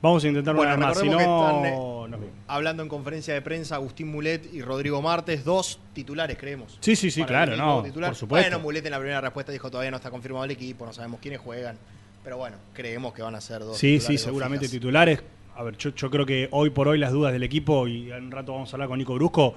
Vamos 0.00 0.24
a 0.24 0.28
intentar 0.28 0.54
Bueno, 0.56 0.74
una 0.74 0.86
vez 0.88 0.96
más. 0.96 1.02
Si 1.02 1.08
no, 1.08 1.16
que 1.18 1.22
están 1.22 1.64
eh, 1.64 1.70
vemos. 2.10 2.30
hablando 2.46 2.82
en 2.82 2.88
conferencia 2.88 3.34
de 3.34 3.42
prensa 3.42 3.76
Agustín 3.76 4.08
Mulet 4.08 4.52
y 4.52 4.60
Rodrigo 4.62 5.00
Martes, 5.00 5.44
dos 5.44 5.78
titulares, 5.92 6.36
creemos. 6.36 6.78
Sí, 6.80 6.96
sí, 6.96 7.12
sí, 7.12 7.22
claro, 7.24 7.56
no, 7.56 7.82
titular. 7.82 8.10
por 8.10 8.16
supuesto. 8.16 8.50
Bueno, 8.50 8.62
Mulet 8.62 8.84
en 8.86 8.90
la 8.92 8.98
primera 8.98 9.20
respuesta 9.20 9.52
dijo 9.52 9.70
todavía 9.70 9.92
no 9.92 9.96
está 9.98 10.10
confirmado 10.10 10.44
el 10.44 10.50
equipo, 10.50 10.84
no 10.84 10.92
sabemos 10.92 11.20
quiénes 11.20 11.40
juegan. 11.40 11.76
Pero 12.22 12.38
bueno, 12.38 12.56
creemos 12.74 13.12
que 13.14 13.22
van 13.22 13.34
a 13.34 13.40
ser 13.40 13.60
dos. 13.60 13.78
Sí, 13.78 13.98
titulares, 13.98 14.20
sí, 14.20 14.24
seguramente 14.24 14.68
titulares. 14.68 15.20
A 15.58 15.64
ver, 15.64 15.76
yo, 15.76 15.90
yo 15.90 16.08
creo 16.08 16.24
que 16.24 16.48
hoy 16.52 16.70
por 16.70 16.86
hoy 16.86 16.98
las 16.98 17.10
dudas 17.12 17.32
del 17.32 17.42
equipo, 17.42 17.88
y 17.88 18.12
en 18.12 18.26
un 18.26 18.30
rato 18.30 18.52
vamos 18.52 18.72
a 18.72 18.76
hablar 18.76 18.88
con 18.88 18.98
Nico 18.98 19.14
Brusco, 19.14 19.54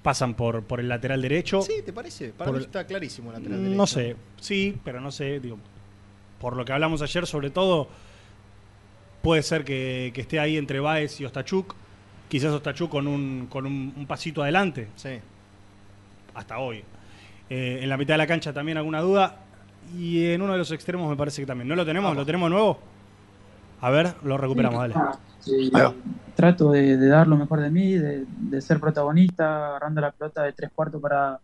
pasan 0.00 0.34
por, 0.34 0.62
por 0.62 0.78
el 0.78 0.88
lateral 0.88 1.20
derecho. 1.20 1.60
Sí, 1.60 1.82
¿te 1.84 1.92
parece? 1.92 2.28
Para 2.30 2.50
Por 2.52 2.58
mí 2.60 2.64
está 2.64 2.86
clarísimo 2.86 3.30
el 3.30 3.38
lateral 3.38 3.58
Mm, 3.58 3.62
derecho. 3.62 3.76
No 3.76 3.86
sé, 3.88 4.16
sí, 4.40 4.76
pero 4.84 5.00
no 5.00 5.10
sé, 5.10 5.40
digo, 5.40 5.58
por 6.40 6.56
lo 6.56 6.64
que 6.64 6.72
hablamos 6.72 7.02
ayer, 7.02 7.26
sobre 7.26 7.50
todo, 7.50 7.88
puede 9.22 9.42
ser 9.42 9.64
que, 9.64 10.12
que 10.14 10.20
esté 10.20 10.38
ahí 10.38 10.56
entre 10.56 10.78
Baez 10.78 11.20
y 11.20 11.24
Ostachuk. 11.24 11.74
Quizás 12.28 12.52
Ostachuk 12.52 12.88
con 12.88 13.08
un, 13.08 13.48
con 13.50 13.66
un, 13.66 13.92
un 13.96 14.06
pasito 14.06 14.42
adelante. 14.44 14.86
Sí. 14.94 15.18
Hasta 16.32 16.58
hoy. 16.58 16.84
Eh, 17.50 17.80
en 17.82 17.88
la 17.88 17.96
mitad 17.96 18.14
de 18.14 18.18
la 18.18 18.26
cancha 18.28 18.52
también 18.52 18.78
alguna 18.78 19.00
duda. 19.00 19.40
Y 19.98 20.26
en 20.26 20.40
uno 20.42 20.52
de 20.52 20.58
los 20.58 20.70
extremos 20.70 21.10
me 21.10 21.16
parece 21.16 21.42
que 21.42 21.46
también. 21.46 21.66
¿No 21.66 21.74
lo 21.74 21.84
tenemos? 21.84 22.14
¿Lo 22.14 22.24
tenemos 22.24 22.48
de 22.48 22.54
nuevo? 22.54 22.78
A 23.82 23.90
ver, 23.90 24.08
lo 24.24 24.36
recuperamos, 24.36 24.78
dale. 24.80 24.94
Sí, 25.40 25.70
trato 26.36 26.72
de, 26.72 26.96
de 26.96 27.08
dar 27.08 27.26
lo 27.26 27.36
mejor 27.36 27.60
de 27.60 27.70
mí, 27.70 27.92
de, 27.94 28.24
de 28.26 28.60
ser 28.60 28.78
protagonista, 28.80 29.68
agarrando 29.68 30.00
la 30.00 30.12
pelota 30.12 30.42
de 30.42 30.52
tres 30.52 30.70
cuartos 30.74 31.00
para, 31.00 31.40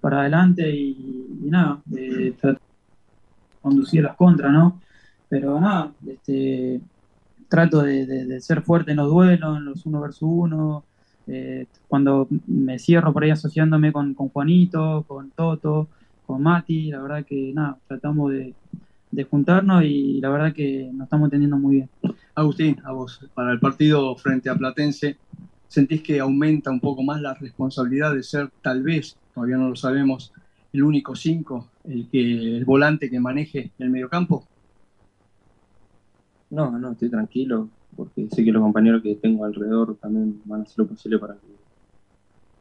para 0.00 0.20
adelante 0.20 0.68
y, 0.70 1.38
y 1.44 1.50
nada, 1.50 1.80
de 1.84 2.32
tratar 2.40 2.60
de 2.60 3.60
conducir 3.60 4.02
las 4.02 4.16
contras, 4.16 4.52
¿no? 4.52 4.80
Pero 5.28 5.58
nada, 5.60 5.94
este, 6.06 6.80
trato 7.48 7.82
de, 7.82 8.06
de- 8.06 8.26
de 8.26 8.40
ser 8.40 8.62
fuerte 8.62 8.90
en 8.90 8.98
los 8.98 9.08
duelos, 9.10 9.56
en 9.58 9.64
los 9.64 9.86
uno 9.86 10.00
versus 10.00 10.28
uno, 10.30 10.84
eh, 11.26 11.66
cuando 11.86 12.28
me 12.46 12.78
cierro 12.78 13.12
por 13.12 13.24
ahí 13.24 13.30
asociándome 13.30 13.92
con, 13.92 14.14
con 14.14 14.28
Juanito, 14.28 15.04
con 15.06 15.30
Toto, 15.32 15.88
con 16.26 16.42
Mati, 16.42 16.90
la 16.90 17.00
verdad 17.00 17.24
que 17.26 17.52
nada, 17.54 17.78
tratamos 17.86 18.30
de, 18.32 18.54
de 19.12 19.24
juntarnos 19.24 19.84
y 19.84 20.20
la 20.20 20.30
verdad 20.30 20.52
que 20.52 20.90
nos 20.92 21.04
estamos 21.04 21.26
entendiendo 21.26 21.58
muy 21.58 21.76
bien. 21.76 21.90
Agustín, 22.34 22.78
a 22.82 22.92
vos, 22.92 23.20
para 23.34 23.52
el 23.52 23.60
partido 23.60 24.16
frente 24.16 24.48
a 24.48 24.56
Platense, 24.56 25.16
¿sentís 25.68 26.02
que 26.02 26.18
aumenta 26.18 26.70
un 26.70 26.80
poco 26.80 27.02
más 27.02 27.20
la 27.20 27.34
responsabilidad 27.34 28.14
de 28.14 28.22
ser, 28.22 28.50
tal 28.62 28.82
vez, 28.82 29.16
todavía 29.34 29.58
no 29.58 29.68
lo 29.68 29.76
sabemos, 29.76 30.32
el 30.72 30.82
único 30.82 31.14
5, 31.14 31.68
el, 31.84 32.08
que, 32.08 32.56
el 32.56 32.64
volante 32.64 33.10
que 33.10 33.20
maneje 33.20 33.70
el 33.78 33.90
mediocampo? 33.90 34.46
No, 36.48 36.78
no, 36.78 36.92
estoy 36.92 37.10
tranquilo 37.10 37.68
porque 37.94 38.26
sé 38.30 38.42
que 38.42 38.52
los 38.52 38.62
compañeros 38.62 39.02
que 39.02 39.14
tengo 39.16 39.44
alrededor 39.44 39.96
también 39.96 40.40
van 40.46 40.60
a 40.60 40.62
hacer 40.62 40.78
lo 40.78 40.86
posible 40.86 41.18
para 41.18 41.34
que, 41.34 41.48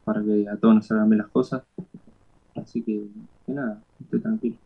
para 0.04 0.22
que 0.22 0.50
a 0.50 0.58
todos 0.58 0.76
nos 0.76 0.86
salgan 0.86 1.10
bien 1.10 1.20
las 1.20 1.30
cosas. 1.30 1.64
Así 2.56 2.82
que, 2.82 3.08
que 3.46 3.54
nada, 3.54 3.82
estoy 4.02 4.20
tranquilo. 4.20 4.58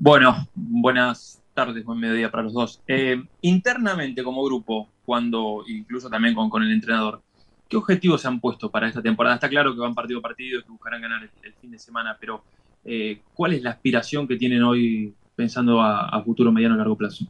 Bueno, 0.00 0.46
buenas 0.54 1.42
tardes, 1.54 1.84
buen 1.84 1.98
mediodía 1.98 2.30
para 2.30 2.44
los 2.44 2.52
dos. 2.52 2.80
Eh, 2.86 3.20
internamente 3.42 4.22
como 4.22 4.44
grupo, 4.44 4.88
cuando 5.04 5.64
incluso 5.66 6.08
también 6.08 6.34
con, 6.34 6.62
el 6.62 6.70
entrenador, 6.70 7.20
¿qué 7.68 7.76
objetivos 7.76 8.20
se 8.22 8.28
han 8.28 8.38
puesto 8.38 8.70
para 8.70 8.86
esta 8.86 9.02
temporada? 9.02 9.34
Está 9.34 9.48
claro 9.48 9.74
que 9.74 9.80
van 9.80 9.96
partido 9.96 10.20
a 10.20 10.22
partido, 10.22 10.62
que 10.62 10.70
buscarán 10.70 11.02
ganar 11.02 11.24
el, 11.24 11.30
el 11.42 11.52
fin 11.54 11.72
de 11.72 11.80
semana, 11.80 12.16
pero 12.20 12.44
eh, 12.84 13.22
¿cuál 13.34 13.54
es 13.54 13.62
la 13.62 13.70
aspiración 13.70 14.28
que 14.28 14.36
tienen 14.36 14.62
hoy 14.62 15.12
pensando 15.34 15.80
a, 15.80 16.08
a 16.08 16.22
futuro, 16.22 16.52
mediano 16.52 16.76
y 16.76 16.78
largo 16.78 16.96
plazo? 16.96 17.26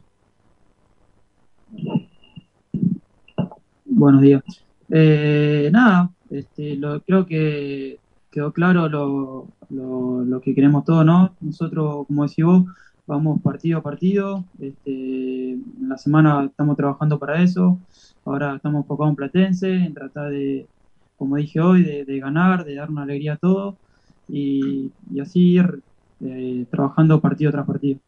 Buenos 3.85 4.21
días. 4.21 4.43
Eh, 4.91 5.69
nada, 5.71 6.11
este, 6.29 6.75
lo, 6.75 7.01
creo 7.01 7.25
que 7.25 7.99
quedó 8.29 8.53
claro 8.53 8.87
lo, 8.87 9.47
lo- 9.69 10.23
lo 10.25 10.41
que 10.41 10.55
queremos 10.55 10.83
todos, 10.85 11.05
¿no? 11.05 11.35
Nosotros, 11.39 12.05
como 12.07 12.23
decís 12.27 12.45
vos, 12.45 12.63
vamos 13.07 13.41
partido 13.41 13.79
a 13.79 13.83
partido. 13.83 14.45
Este, 14.59 15.51
en 15.53 15.89
la 15.89 15.97
semana 15.97 16.45
estamos 16.45 16.75
trabajando 16.77 17.19
para 17.19 17.41
eso. 17.43 17.81
Ahora 18.25 18.55
estamos 18.55 18.81
enfocados 18.83 19.11
en 19.11 19.15
Platense, 19.15 19.73
en 19.75 19.93
tratar 19.93 20.31
de, 20.31 20.69
como 21.15 21.35
dije 21.37 21.59
hoy, 21.61 21.83
de, 21.83 22.19
ganar, 22.19 22.65
de 22.65 22.75
dar 22.75 22.89
una 22.89 23.03
alegría 23.03 23.33
a 23.33 23.37
todo 23.37 23.79
y, 24.27 24.93
y 25.11 25.19
así 25.19 25.53
ir 25.55 25.83
eh, 26.21 26.67
trabajando 26.71 27.21
partido 27.21 27.51
tras 27.51 27.65
partido. 27.67 27.99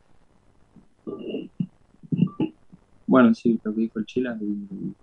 Bueno, 3.05 3.33
sí, 3.33 3.59
lo 3.63 3.73
que 3.75 3.81
dijo 3.81 3.99
el 3.99 4.05
Chila 4.05 4.37
y, 4.41 4.95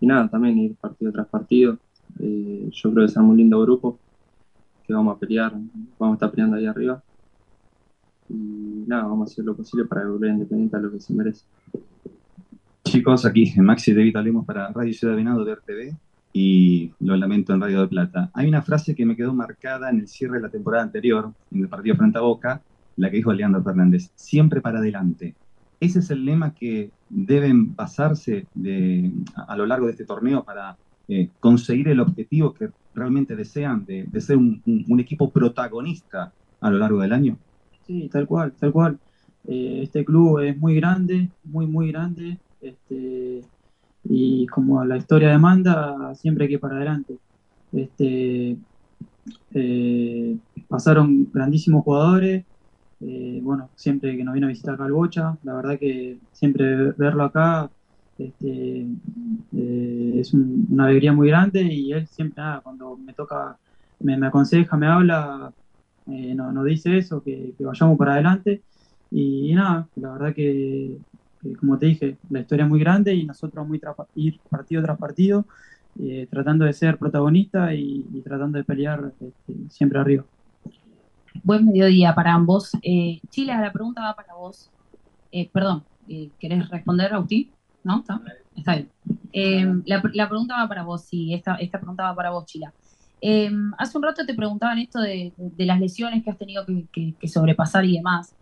y 0.00 0.06
nada, 0.06 0.30
también 0.30 0.58
ir 0.58 0.76
partido 0.78 1.12
tras 1.12 1.28
partido. 1.28 1.78
Eh, 2.20 2.68
yo 2.72 2.92
creo 2.92 3.06
que 3.06 3.12
es 3.12 3.16
un 3.16 3.36
lindo 3.36 3.60
grupo 3.62 4.00
vamos 4.92 5.16
a 5.16 5.18
pelear, 5.18 5.52
vamos 5.98 6.14
a 6.14 6.16
estar 6.16 6.30
peleando 6.30 6.56
ahí 6.56 6.66
arriba. 6.66 7.02
Y 8.28 8.84
nada, 8.86 9.04
vamos 9.04 9.28
a 9.28 9.32
hacer 9.32 9.44
lo 9.44 9.56
posible 9.56 9.84
para 9.86 10.06
volver 10.06 10.30
Independiente 10.30 10.76
a 10.76 10.80
lo 10.80 10.90
que 10.90 11.00
se 11.00 11.12
merece. 11.12 11.44
Chicos, 12.84 13.24
aquí 13.24 13.52
Maxi 13.56 13.92
de 13.92 14.02
Vita 14.02 14.20
Lemos 14.20 14.44
para 14.44 14.68
Radio 14.68 14.92
Ciudad 14.92 15.16
Venado 15.16 15.44
de 15.44 15.54
RTV 15.54 15.96
y 16.32 16.92
lo 17.00 17.16
lamento 17.16 17.52
en 17.52 17.60
Radio 17.60 17.82
de 17.82 17.88
Plata. 17.88 18.30
Hay 18.34 18.48
una 18.48 18.62
frase 18.62 18.94
que 18.94 19.04
me 19.04 19.16
quedó 19.16 19.34
marcada 19.34 19.90
en 19.90 20.00
el 20.00 20.08
cierre 20.08 20.36
de 20.36 20.42
la 20.42 20.48
temporada 20.48 20.82
anterior, 20.82 21.32
en 21.50 21.60
el 21.60 21.68
partido 21.68 21.96
frente 21.96 22.18
a 22.18 22.22
Boca, 22.22 22.62
la 22.96 23.10
que 23.10 23.16
dijo 23.16 23.32
Leandro 23.32 23.62
Fernández, 23.62 24.10
siempre 24.14 24.60
para 24.60 24.78
adelante. 24.78 25.34
Ese 25.80 25.98
es 25.98 26.10
el 26.10 26.24
lema 26.24 26.54
que 26.54 26.90
deben 27.08 27.74
pasarse 27.74 28.46
a 29.34 29.56
lo 29.56 29.66
largo 29.66 29.86
de 29.86 29.92
este 29.92 30.04
torneo 30.04 30.44
para 30.44 30.76
eh, 31.08 31.28
conseguir 31.40 31.88
el 31.88 32.00
objetivo 32.00 32.54
que 32.54 32.70
realmente 32.94 33.36
desean 33.36 33.84
de, 33.84 34.08
ser 34.20 34.36
un 34.36 35.00
equipo 35.00 35.30
protagonista 35.30 36.32
a 36.60 36.70
lo 36.70 36.78
largo 36.78 37.00
del 37.00 37.12
año. 37.12 37.38
Sí, 37.86 38.08
tal 38.10 38.26
cual, 38.26 38.52
tal 38.52 38.72
cual. 38.72 38.98
Eh, 39.44 39.80
este 39.82 40.04
club 40.04 40.38
es 40.40 40.56
muy 40.56 40.76
grande, 40.76 41.28
muy, 41.44 41.66
muy 41.66 41.90
grande. 41.90 42.38
Este, 42.60 43.42
y 44.04 44.46
como 44.46 44.84
la 44.84 44.96
historia 44.96 45.30
demanda, 45.30 46.14
siempre 46.14 46.44
hay 46.44 46.48
que 46.48 46.54
ir 46.54 46.60
para 46.60 46.76
adelante. 46.76 47.18
Este, 47.72 48.56
eh, 49.54 50.36
pasaron 50.68 51.28
grandísimos 51.32 51.84
jugadores. 51.84 52.44
eh, 53.00 53.40
bueno, 53.42 53.68
siempre 53.74 54.16
que 54.16 54.22
nos 54.24 54.34
vino 54.34 54.46
a 54.46 54.50
visitar 54.50 54.74
acá 54.74 54.84
al 54.84 54.92
Bocha, 54.92 55.36
la 55.42 55.54
verdad 55.54 55.78
que 55.78 56.18
siempre 56.32 56.92
verlo 56.92 57.24
acá 57.24 57.68
este, 58.28 58.86
eh, 59.52 60.12
es 60.20 60.32
un- 60.34 60.66
una 60.70 60.86
alegría 60.86 61.12
muy 61.12 61.28
grande 61.28 61.62
y 61.62 61.92
él 61.92 62.06
siempre, 62.06 62.42
nada, 62.42 62.60
cuando 62.60 62.96
me 62.96 63.12
toca, 63.14 63.58
me, 64.00 64.14
aconseja, 64.26 64.76
me 64.76 64.86
habla, 64.86 65.52
eh, 66.06 66.34
no- 66.34 66.52
nos 66.52 66.64
dice 66.64 66.98
eso, 66.98 67.22
que, 67.22 67.54
vayamos 67.60 67.98
para 67.98 68.14
adelante. 68.14 68.62
Y, 69.10 69.52
nada, 69.54 69.88
la 69.96 70.12
verdad 70.12 70.34
que, 70.34 70.98
como 71.60 71.78
te 71.78 71.86
dije, 71.86 72.18
la 72.30 72.40
historia 72.40 72.64
es 72.64 72.70
muy 72.70 72.80
grande 72.80 73.14
y 73.14 73.26
nosotros 73.26 73.66
muy 73.66 73.80
ir 74.14 74.40
partido 74.48 74.82
tras 74.82 74.98
partido, 74.98 75.46
eh, 76.00 76.26
tratando 76.30 76.64
de 76.64 76.72
ser 76.72 76.98
protagonistas 76.98 77.72
y, 77.74 78.04
tratando 78.24 78.58
de 78.58 78.64
pelear 78.64 79.12
este, 79.20 79.54
siempre 79.70 79.98
arriba. 79.98 80.24
Buen 81.44 81.66
mediodía 81.66 82.14
para 82.14 82.34
ambos. 82.34 82.70
Eh, 82.82 83.20
Chila, 83.30 83.60
la 83.60 83.72
pregunta 83.72 84.02
va 84.02 84.14
para 84.14 84.34
vos. 84.34 84.70
Eh, 85.30 85.50
perdón, 85.52 85.84
¿querés 86.38 86.68
responder, 86.68 87.12
Agustín? 87.12 87.52
¿No? 87.84 88.00
¿Está? 88.00 88.20
Está 88.56 88.72
bien. 88.76 88.90
Eh, 89.32 89.66
la, 89.86 90.02
la 90.14 90.28
pregunta 90.28 90.56
va 90.56 90.68
para 90.68 90.82
vos, 90.84 91.04
sí, 91.04 91.34
esta, 91.34 91.56
esta 91.56 91.78
pregunta 91.78 92.04
va 92.04 92.14
para 92.14 92.30
vos, 92.30 92.46
Chila. 92.46 92.72
Eh, 93.20 93.50
hace 93.78 93.96
un 93.98 94.04
rato 94.04 94.24
te 94.26 94.34
preguntaban 94.34 94.78
esto 94.78 95.00
de, 95.00 95.32
de 95.36 95.66
las 95.66 95.80
lesiones 95.80 96.22
que 96.22 96.30
has 96.30 96.38
tenido 96.38 96.64
que, 96.66 96.86
que- 96.92 97.14
que 97.18 97.28
sobrepasar 97.28 97.84
y 97.84 97.96
demás. 97.96 98.34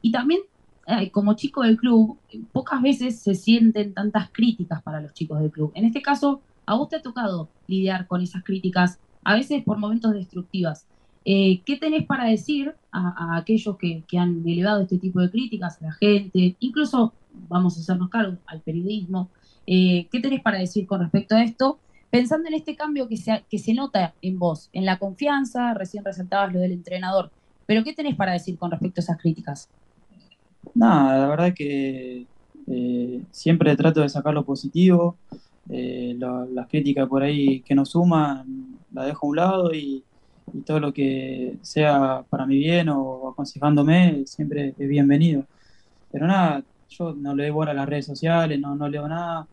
Y 0.00 0.10
también, 0.10 0.40
eh, 0.86 1.10
como 1.10 1.34
chico 1.34 1.62
del 1.62 1.76
club, 1.76 2.18
pocas 2.52 2.82
veces 2.82 3.22
se 3.22 3.34
sienten 3.34 3.94
tantas 3.94 4.30
críticas 4.32 4.82
para 4.82 5.00
los 5.00 5.12
chicos 5.14 5.40
del 5.40 5.50
club. 5.50 5.70
En 5.74 5.84
este 5.84 6.02
caso, 6.02 6.42
a 6.66 6.74
vos 6.74 6.88
te 6.88 6.96
ha 6.96 7.02
tocado 7.02 7.50
lidiar 7.66 8.06
con 8.06 8.20
esas 8.22 8.42
críticas, 8.42 8.98
a 9.24 9.34
veces 9.34 9.62
por 9.64 9.78
momentos 9.78 10.12
destructivas. 10.12 10.86
Eh, 11.24 11.62
¿Qué 11.64 11.76
tenés 11.76 12.04
para 12.06 12.24
decir 12.24 12.74
a, 12.90 13.34
a 13.34 13.36
aquellos 13.38 13.76
que, 13.78 14.04
que 14.08 14.18
han 14.18 14.42
elevado 14.46 14.82
este 14.82 14.98
tipo 14.98 15.20
de 15.20 15.30
críticas, 15.30 15.80
a 15.80 15.86
la 15.86 15.92
gente, 15.92 16.56
incluso, 16.58 17.14
vamos 17.34 17.76
a 17.76 17.80
hacernos 17.80 18.10
cargo, 18.10 18.38
al 18.46 18.62
periodismo? 18.62 19.32
Eh, 19.66 20.08
¿Qué 20.10 20.20
tenés 20.20 20.42
para 20.42 20.58
decir 20.58 20.86
con 20.86 21.00
respecto 21.00 21.34
a 21.36 21.42
esto? 21.44 21.82
Pensando 22.10 22.48
en 22.48 22.54
este 22.54 22.76
cambio 22.76 23.08
que 23.08 23.16
se, 23.16 23.46
que 23.48 23.58
se 23.58 23.74
nota 23.74 24.16
en 24.20 24.38
vos, 24.38 24.68
en 24.72 24.84
la 24.86 24.98
confianza, 24.98 25.74
recién 25.74 26.04
resaltabas 26.04 26.52
lo 26.52 26.60
del 26.60 26.72
entrenador, 26.72 27.32
pero 27.66 27.84
¿qué 27.84 27.94
tenés 27.94 28.16
para 28.16 28.32
decir 28.32 28.58
con 28.58 28.70
respecto 28.70 29.00
a 29.00 29.04
esas 29.04 29.18
críticas? 29.18 29.70
Nada, 30.74 31.18
la 31.18 31.28
verdad 31.28 31.52
que 31.54 32.28
eh, 32.66 33.26
siempre 33.30 33.76
trato 33.76 34.00
de 34.00 34.08
sacar 34.08 34.34
lo 34.34 34.44
positivo. 34.44 35.20
eh, 35.68 36.14
la- 36.18 36.46
las 36.50 36.66
críticas 36.68 37.08
por 37.08 37.22
ahí 37.22 37.62
que 37.62 37.74
nos 37.74 37.90
suman, 37.92 38.80
la 38.90 39.04
dejo 39.06 39.26
a 39.26 39.30
un 39.30 39.36
lado 39.36 39.74
y 39.74 40.04
todo 40.66 40.80
lo 40.80 40.92
que 40.92 41.58
sea 41.62 42.24
para 42.28 42.46
mi 42.46 42.56
bien 42.58 42.88
o 42.90 43.28
aconsejándome 43.30 44.26
siempre 44.26 44.74
es 44.78 44.88
bienvenido. 44.88 45.46
Pero 46.10 46.26
nada, 46.28 46.64
yo 46.98 47.14
no 47.14 47.34
leo 47.34 47.54
bola 47.54 47.72
a 47.72 47.74
las 47.74 47.88
redes 47.88 48.06
sociales, 48.06 48.58
no, 48.60 48.74
no 48.74 48.88
leo 48.88 49.08
nada. 49.08 49.46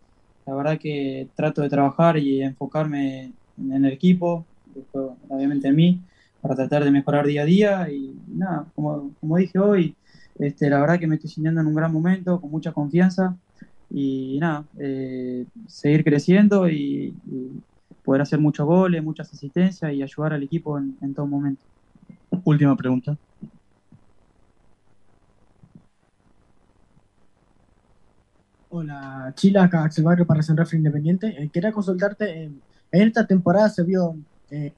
La 0.46 0.56
verdad 0.56 0.80
que 0.80 1.28
trato 1.36 1.62
de 1.62 1.70
trabajar 1.70 2.18
y 2.18 2.42
enfocarme 2.42 3.32
en 3.58 3.86
el 3.86 3.94
equipo, 3.94 4.46
obviamente 5.30 5.68
en 5.68 5.76
mí, 5.76 6.02
para 6.42 6.56
tratar 6.56 6.84
de 6.84 6.92
mejorar 6.92 7.26
día 7.26 7.44
a 7.44 7.46
día. 7.46 7.92
Y 7.92 8.16
nada, 8.28 8.66
como, 8.76 9.12
como 9.20 9.38
dije 9.38 9.60
hoy, 9.60 9.96
este, 10.40 10.70
la 10.70 10.80
verdad 10.80 11.00
que 11.00 11.08
me 11.08 11.16
estoy 11.16 11.30
sintiendo 11.30 11.62
en 11.62 11.68
un 11.68 11.76
gran 11.76 11.92
momento, 11.92 12.40
con 12.42 12.52
mucha 12.52 12.72
confianza. 12.72 13.38
Y 13.92 14.38
nada, 14.40 14.66
eh, 14.80 15.46
seguir 15.68 16.04
creciendo 16.04 16.70
y, 16.70 17.14
poder 18.04 18.22
hacer 18.24 18.40
muchos 18.40 18.66
goles, 18.66 19.04
muchas 19.04 19.32
asistencias 19.32 19.94
y 19.94 20.02
ayudar 20.02 20.34
al 20.34 20.42
equipo 20.42 20.80
en 20.80 21.14
todo 21.14 21.28
momento. 21.28 21.64
Última 22.44 22.76
pregunta. 22.76 23.18
Hola, 28.80 29.34
Chila, 29.36 29.66
acá 29.66 29.84
Axel 29.84 30.06
Barrio 30.06 30.26
para 30.26 30.42
San 30.42 30.56
Rafael 30.56 30.78
Independiente. 30.78 31.28
Eh, 31.38 31.50
quería 31.52 31.74
consultarte, 31.74 32.44
eh, 32.46 32.52
en 32.94 33.08
esta 33.10 33.28
temporada 33.28 33.68
se 33.68 33.84
vio... 33.84 34.16
eh, 34.50 34.72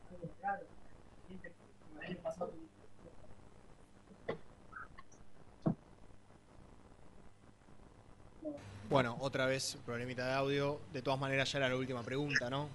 Bueno, 8.90 9.18
otra 9.20 9.46
vez 9.46 9.78
problemita 9.86 10.26
de 10.26 10.34
audio. 10.34 10.80
De 10.92 11.04
todas 11.04 11.20
maneras, 11.20 11.52
ya 11.52 11.60
era 11.60 11.70
la 11.70 11.76
última 11.76 12.02
pregunta, 12.02 12.50
¿no? 12.50 12.70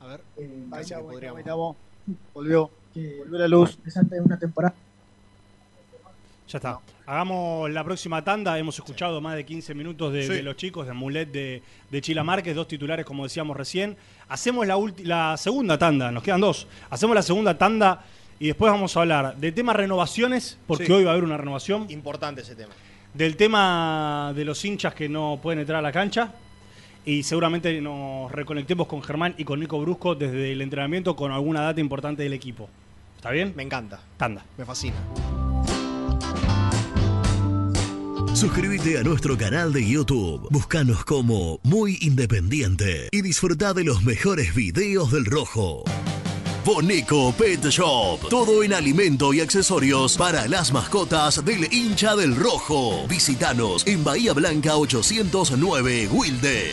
A 0.00 0.06
ver. 0.08 0.20
ahí 0.36 0.84
podríamos. 1.00 1.38
estamos. 1.38 1.76
Volvió. 2.34 2.70
Volvió 2.92 3.38
la 3.38 3.46
luz. 3.46 3.76
Interesante 3.76 4.20
una 4.20 4.36
temporada. 4.36 4.74
Ya 6.48 6.58
está. 6.58 6.80
Hagamos 7.06 7.70
la 7.70 7.82
próxima 7.84 8.22
tanda. 8.22 8.58
Hemos 8.58 8.76
escuchado 8.78 9.20
más 9.20 9.36
de 9.36 9.44
15 9.46 9.74
minutos 9.74 10.12
de, 10.12 10.22
Sí. 10.26 10.32
de 10.34 10.42
los 10.42 10.56
chicos, 10.56 10.86
de 10.86 10.92
Mulet, 10.92 11.30
de, 11.32 11.62
de 11.90 12.00
Chila 12.00 12.24
Márquez, 12.24 12.54
dos 12.54 12.68
titulares, 12.68 13.06
como 13.06 13.22
decíamos 13.24 13.56
recién. 13.56 13.96
Hacemos 14.28 14.66
la, 14.66 15.36
segunda 15.38 15.78
tanda, 15.78 16.10
nos 16.10 16.22
quedan 16.22 16.40
dos. 16.40 16.66
Hacemos 16.90 17.14
la 17.14 17.22
segunda 17.22 17.56
tanda 17.56 18.04
y 18.38 18.48
después 18.48 18.70
vamos 18.70 18.96
a 18.96 19.00
hablar 19.00 19.36
de 19.36 19.52
temas 19.52 19.76
renovaciones, 19.76 20.58
porque 20.66 20.86
Sí. 20.86 20.92
hoy 20.92 21.04
va 21.04 21.10
a 21.10 21.12
haber 21.12 21.24
una 21.24 21.36
renovación. 21.36 21.86
Importante 21.90 22.42
ese 22.42 22.54
tema. 22.56 22.72
Del 23.14 23.36
tema 23.36 24.32
de 24.34 24.44
los 24.44 24.62
hinchas 24.64 24.94
que 24.94 25.08
no 25.08 25.38
pueden 25.42 25.60
entrar 25.60 25.78
a 25.78 25.82
la 25.82 25.92
cancha. 25.92 26.32
Y 27.04 27.24
seguramente 27.24 27.80
nos 27.80 28.30
reconectemos 28.30 28.86
con 28.86 29.02
Germán 29.02 29.34
y 29.36 29.44
con 29.44 29.58
Nico 29.58 29.80
Brusco 29.80 30.14
desde 30.14 30.52
el 30.52 30.60
entrenamiento 30.62 31.16
con 31.16 31.32
alguna 31.32 31.60
data 31.62 31.80
importante 31.80 32.22
del 32.22 32.32
equipo. 32.32 32.68
¿Está 33.16 33.30
bien? 33.30 33.52
Me 33.56 33.64
encanta. 33.64 34.00
Tanda. 34.16 34.44
Me 34.56 34.64
fascina. 34.64 34.94
Suscríbete 38.34 38.98
a 38.98 39.02
nuestro 39.02 39.36
canal 39.36 39.72
de 39.72 39.86
YouTube. 39.86 40.48
Búscanos 40.50 41.04
como 41.04 41.60
Muy 41.62 41.98
Independiente 42.00 43.08
y 43.12 43.20
disfruta 43.20 43.74
de 43.74 43.84
los 43.84 44.02
mejores 44.02 44.54
videos 44.54 45.12
del 45.12 45.26
Rojo. 45.26 45.84
Boneco 46.64 47.32
Pet 47.32 47.64
Shop. 47.66 48.28
Todo 48.30 48.62
en 48.62 48.72
alimento 48.72 49.34
y 49.34 49.40
accesorios 49.40 50.16
para 50.16 50.48
las 50.48 50.72
mascotas 50.72 51.44
del 51.44 51.72
hincha 51.72 52.16
del 52.16 52.34
Rojo. 52.34 53.06
Visítanos 53.06 53.86
en 53.86 54.02
Bahía 54.02 54.32
Blanca 54.32 54.76
809 54.76 56.08
Wilde. 56.10 56.72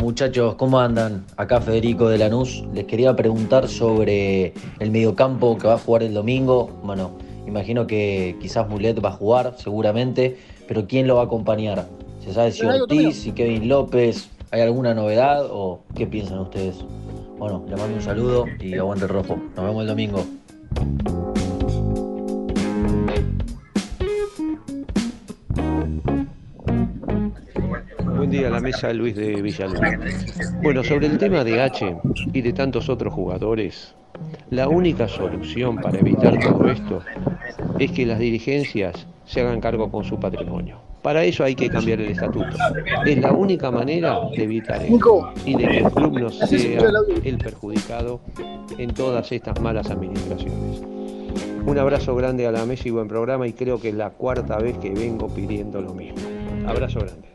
Muchachos, 0.00 0.54
¿cómo 0.54 0.80
andan? 0.80 1.24
Acá 1.36 1.60
Federico 1.60 2.08
de 2.08 2.18
Lanús. 2.18 2.64
Les 2.74 2.84
quería 2.84 3.14
preguntar 3.14 3.68
sobre 3.68 4.54
el 4.78 4.90
mediocampo 4.90 5.58
que 5.58 5.66
va 5.66 5.74
a 5.74 5.78
jugar 5.78 6.02
el 6.02 6.14
domingo. 6.14 6.70
Bueno, 6.82 7.12
imagino 7.46 7.86
que 7.86 8.36
quizás 8.40 8.68
Mulet 8.68 9.04
va 9.04 9.10
a 9.10 9.12
jugar, 9.12 9.54
seguramente, 9.58 10.38
pero 10.66 10.86
¿quién 10.86 11.06
lo 11.06 11.16
va 11.16 11.22
a 11.22 11.24
acompañar? 11.26 11.86
¿Se 12.24 12.32
sabe 12.32 12.52
si 12.52 12.64
Ortiz, 12.64 13.22
si 13.22 13.32
Kevin 13.32 13.68
López? 13.68 14.30
¿Hay 14.50 14.62
alguna 14.62 14.94
novedad 14.94 15.46
o 15.50 15.80
qué 15.94 16.06
piensan 16.06 16.40
ustedes? 16.40 16.76
Bueno, 17.38 17.64
les 17.68 17.78
mando 17.78 17.96
un 17.96 18.02
saludo 18.02 18.46
y 18.58 18.74
aguante 18.74 19.04
el 19.04 19.10
rojo. 19.10 19.36
Nos 19.56 19.64
vemos 19.64 19.82
el 19.82 19.88
domingo. 19.88 21.29
Buen 28.30 28.42
día 28.42 28.48
a 28.48 28.52
la 28.52 28.60
mesa, 28.60 28.92
Luis 28.92 29.16
de 29.16 29.42
Villaluz. 29.42 29.80
Bueno, 30.62 30.84
sobre 30.84 31.08
el 31.08 31.18
tema 31.18 31.42
de 31.42 31.60
H 31.60 31.96
y 32.32 32.40
de 32.40 32.52
tantos 32.52 32.88
otros 32.88 33.12
jugadores, 33.12 33.96
la 34.50 34.68
única 34.68 35.08
solución 35.08 35.78
para 35.78 35.98
evitar 35.98 36.38
todo 36.38 36.70
esto 36.70 37.02
es 37.80 37.90
que 37.90 38.06
las 38.06 38.20
dirigencias 38.20 39.08
se 39.24 39.40
hagan 39.40 39.60
cargo 39.60 39.90
con 39.90 40.04
su 40.04 40.20
patrimonio. 40.20 40.78
Para 41.02 41.24
eso 41.24 41.42
hay 41.42 41.56
que 41.56 41.68
cambiar 41.68 42.00
el 42.02 42.12
estatuto. 42.12 42.56
Es 43.04 43.18
la 43.18 43.32
única 43.32 43.72
manera 43.72 44.20
de 44.30 44.44
evitar 44.44 44.80
esto 44.80 45.32
y 45.44 45.56
de 45.56 45.66
que 45.66 45.78
el 45.78 45.90
club 45.90 46.20
no 46.20 46.30
sea 46.30 46.80
el 47.24 47.36
perjudicado 47.36 48.20
en 48.78 48.94
todas 48.94 49.32
estas 49.32 49.60
malas 49.60 49.90
administraciones. 49.90 50.80
Un 51.66 51.78
abrazo 51.78 52.14
grande 52.14 52.46
a 52.46 52.52
la 52.52 52.64
mesa 52.64 52.86
y 52.86 52.92
buen 52.92 53.08
programa 53.08 53.48
y 53.48 53.54
creo 53.54 53.80
que 53.80 53.88
es 53.88 53.94
la 53.96 54.10
cuarta 54.10 54.56
vez 54.58 54.78
que 54.78 54.90
vengo 54.90 55.26
pidiendo 55.26 55.80
lo 55.80 55.94
mismo. 55.94 56.20
Abrazo 56.68 57.00
grande. 57.00 57.30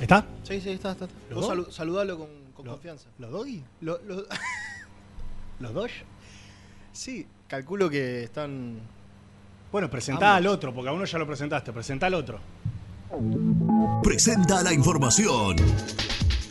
Está. 0.00 0.24
Sí, 0.42 0.60
sí, 0.60 0.70
está, 0.70 0.92
está. 0.92 1.04
está. 1.04 1.16
¿Los 1.28 1.40
Vos 1.40 1.56
dos? 1.56 1.68
salu- 1.68 1.70
saludalo 1.70 2.18
con, 2.18 2.28
con 2.54 2.64
¿Lo- 2.66 2.72
confianza. 2.72 3.08
¿Los 3.18 3.30
Doggy? 3.30 3.62
Lo- 3.82 4.00
lo- 4.02 4.24
¿Los 5.60 5.74
dos? 5.74 5.90
sí, 6.92 7.26
calculo 7.46 7.88
que 7.90 8.24
están. 8.24 8.78
Bueno, 9.70 9.88
presentá 9.90 10.36
Ambos. 10.36 10.38
al 10.38 10.46
otro, 10.56 10.74
porque 10.74 10.88
a 10.88 10.92
uno 10.92 11.04
ya 11.04 11.18
lo 11.18 11.26
presentaste. 11.26 11.72
Presentá 11.72 12.06
al 12.06 12.14
otro. 12.14 12.40
Presenta 14.02 14.62
la 14.62 14.72
información. 14.72 15.56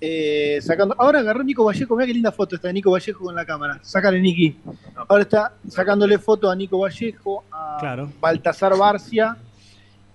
eh, 0.00 0.58
sacando. 0.62 0.96
Ahora 0.98 1.20
agarró 1.20 1.44
Nico 1.44 1.62
Vallejo, 1.62 1.94
mira 1.94 2.08
qué 2.08 2.14
linda 2.14 2.32
foto 2.32 2.56
está 2.56 2.66
de 2.66 2.74
Nico 2.74 2.90
Vallejo 2.90 3.24
con 3.24 3.36
la 3.36 3.44
cámara. 3.46 3.78
Sácale, 3.80 4.20
Niki. 4.20 4.56
Ahora 5.08 5.22
está 5.22 5.52
sacándole 5.68 6.18
foto 6.18 6.50
a 6.50 6.56
Nico 6.56 6.80
Vallejo, 6.80 7.44
a 7.52 7.76
Claro. 7.78 8.10
Baltasar 8.20 8.76
Barcia 8.76 9.36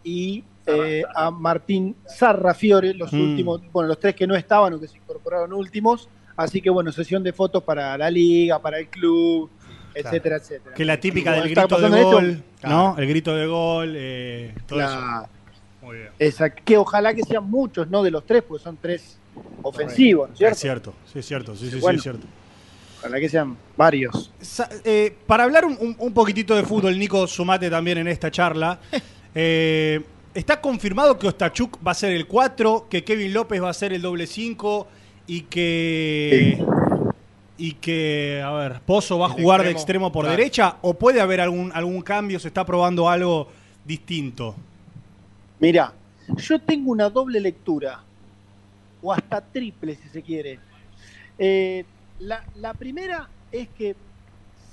y 0.03 0.43
eh, 0.65 1.03
a 1.15 1.29
Martín 1.31 1.95
Sarrafiore, 2.05 2.93
los 2.93 3.11
Mm. 3.13 3.21
últimos, 3.21 3.61
bueno, 3.71 3.87
los 3.89 3.99
tres 3.99 4.15
que 4.15 4.25
no 4.27 4.35
estaban 4.35 4.73
o 4.73 4.79
que 4.79 4.87
se 4.87 4.97
incorporaron 4.97 5.53
últimos, 5.53 6.09
Así 6.35 6.61
que 6.63 6.71
bueno, 6.71 6.91
sesión 6.91 7.21
de 7.23 7.31
fotos 7.31 7.61
para 7.63 7.95
la 7.95 8.09
liga, 8.09 8.59
para 8.59 8.79
el 8.79 8.87
club, 8.87 9.51
etcétera, 9.93 10.37
etcétera. 10.37 10.73
Que 10.75 10.83
la 10.83 10.99
típica 10.99 11.31
del 11.33 11.43
grito 11.43 11.77
de 11.79 12.01
esto, 12.01 12.09
gol, 12.15 12.43
¿no? 12.63 12.95
El 12.97 13.07
grito 13.07 13.35
de 13.35 13.45
gol, 13.45 13.93
eh, 13.95 14.55
todo 14.65 14.79
Claro. 14.79 15.25
eso. 15.25 15.29
Muy 15.85 15.97
bien. 15.97 16.09
Exacto. 16.17 16.63
Que 16.65 16.75
ojalá 16.77 17.13
que 17.13 17.21
sean 17.21 17.43
muchos, 17.47 17.87
no 17.87 18.01
de 18.01 18.09
los 18.09 18.25
tres, 18.25 18.41
porque 18.47 18.63
son 18.63 18.77
tres 18.81 19.19
ofensivos, 19.61 20.29
¿no 20.29 20.33
es 20.33 20.39
Es 20.39 20.39
cierto? 20.39 20.57
cierto, 20.59 20.93
sí, 21.05 21.19
es 21.19 21.25
cierto, 21.27 21.55
sí, 21.55 21.69
sí, 21.69 21.79
sí, 21.79 21.85
es 21.87 22.01
cierto. 22.01 22.25
Ojalá 22.97 23.19
que 23.19 23.29
sean 23.29 23.55
varios. 23.77 24.31
Sa- 24.41 24.69
eh, 24.83 25.15
para 25.27 25.43
hablar 25.43 25.65
un 25.65 26.13
poquitito 26.15 26.55
de 26.55 26.63
fútbol, 26.63 26.97
Nico, 26.97 27.27
sumate 27.27 27.69
también 27.69 27.99
en 27.99 28.07
esta 28.07 28.31
charla. 28.31 28.79
Eh, 29.35 29.99
¿Está 30.33 30.59
confirmado 30.61 31.19
que 31.19 31.27
Ostachuk 31.27 31.77
va 31.85 31.91
a 31.91 31.95
ser 31.95 32.11
el 32.13 32.25
4, 32.27 32.87
que 32.89 33.03
Kevin 33.03 33.33
López 33.33 33.61
va 33.61 33.69
a 33.69 33.73
ser 33.73 33.93
el 33.93 34.01
doble 34.01 34.27
5 34.27 34.87
y 35.27 35.41
que... 35.41 36.63
Y 37.55 37.73
que, 37.73 38.41
a 38.43 38.51
ver, 38.51 38.81
Pozo 38.81 39.19
va 39.19 39.27
a 39.27 39.29
jugar 39.29 39.61
de 39.61 39.69
extremo, 39.69 40.07
extremo 40.07 40.11
por 40.11 40.25
claro. 40.25 40.37
derecha 40.37 40.77
o 40.81 40.95
puede 40.95 41.21
haber 41.21 41.39
algún, 41.39 41.71
algún 41.73 42.01
cambio, 42.01 42.39
se 42.39 42.47
está 42.47 42.65
probando 42.65 43.07
algo 43.07 43.47
distinto. 43.85 44.55
Mira, 45.59 45.93
yo 46.35 46.59
tengo 46.59 46.91
una 46.91 47.11
doble 47.11 47.39
lectura, 47.39 48.01
o 49.03 49.13
hasta 49.13 49.39
triple 49.39 49.95
si 49.95 50.09
se 50.09 50.23
quiere. 50.23 50.59
Eh, 51.37 51.85
la, 52.19 52.43
la 52.55 52.73
primera 52.73 53.29
es 53.51 53.69
que 53.69 53.95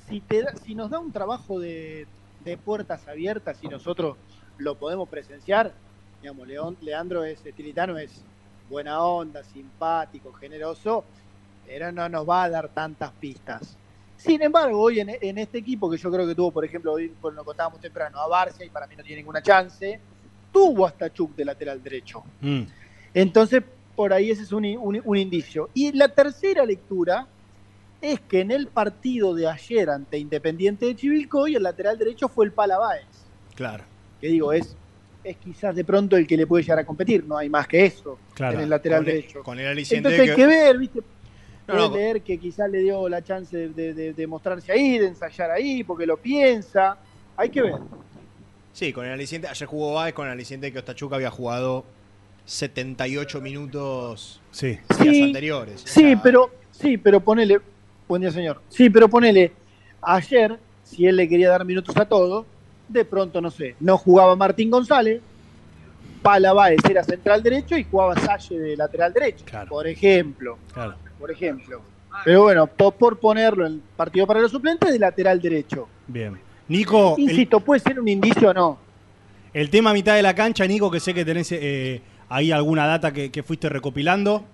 si, 0.09 0.21
te 0.21 0.43
da- 0.43 0.57
si 0.57 0.75
nos 0.75 0.89
da 0.91 0.99
un 1.01 1.13
trabajo 1.13 1.61
de, 1.61 2.07
de 2.45 2.57
puertas 2.57 3.07
abiertas 3.07 3.59
y 3.63 3.69
nosotros 3.69 4.17
lo 4.61 4.75
podemos 4.77 5.09
presenciar, 5.09 5.73
digamos, 6.23 6.47
León, 6.47 6.77
Leandro 6.81 7.25
es, 7.25 7.41
Tilitano 7.55 7.99
es 7.99 8.23
buena 8.69 9.03
onda, 9.03 9.43
simpático, 9.43 10.33
generoso, 10.33 11.05
pero 11.67 11.91
no 11.93 12.09
nos 12.09 12.29
va 12.29 12.45
a 12.45 12.51
dar 12.51 12.69
tantas 12.69 13.11
pistas. 13.13 13.77
Sin 14.17 14.43
embargo, 14.43 14.79
hoy 14.81 15.01
en, 15.01 15.11
en 15.21 15.39
este 15.39 15.59
equipo, 15.59 15.91
que 15.91 15.97
yo 15.97 16.11
creo 16.11 16.27
que 16.27 16.35
tuvo, 16.35 16.51
por 16.51 16.65
ejemplo, 16.65 16.93
hoy 16.93 17.13
lo 17.23 17.45
contábamos 17.45 17.81
temprano, 17.81 18.19
a 18.21 18.29
Barcia, 18.29 18.65
y 18.67 18.69
para 18.71 18.87
mí 18.87 18.95
no 18.97 19.03
tiene 19.03 19.23
ninguna 19.23 19.43
chance, 19.43 19.99
tuvo 20.53 20.87
hasta 20.87 21.11
Chuk 21.13 21.35
de 21.35 21.45
lateral 21.45 21.83
derecho. 21.83 22.23
Mm. 22.41 22.63
Entonces, 23.15 23.63
por 23.97 24.13
ahí 24.13 24.31
ese 24.31 24.43
es 24.43 24.53
un, 24.53 24.65
un- 24.65 25.01
un 25.05 25.17
indicio. 25.17 25.71
Y 25.75 25.93
la 25.93 26.09
tercera 26.09 26.65
lectura 26.67 27.27
es 28.01 28.21
que 28.21 28.41
en 28.41 28.51
el 28.51 28.67
partido 28.67 29.35
de 29.35 29.49
ayer 29.49 29.89
ante 29.91 30.19
Independiente 30.19 30.87
de 30.87 30.97
Chivilcoy, 30.97 31.55
el 31.57 31.63
lateral 31.63 31.99
derecho 31.99 32.29
fue 32.29 32.45
el 32.47 32.53
Palabáez. 32.53 33.07
Claro. 33.55 33.85
Que 34.21 34.29
digo, 34.29 34.53
es, 34.53 34.77
es 35.25 35.37
quizás 35.37 35.75
de 35.75 35.85
pronto 35.85 36.17
el 36.17 36.27
que 36.27 36.37
le 36.37 36.47
puede 36.47 36.63
llegar 36.63 36.79
a 36.79 36.85
competir, 36.85 37.25
no 37.25 37.37
hay 37.37 37.49
más 37.49 37.67
que 37.67 37.85
eso 37.87 38.19
Claro. 38.35 38.59
en 38.59 38.65
el 38.65 38.71
lateral 38.71 39.01
Con 39.05 39.09
el- 39.09 39.15
derecho. 39.17 39.43
con 39.43 39.59
el 39.61 39.67
aliciente 39.67 40.09
Entonces 40.09 40.27
de 40.27 40.31
hay 40.33 40.37
que- 40.37 40.43
que 40.43 40.65
ver, 40.67 40.79
¿viste? 40.79 41.01
No, 41.69 41.75
Puede 41.77 41.89
no. 41.89 41.97
leer 41.97 42.23
que 42.23 42.39
quizás 42.39 42.69
le 42.71 42.79
dio 42.81 43.09
la 43.09 43.23
chance 43.23 43.57
de, 43.57 43.69
de- 43.69 43.95
de- 43.95 44.13
de 44.13 44.27
mostrarse 44.27 44.73
ahí, 44.73 44.99
de 44.99 45.07
ensayar 45.09 45.51
ahí, 45.53 45.85
porque 45.85 46.05
lo 46.07 46.17
piensa. 46.17 46.97
Hay 47.37 47.49
que 47.49 47.63
ver. 47.63 47.75
Sí, 48.73 48.93
con 48.93 49.05
el 49.07 49.13
aliciente. 49.13 49.47
Ayer 49.49 49.67
jugó 49.69 49.95
Baez 49.95 50.13
con 50.15 50.27
el 50.27 50.33
aliciente 50.33 50.73
que 50.73 50.79
Ostachuca 50.81 51.17
había 51.17 51.31
jugado 51.31 51.85
78 52.45 53.41
minutos 53.41 54.41
sí. 54.51 54.69
días 54.71 54.81
Sí, 54.99 55.23
anteriores. 55.23 55.83
Sí, 55.87 56.17
pero, 56.23 56.51
sí, 56.73 56.97
pero 56.97 57.21
ponele, 57.21 57.61
buen 58.09 58.21
día 58.23 58.31
señor, 58.33 58.61
sí, 58.69 58.91
pero 58.91 59.09
ponele, 59.09 59.53
ayer, 60.03 60.59
si 60.83 61.07
él 61.07 61.17
le 61.17 61.29
quería 61.29 61.51
dar 61.51 61.65
minutos 61.65 61.97
a 61.97 62.05
todo, 62.07 62.47
de 62.93 63.05
pronto, 63.05 63.41
no 63.41 63.51
sé, 63.51 63.77
no 63.81 63.97
jugaba 63.99 64.35
Martín 64.37 64.71
González, 64.71 65.21
Pala 66.23 66.53
Báez 66.53 66.81
era 66.89 67.03
central 67.03 67.43
derecho 67.43 67.77
y 67.77 67.85
jugaba 67.85 68.15
Salle 68.17 68.59
de 68.59 68.77
lateral 68.77 69.13
derecho, 69.13 69.45
por 69.69 69.87
ejemplo, 69.87 70.59
Claro. 70.73 70.95
por 71.19 71.31
ejemplo. 71.31 71.81
Pero 72.25 72.43
bueno, 72.43 72.65
optó 72.65 72.91
por 72.91 73.19
ponerlo 73.19 73.65
en 73.67 73.75
el 73.75 73.81
partido 73.97 74.27
para 74.27 74.41
los 74.41 74.51
suplentes 74.51 74.93
de 74.93 74.99
lateral 74.99 75.41
derecho. 75.41 75.89
Bien. 76.07 76.39
Nico, 76.69 77.15
el, 77.17 77.23
Insisto, 77.25 77.61
puede 77.61 77.81
ser 77.81 77.99
un 77.99 78.09
indicio 78.09 78.51
o 78.51 78.55
no. 78.55 78.79
el 79.55 79.71
tema 79.71 79.91
a 79.91 79.95
mitad 79.95 80.15
de 80.15 80.23
la 80.23 80.35
cancha, 80.35 80.67
Nico, 80.67 80.91
que 80.91 81.01
sé 81.01 81.15
que 81.15 81.25
tenés 81.25 81.51
eh, 81.53 82.03
ahí 82.29 82.53
alguna 82.53 82.87
data 82.87 83.13
que, 83.13 83.31
que 83.31 83.43
fuiste 83.43 83.69
recopilando. 83.69 84.45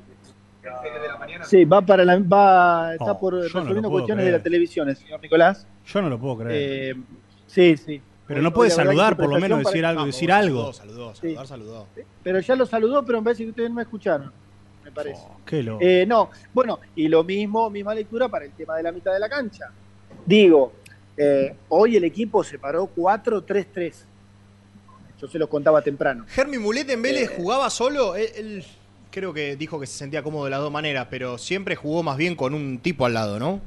Sí, 1.44 1.64
va 1.64 1.80
para 1.82 2.04
la, 2.04 2.18
va, 2.18 2.92
está 2.94 3.12
Oh, 3.12 3.18
por 3.20 3.34
no 3.34 3.42
resolviendo 3.42 3.90
cuestiones 3.90 4.24
de 4.24 4.32
la 4.32 4.42
televisión, 4.42 4.88
el 4.88 4.96
señor 4.96 5.20
Nicolás. 5.20 5.66
Yo 5.86 6.02
no 6.02 6.08
lo 6.10 6.18
puedo 6.18 6.38
creer. 6.38 6.96
Eh, 6.96 7.00
sí, 7.46 7.76
sí. 7.76 8.00
Pero 8.26 8.42
no 8.42 8.52
puede 8.52 8.70
saludar, 8.70 9.16
por 9.16 9.28
lo 9.28 9.38
menos, 9.38 9.60
decir 9.60 9.84
algo, 9.86 10.00
Vamos, 10.00 10.14
decir 10.14 10.32
algo. 10.32 10.72
Saludó, 10.72 11.14
Sí. 11.14 11.20
saludar, 11.28 11.46
saludó. 11.46 11.86
Pero 12.22 12.40
ya 12.40 12.56
lo 12.56 12.66
saludó, 12.66 13.04
pero 13.04 13.20
me 13.20 13.24
parece 13.26 13.44
que 13.44 13.50
ustedes 13.50 13.68
no 13.70 13.76
me 13.76 13.82
escucharon, 13.82 14.32
me 14.84 14.90
parece. 14.90 15.22
Qué 15.44 15.62
loco. 15.62 15.78
Eh, 15.82 16.04
no, 16.06 16.30
bueno, 16.52 16.80
y 16.96 17.06
lo 17.08 17.22
mismo, 17.22 17.70
misma 17.70 17.94
lectura 17.94 18.28
para 18.28 18.44
el 18.44 18.52
tema 18.52 18.76
de 18.76 18.82
la 18.82 18.90
mitad 18.92 19.12
de 19.12 19.20
la 19.20 19.28
cancha. 19.28 19.66
Digo, 20.24 20.72
eh, 21.16 21.54
hoy 21.68 21.96
el 21.96 22.04
equipo 22.04 22.42
se 22.42 22.58
paró 22.58 22.86
4-3-3. 22.86 24.04
Yo 25.20 25.28
se 25.28 25.38
los 25.38 25.48
contaba 25.48 25.80
temprano. 25.80 26.24
Germi 26.28 26.58
Mulet 26.58 26.90
en 26.90 27.00
Vélez 27.02 27.30
Eh. 27.30 27.34
jugaba 27.36 27.70
solo. 27.70 28.16
Él, 28.16 28.28
él 28.36 28.64
creo 29.10 29.32
que 29.32 29.56
dijo 29.56 29.78
que 29.80 29.86
se 29.86 29.96
sentía 29.96 30.22
cómodo 30.22 30.44
de 30.44 30.50
las 30.50 30.60
dos 30.60 30.70
maneras, 30.72 31.06
pero 31.10 31.38
siempre 31.38 31.74
jugó 31.76 32.02
más 32.02 32.16
bien 32.18 32.34
con 32.34 32.52
un 32.54 32.78
tipo 32.80 33.06
al 33.06 33.14
lado, 33.14 33.38
¿no? 33.38 33.60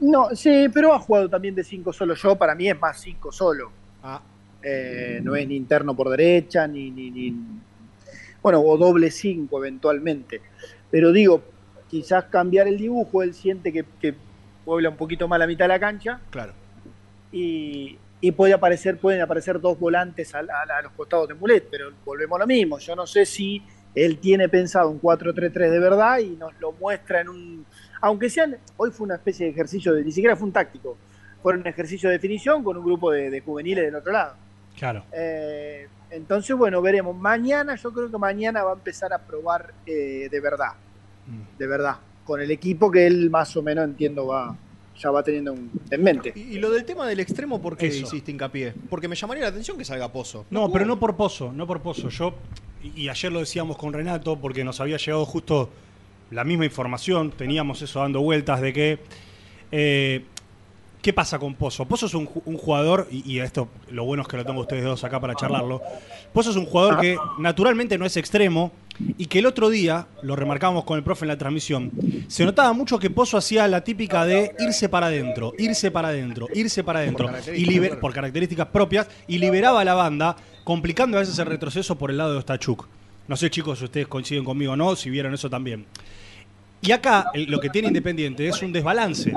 No, 0.00 0.34
sí, 0.34 0.66
pero 0.72 0.94
ha 0.94 0.98
jugado 0.98 1.28
también 1.28 1.54
de 1.54 1.62
5 1.62 1.92
solo. 1.92 2.14
Yo, 2.14 2.34
para 2.34 2.54
mí, 2.54 2.68
es 2.68 2.80
más 2.80 2.98
5 3.00 3.30
solo. 3.30 3.70
Ah. 4.02 4.22
Eh, 4.62 5.20
no 5.22 5.34
es 5.36 5.48
ni 5.48 5.56
interno 5.56 5.94
por 5.96 6.10
derecha, 6.10 6.66
ni, 6.66 6.90
ni, 6.90 7.10
ni- 7.10 7.34
Bueno, 8.42 8.60
o 8.60 8.76
doble 8.76 9.10
5 9.10 9.58
eventualmente. 9.58 10.40
Pero 10.90 11.12
digo, 11.12 11.42
quizás 11.88 12.24
cambiar 12.24 12.68
el 12.68 12.76
dibujo, 12.76 13.22
él 13.22 13.32
siente 13.34 13.72
que, 13.72 13.84
que 14.00 14.14
puebla 14.64 14.90
un 14.90 14.96
poquito 14.96 15.26
más 15.28 15.38
la 15.38 15.46
mitad 15.46 15.64
de 15.64 15.68
la 15.68 15.80
cancha 15.80 16.20
Claro. 16.30 16.52
y, 17.32 17.96
y 18.20 18.32
puede 18.32 18.52
aparecer, 18.52 18.98
pueden 18.98 19.22
aparecer 19.22 19.60
dos 19.60 19.78
volantes 19.78 20.34
a, 20.34 20.42
la- 20.42 20.60
a 20.78 20.82
los 20.82 20.92
costados 20.92 21.28
de 21.28 21.34
Mulet, 21.34 21.66
pero 21.70 21.90
volvemos 22.04 22.36
a 22.36 22.40
lo 22.40 22.46
mismo. 22.46 22.78
Yo 22.78 22.94
no 22.94 23.06
sé 23.06 23.24
si 23.24 23.62
él 23.94 24.18
tiene 24.18 24.48
pensado 24.48 24.90
un 24.90 25.00
4-3-3 25.00 25.52
de 25.70 25.78
verdad 25.78 26.18
y 26.18 26.30
nos 26.36 26.52
lo 26.60 26.72
muestra 26.72 27.22
en 27.22 27.28
un. 27.30 27.66
Aunque 28.02 28.30
sean. 28.30 28.56
Hoy 28.76 28.90
fue 28.90 29.04
una 29.06 29.14
especie 29.16 29.46
de 29.46 29.52
ejercicio, 29.52 29.92
de, 29.94 30.04
ni 30.04 30.12
siquiera 30.12 30.36
fue 30.36 30.46
un 30.46 30.52
táctico, 30.52 30.96
fue 31.42 31.54
un 31.54 31.66
ejercicio 31.66 32.08
de 32.08 32.16
definición 32.16 32.62
con 32.64 32.76
un 32.76 32.84
grupo 32.84 33.10
de, 33.10 33.30
de 33.30 33.40
juveniles 33.40 33.84
del 33.84 33.94
otro 33.94 34.12
lado. 34.12 34.34
Claro. 34.76 35.04
Eh, 35.12 35.86
entonces, 36.10 36.56
bueno, 36.56 36.80
veremos. 36.82 37.16
Mañana, 37.16 37.76
yo 37.76 37.92
creo 37.92 38.10
que 38.10 38.18
mañana 38.18 38.62
va 38.62 38.70
a 38.72 38.74
empezar 38.74 39.12
a 39.12 39.18
probar 39.18 39.72
eh, 39.86 40.28
de 40.30 40.40
verdad. 40.40 40.72
De 41.58 41.66
verdad. 41.66 41.96
Con 42.24 42.40
el 42.40 42.50
equipo 42.50 42.90
que 42.90 43.06
él 43.06 43.30
más 43.30 43.56
o 43.56 43.62
menos 43.62 43.84
entiendo 43.84 44.26
va 44.26 44.56
ya 44.98 45.10
va 45.10 45.22
teniendo 45.22 45.54
un- 45.54 45.70
en 45.90 46.02
mente. 46.02 46.30
Y, 46.34 46.40
y 46.40 46.58
lo 46.58 46.70
del 46.70 46.84
tema 46.84 47.06
del 47.06 47.20
extremo, 47.20 47.60
¿por 47.62 47.74
qué 47.76 47.86
Eso. 47.86 48.02
hiciste 48.06 48.30
hincapié? 48.32 48.74
Porque 48.90 49.08
me 49.08 49.16
llamaría 49.16 49.44
la 49.44 49.48
atención 49.48 49.78
que 49.78 49.84
salga 49.84 50.12
Pozo. 50.12 50.44
No, 50.50 50.70
pero 50.70 50.84
no 50.84 50.98
por 51.00 51.16
Pozo, 51.16 51.52
no 51.52 51.66
por 51.66 51.80
Pozo. 51.80 52.10
Yo, 52.10 52.34
y 52.82 53.04
y 53.04 53.08
ayer 53.08 53.32
lo 53.32 53.38
decíamos 53.40 53.78
con 53.78 53.94
Renato, 53.94 54.36
porque 54.38 54.62
nos 54.62 54.78
había 54.80 54.98
llegado 54.98 55.24
justo 55.24 55.70
la 56.30 56.44
misma 56.44 56.66
información, 56.66 57.30
teníamos 57.30 57.80
eso 57.80 58.00
dando 58.00 58.20
vueltas 58.20 58.60
de 58.60 58.72
que. 58.74 58.98
eh, 59.72 60.24
¿Qué 61.02 61.14
pasa 61.14 61.38
con 61.38 61.54
Pozo? 61.54 61.86
Pozo 61.86 62.04
es 62.06 62.14
un, 62.14 62.26
ju- 62.28 62.42
un 62.44 62.58
jugador, 62.58 63.08
y, 63.10 63.22
y 63.30 63.40
esto 63.40 63.68
lo 63.90 64.04
bueno 64.04 64.22
es 64.22 64.28
que 64.28 64.36
lo 64.36 64.44
tengo 64.44 64.60
ustedes 64.60 64.84
dos 64.84 65.02
acá 65.02 65.18
para 65.18 65.34
charlarlo. 65.34 65.80
Pozo 66.32 66.50
es 66.50 66.56
un 66.56 66.66
jugador 66.66 67.00
que 67.00 67.16
naturalmente 67.38 67.96
no 67.96 68.04
es 68.04 68.18
extremo 68.18 68.70
y 69.16 69.24
que 69.26 69.38
el 69.38 69.46
otro 69.46 69.70
día, 69.70 70.08
lo 70.22 70.36
remarcamos 70.36 70.84
con 70.84 70.98
el 70.98 71.02
profe 71.02 71.24
en 71.24 71.28
la 71.28 71.38
transmisión, 71.38 71.90
se 72.28 72.44
notaba 72.44 72.74
mucho 72.74 72.98
que 72.98 73.08
Pozo 73.08 73.38
hacía 73.38 73.66
la 73.66 73.82
típica 73.82 74.26
de 74.26 74.54
irse 74.58 74.90
para 74.90 75.06
adentro, 75.06 75.54
irse 75.56 75.90
para 75.90 76.08
adentro, 76.08 76.48
irse 76.54 76.84
para 76.84 76.98
adentro, 76.98 77.28
y 77.56 77.64
liber- 77.64 77.98
por 77.98 78.12
características 78.12 78.66
propias, 78.66 79.08
y 79.26 79.38
liberaba 79.38 79.80
a 79.80 79.84
la 79.86 79.94
banda, 79.94 80.36
complicando 80.64 81.16
a 81.16 81.20
veces 81.20 81.38
el 81.38 81.46
retroceso 81.46 81.96
por 81.96 82.10
el 82.10 82.18
lado 82.18 82.32
de 82.32 82.38
Ostachuk. 82.40 82.86
No 83.26 83.36
sé, 83.36 83.48
chicos, 83.48 83.78
si 83.78 83.86
ustedes 83.86 84.06
coinciden 84.06 84.44
conmigo 84.44 84.72
o 84.72 84.76
no, 84.76 84.94
si 84.96 85.08
vieron 85.08 85.32
eso 85.32 85.48
también. 85.48 85.86
Y 86.82 86.92
acá 86.92 87.30
lo 87.34 87.58
que 87.58 87.70
tiene 87.70 87.88
Independiente 87.88 88.46
es 88.46 88.60
un 88.60 88.70
desbalance. 88.72 89.32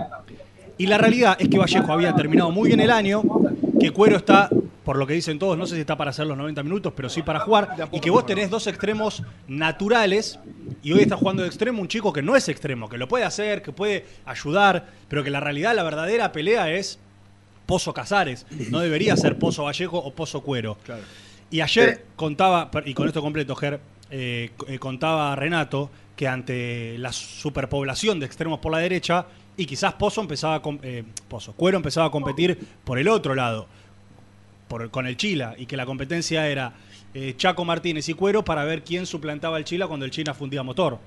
Y 0.78 0.88
la 0.88 0.98
realidad 0.98 1.36
es 1.40 1.50
que 1.50 1.58
Vallejo 1.58 1.92
había 1.94 2.14
terminado 2.16 2.52
muy 2.52 2.68
bien 2.70 2.80
el 2.80 2.90
año, 2.92 3.22
que 3.80 3.92
Cuero 3.92 4.18
está, 4.18 4.50
por 4.84 4.98
lo 4.98 5.06
que 5.08 5.14
dicen 5.14 5.38
todos, 5.40 5.58
no 5.58 5.66
sé 5.66 5.76
si 5.76 5.82
está 5.82 5.96
para 5.96 6.10
hacer 6.12 6.26
los 6.26 6.38
90 6.38 6.64
minutos, 6.64 6.94
pero 6.96 7.10
sí 7.10 7.22
para 7.22 7.40
jugar, 7.42 7.76
y 7.92 8.00
que 8.00 8.10
vos 8.10 8.26
tenés 8.26 8.50
dos 8.50 8.66
extremos 8.68 9.24
naturales, 9.48 10.40
y 10.82 10.92
hoy 10.92 11.02
está 11.02 11.16
jugando 11.16 11.44
de 11.44 11.48
extremo 11.48 11.82
un 11.82 11.88
chico 11.88 12.12
que 12.12 12.22
no 12.22 12.36
es 12.36 12.50
extremo, 12.50 12.90
que 12.90 12.98
lo 12.98 13.08
puede 13.08 13.24
hacer, 13.24 13.62
que 13.62 13.72
puede 13.72 14.06
ayudar, 14.26 14.88
pero 15.08 15.24
que 15.24 15.30
la 15.30 15.40
realidad, 15.40 15.76
la 15.76 15.84
verdadera 15.84 16.32
pelea 16.32 16.72
es 16.72 17.00
Pozo 17.66 17.94
Casares, 17.94 18.46
no 18.70 18.80
debería 18.80 19.16
ser 19.16 19.38
Pozo 19.38 19.64
Vallejo 19.64 19.98
o 20.00 20.12
Pozo 20.14 20.42
Cuero. 20.42 20.78
Y 21.50 21.62
ayer 21.62 22.04
contaba, 22.16 22.72
per- 22.72 22.88
y 22.88 22.94
con 22.94 23.08
esto 23.08 23.22
completo, 23.22 23.56
Ger, 23.56 23.80
eh, 24.10 24.50
eh, 24.68 24.80
contaba 24.80 25.36
Renato 25.36 25.90
que 26.16 26.28
ante 26.28 26.98
la 26.98 27.14
superpoblación 27.14 28.20
de 28.20 28.26
extremos 28.26 28.60
por 28.60 28.72
la 28.72 28.80
derecha, 28.80 29.26
y 29.58 29.66
quizás 29.66 29.94
Pozo 29.94 30.22
empezaba 30.22 30.56
a 30.56 30.62
eh, 30.84 31.04
Pozo, 31.28 31.54
Cuero 31.54 31.78
empezaba 31.78 32.08
a 32.08 32.12
competir 32.12 32.58
por 32.84 32.98
el 33.00 33.08
otro 33.08 33.36
lado, 33.36 33.68
por, 34.68 34.90
con 34.90 35.06
el 35.08 35.18
Chila, 35.18 35.56
y 35.58 35.66
que 35.66 35.78
la 35.78 35.86
competencia 35.86 36.48
era 36.48 36.74
eh, 37.14 37.36
Chaco 37.38 37.64
Martínez 37.66 38.10
y 38.10 38.14
Cuero 38.14 38.44
para 38.44 38.64
ver 38.64 38.84
quién 38.84 39.06
suplantaba 39.06 39.58
al 39.58 39.64
Chila 39.64 39.88
cuando 39.88 40.06
el 40.06 40.12
Chila 40.12 40.34
fundía 40.34 40.64
motor. 40.64 41.00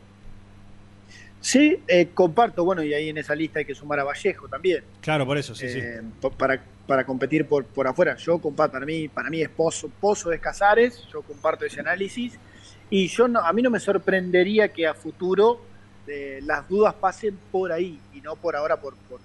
Sí, 1.41 1.79
eh, 1.87 2.09
comparto, 2.13 2.65
bueno, 2.65 2.83
y 2.83 2.93
ahí 2.93 3.09
en 3.09 3.19
esa 3.19 3.35
lista 3.35 3.61
hay 3.61 3.65
que 3.65 3.75
sumar 3.75 4.01
a 4.01 4.05
Vallejo 4.05 4.49
también. 4.49 4.83
Claro, 5.01 5.25
por 5.27 5.39
eso, 5.39 5.55
sí, 5.55 5.67
po- 6.21 6.31
Para, 6.31 6.61
para 6.87 7.05
competir 7.07 7.47
por, 7.47 7.65
por 7.65 7.87
afuera. 7.87 8.17
Yo 8.17 8.39
comparto, 8.39 8.73
para 8.73 8.87
mí, 8.87 9.07
para 9.09 9.31
mí 9.31 9.43
es 9.43 9.49
Pozo, 9.49 9.89
Pozo 10.01 10.33
es 10.33 10.41
Casares, 10.41 11.07
yo 11.13 11.23
comparto 11.23 11.65
ese 11.65 11.81
análisis. 11.81 12.39
Y 12.91 13.09
yo 13.09 13.29
no, 13.29 13.41
a 13.41 13.53
mí 13.53 13.63
no 13.63 13.71
me 13.71 13.79
sorprendería 13.79 14.73
que 14.73 14.87
a 14.87 14.95
futuro 14.95 15.61
eh, 16.09 16.41
las 16.45 16.69
dudas 16.69 16.95
pasen 16.95 17.39
por 17.51 17.73
ahí 17.73 17.99
y 18.15 18.21
no 18.21 18.37
por 18.37 18.57
ahora 18.57 18.77
por, 18.81 18.95
por 19.09 19.21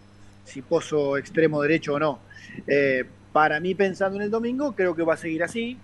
si 0.45 0.61
Pozo 0.61 1.17
extremo 1.17 1.61
derecho 1.61 1.93
o 1.95 1.99
no. 1.99 2.19
Eh, 2.67 3.05
para 3.31 3.59
mí, 3.59 3.75
pensando 3.75 4.17
en 4.17 4.23
el 4.23 4.31
domingo, 4.31 4.73
creo 4.75 4.95
que 4.95 5.03
va 5.03 5.13
a 5.13 5.17
seguir 5.17 5.43
así, 5.43 5.77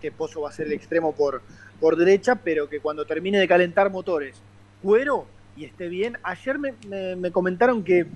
que 0.00 0.12
Pozo 0.12 0.42
va 0.42 0.50
a 0.50 0.52
ser 0.52 0.66
el 0.66 0.72
extremo 0.74 1.14
por, 1.14 1.42
por 1.80 1.96
derecha, 1.96 2.36
pero 2.36 2.68
que 2.68 2.80
cuando 2.80 3.04
termine 3.04 3.38
de 3.38 3.48
calentar 3.48 3.90
motores, 3.90 4.36
cuero 4.82 5.26
y 5.56 5.64
esté 5.64 5.88
bien. 5.88 6.16
Ayer 6.22 6.58
me, 6.58 6.74
me- 6.88 7.16
me 7.16 7.30
comentaron 7.32 7.82
que 7.82 8.06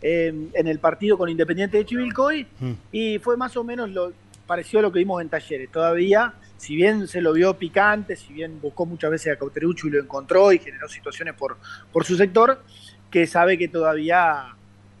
eh, 0.00 0.32
en 0.52 0.66
el 0.68 0.78
partido 0.78 1.18
con 1.18 1.28
Independiente 1.28 1.76
de 1.78 1.84
Chivilcoy, 1.84 2.46
y 2.92 3.18
fue 3.18 3.36
más 3.36 3.56
o 3.56 3.64
menos 3.64 3.90
lo 3.90 4.12
pareció 4.46 4.78
a 4.78 4.82
lo 4.82 4.92
que 4.92 4.98
vimos 5.00 5.20
en 5.22 5.28
Talleres. 5.28 5.70
Todavía, 5.70 6.34
si 6.56 6.76
bien 6.76 7.06
se 7.08 7.20
lo 7.20 7.32
vio 7.32 7.54
picante, 7.56 8.16
si 8.16 8.32
bien 8.32 8.60
buscó 8.60 8.86
muchas 8.86 9.10
veces 9.10 9.32
a 9.32 9.36
Cauterucho 9.38 9.86
y 9.86 9.90
lo 9.90 10.00
encontró 10.00 10.52
y 10.52 10.58
generó 10.58 10.88
situaciones 10.88 11.34
por, 11.34 11.56
por 11.92 12.04
su 12.04 12.16
sector, 12.16 12.62
que 13.10 13.26
sabe 13.26 13.56
que 13.58 13.68
todavía 13.68 14.54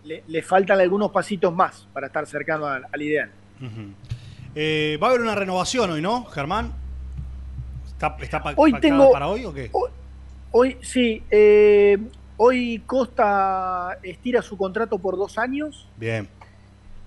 le, 0.04 0.22
le 0.26 0.42
faltan 0.42 0.80
algunos 0.80 1.10
pasitos 1.10 1.54
más 1.54 1.86
para 1.92 2.06
estar 2.08 2.26
cercano 2.26 2.66
al, 2.66 2.84
al 2.92 3.02
ideal. 3.02 3.30
Eh, 4.54 4.98
va 5.02 5.08
a 5.08 5.10
haber 5.10 5.22
una 5.22 5.34
renovación 5.34 5.90
hoy, 5.90 6.00
¿no, 6.02 6.24
Germán? 6.26 6.72
¿Está, 7.88 8.16
está 8.20 8.42
pa- 8.42 8.54
Hoy 8.56 8.72
tengo- 8.80 9.10
para 9.12 9.28
hoy 9.28 9.44
o 9.44 9.52
qué? 9.52 9.70
Hoy, 10.56 10.76
sí, 10.82 11.20
eh, 11.30 11.98
hoy 12.36 12.80
Costa 12.86 13.98
estira 14.04 14.40
su 14.42 14.56
contrato 14.56 14.98
por 14.98 15.16
dos 15.16 15.36
años. 15.38 15.88
Bien. 15.96 16.28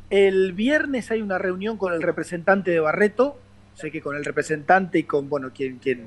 El 0.10 0.54
viernes 0.54 1.12
hay 1.12 1.22
una 1.22 1.38
reunión 1.38 1.78
con 1.78 1.94
el 1.94 2.02
representante 2.02 2.72
de 2.72 2.80
Barreto. 2.80 3.40
Sé 3.74 3.92
que 3.92 4.02
con 4.02 4.16
el 4.16 4.26
representante 4.26 5.00
y 5.00 5.04
con, 5.04 5.30
bueno, 5.30 5.52
quien, 5.54 5.78
quien 5.78 6.06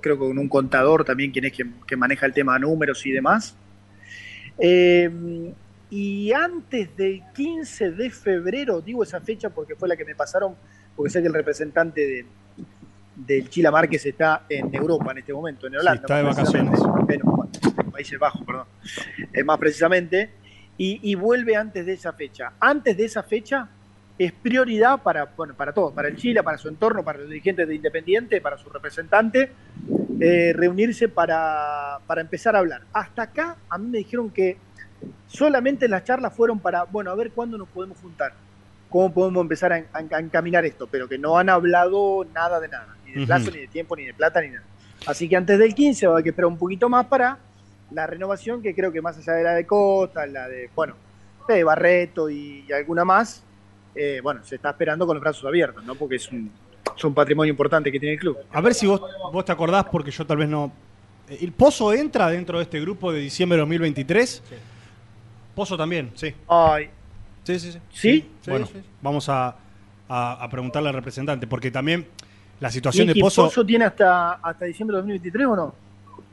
creo 0.00 0.18
que 0.18 0.26
con 0.26 0.38
un 0.38 0.48
contador 0.48 1.04
también, 1.04 1.30
quien 1.30 1.46
es 1.46 1.52
quien, 1.52 1.74
maneja 1.98 2.26
el 2.26 2.32
tema 2.32 2.54
de 2.54 2.60
números 2.60 3.04
y 3.06 3.12
demás. 3.12 3.56
Eh, 4.58 5.10
y 5.90 6.32
antes 6.32 6.96
del 6.96 7.22
15 7.34 7.92
de 7.92 8.10
febrero, 8.10 8.80
digo 8.80 9.02
esa 9.02 9.20
fecha 9.20 9.50
porque 9.50 9.76
fue 9.76 9.88
la 9.88 9.96
que 9.96 10.04
me 10.04 10.14
pasaron, 10.14 10.54
porque 10.96 11.10
sé 11.10 11.20
que 11.20 11.28
el 11.28 11.34
representante 11.34 12.00
de, 12.00 12.26
del 13.14 13.48
Chila 13.48 13.70
Márquez 13.70 14.04
está 14.04 14.42
en 14.48 14.74
Europa 14.74 15.12
en 15.12 15.18
este 15.18 15.32
momento, 15.32 15.66
en 15.68 15.76
Holanda. 15.76 16.00
está 16.00 16.16
de 16.18 16.22
vacaciones. 16.24 16.80
Bueno, 16.80 17.48
en 17.62 17.90
Países 17.90 18.18
Bajos, 18.18 18.42
perdón. 18.44 18.66
Eh, 19.32 19.44
más 19.44 19.58
precisamente. 19.58 20.30
Y, 20.78 21.00
y 21.10 21.14
vuelve 21.14 21.56
antes 21.56 21.86
de 21.86 21.92
esa 21.94 22.12
fecha. 22.12 22.52
Antes 22.60 22.96
de 22.96 23.04
esa 23.06 23.22
fecha 23.22 23.68
es 24.18 24.32
prioridad 24.32 25.02
para, 25.02 25.24
bueno, 25.36 25.54
para 25.54 25.72
todos, 25.72 25.92
para 25.92 26.08
el 26.08 26.16
Chile, 26.16 26.42
para 26.42 26.58
su 26.58 26.68
entorno, 26.68 27.02
para 27.02 27.18
los 27.18 27.28
dirigentes 27.28 27.66
de 27.68 27.74
Independiente, 27.74 28.40
para 28.40 28.56
su 28.58 28.68
representante, 28.70 29.50
eh, 30.20 30.52
reunirse 30.54 31.08
para, 31.08 31.98
para 32.06 32.20
empezar 32.22 32.56
a 32.56 32.60
hablar. 32.60 32.82
Hasta 32.92 33.22
acá 33.22 33.56
a 33.68 33.76
mí 33.78 33.88
me 33.88 33.98
dijeron 33.98 34.30
que 34.30 34.56
solamente 35.26 35.88
las 35.88 36.04
charlas 36.04 36.34
fueron 36.34 36.58
para, 36.60 36.84
bueno, 36.84 37.10
a 37.10 37.14
ver 37.14 37.30
cuándo 37.32 37.58
nos 37.58 37.68
podemos 37.68 37.98
juntar, 37.98 38.32
cómo 38.88 39.12
podemos 39.12 39.42
empezar 39.42 39.72
a, 39.72 39.76
a- 39.76 40.16
a 40.16 40.18
encaminar 40.20 40.64
esto, 40.64 40.86
pero 40.90 41.08
que 41.08 41.18
no 41.18 41.36
han 41.38 41.48
hablado 41.50 42.26
nada 42.34 42.58
de 42.60 42.68
nada, 42.68 42.96
ni 43.04 43.12
de 43.12 43.26
plazo, 43.26 43.50
ni 43.50 43.58
de 43.60 43.68
tiempo, 43.68 43.96
ni 43.96 44.04
de 44.06 44.14
plata, 44.14 44.40
ni 44.40 44.48
nada. 44.48 44.64
Así 45.06 45.28
que 45.28 45.36
antes 45.36 45.58
del 45.58 45.74
15 45.74 46.06
va 46.06 46.12
a 46.12 46.14
haber 46.16 46.24
que 46.24 46.30
esperar 46.30 46.46
un 46.48 46.58
poquito 46.58 46.88
más 46.88 47.04
para 47.06 47.38
la 47.90 48.06
renovación, 48.06 48.62
que 48.62 48.74
creo 48.74 48.90
que 48.92 49.00
más 49.00 49.16
allá 49.18 49.32
de 49.34 49.44
la 49.44 49.54
de 49.54 49.66
Costa, 49.66 50.26
la 50.26 50.48
de, 50.48 50.68
bueno, 50.74 50.94
de 51.48 51.62
Barreto 51.64 52.28
y, 52.28 52.64
y 52.68 52.72
alguna 52.72 53.04
más, 53.04 53.42
eh, 53.94 54.20
bueno, 54.22 54.42
se 54.44 54.56
está 54.56 54.70
esperando 54.70 55.06
con 55.06 55.14
los 55.16 55.22
brazos 55.22 55.44
abiertos, 55.44 55.84
¿no? 55.84 55.94
Porque 55.94 56.16
es 56.16 56.30
un, 56.32 56.50
es 56.96 57.04
un 57.04 57.14
patrimonio 57.14 57.50
importante 57.50 57.90
que 57.92 58.00
tiene 58.00 58.14
el 58.14 58.20
club. 58.20 58.38
A 58.52 58.60
ver 58.60 58.74
si 58.74 58.86
vos, 58.86 59.00
vos 59.32 59.44
te 59.44 59.52
acordás, 59.52 59.84
porque 59.84 60.10
yo 60.10 60.26
tal 60.26 60.38
vez 60.38 60.48
no. 60.48 60.72
Eh, 61.28 61.38
¿El 61.42 61.52
Pozo 61.52 61.92
entra 61.92 62.28
dentro 62.28 62.58
de 62.58 62.64
este 62.64 62.80
grupo 62.80 63.12
de 63.12 63.20
diciembre 63.20 63.56
de 63.56 63.60
2023? 63.60 64.42
Pozo 65.54 65.76
también. 65.76 66.10
Sí. 66.14 66.34
Ay. 66.48 66.90
Sí, 67.44 67.58
sí, 67.60 67.72
sí. 67.72 67.78
¿Sí? 67.92 68.30
Bueno, 68.48 68.66
Sí, 68.66 68.72
sí. 68.74 68.82
vamos 69.00 69.28
a, 69.28 69.56
a- 70.08 70.32
a 70.44 70.50
preguntarle 70.50 70.88
al 70.88 70.94
representante, 70.96 71.46
porque 71.46 71.70
también 71.70 72.06
la 72.60 72.70
situación 72.70 73.08
¿Y, 73.08 73.14
de 73.14 73.20
Pozo. 73.20 73.44
Pozo 73.44 73.64
tiene 73.64 73.84
hasta, 73.84 74.32
hasta 74.34 74.64
diciembre 74.64 74.96
de 74.96 75.02
2023 75.02 75.46
o 75.46 75.56
no? 75.56 75.74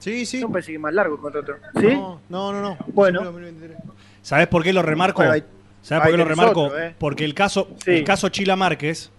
Sí, 0.03 0.25
sí. 0.25 0.41
No 0.41 0.51
parece 0.51 0.71
que 0.71 0.75
es 0.75 0.81
más 0.81 0.93
largo 0.93 1.15
el 1.15 1.21
contrato. 1.21 1.53
¿Sí? 1.79 1.87
No, 1.87 2.19
no, 2.29 2.51
no. 2.51 2.61
no. 2.61 2.77
Bueno. 2.87 3.19
Diciembre 3.21 3.45
de 3.45 3.51
2023. 3.51 3.95
¿Sabés 4.21 4.47
por 4.47 4.63
qué 4.63 4.73
lo 4.73 4.81
remarco? 4.81 5.17
Bueno, 5.19 5.33
ahí- 5.33 5.43
¿Sabés 5.81 6.03
por 6.03 6.11
qué 6.11 6.17
lo 6.17 6.25
remarco? 6.25 6.63
otro, 6.63 6.79
¿eh? 6.79 6.95
Porque 6.97 7.25
el 7.25 7.33
caso, 7.33 7.69
Sí. 7.83 7.91
el 7.91 8.03
caso 8.03 8.29
Chila 8.29 8.55
Márquez, 8.55 9.11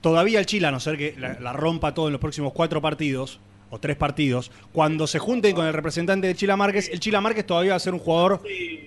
todavía 0.00 0.38
el 0.38 0.46
Chila, 0.46 0.68
a 0.68 0.70
no 0.70 0.80
ser 0.80 0.96
que 0.96 1.14
la, 1.18 1.38
la 1.40 1.52
rompa 1.52 1.94
todo 1.94 2.06
en 2.08 2.12
los 2.12 2.20
próximos 2.20 2.52
cuatro 2.52 2.80
partidos, 2.80 3.40
o 3.72 3.78
tres 3.78 3.96
partidos, 3.96 4.50
cuando 4.72 5.06
se 5.06 5.20
junten 5.20 5.54
con 5.54 5.64
el 5.64 5.72
representante 5.72 6.26
de 6.26 6.34
Chila 6.34 6.56
Márquez, 6.56 6.88
el 6.92 6.98
Chila 6.98 7.20
Márquez 7.20 7.46
todavía 7.46 7.70
va 7.72 7.76
a 7.76 7.80
ser 7.80 7.92
un 7.94 8.00
jugador 8.00 8.42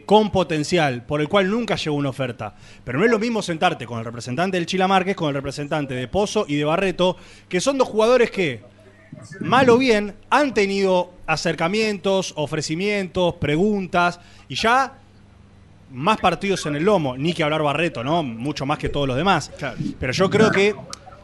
con 0.05 0.29
potencial, 0.29 1.05
por 1.05 1.21
el 1.21 1.29
cual 1.29 1.49
nunca 1.49 1.75
llegó 1.77 1.95
una 1.95 2.09
oferta. 2.09 2.55
Pero 2.83 2.99
no 2.99 3.05
es 3.05 3.11
lo 3.11 3.17
mismo 3.17 3.41
sentarte 3.41 3.85
con 3.85 3.99
el 3.99 4.03
representante 4.05 4.57
del 4.57 4.65
Chila 4.65 4.87
Márquez, 4.89 5.15
con 5.15 5.29
el 5.29 5.35
representante 5.35 5.93
de 5.93 6.07
Pozo 6.09 6.43
y 6.49 6.55
de 6.57 6.65
Barreto, 6.65 7.15
que 7.47 7.61
son 7.61 7.77
dos 7.77 7.87
jugadores 7.87 8.29
que, 8.29 8.61
mal 9.39 9.69
o 9.69 9.77
bien, 9.77 10.15
han 10.29 10.53
tenido 10.53 11.11
acercamientos, 11.25 12.33
ofrecimientos, 12.35 13.35
preguntas, 13.35 14.19
y 14.47 14.55
ya 14.55 14.99
más 15.91 16.19
partidos 16.19 16.65
en 16.65 16.75
el 16.75 16.83
lomo, 16.83 17.15
ni 17.17 17.33
que 17.33 17.43
hablar 17.43 17.61
Barreto, 17.61 18.03
¿no? 18.03 18.23
Mucho 18.23 18.65
más 18.65 18.79
que 18.79 18.89
todos 18.89 19.07
los 19.07 19.15
demás. 19.15 19.51
Pero 19.99 20.11
yo 20.13 20.29
creo 20.29 20.49
que 20.51 20.75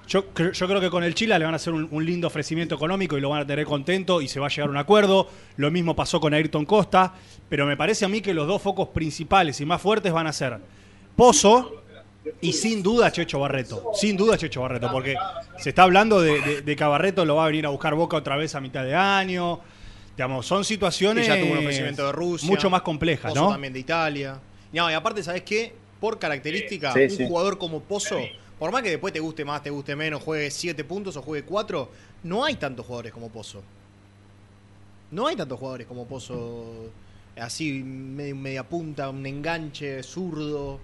yo, 0.08 0.34
cre- 0.34 0.52
yo 0.54 0.68
creo 0.68 0.80
que 0.82 0.90
con 0.90 1.04
el 1.04 1.14
Chila 1.16 1.38
le 1.40 1.46
van 1.46 1.54
a 1.54 1.58
hacer 1.58 1.74
un, 1.74 1.88
un 1.92 2.06
lindo 2.06 2.28
ofrecimiento 2.28 2.76
económico 2.76 3.18
y 3.18 3.22
lo 3.22 3.30
van 3.30 3.42
a 3.42 3.48
tener 3.48 3.66
contento 3.66 4.22
y 4.22 4.28
se 4.28 4.40
va 4.40 4.48
a 4.48 4.50
llegar 4.50 4.68
a 4.68 4.72
un 4.72 4.78
acuerdo. 4.78 5.28
Lo 5.58 5.70
mismo 5.72 5.96
pasó 5.96 6.20
con 6.20 6.34
Ayrton 6.34 6.66
Costa, 6.66 7.14
pero 7.48 7.66
me 7.66 7.78
parece 7.78 8.06
a 8.06 8.08
mí 8.08 8.22
que 8.22 8.34
los 8.34 8.48
dos 8.48 8.62
focos 8.62 8.90
principales 8.90 9.60
y 9.62 9.66
más 9.66 9.82
fuertes 9.82 10.12
van 10.14 10.28
a 10.28 10.34
ser 10.34 10.60
Pozo 11.16 11.84
y 12.42 12.54
sin 12.54 12.82
duda 12.84 13.12
Checho 13.12 13.40
Barreto. 13.40 13.92
Sin 13.94 14.16
duda 14.18 14.38
Checho 14.38 14.62
Barreto, 14.62 14.90
porque 14.92 15.16
se 15.58 15.70
está 15.70 15.84
hablando 15.84 16.22
de, 16.22 16.40
de- 16.42 16.62
de 16.62 16.76
que 16.76 16.84
Barreto 16.84 17.26
lo 17.26 17.36
va 17.36 17.44
a 17.46 17.48
venir 17.48 17.66
a 17.66 17.70
buscar 17.70 17.96
Boca 17.96 18.18
otra 18.18 18.36
vez 18.38 18.56
a 18.56 18.62
mitad 18.62 18.84
de 18.84 18.96
año. 18.96 19.60
Digamos, 20.16 20.46
son 20.46 20.66
situaciones 20.66 21.28
Que 21.28 21.34
ya 21.36 21.40
tuvo 21.42 21.54
un 21.54 21.58
ofrecimiento 21.60 22.06
de 22.06 22.12
Rusia. 22.12 22.48
mucho 22.50 22.70
más 22.70 22.82
complejas, 22.82 23.32
Pozo 23.32 23.46
¿no? 23.46 23.52
también 23.52 23.72
de 23.74 23.80
Italia. 23.80 24.40
No, 24.74 24.90
y 24.92 24.94
aparte, 24.94 25.24
¿sabes 25.24 25.44
qué? 25.44 25.74
Por 26.00 26.20
característica, 26.20 26.94
Sí, 26.94 27.00
un 27.04 27.10
sí. 27.10 27.28
jugador 27.28 27.58
como 27.58 27.80
Pozo, 27.82 28.18
por 28.58 28.72
más 28.72 28.82
que 28.84 28.90
después 28.90 29.14
te 29.14 29.20
guste 29.22 29.46
más, 29.46 29.64
te 29.64 29.70
guste 29.70 29.96
menos, 29.96 30.22
juegue 30.22 30.52
7 30.52 30.84
puntos 30.84 31.16
o 31.18 31.22
juegue 31.22 31.46
4, 31.46 31.90
no 32.24 32.44
hay 32.44 32.56
tantos 32.56 32.86
jugadores 32.86 33.14
como 33.14 33.30
Pozo. 33.30 33.62
No 35.12 35.28
hay 35.28 35.36
tantos 35.36 35.58
jugadores 35.58 35.88
como 35.88 36.06
Pozo, 36.06 36.90
así, 37.38 37.82
media 37.84 38.64
punta, 38.68 39.10
un 39.10 39.26
enganche 39.26 40.04
zurdo. 40.04 40.80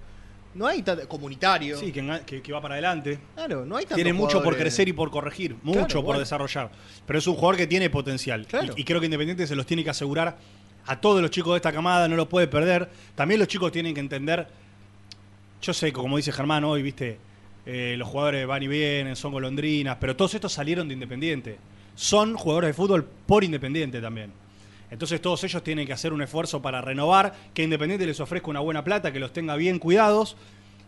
No 0.56 0.66
hay 0.68 0.82
tanto, 0.82 1.08
comunitario. 1.08 1.78
Sí, 1.78 1.92
que, 1.92 2.22
que- 2.26 2.42
que 2.42 2.52
va 2.54 2.62
para 2.62 2.74
adelante. 2.76 3.20
Claro, 3.36 3.66
no 3.66 3.76
hay 3.76 3.84
tantos 3.84 3.96
Tiene 3.96 4.14
mucho 4.14 4.42
por 4.42 4.58
crecer 4.58 4.88
y 4.88 4.94
por 4.94 5.12
corregir, 5.12 5.56
mucho 5.62 5.80
Claro, 5.80 5.94
por 5.96 6.04
bueno. 6.06 6.20
desarrollar. 6.22 6.72
Pero 7.06 7.20
es 7.20 7.28
un 7.28 7.36
jugador 7.36 7.58
que 7.58 7.68
tiene 7.68 7.90
potencial. 7.90 8.48
Claro. 8.48 8.74
Y, 8.76 8.82
y 8.82 8.84
creo 8.86 9.00
que 9.00 9.06
Independiente 9.06 9.46
se 9.46 9.56
los 9.56 9.66
tiene 9.66 9.84
que 9.84 9.90
asegurar 9.92 10.38
a 10.88 11.02
todos 11.02 11.22
los 11.22 11.30
chicos 11.32 11.54
de 11.54 11.58
esta 11.58 11.72
camada, 11.72 12.08
no 12.08 12.16
lo 12.16 12.28
puede 12.30 12.48
perder. 12.48 12.90
También 13.16 13.40
los 13.40 13.48
chicos 13.48 13.72
tienen 13.72 13.94
que 13.94 14.00
entender. 14.00 14.48
Yo 15.62 15.74
sé, 15.74 15.92
como 15.92 16.18
dice 16.18 16.32
Germán 16.32 16.64
hoy, 16.64 16.82
viste, 16.84 17.18
eh, 17.66 17.96
los 17.98 18.08
jugadores 18.08 18.46
van 18.48 18.62
y 18.64 18.68
vienen, 18.68 19.16
son 19.16 19.32
golondrinas, 19.34 19.98
pero 20.00 20.16
todos 20.16 20.34
estos 20.36 20.54
salieron 20.54 20.88
de 20.88 20.94
Independiente. 20.94 21.58
Son 21.96 22.36
jugadores 22.36 22.70
de 22.70 22.74
fútbol 22.74 23.04
por 23.26 23.44
Independiente 23.44 24.00
también. 24.00 24.32
Entonces 24.96 25.20
todos 25.20 25.44
ellos 25.44 25.62
tienen 25.62 25.86
que 25.86 25.92
hacer 25.92 26.14
un 26.14 26.22
esfuerzo 26.22 26.62
para 26.62 26.80
renovar, 26.80 27.34
que 27.54 27.64
Independiente 27.64 28.06
les 28.06 28.18
ofrezca 28.22 28.50
una 28.50 28.62
buena 28.62 28.82
plata, 28.82 29.12
que 29.12 29.20
los 29.20 29.34
tenga 29.34 29.58
bien 29.58 29.78
cuidados. 29.78 30.38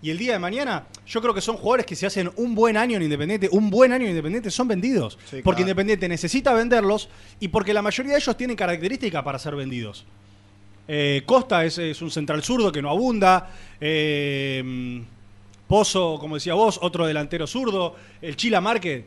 Y 0.01 0.11
el 0.11 0.17
día 0.17 0.31
de 0.31 0.39
mañana, 0.39 0.87
yo 1.05 1.21
creo 1.21 1.33
que 1.33 1.41
son 1.41 1.57
jugadores 1.57 1.85
que 1.85 1.93
si 1.93 2.05
hacen 2.05 2.31
un 2.37 2.55
buen 2.55 2.77
año 2.77 2.95
en 2.95 3.03
Independiente, 3.03 3.49
un 3.51 3.69
buen 3.69 3.91
año 3.91 4.05
en 4.05 4.11
Independiente, 4.11 4.49
son 4.49 4.69
vendidos. 4.69 5.19
Sí, 5.25 5.41
porque 5.43 5.57
claro. 5.57 5.61
Independiente 5.63 6.07
necesita 6.07 6.53
venderlos 6.53 7.09
y 7.41 7.49
porque 7.49 7.73
la 7.73 7.81
mayoría 7.81 8.13
de 8.13 8.19
ellos 8.19 8.37
tienen 8.37 8.55
características 8.55 9.21
para 9.23 9.37
ser 9.39 9.57
vendidos. 9.57 10.05
Eh, 10.87 11.23
Costa 11.25 11.65
es, 11.65 11.77
es 11.77 12.01
un 12.01 12.09
central 12.09 12.41
zurdo 12.43 12.71
que 12.71 12.81
no 12.81 12.89
abunda. 12.89 13.51
Eh, 13.81 15.03
Pozo, 15.67 16.17
como 16.17 16.35
decía 16.35 16.53
vos, 16.53 16.79
otro 16.81 17.05
delantero 17.05 17.45
zurdo. 17.45 17.97
El 18.21 18.37
Chila 18.37 18.61
Márquez 18.61 19.03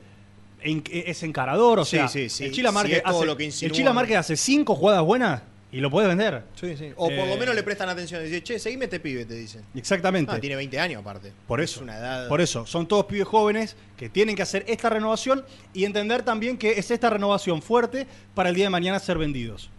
en- 0.62 0.82
es 0.90 1.22
encarador. 1.22 1.80
O 1.80 1.84
Sí, 1.84 1.96
sea, 1.96 2.08
sí, 2.08 2.28
sí. 2.28 2.44
el 2.46 2.52
Chila 2.52 2.72
Márquez 2.72 3.02
hace, 3.04 3.26
lo 3.26 3.36
que 3.36 3.44
el 3.44 3.48
insinúa. 3.48 3.76
Chila 3.76 3.92
Márquez 3.92 4.16
hace 4.18 4.36
cinco 4.36 4.74
jugadas 4.74 5.02
buenas 5.02 5.42
y 5.72 5.78
lo 5.80 5.90
puede 5.90 6.08
vender. 6.08 6.42
Sí, 6.54 6.76
sí. 6.76 6.90
O 6.96 7.04
por 7.04 7.12
Eh, 7.12 7.28
lo 7.28 7.36
menos 7.36 7.54
le 7.54 7.62
prestan 7.62 7.88
atención. 7.88 8.24
Dice, 8.24 8.42
che, 8.42 8.58
seguime 8.58 8.86
este 8.86 8.98
pibe, 9.00 9.24
te 9.24 9.34
dicen. 9.34 9.62
Exactamente. 9.74 10.32
Ah, 10.32 10.40
tiene 10.40 10.56
20 10.56 10.78
años 10.80 11.00
aparte. 11.00 11.32
Por 11.46 11.60
Es 11.60 11.72
eso. 11.72 11.82
una 11.82 11.96
edad. 11.96 12.28
Por 12.28 12.40
eso, 12.40 12.66
son 12.66 12.86
todos 12.88 13.06
pibes 13.06 13.26
jóvenes 13.28 13.76
que 13.96 14.08
tienen 14.08 14.34
que 14.36 14.42
hacer 14.42 14.64
esta 14.68 14.90
renovación 14.90 15.44
y 15.72 15.84
entender 15.84 16.22
también 16.22 16.58
que 16.58 16.72
es 16.72 16.90
esta 16.90 17.08
renovación 17.10 17.62
fuerte 17.62 18.06
para 18.34 18.48
el 18.48 18.54
día 18.54 18.64
de 18.64 18.70
mañana 18.70 18.98
ser 18.98 19.16
vendidos. 19.18 19.70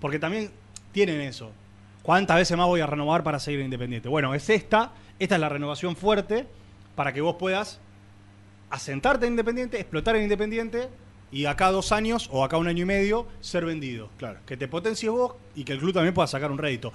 Porque 0.00 0.18
también 0.18 0.50
tienen 0.92 1.20
eso. 1.20 1.52
¿Cuántas 2.02 2.36
veces 2.38 2.56
más 2.56 2.66
voy 2.66 2.80
a 2.80 2.86
renovar 2.86 3.22
para 3.22 3.38
seguir 3.38 3.60
en 3.60 3.66
Independiente? 3.66 4.08
Bueno, 4.08 4.34
es 4.34 4.48
esta, 4.50 4.92
esta 5.18 5.34
es 5.34 5.40
la 5.40 5.48
renovación 5.50 5.96
fuerte 5.96 6.46
para 6.96 7.12
que 7.12 7.20
vos 7.20 7.36
puedas 7.38 7.78
asentarte 8.70 9.26
en 9.26 9.32
Independiente, 9.32 9.78
explotar 9.78 10.16
en 10.16 10.22
Independiente 10.22 10.88
y 11.32 11.44
acá 11.44 11.70
dos 11.70 11.92
años 11.92 12.28
o 12.32 12.44
acá 12.44 12.56
un 12.56 12.68
año 12.68 12.82
y 12.82 12.86
medio 12.86 13.26
ser 13.40 13.64
vendido. 13.64 14.10
Claro. 14.16 14.40
Que 14.46 14.56
te 14.56 14.68
potencies 14.68 15.12
vos 15.12 15.34
y 15.54 15.64
que 15.64 15.72
el 15.72 15.78
club 15.78 15.92
también 15.92 16.14
pueda 16.14 16.26
sacar 16.26 16.50
un 16.50 16.58
rédito. 16.58 16.92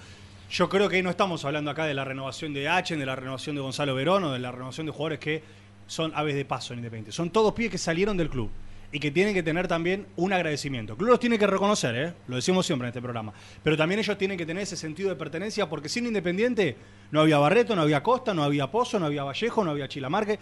Yo 0.49 0.69
creo 0.69 0.89
que 0.89 1.01
no 1.01 1.09
estamos 1.09 1.43
hablando 1.43 1.71
acá 1.71 1.85
de 1.85 1.93
la 1.93 2.05
renovación 2.05 2.53
de 2.53 2.69
H, 2.69 2.95
de 2.95 3.05
la 3.05 3.15
renovación 3.15 3.55
de 3.55 3.61
Gonzalo 3.61 3.95
Verón 3.95 4.23
o 4.25 4.31
de 4.31 4.39
la 4.39 4.51
renovación 4.51 4.85
de 4.85 4.91
jugadores 4.91 5.19
que 5.19 5.43
son 5.87 6.11
aves 6.15 6.35
de 6.35 6.45
paso 6.45 6.73
en 6.73 6.79
Independiente. 6.79 7.11
Son 7.11 7.29
todos 7.29 7.53
pibes 7.53 7.71
que 7.71 7.77
salieron 7.77 8.15
del 8.17 8.29
club 8.29 8.49
y 8.91 8.99
que 8.99 9.11
tienen 9.11 9.33
que 9.33 9.43
tener 9.43 9.67
también 9.67 10.05
un 10.15 10.31
agradecimiento. 10.31 10.93
El 10.93 10.97
club 10.97 11.09
los 11.09 11.19
tiene 11.19 11.39
que 11.39 11.47
reconocer, 11.47 11.95
¿eh? 11.95 12.13
lo 12.27 12.35
decimos 12.35 12.65
siempre 12.65 12.87
en 12.87 12.89
este 12.89 13.01
programa. 13.01 13.33
Pero 13.63 13.75
también 13.75 13.99
ellos 13.99 14.17
tienen 14.17 14.37
que 14.37 14.45
tener 14.45 14.63
ese 14.63 14.77
sentido 14.77 15.09
de 15.09 15.15
pertenencia 15.15 15.67
porque 15.67 15.89
sin 15.89 16.05
Independiente 16.05 16.77
no 17.11 17.21
había 17.21 17.37
Barreto, 17.37 17.75
no 17.75 17.81
había 17.81 18.03
Costa, 18.03 18.33
no 18.33 18.43
había 18.43 18.69
Pozo, 18.71 18.99
no 18.99 19.07
había 19.07 19.23
Vallejo, 19.23 19.63
no 19.63 19.71
había 19.71 19.87
Chilamarque, 19.87 20.39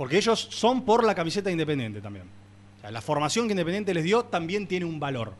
porque 0.00 0.16
ellos 0.16 0.48
son 0.50 0.86
por 0.86 1.04
la 1.04 1.14
camiseta 1.14 1.50
de 1.50 1.52
Independiente 1.52 2.00
también. 2.00 2.24
O 2.78 2.80
sea, 2.80 2.90
la 2.90 3.02
formación 3.02 3.46
que 3.46 3.52
Independiente 3.52 3.92
les 3.92 4.02
dio 4.02 4.22
también 4.24 4.66
tiene 4.66 4.86
un 4.86 4.98
valor. 4.98 5.34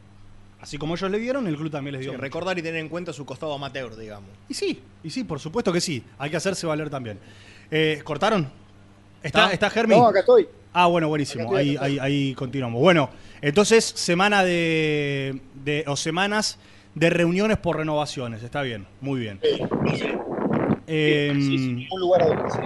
Así 0.61 0.77
como 0.77 0.97
ellos 0.97 1.11
le 1.11 1.19
dieron, 1.19 1.47
el 1.47 1.57
club 1.57 1.71
también 1.71 1.93
les 1.95 2.03
dio. 2.03 2.11
Sí, 2.11 2.19
recordar 2.19 2.59
y 2.59 2.63
tener 2.63 2.79
en 2.79 2.91
cuenta 2.91 3.15
su 3.15 3.25
costado 3.25 3.55
amateur, 3.55 3.97
digamos. 3.97 4.29
Y 4.51 4.53
sí, 4.53 4.79
y 5.03 5.09
sí, 5.09 5.25
por 5.25 5.41
supuesto 5.41 5.73
que 5.73 5.81
sí. 5.81 6.05
Hay 6.19 6.29
que 6.29 6.37
hacerse 6.37 6.67
valer 6.67 6.91
también. 6.91 7.19
Eh, 7.71 8.03
¿Cortaron? 8.05 8.53
¿Está. 9.23 9.51
¿Está 9.51 9.71
Germi? 9.71 9.97
No, 9.97 10.09
acá 10.09 10.21
estoy. 10.21 10.47
Ah, 10.75 10.89
bueno, 10.89 11.09
buenísimo. 11.09 11.45
Estoy, 11.45 11.57
Ahí, 11.71 11.77
ahí, 11.81 11.99
ahí 11.99 12.35
continuamos. 12.35 12.83
Bueno, 12.83 13.09
entonces, 13.41 13.83
semana 13.87 14.45
de, 14.45 15.41
de- 15.65 15.85
o 15.87 15.97
semanas 15.97 16.59
de 16.95 17.09
reuniones 17.09 17.57
por 17.57 17.79
renovaciones. 17.79 18.43
Está 18.43 18.61
bien, 18.61 18.87
muy 19.01 19.21
bien. 19.21 19.41
Em, 20.87 21.87
Un 21.91 22.01
lugar 22.01 22.23
a 22.25 22.27
donde 22.27 22.51
sí. 22.51 22.59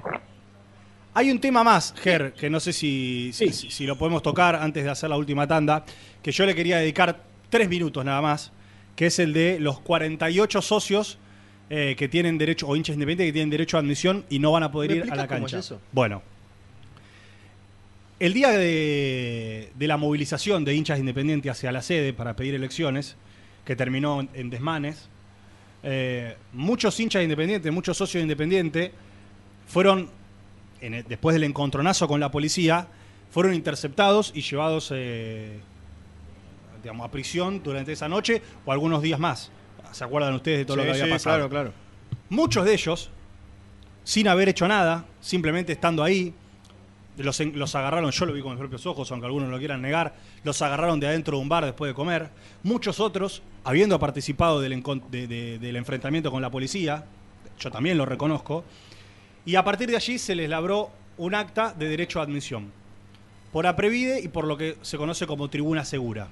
Hay 1.15 1.31
un 1.31 1.39
tema 1.41 1.63
más, 1.65 1.95
Ger, 2.03 2.33
que 2.35 2.51
no 2.51 2.59
sé 2.61 2.73
si, 2.73 3.31
si, 3.33 3.53
si- 3.53 3.71
si 3.71 3.87
lo 3.87 3.97
podemos 3.97 4.23
tocar 4.23 4.57
antes 4.57 4.85
de 4.85 4.91
hacer 4.91 5.09
la 5.11 5.17
última 5.17 5.47
tanda, 5.47 5.85
que 6.23 6.33
yo 6.33 6.45
le 6.45 6.55
quería 6.55 6.79
dedicar 6.79 7.23
tres 7.51 7.69
minutos 7.69 8.05
nada 8.05 8.21
más, 8.21 8.51
que 8.97 9.07
es 9.07 9.19
el 9.19 9.33
de 9.33 9.59
los 9.61 9.81
48 9.81 10.61
socios 10.63 11.19
eh, 11.71 11.95
que 11.97 12.09
tienen 12.09 12.37
derecho, 12.37 12.67
o 12.69 12.77
hinchas 12.77 12.95
independientes 12.95 13.29
que 13.29 13.33
tienen 13.33 13.51
derecho 13.51 13.77
a 13.77 13.81
admisión 13.81 14.25
y 14.29 14.39
no 14.39 14.53
van 14.53 14.65
a 14.65 14.71
poder 14.73 14.91
¿Me 14.91 14.97
ir 14.99 15.03
a 15.13 15.17
la 15.17 15.27
cómo 15.29 15.41
cancha. 15.41 15.59
es 15.61 15.67
eso? 15.67 15.81
Bueno, 15.93 16.23
el 18.21 18.33
día 18.33 18.51
de, 18.51 19.71
de 19.75 19.87
la 19.89 19.97
movilización 19.97 20.65
de 20.65 20.75
hinchas 20.75 20.99
independientes 20.99 21.51
hacia 21.51 21.73
la 21.73 21.83
sede 21.83 22.13
para 22.13 22.37
pedir 22.37 22.55
elecciones, 22.55 23.17
que 23.65 23.77
terminó 23.77 24.21
en, 24.21 24.29
en 24.35 24.51
desmanes, 24.51 25.09
eh, 25.83 26.37
muchos 26.53 26.99
hinchas 27.01 27.23
independientes, 27.23 27.73
muchos 27.73 27.97
socios 27.97 28.23
independientes, 28.23 28.91
fueron, 29.67 30.09
en 30.87 30.95
el- 30.95 31.05
después 31.05 31.35
del 31.35 31.45
encontronazo 31.45 32.07
con 32.09 32.21
la 32.21 32.31
policía, 32.31 32.89
fueron 33.31 33.55
interceptados 33.55 34.33
y 34.35 34.43
llevados 34.43 34.91
eh, 34.95 35.59
digamos, 36.83 37.07
a 37.07 37.11
prisión 37.11 37.63
durante 37.63 37.93
esa 37.93 38.09
noche 38.09 38.43
o 38.65 38.73
algunos 38.73 39.03
días 39.03 39.19
más. 39.19 39.51
¿Se 39.93 40.05
acuerdan 40.05 40.35
ustedes 40.35 40.59
de 40.59 40.65
todo 40.65 40.77
lo 40.79 40.83
que 40.85 40.91
había 40.91 41.05
sí, 41.05 41.11
pasado? 41.11 41.37
claro, 41.49 41.51
claro. 41.51 41.73
Muchos 42.29 42.65
de 42.65 42.75
ellos, 42.75 43.11
sin 44.03 44.29
haber 44.29 44.49
hecho 44.49 44.67
nada, 44.69 45.05
simplemente 45.21 45.73
estando 45.73 46.03
ahí, 46.03 46.35
los, 47.17 47.75
agarraron, 47.77 48.11
yo 48.11 48.27
lo 48.27 48.33
vi 48.33 48.43
con 48.43 48.51
mis 48.53 48.59
propios 48.59 48.85
ojos, 48.87 49.11
aunque 49.13 49.27
algunos 49.27 49.49
lo 49.49 49.59
quieran 49.59 49.81
negar, 49.81 50.15
los 50.43 50.61
agarraron 50.63 50.99
de 50.99 51.07
adentro 51.07 51.37
de 51.37 51.43
un 51.43 51.49
bar 51.49 51.65
después 51.65 51.89
de 51.91 51.95
comer. 51.95 52.29
Muchos 52.65 52.99
otros, 52.99 53.41
habiendo 53.63 53.99
participado 54.01 54.61
del, 54.61 54.73
encon- 54.83 55.09
de- 55.11 55.29
de- 55.29 55.59
del 55.61 55.77
enfrentamiento 55.77 56.33
con 56.33 56.43
la 56.43 56.51
policía, 56.51 57.05
yo 57.61 57.71
también 57.71 57.97
lo 57.99 58.05
reconozco, 58.05 58.65
y 59.47 59.57
a 59.57 59.65
partir 59.65 59.91
de 59.91 59.97
allí 59.97 60.19
se 60.19 60.35
les 60.35 60.49
labró 60.49 60.91
un 61.17 61.35
acta 61.35 61.75
de 61.75 61.89
derecho 61.89 62.21
a 62.21 62.23
admisión, 62.23 62.73
por 63.53 63.67
Aprevide 63.67 64.21
y 64.21 64.29
por 64.29 64.47
lo 64.47 64.57
que 64.57 64.77
se 64.83 64.97
conoce 64.97 65.27
como 65.27 65.49
tribuna 65.49 65.85
segura. 65.85 66.29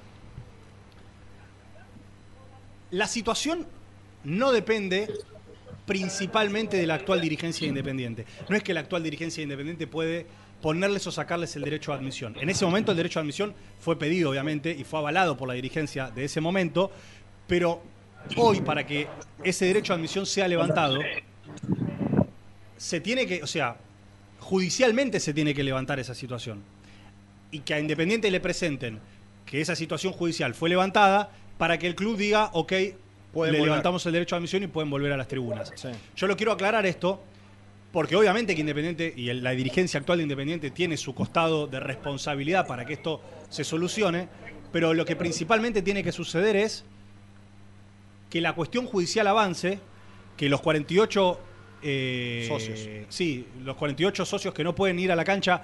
La 2.91 3.07
situación 3.07 3.65
no 4.23 4.51
depende 4.51 5.09
principalmente 5.85 6.77
de 6.77 6.87
la 6.87 6.95
actual 6.95 7.21
dirigencia 7.21 7.67
independiente. 7.67 8.25
No 8.49 8.55
es 8.55 8.63
que 8.63 8.73
la 8.73 8.81
actual 8.81 9.03
dirigencia 9.03 9.43
independiente 9.43 9.87
puede 9.87 10.25
ponerles 10.61 11.05
o 11.07 11.11
sacarles 11.11 11.55
el 11.55 11.63
derecho 11.63 11.91
a 11.91 11.95
admisión. 11.95 12.35
En 12.39 12.49
ese 12.49 12.65
momento 12.65 12.91
el 12.91 12.97
derecho 12.97 13.19
a 13.19 13.21
admisión 13.21 13.53
fue 13.79 13.99
pedido, 13.99 14.29
obviamente, 14.29 14.71
y 14.71 14.83
fue 14.85 14.99
avalado 14.99 15.35
por 15.35 15.47
la 15.47 15.55
dirigencia 15.55 16.09
de 16.09 16.25
ese 16.25 16.39
momento, 16.39 16.89
pero 17.47 17.81
hoy 18.37 18.61
para 18.61 18.85
que 18.85 19.07
ese 19.43 19.65
derecho 19.65 19.91
a 19.91 19.97
admisión 19.97 20.25
sea 20.25 20.47
levantado, 20.47 20.99
se 22.83 22.99
tiene 22.99 23.25
que, 23.25 23.41
o 23.41 23.47
sea, 23.47 23.77
judicialmente 24.41 25.21
se 25.21 25.33
tiene 25.33 25.53
que 25.53 25.63
levantar 25.63 26.01
esa 26.01 26.13
situación. 26.13 26.61
Y 27.49 27.59
que 27.59 27.73
a 27.73 27.79
Independiente 27.79 28.29
le 28.29 28.41
presenten 28.41 28.99
que 29.45 29.61
esa 29.61 29.73
situación 29.73 30.11
judicial 30.11 30.53
fue 30.53 30.67
levantada 30.67 31.31
para 31.57 31.79
que 31.79 31.87
el 31.87 31.95
club 31.95 32.17
diga, 32.17 32.49
ok, 32.51 32.73
Pueden 33.31 33.53
le 33.53 33.59
volver. 33.59 33.61
levantamos 33.61 34.05
el 34.05 34.11
derecho 34.11 34.35
a 34.35 34.37
admisión 34.39 34.63
y 34.63 34.67
pueden 34.67 34.89
volver 34.89 35.13
a 35.13 35.17
las 35.17 35.29
tribunas. 35.29 35.71
Yo 36.17 36.27
lo 36.27 36.35
quiero 36.35 36.51
aclarar 36.51 36.85
esto, 36.85 37.23
porque 37.93 38.17
obviamente 38.17 38.53
que 38.53 38.59
Independiente 38.59 39.13
y 39.15 39.31
la 39.31 39.51
dirigencia 39.51 40.01
actual 40.01 40.17
de 40.17 40.23
Independiente 40.23 40.69
tiene 40.69 40.97
su 40.97 41.15
costado 41.15 41.67
de 41.67 41.79
responsabilidad 41.79 42.67
para 42.67 42.83
que 42.85 42.93
esto 42.93 43.21
se 43.49 43.63
solucione, 43.63 44.27
pero 44.73 44.93
lo 44.93 45.05
que 45.05 45.15
principalmente 45.15 45.81
tiene 45.81 46.03
que 46.03 46.11
suceder 46.11 46.57
es 46.57 46.83
que 48.29 48.41
la 48.41 48.53
cuestión 48.55 48.87
judicial 48.87 49.25
avance, 49.27 49.79
que 50.35 50.49
los 50.49 50.59
48 50.59 51.39
eh, 51.83 52.45
Socios. 52.47 52.79
Sí, 53.09 53.45
los 53.63 53.75
48 53.75 54.25
socios 54.25 54.53
que 54.53 54.63
no 54.63 54.73
pueden 54.73 54.97
ir 54.99 55.11
a 55.11 55.15
la 55.15 55.23
cancha 55.23 55.61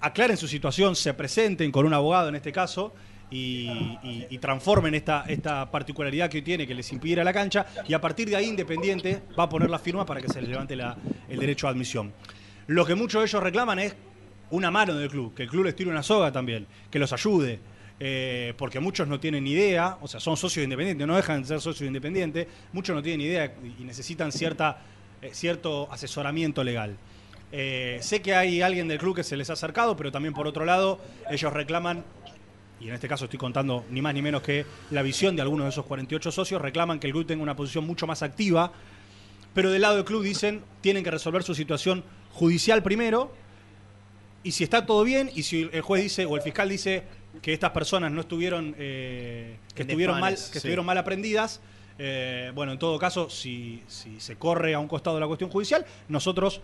aclaren 0.00 0.36
su 0.36 0.48
situación, 0.48 0.96
se 0.96 1.12
presenten 1.14 1.70
con 1.70 1.84
un 1.84 1.92
abogado 1.92 2.28
en 2.30 2.34
este 2.36 2.50
caso 2.52 2.94
y, 3.30 3.68
y- 4.02 4.26
y 4.30 4.38
transformen 4.38 4.94
esta, 4.94 5.24
esta 5.28 5.70
particularidad 5.70 6.28
que 6.30 6.38
hoy 6.38 6.42
tiene 6.42 6.66
que 6.66 6.74
les 6.74 6.90
impide 6.92 7.12
ir 7.12 7.20
a 7.20 7.24
la 7.24 7.32
cancha 7.32 7.66
y 7.86 7.92
a 7.94 8.00
partir 8.00 8.28
de 8.28 8.36
ahí 8.36 8.46
Independiente 8.46 9.22
va 9.38 9.44
a 9.44 9.48
poner 9.48 9.68
la 9.70 9.78
firma 9.78 10.04
para 10.06 10.20
que 10.20 10.28
se 10.28 10.40
les 10.40 10.48
levante 10.50 10.74
la- 10.74 10.96
el 11.28 11.38
derecho 11.38 11.66
a 11.68 11.70
admisión. 11.70 12.12
Lo 12.66 12.84
que 12.86 12.94
muchos 12.94 13.20
de 13.20 13.26
ellos 13.26 13.42
reclaman 13.42 13.78
es 13.78 13.94
una 14.50 14.70
mano 14.70 14.94
del 14.94 15.08
club, 15.10 15.34
que 15.34 15.44
el 15.44 15.48
club 15.48 15.64
les 15.66 15.76
tire 15.76 15.90
una 15.90 16.02
soga 16.02 16.32
también, 16.32 16.66
que 16.90 16.98
los 16.98 17.12
ayude. 17.12 17.60
eh, 18.02 18.54
porque 18.56 18.80
muchos 18.80 19.06
no 19.08 19.20
tienen 19.20 19.44
ni 19.44 19.50
idea, 19.50 19.98
o 20.00 20.08
sea, 20.08 20.20
son 20.20 20.34
socios 20.34 20.64
independientes, 20.64 21.06
no 21.06 21.14
dejan 21.16 21.42
de 21.42 21.48
ser 21.48 21.60
socios 21.60 21.86
independientes, 21.86 22.46
muchos 22.72 22.96
no 22.96 23.02
tienen 23.02 23.20
idea 23.20 23.52
y 23.78 23.84
necesitan 23.84 24.32
cierta, 24.32 24.78
eh, 25.22 25.30
cierto 25.32 25.88
asesoramiento 25.90 26.64
legal. 26.64 26.96
Eh, 27.52 27.98
sé 28.00 28.22
que 28.22 28.34
hay 28.34 28.62
alguien 28.62 28.86
del 28.88 28.98
club 28.98 29.16
que 29.16 29.24
se 29.24 29.36
les 29.36 29.50
ha 29.50 29.54
acercado, 29.54 29.96
pero 29.96 30.12
también 30.12 30.34
por 30.34 30.46
otro 30.46 30.64
lado, 30.64 31.00
ellos 31.30 31.52
reclaman, 31.52 32.04
y 32.80 32.88
en 32.88 32.94
este 32.94 33.08
caso 33.08 33.24
estoy 33.24 33.38
contando 33.38 33.84
ni 33.90 34.00
más 34.00 34.14
ni 34.14 34.22
menos 34.22 34.42
que 34.42 34.64
la 34.90 35.02
visión 35.02 35.34
de 35.36 35.42
algunos 35.42 35.64
de 35.64 35.70
esos 35.70 35.84
48 35.84 36.30
socios, 36.30 36.62
reclaman 36.62 37.00
que 37.00 37.08
el 37.08 37.12
club 37.12 37.26
tenga 37.26 37.42
una 37.42 37.56
posición 37.56 37.86
mucho 37.86 38.06
más 38.06 38.22
activa, 38.22 38.72
pero 39.52 39.70
del 39.70 39.82
lado 39.82 39.96
del 39.96 40.04
club 40.04 40.22
dicen 40.22 40.62
tienen 40.80 41.02
que 41.02 41.10
resolver 41.10 41.42
su 41.42 41.54
situación 41.54 42.04
judicial 42.32 42.82
primero, 42.82 43.32
y 44.42 44.52
si 44.52 44.64
está 44.64 44.86
todo 44.86 45.04
bien, 45.04 45.30
y 45.34 45.42
si 45.42 45.68
el 45.72 45.80
juez 45.82 46.02
dice 46.02 46.24
o 46.24 46.36
el 46.36 46.42
fiscal 46.42 46.68
dice 46.68 47.02
que 47.42 47.52
estas 47.52 47.70
personas 47.70 48.10
no 48.12 48.22
estuvieron, 48.22 48.74
eh, 48.78 49.56
que 49.74 49.82
estuvieron 49.82 50.20
mal, 50.20 50.34
que 50.34 50.40
sí. 50.40 50.58
estuvieron 50.58 50.86
mal 50.86 50.98
aprendidas, 50.98 51.60
eh, 52.02 52.50
bueno, 52.54 52.72
en 52.72 52.78
todo 52.78 52.98
caso, 52.98 53.28
si, 53.28 53.82
si 53.86 54.18
se 54.20 54.36
corre 54.36 54.72
a 54.72 54.78
un 54.78 54.88
costado 54.88 55.16
de 55.16 55.20
la 55.20 55.26
cuestión 55.26 55.50
judicial, 55.50 55.84
nosotros 56.08 56.62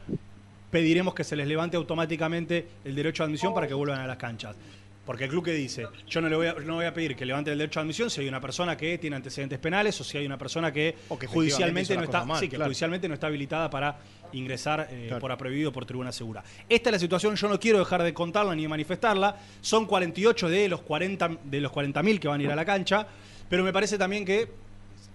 pediremos 0.71 1.13
que 1.15 1.25
se 1.25 1.37
les 1.37 1.47
levante 1.47 1.77
automáticamente 1.77 2.67
el 2.85 2.95
derecho 2.95 3.23
a 3.23 3.27
admisión 3.27 3.53
para 3.53 3.69
que 3.69 3.75
vuelvan 3.75 4.01
a 4.01 4.07
las 4.07 4.17
canchas. 4.17 4.57
Porque 5.05 5.25
el 5.25 5.31
club 5.31 5.45
que 5.45 5.53
dice, 5.53 5.87
yo 6.09 6.21
no 6.21 6.29
le 6.29 6.35
voy 6.37 6.47
a, 6.49 6.55
no 6.55 6.77
voy 6.77 6.87
a 6.87 6.93
pedir 6.93 7.15
que 7.15 7.25
levante 7.25 7.53
el 7.53 7.59
derecho 7.59 7.79
a 7.79 7.83
admisión 7.83 8.11
si 8.11 8.23
hay 8.23 8.29
una 8.29 8.41
persona 8.41 8.77
que 8.77 8.99
tiene 8.99 9.15
antecedentes 9.15 9.59
penales 9.61 10.01
o 10.01 10.05
si 10.05 10.19
hay 10.19 10.27
una 10.27 10.37
persona 10.39 10.73
que, 10.73 10.97
O 11.11 11.19
que 11.19 11.27
judicialmente 11.29 11.95
no 11.97 12.03
está, 12.03 12.19
cosas 12.21 12.27
mal, 12.27 12.41
sí, 12.41 12.49
que 12.49 12.57
claro. 12.57 12.69
judicialmente 12.71 13.07
no 13.07 13.15
está 13.15 13.29
habilitada 13.29 13.71
para 13.71 13.99
ingresar 14.33 14.89
eh, 14.91 15.05
Claro. 15.07 15.21
por 15.21 15.31
aprohibido 15.31 15.71
por 15.71 15.87
tribuna 15.87 16.11
segura. 16.11 16.43
Esta 16.69 16.89
es 16.89 16.93
la 16.95 16.99
situación, 16.99 17.37
yo 17.37 17.49
no 17.49 17.61
quiero 17.61 17.79
dejar 17.79 18.03
de 18.03 18.13
contarla 18.13 18.53
ni 18.57 18.63
de 18.63 18.69
manifestarla. 18.69 19.37
Son 19.61 19.87
48 19.87 20.49
de 20.49 20.69
los 20.69 20.81
40 20.81 21.31
de 21.45 21.61
los 21.61 21.71
40.000 21.71 22.19
que 22.19 22.27
van 22.27 22.41
a 22.41 22.43
ir 22.43 22.51
a 22.51 22.57
la 22.57 22.65
cancha, 22.65 23.07
pero 23.49 23.63
me 23.63 23.73
parece 23.73 23.99
también 23.99 24.25
que 24.25 24.49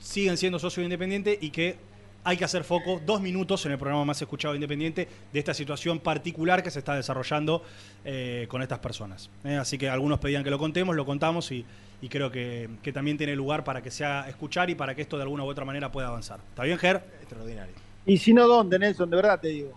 siguen 0.02 0.38
siendo 0.38 0.60
socios 0.60 0.84
independientes 0.84 1.38
y 1.42 1.52
que 1.52 1.78
hay 2.24 2.38
que 2.38 2.46
hacer 2.46 2.64
foco 2.64 3.02
dos 3.04 3.22
minutos 3.22 3.66
en 3.66 3.72
el 3.72 3.78
programa 3.78 4.06
más 4.06 4.22
escuchado 4.22 4.54
de 4.54 4.58
Independiente 4.58 5.08
de 5.32 5.40
esta 5.40 5.54
situación 5.54 6.00
particular 6.00 6.62
que 6.62 6.70
se 6.70 6.80
está 6.80 6.96
desarrollando 6.96 7.64
eh, 8.06 8.46
con 8.48 8.62
estas 8.62 8.80
personas. 8.80 9.30
Eh, 9.44 9.56
así 9.56 9.78
que 9.78 9.90
algunos 9.90 10.20
pedían 10.20 10.44
que 10.44 10.52
lo 10.52 10.60
contemos, 10.60 10.96
lo 10.96 11.06
contamos 11.06 11.52
y, 11.52 11.66
y 12.02 12.10
creo 12.10 12.32
que, 12.32 12.70
que 12.84 12.94
también 12.94 13.18
tiene 13.18 13.36
lugar 13.36 13.64
para 13.64 13.82
que 13.82 13.90
se 13.90 14.06
haga 14.06 14.30
escuchar 14.30 14.70
y 14.70 14.76
para 14.76 14.94
que 14.94 15.02
esto 15.02 15.18
de 15.18 15.24
alguna 15.24 15.44
u 15.44 15.48
otra 15.48 15.66
manera 15.66 15.92
pueda 15.92 16.08
avanzar. 16.10 16.40
¿Está 16.50 16.64
bien, 16.64 16.78
Ger? 16.78 17.04
Extraordinario. 17.22 17.74
Y 18.06 18.18
si 18.18 18.34
no, 18.34 18.48
¿dónde, 18.48 18.78
Nelson? 18.78 19.10
De 19.10 19.16
verdad 19.16 19.40
te 19.40 19.48
digo. 19.48 19.72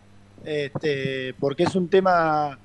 Este, 0.45 1.35
porque 1.41 1.63
es 1.63 1.75
un 1.75 1.89
tema 1.89 2.59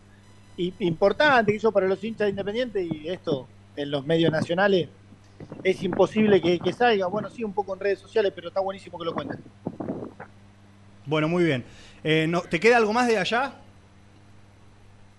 importante 0.79 1.53
que 1.53 1.57
hizo 1.57 1.71
para 1.71 1.87
los 1.87 2.03
hinchas 2.03 2.25
de 2.25 2.31
Independiente 2.31 2.83
y 2.83 3.07
esto 3.07 3.47
en 3.77 3.91
los 3.91 4.05
medios 4.05 4.29
nacionales 4.29 4.89
es 5.63 5.83
imposible 5.83 6.41
que, 6.41 6.59
que 6.59 6.73
salga. 6.73 7.07
Bueno, 7.07 7.29
sí, 7.29 7.43
un 7.43 7.53
poco 7.53 7.73
en 7.73 7.79
redes 7.79 7.99
sociales, 7.99 8.31
pero 8.35 8.47
está 8.49 8.59
buenísimo 8.61 8.97
que 8.97 9.05
lo 9.05 9.13
cuenten. 9.13 9.39
Bueno, 11.05 11.27
muy 11.27 11.43
bien. 11.43 11.65
Eh, 12.03 12.27
no, 12.29 12.41
¿Te 12.41 12.59
queda 12.59 12.77
algo 12.77 12.93
más 12.93 13.07
de 13.07 13.17
allá? 13.17 13.53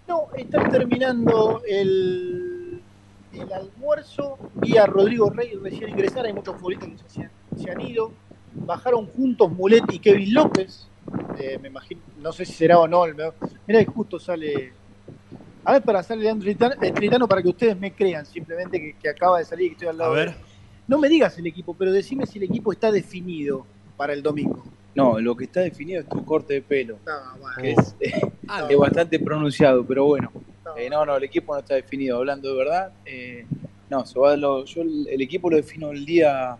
No, 0.06 0.28
están 0.36 0.70
terminando 0.70 1.62
el, 1.66 2.80
el 3.32 3.52
almuerzo. 3.52 4.38
Vi 4.54 4.76
a 4.76 4.86
Rodrigo 4.86 5.30
Rey 5.30 5.52
recién 5.62 5.90
ingresar. 5.90 6.26
Hay 6.26 6.32
muchos 6.32 6.56
futbolistas 6.56 6.88
que 7.02 7.08
se, 7.08 7.22
han- 7.22 7.30
se 7.56 7.70
han 7.70 7.80
ido. 7.80 8.12
Bajaron 8.52 9.06
juntos 9.06 9.50
Mulet 9.52 9.84
y 9.92 9.98
Kevin 9.98 10.34
López. 10.34 10.88
Eh, 11.38 11.58
me 11.60 11.68
imagino, 11.68 12.00
no 12.18 12.32
sé 12.32 12.44
si 12.44 12.52
será 12.52 12.78
o 12.78 12.88
no. 12.88 13.04
Mirá 13.66 13.84
que 13.84 13.86
justo 13.86 14.18
sale. 14.18 14.72
A 15.64 15.72
ver, 15.74 15.82
para 15.82 16.02
sale 16.02 16.22
Leandro 16.22 16.44
Tritano, 16.44 16.74
eh, 16.82 16.92
Tritano 16.92 17.28
para 17.28 17.42
que 17.42 17.48
ustedes 17.48 17.78
me 17.78 17.92
crean, 17.92 18.24
simplemente 18.26 18.78
que, 18.80 18.94
que 19.00 19.08
acaba 19.08 19.38
de 19.38 19.44
salir 19.44 19.66
y 19.66 19.68
que 19.70 19.72
estoy 19.74 19.88
al 19.88 19.98
lado. 19.98 20.12
A 20.12 20.16
ver. 20.16 20.34
No 20.88 20.98
me 20.98 21.08
digas 21.08 21.36
el 21.38 21.46
equipo, 21.46 21.74
pero 21.74 21.92
decime 21.92 22.26
si 22.26 22.38
el 22.38 22.44
equipo 22.44 22.72
está 22.72 22.90
definido 22.90 23.66
para 23.96 24.12
el 24.12 24.22
domingo. 24.22 24.64
No, 24.94 25.20
lo 25.20 25.36
que 25.36 25.44
está 25.44 25.60
definido 25.60 26.00
es 26.00 26.08
tu 26.08 26.24
corte 26.24 26.54
de 26.54 26.62
pelo. 26.62 26.98
No, 27.06 27.62
que 27.62 27.72
es, 27.72 27.94
es 28.70 28.76
bastante 28.76 29.18
pronunciado, 29.20 29.84
pero 29.86 30.04
bueno. 30.06 30.32
Eh, 30.76 30.88
no, 30.90 31.04
no, 31.04 31.16
el 31.16 31.24
equipo 31.24 31.52
no 31.54 31.60
está 31.60 31.74
definido. 31.74 32.16
Hablando 32.18 32.50
de 32.50 32.56
verdad, 32.56 32.92
eh, 33.04 33.46
no, 33.88 34.04
se 34.06 34.18
va 34.18 34.32
a 34.32 34.36
lo- 34.36 34.64
yo 34.64 34.82
el, 34.82 35.06
el 35.08 35.20
equipo 35.20 35.48
lo 35.50 35.56
defino 35.56 35.90
el 35.90 36.04
día, 36.04 36.56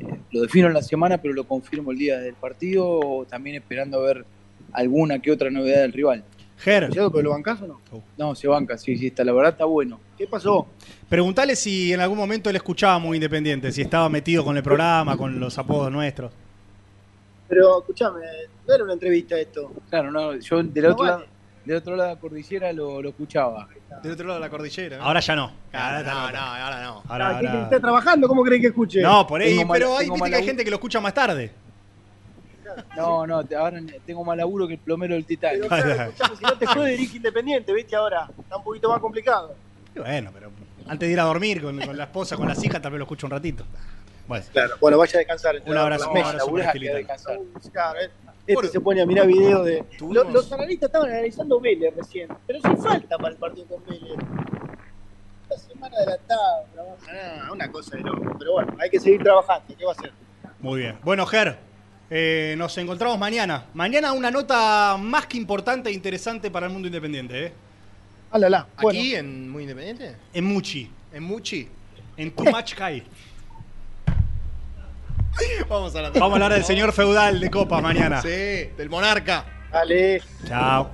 eh, 0.00 0.20
lo 0.30 0.42
defino 0.42 0.68
en 0.68 0.74
la 0.74 0.82
semana, 0.82 1.18
pero 1.18 1.34
lo 1.34 1.44
confirmo 1.44 1.90
el 1.92 1.98
día 1.98 2.18
del 2.20 2.34
partido, 2.34 3.26
también 3.28 3.56
esperando 3.56 3.98
a 4.00 4.02
ver 4.02 4.24
alguna 4.72 5.18
que 5.18 5.30
otra 5.30 5.50
novedad 5.50 5.82
del 5.82 5.92
rival. 5.92 6.24
Ger. 6.62 6.88
¿Pero 6.90 7.10
lo 7.22 7.30
bancás 7.30 7.60
o 7.62 7.66
no? 7.66 7.80
No, 8.16 8.34
se 8.34 8.46
banca, 8.48 8.78
sí, 8.78 8.96
sí, 8.96 9.08
está, 9.08 9.24
la 9.24 9.32
verdad 9.32 9.52
está 9.52 9.64
bueno. 9.64 9.98
¿Qué 10.16 10.26
pasó? 10.26 10.66
Preguntale 11.08 11.56
si 11.56 11.92
en 11.92 12.00
algún 12.00 12.16
momento 12.18 12.48
él 12.50 12.56
escuchaba 12.56 12.98
muy 12.98 13.16
independiente, 13.16 13.72
si 13.72 13.82
estaba 13.82 14.08
metido 14.08 14.44
con 14.44 14.56
el 14.56 14.62
programa, 14.62 15.16
con 15.16 15.38
los 15.40 15.58
apodos 15.58 15.90
nuestros. 15.90 16.32
Pero 17.48 17.80
escúchame, 17.80 18.20
no 18.66 18.74
era 18.74 18.84
una 18.84 18.92
entrevista 18.94 19.38
esto. 19.38 19.72
Claro, 19.90 20.10
no, 20.10 20.34
yo 20.36 20.62
del 20.62 20.84
No 20.84 20.90
otro, 20.92 21.04
vale. 21.04 21.10
lado, 21.18 21.24
del 21.64 21.76
otro 21.76 21.96
lado 21.96 22.08
de 22.08 22.14
la 22.14 22.20
cordillera 22.20 22.72
lo, 22.72 23.02
lo 23.02 23.08
escuchaba. 23.10 23.68
Del 24.02 24.12
otro 24.12 24.26
lado 24.26 24.40
de 24.40 24.46
la 24.46 24.50
cordillera. 24.50 25.02
Ahora 25.02 25.20
ya 25.20 25.36
no. 25.36 25.52
Claro, 25.70 25.98
no, 26.08 26.30
no, 26.32 26.38
ahora 26.38 26.82
no. 26.82 27.02
Ahora- 27.08 27.28
Ah, 27.28 27.40
¿qué- 27.40 27.46
ahora- 27.48 27.62
¿Está 27.64 27.80
trabajando? 27.80 28.26
¿Cómo 28.28 28.42
crees 28.42 28.62
que 28.62 28.68
escuche? 28.68 29.02
No, 29.02 29.26
por 29.26 29.40
ahí, 29.42 29.50
Tengo 29.50 29.66
mal- 29.66 29.78
pero 29.78 29.98
hay, 29.98 30.08
viste 30.08 30.30
que 30.30 30.36
hay 30.36 30.44
gente 30.44 30.64
que 30.64 30.70
lo 30.70 30.76
escucha 30.76 31.00
más 31.00 31.12
tarde. 31.12 31.50
No, 32.96 33.26
no, 33.26 33.36
ahora 33.58 33.80
tengo 34.06 34.24
más 34.24 34.36
laburo 34.36 34.66
que 34.66 34.74
el 34.74 34.80
plomero 34.80 35.14
del 35.14 35.24
Titanic. 35.24 35.66
Pero 35.68 35.94
claro, 36.14 36.36
si 36.36 36.42
no 36.44 36.58
te 36.58 36.66
fue 36.66 36.90
dirige 36.90 37.16
Independiente, 37.16 37.72
¿viste? 37.72 37.96
Ahora 37.96 38.28
está 38.38 38.56
un 38.56 38.64
poquito 38.64 38.88
más 38.90 39.00
complicado. 39.00 39.54
Y 39.94 39.98
bueno, 39.98 40.30
pero 40.32 40.50
antes 40.86 41.08
de 41.08 41.12
ir 41.12 41.20
a 41.20 41.24
dormir 41.24 41.62
con, 41.62 41.78
con 41.80 41.96
la 41.96 42.04
esposa, 42.04 42.36
con 42.36 42.48
las 42.48 42.62
hijas, 42.64 42.80
también 42.82 42.98
lo 43.00 43.04
escucho 43.04 43.26
un 43.26 43.30
ratito. 43.32 43.64
Bueno, 44.26 44.44
Claro, 44.52 44.74
bueno, 44.80 44.98
vaya 44.98 45.12
a 45.14 45.18
descansar. 45.18 45.56
un 45.66 45.76
abrazo, 45.76 46.10
un 46.10 46.16
abrazo 46.18 46.36
laburás, 46.38 46.72
queda 46.72 47.00
Claro, 47.72 48.00
eh. 48.00 48.10
Este 48.44 48.68
se 48.68 48.80
pone 48.80 49.00
a 49.00 49.06
mirar 49.06 49.26
videos 49.26 49.64
de. 49.64 49.84
Lo- 50.10 50.24
los 50.24 50.50
analistas 50.52 50.88
estaban 50.88 51.10
analizando 51.10 51.60
Vélez 51.60 51.94
recién, 51.94 52.28
pero 52.46 52.60
sin 52.60 52.76
falta 52.78 53.16
para 53.16 53.28
el 53.30 53.36
partido 53.36 53.66
con 53.66 53.84
Vélez. 53.84 54.16
La 55.48 55.56
semana 55.58 55.96
adelantada, 55.96 56.64
trabaja, 56.72 57.12
nada, 57.12 57.52
una 57.52 57.70
cosa 57.70 57.96
de 57.96 58.02
loco. 58.02 58.36
Pero 58.38 58.52
bueno, 58.52 58.74
hay 58.80 58.90
que 58.90 58.98
seguir 58.98 59.22
trabajando, 59.22 59.74
¿qué 59.76 59.84
va 59.84 59.90
a 59.92 59.94
hacer? 59.94 60.12
Muy 60.60 60.80
bien. 60.80 60.98
Bueno, 61.04 61.26
Ger, 61.26 61.58
eh, 62.14 62.54
nos 62.58 62.76
encontramos 62.76 63.18
mañana. 63.18 63.64
Mañana 63.72 64.12
una 64.12 64.30
nota 64.30 64.98
más 64.98 65.24
que 65.24 65.38
importante 65.38 65.88
e 65.88 65.94
interesante 65.94 66.50
para 66.50 66.66
el 66.66 66.72
mundo 66.72 66.86
independiente, 66.86 67.46
¿eh? 67.46 67.52
Alala, 68.30 68.66
¿Aquí 68.76 69.14
en 69.14 69.48
Muy 69.48 69.62
Independiente? 69.62 70.16
En 70.34 70.44
Muchi. 70.44 70.90
En 71.10 71.22
Muchi. 71.22 71.66
En 72.18 72.30
Tumachkai. 72.32 73.02
Vamos 75.70 75.96
a 75.96 76.02
la 76.02 76.10
Vamos 76.10 76.32
a 76.32 76.34
hablar 76.34 76.52
del 76.52 76.64
señor 76.64 76.92
feudal 76.92 77.40
de 77.40 77.50
Copas 77.50 77.82
mañana. 77.82 78.20
Sí, 78.20 78.28
del 78.28 78.90
monarca. 78.90 79.46
Dale. 79.72 80.20
Chao. 80.46 80.90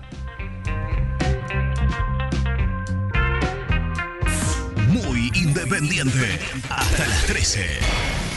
Muy 4.87 5.33
independiente. 5.35 6.39
Hasta 6.71 7.07
las 7.09 7.27
13. 7.27 8.28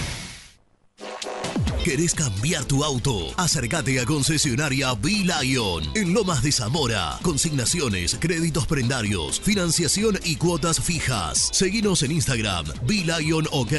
¿Querés 1.84 2.14
cambiar 2.14 2.64
tu 2.66 2.84
auto? 2.84 3.34
Acércate 3.38 4.00
a 4.00 4.06
concesionaria 4.06 4.94
B-Lion 4.94 5.84
en 5.96 6.14
Lomas 6.14 6.44
de 6.44 6.52
Zamora. 6.52 7.18
Consignaciones, 7.24 8.18
créditos 8.20 8.68
prendarios, 8.68 9.42
financiación 9.42 10.20
y 10.24 10.36
cuotas 10.36 10.80
fijas. 10.80 11.50
Seguinos 11.52 12.04
en 12.04 12.12
Instagram, 12.12 12.68
B-Lion 12.86 13.48
OK. 13.52 13.74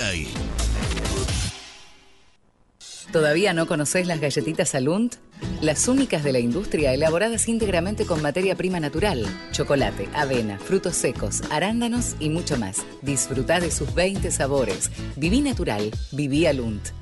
¿Todavía 3.12 3.52
no 3.52 3.68
conocés 3.68 4.08
las 4.08 4.20
galletitas 4.20 4.74
Alunt? 4.74 5.16
Las 5.60 5.86
únicas 5.86 6.24
de 6.24 6.32
la 6.32 6.40
industria 6.40 6.92
elaboradas 6.92 7.46
íntegramente 7.46 8.04
con 8.04 8.20
materia 8.20 8.56
prima 8.56 8.80
natural, 8.80 9.24
chocolate, 9.52 10.08
avena, 10.12 10.58
frutos 10.58 10.96
secos, 10.96 11.42
arándanos 11.50 12.16
y 12.18 12.30
mucho 12.30 12.56
más. 12.56 12.84
Disfruta 13.00 13.60
de 13.60 13.70
sus 13.70 13.94
20 13.94 14.28
sabores. 14.32 14.90
Viví 15.14 15.40
natural, 15.40 15.92
viví 16.10 16.46
Alunt. 16.46 17.01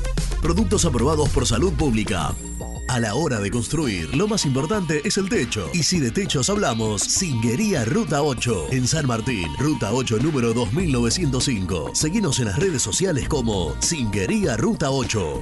Productos 0.41 0.85
aprobados 0.85 1.29
por 1.29 1.45
salud 1.45 1.71
pública. 1.73 2.33
A 2.87 2.99
la 2.99 3.15
hora 3.15 3.39
de 3.39 3.51
construir, 3.51 4.13
lo 4.15 4.27
más 4.27 4.45
importante 4.45 5.01
es 5.05 5.17
el 5.17 5.29
techo. 5.29 5.69
Y 5.71 5.83
si 5.83 5.99
de 5.99 6.11
techos 6.11 6.49
hablamos, 6.49 7.03
Singuería 7.03 7.85
Ruta 7.85 8.21
8. 8.21 8.67
En 8.71 8.87
San 8.87 9.07
Martín, 9.07 9.47
Ruta 9.57 9.93
8 9.93 10.17
número 10.17 10.53
2905. 10.53 11.91
Seguinos 11.93 12.39
en 12.39 12.47
las 12.47 12.59
redes 12.59 12.81
sociales 12.81 13.29
como 13.29 13.75
Singuería 13.79 14.57
Ruta 14.57 14.91
8. 14.91 15.41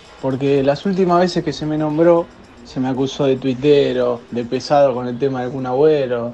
porque 0.21 0.61
las 0.63 0.85
últimas 0.85 1.19
veces 1.19 1.43
que 1.43 1.51
se 1.51 1.65
me 1.65 1.77
nombró 1.77 2.25
se 2.63 2.79
me 2.79 2.89
acusó 2.89 3.25
de 3.25 3.37
tuitero, 3.37 4.21
de 4.29 4.45
pesado 4.45 4.93
con 4.93 5.07
el 5.07 5.17
tema 5.17 5.39
de 5.39 5.45
algún 5.45 5.65
abuelo 5.65 6.33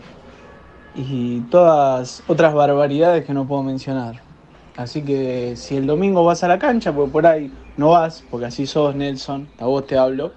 y 0.94 1.40
todas 1.42 2.22
otras 2.28 2.54
barbaridades 2.54 3.26
que 3.26 3.34
no 3.34 3.48
puedo 3.48 3.64
mencionar. 3.64 4.22
Así 4.76 5.02
que 5.02 5.56
si 5.56 5.78
el 5.78 5.88
domingo 5.88 6.24
vas 6.24 6.44
a 6.44 6.48
la 6.48 6.60
cancha, 6.60 6.94
porque 6.94 7.12
por 7.12 7.26
ahí 7.26 7.52
no 7.78 7.92
vas, 7.92 8.24
porque 8.30 8.46
así 8.46 8.68
sos 8.68 8.94
Nelson, 8.94 9.48
a 9.60 9.66
vos 9.66 9.88
te 9.88 9.98
hablo, 9.98 10.32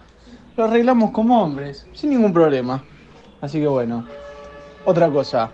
lo 0.56 0.64
arreglamos 0.64 1.10
como 1.10 1.43
hombres, 1.43 1.86
sin 1.93 2.10
ningún 2.10 2.32
problema. 2.32 2.85
Así 3.40 3.60
que 3.60 3.66
bueno, 3.66 4.06
otra 4.85 5.10
cosa, 5.10 5.51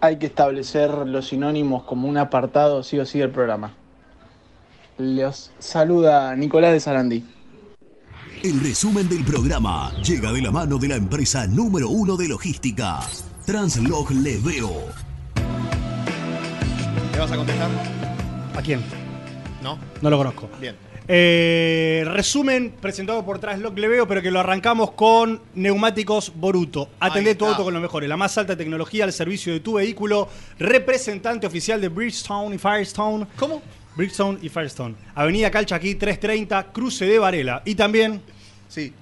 hay 0.00 0.18
que 0.18 0.26
establecer 0.26 0.90
los 0.90 1.28
sinónimos 1.28 1.84
como 1.84 2.06
un 2.06 2.18
apartado 2.18 2.82
sí 2.82 2.98
o 2.98 3.06
sí 3.06 3.18
del 3.18 3.30
programa. 3.30 3.72
Los 4.98 5.50
saluda 5.58 6.36
Nicolás 6.36 6.72
de 6.72 6.78
Sarandí. 6.78 7.24
El 8.44 8.60
resumen 8.60 9.08
del 9.08 9.24
programa 9.24 9.90
llega 10.02 10.32
de 10.32 10.40
la 10.40 10.52
mano 10.52 10.78
de 10.78 10.86
la 10.86 10.94
empresa 10.94 11.48
número 11.48 11.88
uno 11.88 12.16
de 12.16 12.28
logística, 12.28 13.00
Translog 13.44 14.12
Leveo. 14.12 14.70
¿Le 17.12 17.18
vas 17.18 17.32
a 17.32 17.36
contestar? 17.36 17.70
¿A 18.54 18.62
quién? 18.62 18.82
¿No? 19.62 19.78
No 20.00 20.10
lo 20.10 20.18
conozco. 20.18 20.48
Bien. 20.60 20.76
Eh, 21.08 22.04
resumen 22.06 22.76
presentado 22.80 23.24
por 23.24 23.40
Translog 23.40 23.76
Leveo, 23.76 24.06
pero 24.06 24.22
que 24.22 24.30
lo 24.30 24.38
arrancamos 24.38 24.92
con 24.92 25.40
neumáticos 25.54 26.32
Boruto. 26.36 26.88
Atendé 27.00 27.34
tu 27.34 27.46
auto 27.46 27.64
con 27.64 27.74
lo 27.74 27.80
mejor, 27.80 28.04
la 28.04 28.16
más 28.16 28.38
alta 28.38 28.56
tecnología 28.56 29.02
al 29.02 29.12
servicio 29.12 29.52
de 29.52 29.58
tu 29.58 29.74
vehículo. 29.74 30.28
Representante 30.58 31.48
oficial 31.48 31.80
de 31.80 31.88
Bridgestone 31.88 32.54
y 32.54 32.58
Firestone. 32.58 33.26
¿Cómo? 33.36 33.60
Bridgestone 33.96 34.38
y 34.42 34.48
Firestone. 34.48 34.94
Avenida 35.14 35.50
Calchaquí 35.50 35.94
330, 35.94 36.72
cruce 36.72 37.06
de 37.06 37.18
Varela. 37.18 37.62
Y 37.64 37.74
también. 37.74 38.20
Sí. 38.68 38.92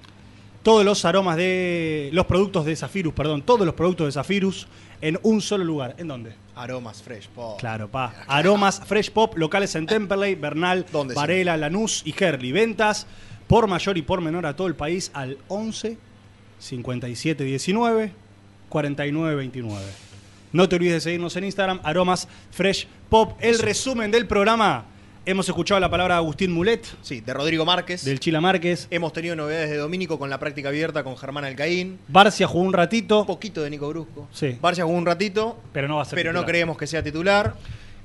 Todos 0.61 0.85
los 0.85 1.03
aromas 1.05 1.37
de. 1.37 2.09
Los 2.13 2.25
productos 2.25 2.65
de 2.65 2.75
Zafirus, 2.75 3.13
perdón. 3.13 3.41
Todos 3.41 3.65
los 3.65 3.75
productos 3.75 4.07
de 4.07 4.11
Zafirus 4.11 4.67
en 5.01 5.19
un 5.23 5.41
solo 5.41 5.63
lugar. 5.65 5.95
¿En 5.97 6.07
dónde? 6.07 6.33
Aromas 6.55 7.01
fresh, 7.01 7.27
po. 7.27 7.57
Claro, 7.57 7.89
pa. 7.89 8.13
Aromas 8.27 8.81
Fresh 8.85 9.11
Pop, 9.11 9.37
locales 9.37 9.75
en 9.75 9.85
Temperley, 9.85 10.35
Bernal, 10.35 10.85
¿Dónde, 10.91 11.13
Varela, 11.13 11.57
Lanús 11.57 12.03
y 12.05 12.13
Herli. 12.17 12.51
Ventas 12.51 13.07
por 13.47 13.67
mayor 13.67 13.97
y 13.97 14.01
por 14.01 14.21
menor 14.21 14.45
a 14.45 14.55
todo 14.55 14.67
el 14.67 14.75
país 14.75 15.11
al 15.13 15.37
11 15.47 15.97
57 16.59 17.43
19 17.43 18.11
49 18.69 19.35
29. 19.35 19.85
No 20.53 20.69
te 20.69 20.75
olvides 20.75 20.93
de 20.93 21.01
seguirnos 21.01 21.35
en 21.35 21.45
Instagram, 21.45 21.79
Aromas 21.83 22.27
Fresh 22.51 22.87
Pop. 23.13 23.37
El 23.41 23.59
resumen 23.59 24.09
del 24.09 24.25
programa. 24.25 24.85
Hemos 25.23 25.47
escuchado 25.47 25.79
la 25.79 25.87
palabra 25.87 26.15
de 26.15 26.17
Agustín 26.21 26.51
Mulet. 26.51 26.83
Sí, 27.03 27.21
de 27.21 27.31
Rodrigo 27.31 27.63
Márquez. 27.63 28.03
Del 28.05 28.19
Chila 28.19 28.41
Márquez. 28.41 28.87
Hemos 28.89 29.13
tenido 29.13 29.35
novedades 29.35 29.69
de 29.69 29.77
Domínico 29.77 30.17
con 30.17 30.31
la 30.31 30.39
práctica 30.39 30.69
abierta 30.69 31.03
con 31.03 31.15
Germán 31.15 31.45
Alcaín. 31.45 31.99
Barcia 32.07 32.47
jugó 32.47 32.63
un 32.63 32.73
ratito. 32.73 33.19
Un 33.19 33.27
poquito 33.27 33.61
de 33.61 33.69
Nico 33.69 33.87
Brusco. 33.87 34.27
Sí. 34.31 34.57
Barcia 34.59 34.83
jugó 34.85 34.97
un 34.97 35.05
ratito. 35.05 35.61
Pero 35.73 35.87
no 35.87 35.97
va 35.97 36.01
a 36.01 36.05
ser 36.05 36.15
Pero 36.15 36.33
no 36.33 36.43
creemos 36.43 36.75
que 36.75 36.87
sea 36.87 37.03
titular. 37.03 37.53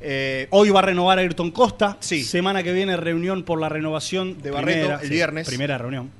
Eh, 0.02 0.46
Hoy 0.50 0.68
va 0.68 0.80
a 0.80 0.82
renovar 0.82 1.18
Ayrton 1.18 1.52
Costa. 1.52 1.96
Sí. 2.00 2.22
Semana 2.22 2.62
que 2.62 2.74
viene 2.74 2.94
reunión 2.98 3.44
por 3.44 3.58
la 3.62 3.70
renovación 3.70 4.42
De 4.42 4.50
Barreto, 4.50 4.78
primera- 4.88 5.00
el 5.02 5.08
viernes. 5.08 5.48
Primera 5.48 5.78
reunión. 5.78 6.10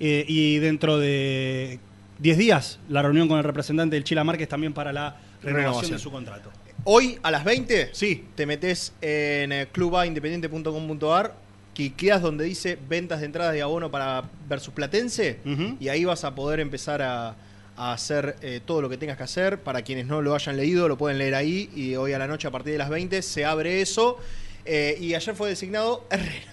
Eh, 0.00 0.24
y 0.26 0.56
dentro 0.56 0.98
de 0.98 1.80
10 2.18 2.38
días 2.38 2.78
la 2.88 3.02
reunión 3.02 3.28
con 3.28 3.36
el 3.36 3.44
representante 3.44 3.94
del 3.94 4.04
Chila 4.04 4.24
Márquez 4.24 4.48
también 4.48 4.72
para 4.72 4.90
la 4.94 5.16
renovación, 5.42 5.54
Renovación. 5.56 5.92
de 5.92 5.98
su 5.98 6.10
contrato. 6.10 6.50
Hoy 6.84 7.18
a 7.22 7.30
las 7.30 7.44
20 7.44 7.90
Sí. 7.92 8.24
te 8.34 8.44
metes 8.46 8.92
en 9.00 9.52
eh, 9.52 9.68
clubaindependiente.com.ar 9.70 11.34
cliqueas 11.74 12.20
donde 12.20 12.44
dice 12.44 12.76
ventas 12.88 13.20
de 13.20 13.26
entradas 13.26 13.52
de 13.54 13.62
abono 13.62 13.90
para 13.90 14.24
versus 14.48 14.74
Platense 14.74 15.38
y 15.80 15.88
ahí 15.88 16.04
vas 16.04 16.24
a 16.24 16.34
poder 16.34 16.60
empezar 16.60 17.00
a, 17.00 17.34
a 17.76 17.92
hacer 17.92 18.36
eh, 18.42 18.60
todo 18.64 18.82
lo 18.82 18.88
que 18.90 18.96
tengas 18.98 19.16
que 19.16 19.22
hacer. 19.22 19.60
Para 19.60 19.82
quienes 19.82 20.06
no 20.06 20.20
lo 20.20 20.34
hayan 20.34 20.56
leído, 20.56 20.88
lo 20.88 20.98
pueden 20.98 21.18
leer 21.18 21.34
ahí 21.34 21.70
y 21.74 21.94
hoy 21.96 22.12
a 22.12 22.18
la 22.18 22.26
noche 22.26 22.48
a 22.48 22.50
partir 22.50 22.72
de 22.72 22.78
las 22.78 22.90
20 22.90 23.22
se 23.22 23.44
abre 23.44 23.80
eso. 23.80 24.18
Eh, 24.64 24.96
y 25.00 25.14
ayer 25.14 25.34
fue 25.34 25.48
designado 25.48 26.04
Herrera. 26.10 26.52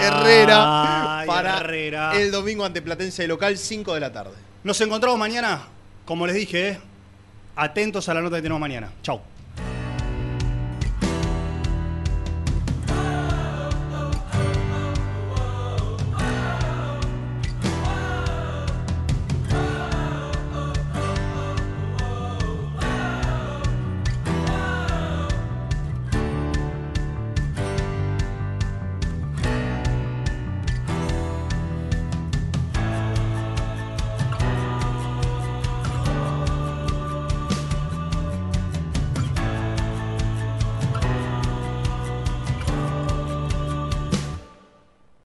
Herrera 0.00 1.18
Ay, 1.20 1.26
para 1.26 1.58
Herrera. 1.58 2.18
el 2.20 2.30
domingo 2.30 2.64
ante 2.64 2.80
Platense 2.82 3.22
de 3.22 3.28
local, 3.28 3.58
5 3.58 3.94
de 3.94 4.00
la 4.00 4.12
tarde. 4.12 4.32
Nos 4.64 4.80
encontramos 4.80 5.18
mañana, 5.18 5.68
como 6.04 6.26
les 6.26 6.34
dije, 6.36 6.68
¿eh? 6.70 6.78
Atentos 7.56 8.08
a 8.08 8.14
la 8.14 8.20
nota 8.20 8.36
que 8.36 8.42
tenemos 8.42 8.60
mañana. 8.60 8.90
Chau. 9.02 9.20